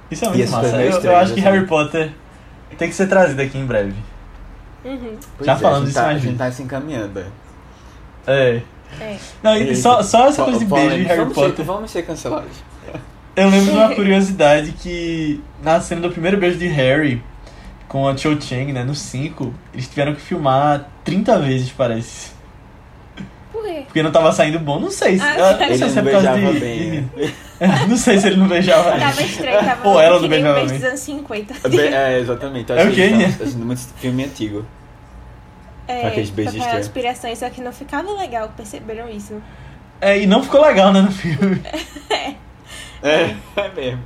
Isso 0.09 0.25
é 0.25 0.29
muito 0.29 0.51
massa. 0.51 0.67
Eu, 0.75 0.81
eu 0.81 0.89
estranho, 0.89 1.17
acho 1.17 1.33
que 1.33 1.39
assim. 1.39 1.49
Harry 1.49 1.65
Potter 1.67 2.11
tem 2.77 2.89
que 2.89 2.95
ser 2.95 3.07
trazido 3.07 3.41
aqui 3.41 3.57
em 3.57 3.65
breve. 3.65 3.95
Uhum. 4.83 5.17
Pois 5.37 5.45
Já 5.45 5.53
é, 5.53 5.57
gente 5.57 5.85
disso 5.85 5.93
tá, 5.93 6.07
A 6.07 6.17
gente 6.17 6.37
tá 6.37 6.51
se 6.51 6.63
encaminhando. 6.63 7.25
é. 8.27 8.61
É. 8.99 9.17
Não, 9.43 9.57
e 9.57 9.75
só, 9.75 10.01
só 10.03 10.27
essa 10.27 10.43
coisa 10.43 10.59
de 10.59 10.65
beijo 10.65 10.95
de 10.95 11.03
Harry 11.03 11.19
vamos 11.19 11.33
Potter. 11.33 11.55
Ser, 11.55 11.63
vamos 11.63 11.91
ser 11.91 12.03
cancelados. 12.03 12.63
Eu 13.35 13.49
lembro 13.49 13.71
de 13.71 13.77
uma 13.77 13.89
curiosidade 13.95 14.71
que 14.71 15.41
na 15.61 15.81
cena 15.81 16.01
do 16.01 16.11
primeiro 16.11 16.37
beijo 16.37 16.57
de 16.57 16.67
Harry 16.67 17.21
com 17.87 18.07
a 18.07 18.15
Cho 18.15 18.39
Chang, 18.39 18.71
né, 18.71 18.83
no 18.83 18.95
5, 18.95 19.53
eles 19.73 19.87
tiveram 19.87 20.13
que 20.15 20.21
filmar 20.21 20.89
30 21.03 21.39
vezes, 21.39 21.71
parece. 21.71 22.34
Quê? 23.66 23.82
Porque 23.86 24.03
não 24.03 24.11
tava 24.11 24.32
saindo 24.32 24.59
bom, 24.59 24.80
não 24.80 24.91
sei. 24.91 25.18
se- 25.18 25.24
Ah, 25.26 25.36
eu 25.38 25.57
não 25.57 25.66
Ele 25.66 25.78
sei 25.78 25.89
se 25.89 25.97
é 25.99 26.01
não 26.01 26.03
por 26.03 26.11
causa 26.11 26.32
beijava 26.34 26.53
de, 26.53 26.59
bem. 26.59 27.09
de- 27.16 27.34
é. 27.59 27.68
Não 27.88 27.97
sei 27.97 28.18
se 28.20 28.28
ele 28.28 28.36
não 28.38 28.47
beijava 28.47 28.91
bem. 28.91 28.99
Tava 28.99 29.22
estranho, 29.22 29.66
tava 29.66 29.88
Ou 29.89 29.99
ela 30.01 30.20
não 30.20 30.28
beijava 30.30 30.53
beijo 30.55 30.70
bem. 30.70 30.78
dos 30.80 30.88
anos 30.88 30.99
50. 30.99 31.70
Be- 31.70 31.80
É, 31.82 32.20
exatamente. 32.20 32.70
Eu 32.72 32.78
É 32.78 32.82
acho 32.82 32.91
o 32.91 32.93
que 32.93 33.09
quê, 33.09 33.16
né? 33.16 33.36
muito 33.57 33.82
filme 33.97 34.24
antigo. 34.26 34.66
É, 35.88 36.07
Aqueles 36.07 36.30
beijos 36.32 36.53
pra 36.55 36.63
estranhos. 36.63 36.88
inspirações, 36.88 37.38
só 37.39 37.49
que 37.49 37.61
não 37.61 37.72
ficava 37.72 38.11
legal, 38.13 38.51
perceberam 38.57 39.09
isso? 39.09 39.41
É, 40.01 40.18
e 40.20 40.26
não 40.26 40.41
ficou 40.43 40.61
legal, 40.61 40.91
né, 40.91 41.01
no 41.01 41.11
filme. 41.11 41.61
É, 43.03 43.36
é 43.57 43.70
mesmo. 43.76 44.01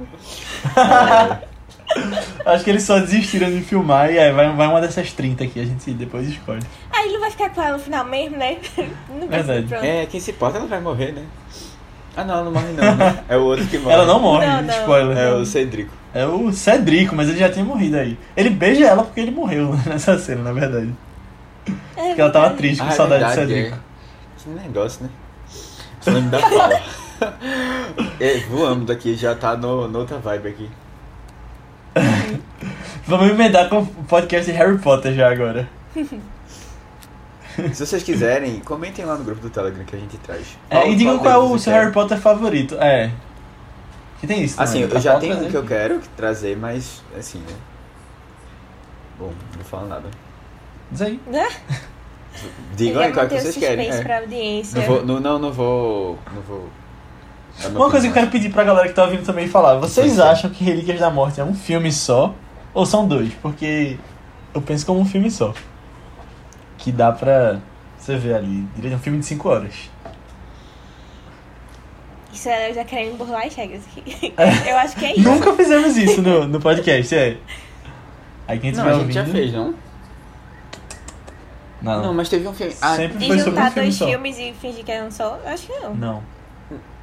Acho 2.45 2.63
que 2.63 2.69
eles 2.69 2.83
só 2.83 2.99
desistiram 2.99 3.49
de 3.49 3.61
filmar 3.61 4.11
e 4.11 4.17
é, 4.17 4.31
vai, 4.31 4.51
vai 4.55 4.67
uma 4.67 4.79
dessas 4.81 5.11
30 5.11 5.43
aqui, 5.43 5.59
a 5.59 5.65
gente 5.65 5.91
depois 5.91 6.27
escolhe. 6.27 6.61
Ah, 6.91 7.03
ele 7.03 7.13
não 7.13 7.19
vai 7.21 7.31
ficar 7.31 7.49
com 7.49 7.61
ela 7.61 7.77
no 7.77 7.83
final 7.83 8.05
mesmo, 8.05 8.37
né? 8.37 8.57
Não 9.09 9.27
vai 9.27 9.41
Verdade. 9.43 9.67
pronto. 9.67 9.83
É, 9.83 10.05
quem 10.05 10.19
se 10.19 10.31
importa 10.31 10.57
ela 10.57 10.67
vai 10.67 10.79
morrer, 10.79 11.11
né? 11.13 11.23
Ah, 12.17 12.23
não, 12.23 12.43
não 12.45 12.51
morre 12.51 12.73
não. 12.73 12.95
né? 12.95 13.23
É 13.29 13.37
o 13.37 13.41
outro 13.43 13.65
que 13.67 13.77
morre. 13.77 13.93
Ela 13.95 14.05
não 14.05 14.19
morre, 14.19 14.45
Não, 14.45 14.61
não. 14.63 14.73
spoiler. 14.79 15.17
É 15.17 15.31
o 15.33 15.45
Cedrico. 15.45 15.93
É 16.13 16.25
o 16.25 16.51
Cedrico, 16.51 17.15
mas 17.15 17.29
ele 17.29 17.37
já 17.37 17.49
tinha 17.49 17.63
morrido 17.63 17.97
aí. 17.97 18.17
Ele 18.35 18.49
beija 18.49 18.85
ela 18.87 19.03
porque 19.03 19.19
ele 19.21 19.31
morreu 19.31 19.73
nessa 19.85 20.17
cena, 20.17 20.41
na 20.43 20.51
verdade. 20.51 20.93
É 21.95 22.07
Porque 22.07 22.21
ela 22.21 22.31
tava 22.31 22.49
triste, 22.55 22.81
com 22.81 22.87
Ah, 22.87 22.91
saudade 22.91 23.23
verdade, 23.23 23.45
do 23.47 23.53
Cedrico. 23.53 23.75
é. 23.75 23.79
Esse 24.37 24.49
negócio, 24.49 25.03
né? 25.03 25.09
Lembro 26.07 26.29
da 26.31 26.39
fala. 26.39 26.81
é, 28.19 28.37
voamos 28.49 28.85
daqui, 28.85 29.15
já 29.15 29.35
tá 29.35 29.55
no, 29.55 29.87
noutra 29.87 30.17
vibe 30.17 30.47
aqui. 30.49 30.69
Vamos 33.07 33.29
emendar 33.29 33.69
com 33.69 33.79
o 33.79 33.85
podcast 34.07 34.51
de 34.51 34.57
Harry 34.57 34.77
Potter 34.77 35.13
já 35.13 35.31
agora. 35.31 35.67
Se 37.73 37.85
vocês 37.85 38.03
quiserem, 38.03 38.59
comentem 38.59 39.03
lá 39.05 39.17
no 39.17 39.23
grupo 39.23 39.41
do 39.41 39.49
Telegram 39.49 39.83
que 39.83 39.95
a 39.95 39.99
gente 39.99 40.17
traz. 40.19 40.57
É, 40.69 40.89
e 40.89 40.95
digam 40.95 41.17
qual 41.19 41.33
é 41.33 41.37
o 41.37 41.57
seu 41.57 41.73
Harry 41.73 41.91
Potter 41.91 42.17
favorito. 42.17 42.75
É. 42.79 43.11
Que 44.19 44.27
tem 44.27 44.43
isso 44.43 44.61
Assim, 44.61 44.81
também, 44.81 44.95
eu 44.95 45.01
já 45.01 45.13
pode 45.13 45.21
tenho 45.21 45.33
um 45.33 45.37
trazer 45.37 45.51
que 45.51 45.57
eu 45.57 45.65
quero 45.65 46.01
trazer, 46.15 46.57
mas 46.57 47.01
assim, 47.17 47.39
né? 47.39 47.55
Bom, 49.17 49.27
não 49.27 49.55
vou 49.55 49.63
falar 49.63 49.85
nada. 49.87 50.09
Diz 50.91 51.01
aí. 51.01 51.19
Né? 51.27 51.47
Digam 52.75 53.01
aí 53.01 53.11
qual 53.11 53.27
que 53.27 53.35
manter 53.35 53.47
o 53.49 53.51
vocês 53.51 53.57
querem. 53.57 53.89
é. 53.89 54.79
Não 54.79 54.81
vou, 54.83 55.05
não, 55.05 55.19
não, 55.19 55.39
não 55.39 55.51
vou. 55.51 56.19
Não 56.33 56.41
vou. 56.41 56.69
Minha 57.68 57.80
Uma 57.80 57.89
coisa 57.89 58.07
que 58.07 58.12
eu 58.12 58.14
quero 58.14 58.32
pedir 58.32 58.51
pra 58.51 58.64
galera 58.64 58.88
que 58.88 58.93
tá 58.93 59.03
ouvindo 59.03 59.24
também 59.26 59.47
falar. 59.47 59.76
Vocês 59.76 60.18
é. 60.18 60.24
acham 60.24 60.49
que 60.49 60.64
Relíquias 60.64 60.99
da 60.99 61.10
Morte 61.10 61.41
é 61.41 61.43
um 61.43 61.53
filme 61.53 61.91
só? 61.91 62.34
Ou 62.74 62.86
são 62.86 63.07
dois? 63.07 63.34
Porque 63.41 63.97
eu 64.53 64.62
penso 64.62 64.86
como 64.86 64.99
um 64.99 65.05
filme 65.05 65.30
só. 65.30 65.53
Que 66.78 66.91
dá 66.91 67.12
pra 67.12 67.60
você 67.97 68.16
ver 68.16 68.36
ali. 68.36 68.66
Diria 68.76 68.95
um 68.95 68.99
filme 68.99 69.20
de 69.20 69.26
5 69.26 69.49
horas. 69.49 69.89
Isso 72.32 72.47
é 72.47 72.74
já 72.74 72.86
querendo 72.86 73.18
burlar 73.18 73.45
as 73.45 73.55
regras 73.55 73.82
aqui. 73.86 74.34
É. 74.38 74.72
Eu 74.72 74.78
acho 74.78 74.95
que 74.95 75.05
é 75.05 75.12
isso. 75.14 75.22
Nunca 75.22 75.53
fizemos 75.53 75.97
isso 75.97 76.22
no, 76.22 76.47
no 76.47 76.60
podcast, 76.60 77.16
é. 77.16 77.38
Aí 78.47 78.60
quem 78.60 78.72
Não, 78.72 78.88
a 78.88 78.93
gente 78.93 79.12
já 79.12 79.26
fez, 79.26 79.51
não? 79.51 79.74
Não, 81.82 82.01
Não, 82.01 82.14
mas 82.14 82.30
teve 82.30 82.47
um 82.47 82.53
filme. 82.53 82.76
Ah, 82.82 82.95
sempre 82.95 83.18
foi 83.18 83.38
sobre 83.39 83.41
um 83.41 83.45
juntar 83.45 83.72
filme 83.72 83.88
dois 83.88 83.95
só. 83.95 84.07
filmes 84.07 84.39
e 84.39 84.53
fingir 84.53 84.84
que 84.84 84.91
é 84.91 85.03
um 85.03 85.12
só? 85.12 85.39
Eu 85.43 85.49
acho 85.49 85.68
que 85.68 85.80
não. 85.80 85.95
Não. 85.95 86.24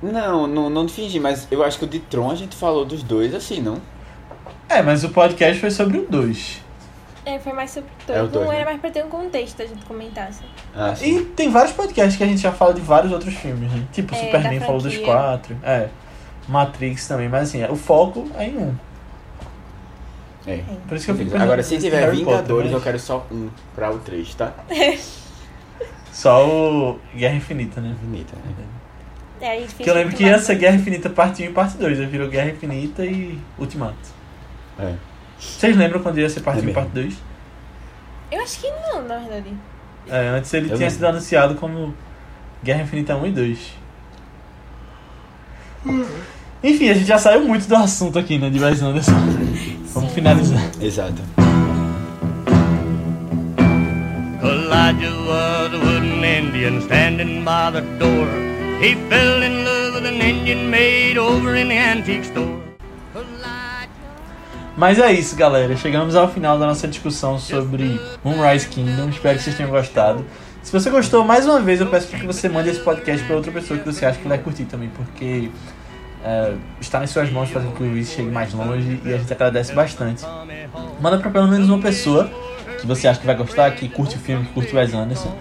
Não, 0.03 0.47
não, 0.47 0.71
não 0.71 0.89
fingi, 0.89 1.19
mas 1.19 1.47
eu 1.51 1.63
acho 1.65 1.79
que 1.79 1.85
o 1.85 1.89
de 1.89 1.99
Tron 2.01 2.31
a 2.31 2.35
gente 2.35 2.55
falou 2.57 2.85
dos 2.85 3.03
dois 3.03 3.35
assim, 3.35 3.61
não? 3.61 3.81
É, 4.69 4.83
mas 4.83 5.05
o 5.05 5.11
podcast 5.11 5.61
foi 5.61 5.71
sobre 5.71 5.99
o 5.99 6.07
2. 6.09 6.63
É, 7.25 7.39
foi 7.41 7.53
mais 7.53 7.71
sobre 7.73 7.91
É 8.09 8.23
o 8.23 8.29
dois, 8.29 8.47
um 8.47 8.51
né? 8.51 8.57
era 8.57 8.65
mais 8.67 8.81
pra 8.81 8.91
ter 8.91 9.05
um 9.05 9.09
contexto, 9.09 9.61
a 9.61 9.67
gente 9.67 9.85
comentasse. 9.85 10.43
Ah, 10.75 10.95
sim. 10.95 11.19
E 11.19 11.25
tem 11.25 11.51
vários 11.51 11.73
podcasts 11.73 12.17
que 12.17 12.23
a 12.23 12.27
gente 12.27 12.41
já 12.41 12.53
fala 12.53 12.73
de 12.73 12.81
vários 12.81 13.13
outros 13.13 13.35
filmes, 13.35 13.71
né? 13.73 13.85
Tipo, 13.93 14.15
É, 14.15 14.19
Superman 14.19 14.61
falou 14.61 14.81
dos 14.81 14.97
quatro. 14.99 15.57
É. 15.63 15.89
Matrix 16.49 17.09
também, 17.09 17.29
mas 17.29 17.49
assim, 17.49 17.65
o 17.65 17.75
foco 17.75 18.29
é 18.37 18.47
em 18.47 18.57
um. 18.57 18.75
É. 20.47 20.63
Por 20.87 20.97
isso 20.97 21.07
que 21.07 21.11
eu 21.11 21.17
fico 21.17 21.37
Agora, 21.37 21.61
se 21.65 21.77
tiver 21.79 21.99
Harry 21.99 22.19
Potter, 22.19 22.35
Vingadores, 22.35 22.65
mas 22.67 22.73
eu 22.75 22.81
quero 22.81 22.99
só 23.01 23.27
um 23.33 23.49
pra 23.75 23.91
o 23.91 23.99
3, 23.99 24.35
tá? 24.35 24.53
Só 26.13 26.49
o 26.49 26.99
Guerra 27.15 27.35
Infinita, 27.35 27.79
né? 27.81 27.95
Bonita, 28.01 28.35
né? 28.37 28.55
É, 28.59 28.63
a 29.41 29.61
gente 29.61 29.75
Que 29.75 29.89
eu 29.91 29.95
lembro 29.95 30.17
que 30.17 30.25
ia 30.25 30.39
ser 30.39 30.55
Guerra 30.57 30.77
Infinita 30.77 31.11
parte 31.11 31.43
1 31.43 31.47
e 31.47 31.49
parte 31.51 31.77
2. 31.77 32.01
Aí 32.01 32.07
virou 32.07 32.29
Guerra 32.29 32.51
Infinita 32.51 33.05
e 33.05 33.39
Ultimato. 33.59 33.97
É. 34.79 34.95
Vocês 35.39 35.77
lembram 35.77 36.01
quando 36.03 36.19
ia 36.19 36.29
ser 36.31 36.41
parte 36.41 36.59
É 36.59 36.61
1 36.61 36.63
e 36.63 36.67
mesmo. 36.67 36.81
parte 36.81 36.93
2? 36.95 37.15
Eu 38.33 38.41
acho 38.43 38.61
que 38.61 38.71
não, 38.71 39.03
na 39.03 39.19
verdade. 39.19 39.53
É, 40.09 40.29
antes 40.29 40.53
ele 40.55 40.65
Eu 40.65 40.69
tinha 40.69 40.79
lembro. 40.79 40.95
sido 40.95 41.07
anunciado 41.07 41.55
como 41.57 41.95
Guerra 42.65 42.83
Infinita 42.83 43.17
1 43.17 43.27
e 43.27 43.31
2. 43.33 43.75
Enfim, 46.65 46.91
a 46.91 46.95
gente 46.95 47.07
já 47.07 47.19
saiu 47.19 47.43
muito 47.43 47.69
do 47.69 47.77
assunto 47.77 48.19
aqui, 48.19 48.39
né, 48.39 48.51
de 48.51 48.59
Wes 48.59 48.83
Anderson. 48.83 49.13
Vamos 49.95 50.13
finalizar. 50.13 50.61
Exato. 50.81 51.23
Elijah 54.43 55.11
was 55.27 55.73
a 55.75 55.79
wooden 55.79 56.25
Indian 56.25 56.81
standing 56.81 57.45
by 57.45 57.71
the 57.73 57.83
door. 57.99 58.29
He 58.79 58.95
fell 59.09 59.43
in 59.43 59.65
love 59.65 59.95
with 59.95 60.07
an 60.07 60.21
Indian 60.21 60.71
maid 60.71 61.17
over 61.17 61.57
in 61.57 61.69
the 61.69 61.79
antique 61.79 62.27
store. 62.27 62.61
Mas 64.77 64.99
é 64.99 65.11
isso, 65.13 65.35
galera. 65.35 65.75
Chegamos 65.77 66.15
ao 66.15 66.29
final 66.29 66.59
da 66.59 66.67
nossa 66.67 66.87
discussão 66.87 67.39
sobre 67.39 67.99
Moonrise 68.23 68.69
Kingdom. 68.69 69.09
Espero 69.09 69.39
que 69.39 69.45
vocês 69.45 69.57
tenham 69.57 69.71
gostado. 69.71 70.23
Se 70.63 70.71
você 70.71 70.91
gostou, 70.91 71.25
mais 71.25 71.47
uma 71.47 71.59
vez 71.61 71.81
eu 71.81 71.87
peço 71.87 72.09
que 72.09 72.27
você 72.27 72.51
mande 72.51 72.69
esse 72.69 72.81
podcast 72.81 73.25
para 73.27 73.37
outra 73.37 73.51
pessoa 73.51 73.81
que 73.81 73.87
você 73.87 74.05
acha 74.05 74.19
que 74.19 74.29
vai 74.29 74.37
curtir 74.37 74.67
também, 74.67 74.91
porque 74.91 75.51
é, 76.23 76.53
está 76.79 77.01
nas 77.01 77.09
suas 77.09 77.31
mãos 77.31 77.49
fazer 77.49 77.69
com 77.69 77.77
que 77.77 77.83
o 77.83 77.87
Luiz 77.87 78.11
chegue 78.11 78.31
mais 78.31 78.53
longe 78.53 79.01
e 79.07 79.15
a 79.15 79.17
gente 79.17 79.33
agradece 79.33 79.73
bastante. 79.73 80.23
Manda 81.01 81.17
para 81.17 81.31
pelo 81.31 81.49
menos 81.49 81.71
uma 81.71 81.81
pessoa 81.81 82.31
que 82.79 82.87
você 82.87 83.09
acha 83.09 83.19
que 83.19 83.27
vai 83.27 83.37
gostar, 83.37 83.71
que 83.71 83.89
curte 83.89 84.17
o 84.17 84.19
filme, 84.19 84.45
que 84.45 84.53
curte 84.53 84.75
o 84.75 84.79
Wes 84.79 84.93
Anderson. 84.93 85.35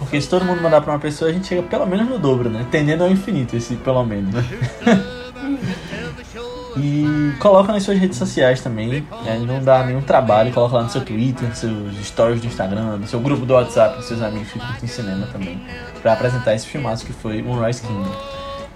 Porque 0.00 0.20
se 0.20 0.28
todo 0.28 0.44
mundo 0.44 0.60
mandar 0.62 0.80
para 0.80 0.92
uma 0.92 0.98
pessoa, 0.98 1.30
a 1.30 1.32
gente 1.32 1.46
chega 1.46 1.62
pelo 1.62 1.86
menos 1.86 2.08
no 2.08 2.18
dobro, 2.18 2.48
né? 2.48 2.66
Tendendo 2.70 3.04
ao 3.04 3.10
infinito 3.10 3.54
esse 3.54 3.76
pelo 3.76 4.02
menos. 4.02 4.34
E 6.76 7.34
coloca 7.38 7.72
nas 7.72 7.82
suas 7.82 7.98
redes 7.98 8.16
sociais 8.16 8.60
também. 8.60 9.04
né? 9.24 9.38
Não 9.46 9.62
dá 9.62 9.84
nenhum 9.84 10.00
trabalho. 10.00 10.52
Coloca 10.52 10.76
lá 10.76 10.82
no 10.84 10.90
seu 10.90 11.02
Twitter, 11.04 11.48
nos 11.48 11.58
seus 11.58 12.06
stories 12.06 12.40
do 12.40 12.46
Instagram, 12.46 12.96
no 12.96 13.06
seu 13.06 13.20
grupo 13.20 13.44
do 13.44 13.52
WhatsApp, 13.54 13.98
dos 13.98 14.06
seus 14.06 14.22
amigos 14.22 14.50
que 14.50 14.58
curtem 14.58 14.88
cinema 14.88 15.26
também. 15.32 15.60
Pra 16.00 16.14
apresentar 16.14 16.54
esse 16.54 16.66
filmaço 16.66 17.04
que 17.04 17.12
foi 17.12 17.42
Moonrise 17.42 17.82
Kingdom. 17.82 18.10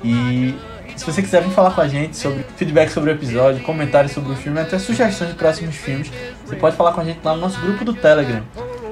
E 0.05 0.55
se 0.97 1.07
você 1.07 1.23
quiser 1.23 1.43
vir 1.43 1.51
falar 1.53 1.71
com 1.71 1.81
a 1.81 1.89
gente 1.89 2.17
sobre 2.17 2.45
feedback 2.57 2.91
sobre 2.91 3.11
o 3.11 3.15
episódio, 3.15 3.63
comentários 3.63 4.13
sobre 4.13 4.33
o 4.33 4.37
filme, 4.37 4.61
até 4.61 4.79
sugestões 4.79 5.31
de 5.31 5.37
próximos 5.37 5.75
filmes, 5.77 6.13
você 6.45 6.57
pode 6.57 6.77
falar 6.77 6.93
com 6.93 7.01
a 7.01 7.05
gente 7.05 7.21
lá 7.25 7.35
no 7.35 7.41
nosso 7.41 7.61
grupo 7.61 7.85
do 7.85 7.95
Telegram. 7.95 8.43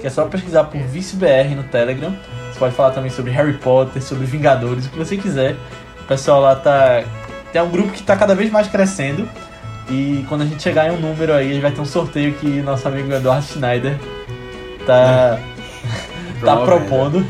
Que 0.02 0.08
é 0.08 0.10
só 0.10 0.26
pesquisar 0.26 0.64
por 0.64 0.78
ViceBR 0.80 1.54
no 1.54 1.62
Telegram. 1.62 2.12
Você 2.52 2.58
pode 2.58 2.74
falar 2.74 2.90
também 2.90 3.10
sobre 3.10 3.30
Harry 3.30 3.54
Potter, 3.54 4.02
sobre 4.02 4.26
Vingadores, 4.26 4.84
o 4.86 4.90
que 4.90 4.98
você 4.98 5.16
quiser. 5.16 5.56
O 6.00 6.04
pessoal 6.08 6.40
lá 6.40 6.56
tá. 6.56 7.04
Tem 7.52 7.62
um 7.62 7.70
grupo 7.70 7.90
que 7.92 8.02
tá 8.02 8.16
cada 8.16 8.34
vez 8.34 8.50
mais 8.50 8.66
crescendo. 8.66 9.28
E 9.88 10.24
quando 10.28 10.42
a 10.42 10.44
gente 10.44 10.62
chegar 10.62 10.88
em 10.88 10.90
um 10.96 11.00
número 11.00 11.32
aí, 11.32 11.50
a 11.50 11.52
gente 11.54 11.62
vai 11.62 11.70
ter 11.70 11.80
um 11.80 11.84
sorteio 11.86 12.34
que 12.34 12.46
nosso 12.62 12.86
amigo 12.88 13.12
Eduardo 13.12 13.44
Schneider 13.44 13.96
tá, 14.86 15.38
tá 16.44 16.56
propondo. 16.56 17.24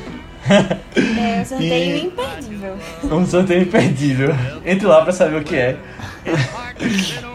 É 0.48 1.40
um 1.40 1.44
sorteio 1.44 1.96
E- 1.96 2.04
imperdível. 2.06 2.76
Um 3.04 3.26
sorteio 3.26 3.62
imperdível. 3.62 4.34
Entre 4.64 4.86
lá 4.86 5.02
pra 5.02 5.12
saber 5.12 5.36
o 5.40 5.44
que 5.44 5.56
é. 5.56 5.76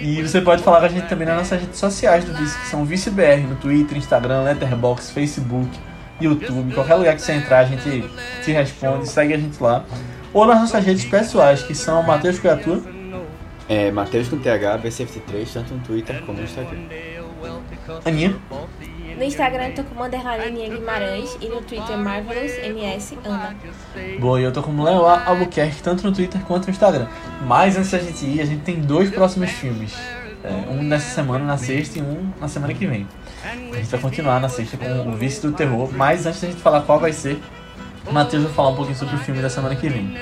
E 0.00 0.22
você 0.22 0.40
pode 0.40 0.62
falar 0.62 0.80
com 0.80 0.86
a 0.86 0.88
gente 0.88 1.08
também 1.08 1.26
nas 1.26 1.36
nossas 1.38 1.60
redes 1.60 1.78
sociais 1.78 2.24
do 2.24 2.32
Vice, 2.34 2.58
que 2.58 2.66
são 2.66 2.84
ViceBR, 2.84 3.46
no 3.48 3.56
Twitter, 3.56 3.96
Instagram, 3.96 4.42
Letterboxd, 4.42 5.12
Facebook, 5.12 5.70
YouTube, 6.20 6.74
qualquer 6.74 6.94
lugar 6.96 7.14
que 7.14 7.22
você 7.22 7.32
entrar, 7.32 7.60
a 7.60 7.64
gente 7.64 8.04
te 8.44 8.52
responde, 8.52 9.08
segue 9.08 9.34
a 9.34 9.38
gente 9.38 9.62
lá. 9.62 9.84
Ou 10.32 10.46
nas 10.46 10.60
nossas 10.60 10.84
redes 10.84 11.04
pessoais, 11.04 11.62
que 11.62 11.74
são 11.74 12.02
Matheus 12.02 12.38
Criatura, 12.38 12.80
É, 13.68 13.90
Matheus 13.90 14.28
com 14.28 14.38
TH, 14.38 14.78
B73, 14.78 15.48
tanto 15.52 15.74
no 15.74 15.80
Twitter 15.80 16.22
como 16.24 16.38
no 16.38 16.44
Instagram. 16.44 16.78
Aninha, 18.04 18.36
No 19.16 19.24
Instagram 19.24 19.68
eu 19.68 19.74
tô 19.74 19.84
com 19.84 20.02
underline 20.02 20.68
Guimarães 20.68 21.38
e 21.40 21.48
no 21.48 21.62
Twitter 21.62 21.96
Marvelous 21.96 22.52
MS 22.58 23.18
Ana. 23.24 23.56
Boa, 24.20 24.38
e 24.40 24.44
eu 24.44 24.52
tô 24.52 24.62
como 24.62 24.84
Léo 24.84 25.06
Albuquerque, 25.06 25.82
tanto 25.82 26.06
no 26.06 26.12
Twitter 26.12 26.40
quanto 26.42 26.66
no 26.66 26.70
Instagram. 26.70 27.06
Mas 27.46 27.78
antes 27.78 27.90
da 27.90 27.98
gente 27.98 28.26
ir, 28.26 28.42
a 28.42 28.44
gente 28.44 28.62
tem 28.62 28.80
dois 28.80 29.10
próximos 29.10 29.50
filmes. 29.50 29.96
É, 30.44 30.70
um 30.70 30.82
nessa 30.82 31.14
semana, 31.14 31.44
na 31.44 31.56
sexta, 31.56 31.98
e 31.98 32.02
um 32.02 32.30
na 32.38 32.46
semana 32.46 32.74
que 32.74 32.86
vem. 32.86 33.06
A 33.42 33.76
gente 33.76 33.86
vai 33.86 34.00
continuar 34.00 34.38
na 34.38 34.50
sexta 34.50 34.76
com 34.76 35.08
o 35.08 35.16
Vice 35.16 35.40
do 35.40 35.52
Terror, 35.52 35.90
mas 35.92 36.26
antes 36.26 36.40
da 36.40 36.48
gente 36.48 36.60
falar 36.60 36.82
qual 36.82 37.00
vai 37.00 37.12
ser, 37.12 37.40
o 38.06 38.12
Matheus 38.12 38.44
vai 38.44 38.52
falar 38.52 38.68
um 38.68 38.76
pouquinho 38.76 38.96
sobre 38.96 39.16
o 39.16 39.18
filme 39.18 39.40
da 39.40 39.48
semana 39.48 39.74
que 39.74 39.88
vem. 39.88 40.14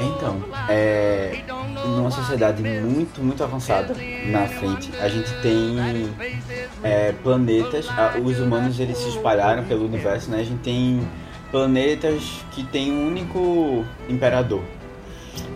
Então, 0.00 0.42
é, 0.68 1.42
numa 1.86 2.10
sociedade 2.10 2.62
muito, 2.62 3.22
muito 3.22 3.42
avançada 3.42 3.94
na 4.26 4.46
frente, 4.46 4.90
a 5.00 5.08
gente 5.08 5.32
tem 5.40 5.76
é, 6.82 7.12
planetas, 7.12 7.86
os 8.24 8.38
humanos 8.38 8.78
eles 8.78 8.98
se 8.98 9.08
espalharam 9.08 9.64
pelo 9.64 9.86
universo, 9.86 10.30
né? 10.30 10.40
A 10.40 10.44
gente 10.44 10.60
tem 10.60 11.06
planetas 11.50 12.44
que 12.52 12.64
tem 12.64 12.92
um 12.92 13.08
único 13.08 13.84
imperador. 14.08 14.62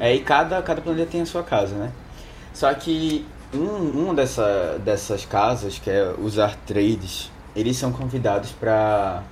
É, 0.00 0.14
e 0.14 0.20
cada, 0.20 0.60
cada 0.62 0.80
planeta 0.80 1.10
tem 1.10 1.22
a 1.22 1.26
sua 1.26 1.42
casa, 1.42 1.74
né? 1.74 1.92
Só 2.52 2.72
que 2.74 3.26
um, 3.54 4.02
uma 4.02 4.14
dessa, 4.14 4.78
dessas 4.84 5.24
casas, 5.24 5.78
que 5.78 5.90
é 5.90 6.14
os 6.18 6.38
Artrades, 6.38 7.30
eles 7.54 7.76
são 7.76 7.92
convidados 7.92 8.52
para 8.52 9.22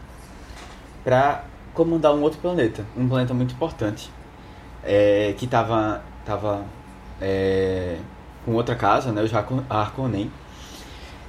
para 1.02 1.44
comandar 1.74 2.14
um 2.14 2.22
outro 2.22 2.38
planeta, 2.38 2.82
um 2.96 3.06
planeta 3.06 3.34
muito 3.34 3.52
importante 3.52 4.10
é, 4.82 5.34
que 5.36 5.46
tava, 5.46 6.02
tava 6.24 6.64
é, 7.24 7.96
com 8.44 8.52
outra 8.52 8.74
casa, 8.74 9.10
né, 9.12 9.22
os 9.22 9.32
Harkon- 9.32 9.64
Harkonnen. 9.70 10.30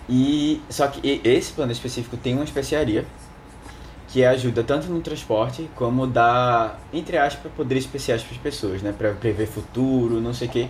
E 0.10 0.62
só 0.70 0.88
que 0.88 1.22
esse 1.24 1.54
planeta 1.54 1.78
específico 1.78 2.18
tem 2.18 2.36
uma 2.36 2.43
especiaria 2.43 3.06
que 4.10 4.24
ajuda 4.24 4.64
tanto 4.64 4.88
no 4.88 5.02
transporte 5.02 5.70
como 5.76 6.06
dá, 6.06 6.76
entre 6.93 7.18
aspas, 7.18 7.52
poderes 7.54 7.86
especiais 7.86 8.22
para 8.22 8.36
as 8.36 8.41
pessoas, 8.41 8.82
né? 8.82 8.93
Para 8.98 9.12
prever 9.14 9.48
futuro, 9.48 10.22
não 10.22 10.34
sei 10.34 10.48
o 10.48 10.52
quê. 10.52 10.68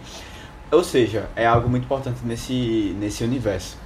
Ou 0.71 0.83
seja, 0.83 1.27
é 1.35 1.45
algo 1.45 1.69
muito 1.69 1.83
importante 1.83 2.19
nesse, 2.23 2.95
nesse 2.99 3.23
universo. 3.23 3.77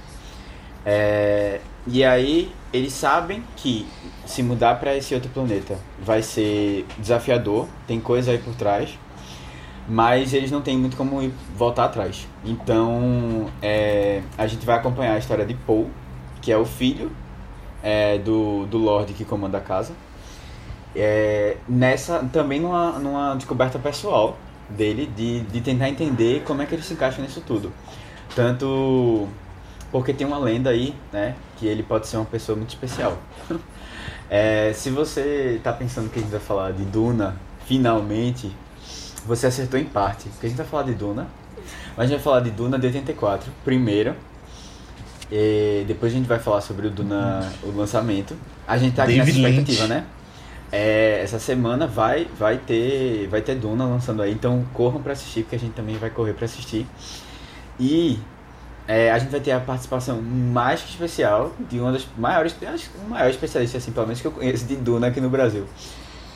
É, 0.84 1.60
e 1.86 2.04
aí 2.04 2.52
eles 2.72 2.92
sabem 2.92 3.42
que 3.56 3.86
se 4.24 4.42
mudar 4.42 4.76
para 4.80 4.96
esse 4.96 5.14
outro 5.14 5.30
planeta 5.30 5.76
vai 6.00 6.22
ser 6.22 6.86
desafiador, 6.98 7.66
tem 7.86 8.00
coisa 8.00 8.30
aí 8.30 8.38
por 8.38 8.54
trás, 8.54 8.90
mas 9.90 10.32
eles 10.32 10.52
não 10.52 10.62
têm 10.62 10.78
muito 10.78 10.96
como 10.96 11.32
voltar 11.56 11.86
atrás. 11.86 12.28
Então 12.44 13.46
é, 13.60 14.22
a 14.38 14.46
gente 14.46 14.64
vai 14.64 14.76
acompanhar 14.76 15.14
a 15.14 15.18
história 15.18 15.44
de 15.44 15.54
Paul, 15.54 15.90
que 16.40 16.52
é 16.52 16.56
o 16.56 16.64
filho 16.64 17.10
é, 17.82 18.16
do, 18.16 18.66
do 18.66 18.78
Lorde 18.78 19.12
que 19.12 19.24
comanda 19.24 19.58
a 19.58 19.60
casa. 19.60 19.92
É, 20.94 21.56
nessa 21.68 22.20
também 22.32 22.60
numa, 22.60 23.00
numa 23.00 23.34
descoberta 23.34 23.80
pessoal 23.80 24.36
dele 24.68 25.10
de, 25.16 25.40
de 25.40 25.60
tentar 25.60 25.88
entender 25.88 26.44
como 26.44 26.62
é 26.62 26.66
que 26.66 26.74
ele 26.76 26.82
se 26.82 26.92
encaixa 26.94 27.20
nisso 27.20 27.42
tudo. 27.44 27.72
Tanto 28.36 29.26
porque 29.90 30.14
tem 30.14 30.24
uma 30.24 30.38
lenda 30.38 30.70
aí, 30.70 30.94
né, 31.12 31.34
que 31.56 31.66
ele 31.66 31.82
pode 31.82 32.06
ser 32.06 32.16
uma 32.16 32.26
pessoa 32.26 32.56
muito 32.56 32.70
especial. 32.70 33.18
É, 34.32 34.72
se 34.72 34.90
você 34.90 35.56
está 35.56 35.72
pensando 35.72 36.08
que 36.08 36.20
a 36.20 36.22
gente 36.22 36.30
vai 36.30 36.38
falar 36.38 36.70
de 36.70 36.84
Duna, 36.84 37.34
finalmente, 37.66 38.54
você 39.26 39.46
acertou 39.46 39.78
em 39.78 39.84
parte. 39.84 40.28
Porque 40.28 40.46
a 40.46 40.48
gente 40.48 40.58
vai 40.58 40.66
falar 40.66 40.84
de 40.84 40.94
Duna, 40.94 41.26
mas 41.96 41.98
a 41.98 42.02
gente 42.06 42.16
vai 42.16 42.24
falar 42.24 42.40
de 42.40 42.50
Duna 42.50 42.78
de 42.78 42.86
84, 42.86 43.50
primeiro. 43.64 44.14
E 45.30 45.84
depois 45.86 46.12
a 46.12 46.16
gente 46.16 46.26
vai 46.26 46.38
falar 46.38 46.60
sobre 46.60 46.86
o 46.86 46.90
Duna, 46.90 47.52
o 47.62 47.70
lançamento. 47.70 48.36
A 48.66 48.76
gente 48.76 48.96
tá 48.96 49.04
aqui 49.04 49.14
David 49.14 49.40
nessa 49.40 49.48
expectativa, 49.48 49.82
Lynch. 49.82 49.94
né? 49.94 50.06
É, 50.72 51.20
essa 51.22 51.38
semana 51.38 51.86
vai, 51.86 52.28
vai 52.38 52.56
ter 52.56 53.26
vai 53.28 53.40
ter 53.40 53.56
Duna 53.56 53.84
lançando 53.84 54.22
aí, 54.22 54.32
então 54.32 54.64
corram 54.72 55.02
pra 55.02 55.12
assistir, 55.12 55.42
porque 55.42 55.56
a 55.56 55.58
gente 55.58 55.72
também 55.72 55.96
vai 55.96 56.10
correr 56.10 56.32
pra 56.32 56.44
assistir. 56.44 56.86
E 57.78 58.18
é, 58.86 59.10
a 59.10 59.18
gente 59.18 59.30
vai 59.30 59.40
ter 59.40 59.52
a 59.52 59.60
participação 59.60 60.20
mais 60.20 60.80
que 60.82 60.90
especial 60.90 61.52
de 61.68 61.78
uma 61.78 61.92
das 61.92 62.06
maiores, 62.16 62.56
acho 62.62 62.90
o 63.04 63.08
maior 63.08 63.30
especialista, 63.30 63.78
assim, 63.78 63.92
pelo 63.92 64.06
menos 64.06 64.20
que 64.20 64.26
eu 64.26 64.32
conheço 64.32 64.64
de 64.64 64.76
Duna 64.76 65.08
aqui 65.08 65.20
no 65.20 65.30
Brasil. 65.30 65.64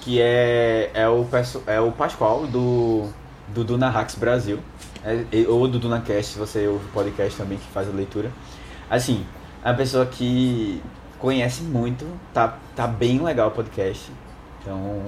Que 0.05 0.21
é, 0.21 0.91
é, 0.93 1.09
o, 1.09 1.27
é 1.67 1.81
o 1.81 1.91
Pascoal 1.91 2.47
do, 2.47 3.09
do 3.49 3.65
Duna 3.65 3.89
Hacks 3.89 4.15
Brasil. 4.17 4.61
É, 5.05 5.47
ou 5.49 5.69
do 5.69 5.79
DunaCast, 5.79 6.39
você 6.39 6.67
ouve 6.67 6.87
o 6.87 6.89
podcast 6.89 7.37
também 7.37 7.59
que 7.59 7.67
faz 7.67 7.89
a 7.89 7.93
leitura. 7.93 8.31
Assim, 8.89 9.27
é 9.63 9.69
uma 9.69 9.77
pessoa 9.77 10.07
que 10.07 10.83
conhece 11.19 11.63
muito, 11.63 12.07
tá, 12.33 12.57
tá 12.75 12.87
bem 12.87 13.23
legal 13.23 13.49
o 13.49 13.51
podcast. 13.51 14.11
Então, 14.61 15.03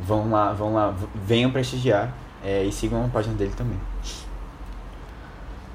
vão 0.00 0.30
lá, 0.30 0.52
vão 0.52 0.72
lá, 0.72 0.94
venham 1.14 1.50
prestigiar 1.50 2.14
é, 2.42 2.64
e 2.64 2.72
sigam 2.72 3.04
a 3.04 3.08
página 3.08 3.34
dele 3.34 3.52
também. 3.56 3.78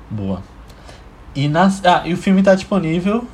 Boa. 0.09 0.41
E, 1.35 1.47
nas, 1.47 1.83
ah, 1.85 2.03
e 2.05 2.13
o 2.13 2.17
filme 2.17 2.41
tá 2.41 2.55
disponível. 2.55 3.27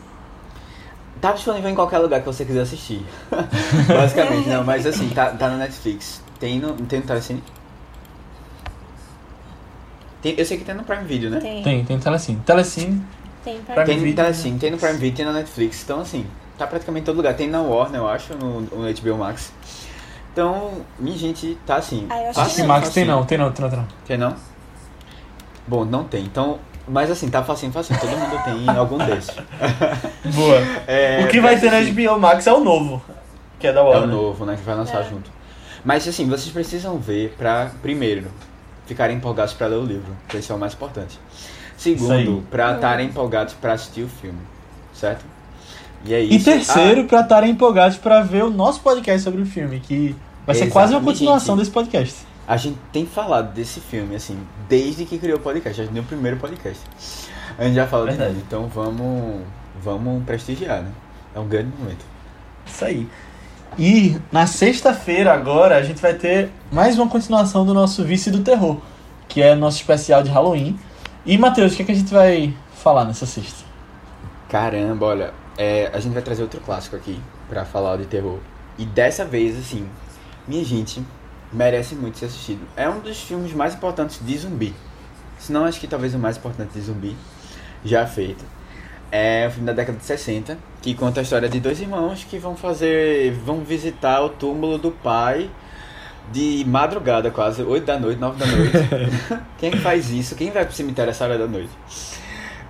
Tá 1.21 1.33
disponível 1.33 1.69
em 1.69 1.75
qualquer 1.75 1.97
lugar 1.97 2.21
que 2.21 2.25
você 2.25 2.45
quiser 2.45 2.61
assistir. 2.61 3.05
Basicamente, 3.87 4.47
não, 4.47 4.63
mas 4.63 4.85
assim, 4.85 5.09
tá, 5.09 5.31
tá 5.31 5.49
na 5.49 5.57
Netflix. 5.57 6.21
Tem 6.39 6.59
no. 6.59 6.73
Tem 6.73 6.99
no 6.99 7.05
Telecine? 7.05 7.43
Tem, 10.21 10.35
eu 10.37 10.45
sei 10.45 10.57
que 10.57 10.63
tem 10.63 10.75
no 10.75 10.83
Prime 10.83 11.03
Video, 11.03 11.29
né? 11.29 11.39
Tem. 11.39 11.63
Tem, 11.63 11.85
tem 11.85 11.97
no 11.97 12.03
Telecine. 12.03 12.39
Telecine. 12.45 13.05
Tem 13.43 13.61
pra 13.61 13.75
Prime 13.75 13.85
Tem 13.85 13.95
no 13.95 14.03
Video, 14.03 14.15
Telecine, 14.15 14.59
tem 14.59 14.71
no 14.71 14.77
Prime 14.77 14.97
Video, 14.97 15.17
tem 15.17 15.25
na 15.25 15.33
Netflix. 15.33 15.83
Então, 15.83 16.01
assim, 16.01 16.25
tá 16.57 16.67
praticamente 16.67 17.03
em 17.03 17.05
todo 17.05 17.17
lugar. 17.17 17.33
Tem 17.35 17.49
na 17.49 17.61
Warner, 17.61 18.01
eu 18.01 18.07
acho, 18.07 18.33
no, 18.35 18.61
no 18.61 19.01
HBO 19.01 19.17
Max. 19.17 19.51
Então, 20.31 20.85
minha 20.97 21.17
gente, 21.17 21.57
tá 21.65 21.77
assim. 21.77 22.05
Ah, 22.09 22.21
eu 22.21 22.29
acho 22.29 22.39
fácil, 22.39 22.61
que. 22.61 22.67
Max 22.67 22.89
tem 22.89 23.05
facinho. 23.05 23.07
não, 23.07 23.25
tem 23.25 23.37
não, 23.37 23.51
tem 23.51 23.63
não, 23.63 23.69
tem 23.69 23.79
não. 23.79 23.87
Tem 24.05 24.17
não? 24.17 24.35
Bom, 25.67 25.85
não 25.85 26.03
tem. 26.03 26.23
Então, 26.23 26.59
mas 26.89 27.09
assim, 27.11 27.29
tá 27.29 27.43
facinho, 27.43 27.71
facinho. 27.71 27.99
Todo 27.99 28.09
mundo 28.11 28.43
tem 28.43 28.69
algum 28.75 28.97
desses. 28.97 29.35
Boa. 30.35 30.57
É, 30.87 31.23
o 31.23 31.27
que 31.27 31.39
vai 31.39 31.59
ter 31.59 31.71
na 31.71 31.77
assistir. 31.79 32.07
HBO 32.07 32.19
Max 32.19 32.47
é 32.47 32.53
o 32.53 32.63
novo. 32.63 33.01
Que 33.59 33.67
é 33.67 33.73
da 33.73 33.79
É 33.81 33.83
o 33.83 33.87
Warner. 33.87 34.07
novo, 34.09 34.45
né? 34.45 34.55
Que 34.55 34.63
vai 34.63 34.75
lançar 34.75 35.01
É. 35.01 35.09
junto. 35.09 35.29
Mas 35.83 36.07
assim, 36.07 36.27
vocês 36.27 36.51
precisam 36.51 36.97
ver 36.97 37.33
pra, 37.37 37.71
primeiro, 37.81 38.27
ficarem 38.85 39.17
empolgados 39.17 39.53
pra 39.53 39.67
ler 39.67 39.77
o 39.77 39.83
livro. 39.85 40.15
que 40.27 40.37
Esse 40.37 40.51
é 40.51 40.55
o 40.55 40.59
mais 40.59 40.73
importante. 40.73 41.19
Segundo, 41.77 42.43
pra 42.51 42.73
estarem 42.75 43.07
empolgados 43.07 43.53
pra 43.53 43.73
assistir 43.73 44.01
o 44.03 44.09
filme. 44.09 44.39
Certo? 44.93 45.23
E 46.05 46.13
é 46.13 46.21
E 46.21 46.35
isso. 46.35 46.45
terceiro, 46.45 47.05
pra 47.05 47.21
estarem 47.21 47.51
empolgados 47.51 47.97
pra 47.97 48.21
ver 48.21 48.43
o 48.43 48.49
nosso 48.49 48.81
podcast 48.81 49.21
sobre 49.21 49.41
o 49.41 49.45
filme, 49.45 49.79
que 49.79 50.15
vai 50.45 50.55
ser 50.55 50.69
quase 50.69 50.93
uma 50.93 51.01
continuação 51.01 51.55
desse 51.55 51.71
podcast. 51.71 52.15
A 52.49 52.57
gente 52.57 52.79
tem 52.91 53.05
falado 53.05 53.53
desse 53.53 53.79
filme, 53.79 54.15
assim, 54.15 54.35
desde 54.67 55.05
que 55.05 55.19
criou 55.19 55.37
o 55.37 55.39
podcast. 55.39 55.81
A 55.81 55.83
gente 55.83 55.93
deu 55.93 56.01
o 56.01 56.05
primeiro 56.07 56.37
podcast. 56.37 56.81
A 57.55 57.63
gente 57.63 57.75
já 57.75 57.85
fala 57.85 58.09
de 58.09 58.17
Verdade. 58.17 58.33
novo. 58.33 58.43
Então 58.47 58.67
vamos, 58.67 59.41
vamos 59.79 60.23
prestigiar, 60.23 60.81
né? 60.81 60.91
É 61.35 61.39
um 61.39 61.47
grande 61.47 61.71
momento. 61.77 62.03
Isso 62.65 62.83
aí. 62.83 63.07
E 63.77 64.17
na 64.31 64.47
sexta-feira 64.47 65.31
agora 65.31 65.77
a 65.77 65.83
gente 65.83 66.01
vai 66.01 66.15
ter 66.15 66.49
mais 66.71 66.97
uma 66.97 67.07
continuação 67.07 67.63
do 67.63 67.71
nosso 67.71 68.03
Vice 68.03 68.31
do 68.31 68.39
Terror, 68.39 68.81
que 69.27 69.43
é 69.43 69.53
nosso 69.53 69.77
especial 69.77 70.23
de 70.23 70.31
Halloween. 70.31 70.75
E 71.27 71.37
Matheus, 71.37 71.73
o 71.73 71.75
que, 71.75 71.83
é 71.83 71.85
que 71.85 71.91
a 71.91 71.95
gente 71.95 72.11
vai 72.11 72.51
falar 72.73 73.05
nessa 73.05 73.27
sexta? 73.27 73.63
Caramba, 74.49 75.05
olha, 75.05 75.33
é, 75.55 75.91
a 75.93 75.99
gente 75.99 76.13
vai 76.13 76.23
trazer 76.23 76.41
outro 76.41 76.59
clássico 76.61 76.95
aqui 76.95 77.21
pra 77.47 77.63
falar 77.63 77.97
de 77.97 78.05
terror. 78.05 78.39
E 78.75 78.85
dessa 78.85 79.23
vez, 79.23 79.55
assim, 79.55 79.87
minha 80.47 80.65
gente, 80.65 81.03
merece 81.51 81.95
muito 81.95 82.17
ser 82.17 82.25
assistido. 82.25 82.61
É 82.75 82.89
um 82.89 82.99
dos 82.99 83.21
filmes 83.21 83.53
mais 83.53 83.75
importantes 83.75 84.19
de 84.23 84.37
zumbi. 84.37 84.73
Se 85.37 85.51
não, 85.51 85.65
acho 85.65 85.79
que 85.79 85.87
talvez 85.87 86.13
o 86.13 86.19
mais 86.19 86.37
importante 86.37 86.73
de 86.73 86.81
zumbi 86.81 87.15
já 87.83 88.05
feito. 88.05 88.43
É 89.11 89.47
um 89.47 89.51
filme 89.51 89.65
da 89.65 89.73
década 89.73 89.97
de 89.97 90.05
60, 90.05 90.57
que 90.81 90.93
conta 90.93 91.19
a 91.19 91.23
história 91.23 91.49
de 91.49 91.59
dois 91.59 91.79
irmãos 91.81 92.23
que 92.23 92.37
vão 92.37 92.55
fazer. 92.55 93.31
vão 93.45 93.61
visitar 93.63 94.21
o 94.21 94.29
túmulo 94.29 94.77
do 94.77 94.91
pai 94.91 95.49
de 96.31 96.63
madrugada 96.67 97.31
quase, 97.31 97.63
8 97.63 97.85
da 97.85 97.99
noite, 97.99 98.19
9 98.19 98.37
da 98.37 98.45
noite. 98.45 99.43
Quem 99.57 99.73
é 99.73 99.77
faz 99.77 100.11
isso? 100.11 100.35
Quem 100.35 100.51
vai 100.51 100.63
pro 100.63 100.75
cemitério 100.75 101.09
essa 101.09 101.23
hora 101.23 101.37
da 101.37 101.47
noite? 101.47 101.71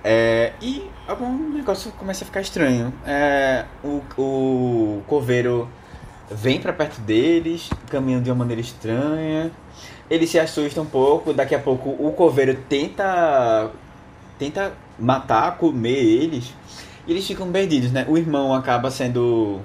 É, 0.02 0.52
e 0.62 0.88
algum 1.06 1.52
negócio 1.52 1.92
começa 1.92 2.24
a 2.24 2.26
ficar 2.26 2.40
estranho. 2.40 2.92
É, 3.04 3.66
o, 3.84 4.02
o 4.16 5.02
coveiro 5.06 5.68
vem 6.30 6.60
pra 6.60 6.72
perto 6.72 7.00
deles, 7.00 7.70
caminhando 7.88 8.24
de 8.24 8.30
uma 8.30 8.36
maneira 8.36 8.60
estranha. 8.60 9.50
Eles 10.08 10.30
se 10.30 10.38
assustam 10.38 10.84
um 10.84 10.86
pouco, 10.86 11.32
daqui 11.32 11.54
a 11.54 11.58
pouco 11.58 11.90
o 11.90 12.12
coveiro 12.12 12.54
tenta 12.68 13.70
tenta 14.38 14.72
matar, 14.98 15.58
comer 15.58 15.98
eles. 15.98 16.54
E 17.06 17.12
eles 17.12 17.26
ficam 17.26 17.50
perdidos, 17.50 17.92
né? 17.92 18.06
O 18.08 18.16
irmão 18.16 18.54
acaba 18.54 18.90
sendo 18.90 19.60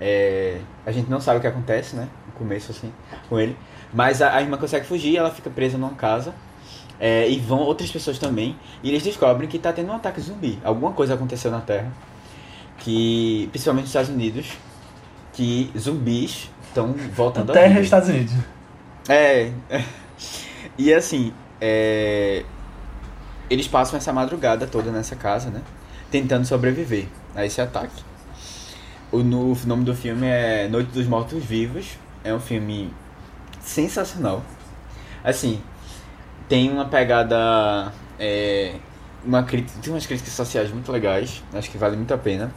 é, 0.00 0.60
a 0.86 0.92
gente 0.92 1.10
não 1.10 1.20
sabe 1.20 1.38
o 1.38 1.40
que 1.40 1.46
acontece, 1.46 1.96
né? 1.96 2.08
No 2.26 2.32
começo 2.32 2.70
assim, 2.70 2.92
com 3.28 3.38
ele. 3.38 3.56
Mas 3.92 4.22
a, 4.22 4.36
a 4.36 4.40
irmã 4.40 4.56
consegue 4.56 4.86
fugir, 4.86 5.16
ela 5.16 5.30
fica 5.30 5.50
presa 5.50 5.76
numa 5.76 5.94
casa. 5.94 6.34
É, 7.00 7.28
e 7.28 7.38
vão 7.38 7.60
outras 7.60 7.90
pessoas 7.90 8.18
também. 8.18 8.56
E 8.82 8.88
eles 8.88 9.02
descobrem 9.02 9.48
que 9.48 9.58
tá 9.58 9.72
tendo 9.72 9.90
um 9.90 9.94
ataque 9.94 10.20
zumbi. 10.20 10.58
Alguma 10.64 10.92
coisa 10.92 11.14
aconteceu 11.14 11.50
na 11.50 11.60
Terra. 11.60 11.92
Que. 12.78 13.48
Principalmente 13.50 13.84
nos 13.84 13.90
Estados 13.90 14.10
Unidos. 14.10 14.52
Que 15.38 15.70
zumbis 15.78 16.50
estão 16.66 16.92
voltando 17.14 17.50
à 17.50 17.52
Terra 17.52 17.68
vida. 17.68 17.80
Estados 17.82 18.08
Unidos. 18.08 18.34
É. 19.08 19.52
E 20.76 20.92
assim, 20.92 21.32
é, 21.60 22.42
eles 23.48 23.68
passam 23.68 23.96
essa 23.96 24.12
madrugada 24.12 24.66
toda 24.66 24.90
nessa 24.90 25.14
casa, 25.14 25.48
né? 25.48 25.62
Tentando 26.10 26.44
sobreviver 26.44 27.06
a 27.36 27.46
esse 27.46 27.60
ataque. 27.60 28.02
O, 29.12 29.18
no- 29.18 29.52
o 29.52 29.58
nome 29.64 29.84
do 29.84 29.94
filme 29.94 30.26
é 30.26 30.66
Noite 30.66 30.90
dos 30.90 31.06
Mortos 31.06 31.44
Vivos. 31.44 31.86
É 32.24 32.34
um 32.34 32.40
filme 32.40 32.92
sensacional. 33.60 34.42
Assim, 35.22 35.60
tem 36.48 36.68
uma 36.68 36.86
pegada. 36.86 37.92
É, 38.18 38.74
uma 39.24 39.44
crítica, 39.44 39.78
tem 39.80 39.92
umas 39.92 40.04
críticas 40.04 40.32
sociais 40.32 40.68
muito 40.72 40.90
legais. 40.90 41.44
Acho 41.54 41.70
que 41.70 41.78
vale 41.78 41.96
muito 41.96 42.12
a 42.12 42.18
pena. 42.18 42.50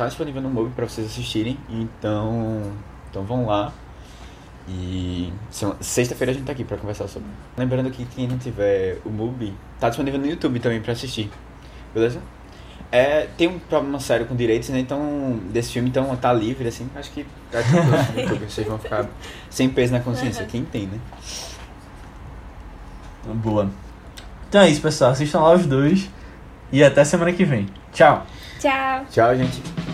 Tá 0.00 0.06
disponível 0.06 0.40
no 0.40 0.48
Mobi 0.48 0.70
para 0.70 0.88
vocês 0.88 1.06
assistirem. 1.06 1.58
Então, 1.68 2.72
então 3.10 3.22
vão 3.22 3.44
lá. 3.44 3.70
E 4.66 5.30
sexta-feira 5.78 6.32
a 6.32 6.34
gente 6.34 6.46
tá 6.46 6.52
aqui 6.52 6.64
pra 6.64 6.78
conversar 6.78 7.06
sobre. 7.06 7.28
Lembrando 7.54 7.90
que 7.90 8.06
quem 8.06 8.26
não 8.26 8.38
tiver 8.38 8.96
o 9.04 9.10
MUBI, 9.10 9.52
tá 9.78 9.90
disponível 9.90 10.18
no 10.18 10.26
YouTube 10.26 10.58
também 10.58 10.80
pra 10.80 10.94
assistir. 10.94 11.30
Beleza? 11.92 12.18
É, 12.90 13.28
tem 13.36 13.46
um 13.46 13.58
problema 13.58 14.00
sério 14.00 14.24
com 14.24 14.34
direitos, 14.34 14.70
né? 14.70 14.78
Então, 14.78 15.38
desse 15.50 15.70
filme, 15.70 15.90
então 15.90 16.16
tá 16.16 16.32
livre, 16.32 16.66
assim. 16.66 16.88
Acho 16.96 17.10
que 17.10 17.26
tá 17.52 17.58
YouTube, 18.16 18.46
vocês 18.48 18.66
vão 18.66 18.78
ficar 18.78 19.06
sem 19.50 19.68
peso 19.68 19.92
na 19.92 20.00
consciência. 20.00 20.46
Quem 20.46 20.64
tem, 20.64 20.86
né? 20.86 20.98
Boa. 23.34 23.68
Então 24.48 24.62
é 24.62 24.70
isso, 24.70 24.80
pessoal. 24.80 25.10
Assistam 25.10 25.40
lá 25.40 25.52
os 25.52 25.66
dois. 25.66 26.08
E 26.72 26.82
até 26.82 27.04
semana 27.04 27.34
que 27.34 27.44
vem. 27.44 27.66
Tchau. 27.92 28.26
Tchau. 28.58 29.04
Tchau, 29.10 29.36
gente. 29.36 29.89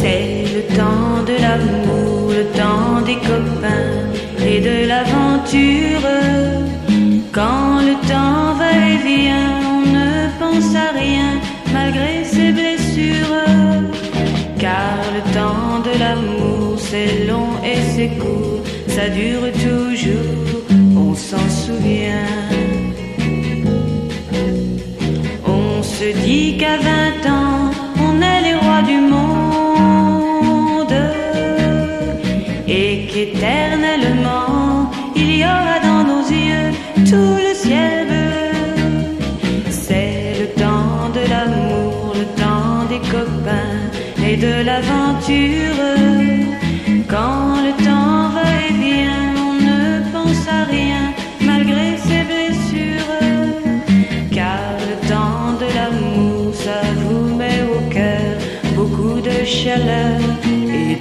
C'est 0.00 0.44
le 0.56 0.62
temps 0.78 1.22
de 1.30 1.36
l'amour, 1.44 2.32
le 2.38 2.44
temps 2.58 3.02
des 3.04 3.18
copains 3.30 4.00
et 4.42 4.58
de 4.60 4.88
l'aventure. 4.88 6.08
Quand 7.32 7.80
le 7.88 7.94
temps 8.08 8.54
va 8.60 8.70
et 8.92 8.98
vient, 9.08 9.50
on 9.74 9.80
ne 9.98 10.10
pense 10.40 10.74
à 10.74 10.88
rien 10.98 11.30
malgré 11.74 12.24
ses 12.24 12.50
blessures. 12.50 13.44
Car 14.58 14.96
le 15.16 15.22
temps 15.38 15.80
de 15.88 15.92
l'amour, 16.02 16.78
c'est 16.78 17.26
long 17.26 17.52
et 17.62 17.80
c'est 17.92 18.12
court, 18.18 18.62
ça 18.88 19.06
dure 19.10 19.52
toujours, 19.66 20.62
on 20.96 21.14
s'en 21.14 21.46
souvient. 21.62 22.26
On 25.46 25.82
se 25.82 26.08
dit 26.24 26.56
qu'à 26.58 26.76
20 26.78 27.30
ans, 27.30 27.39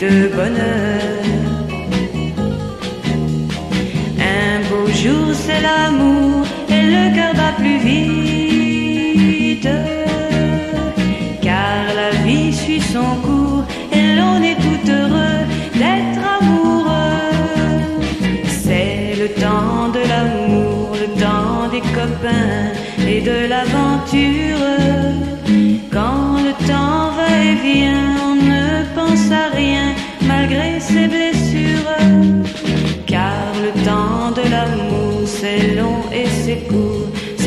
de 0.10 0.28
bonheur. 0.28 1.02
Un 4.20 4.60
beau 4.70 4.88
jour, 5.02 5.28
c'est 5.34 5.62
l'amour 5.62 6.46
et 6.70 6.84
le 6.94 7.04
cœur 7.16 7.34
bat 7.40 7.54
plus 7.58 7.80
vite. 7.88 9.70
Car 11.42 11.82
la 12.02 12.12
vie 12.26 12.52
suit 12.54 12.82
son 12.82 13.12
cours 13.26 13.66
et 13.92 14.16
l'on 14.18 14.38
est 14.50 14.60
tout 14.66 14.84
heureux 14.98 15.42
d'être 15.82 16.22
amoureux. 16.38 17.32
C'est 18.64 19.16
le 19.22 19.28
temps 19.44 19.90
de 19.98 20.02
l'amour, 20.12 20.96
le 21.04 21.08
temps 21.24 21.70
des 21.74 21.84
copains 21.98 22.72
et 23.08 23.22
de 23.22 23.48
l'aventure. 23.52 24.79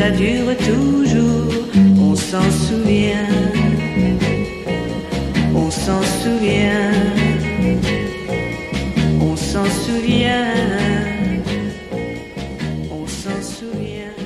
Ça 0.03 0.11
dure 0.11 0.57
toujours, 0.57 1.63
on 2.01 2.17
s'en 2.17 2.51
souvient. 2.51 3.29
On 5.55 5.71
s'en 5.71 6.03
souvient. 6.03 6.91
On 9.21 9.37
s'en 9.37 9.65
souvient. 9.85 10.55
On 12.91 13.07
s'en 13.07 13.41
souvient. 13.43 14.17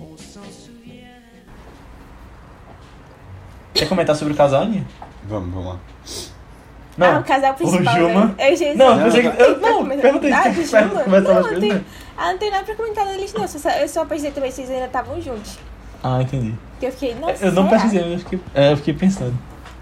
On 0.00 0.16
s'en 0.18 0.48
souvient. 0.64 1.22
Quer 3.72 3.88
comentar 3.88 4.16
sobre 4.16 4.34
o 4.34 4.36
casal, 4.36 4.64
Aninha? 4.64 4.84
Vamos, 5.30 5.54
vamos 5.54 5.66
lá. 5.66 5.78
ah, 7.00 7.18
o 7.20 7.24
casal 7.24 7.54
principal, 7.54 7.94
o 7.94 7.98
Juma. 7.98 8.24
né? 8.26 8.34
Eu, 8.38 8.76
Não, 8.76 8.96
Não, 8.96 9.10
que. 9.10 9.22
não. 9.22 9.32
Eu, 9.34 9.58
não, 9.60 9.88
perguntei 9.88 10.32
Ah, 10.32 10.52
Juma? 10.52 11.20
Não, 11.20 11.42
não 11.42 11.60
tem, 11.60 11.84
ah, 12.16 12.32
não 12.32 12.38
tem 12.38 12.50
nada 12.50 12.64
pra 12.64 12.74
comentar 12.74 13.06
deles, 13.06 13.32
não. 13.32 13.42
Eu 13.42 13.48
só, 13.48 13.70
eu 13.70 13.88
só 13.88 14.04
pensei 14.04 14.30
também 14.30 14.50
se 14.50 14.62
eles 14.62 14.70
ainda 14.72 14.86
estavam 14.86 15.20
juntos. 15.20 15.58
Ah, 16.02 16.22
entendi. 16.22 16.54
Porque 16.72 16.86
eu 16.86 16.92
fiquei, 16.92 17.14
nossa, 17.14 17.44
Eu 17.44 17.52
não 17.52 17.64
será? 17.68 17.80
pesquisei, 17.80 18.14
eu 18.14 18.18
fiquei, 18.18 18.40
é, 18.54 18.72
eu 18.72 18.76
fiquei 18.76 18.94
pensando. 18.94 19.34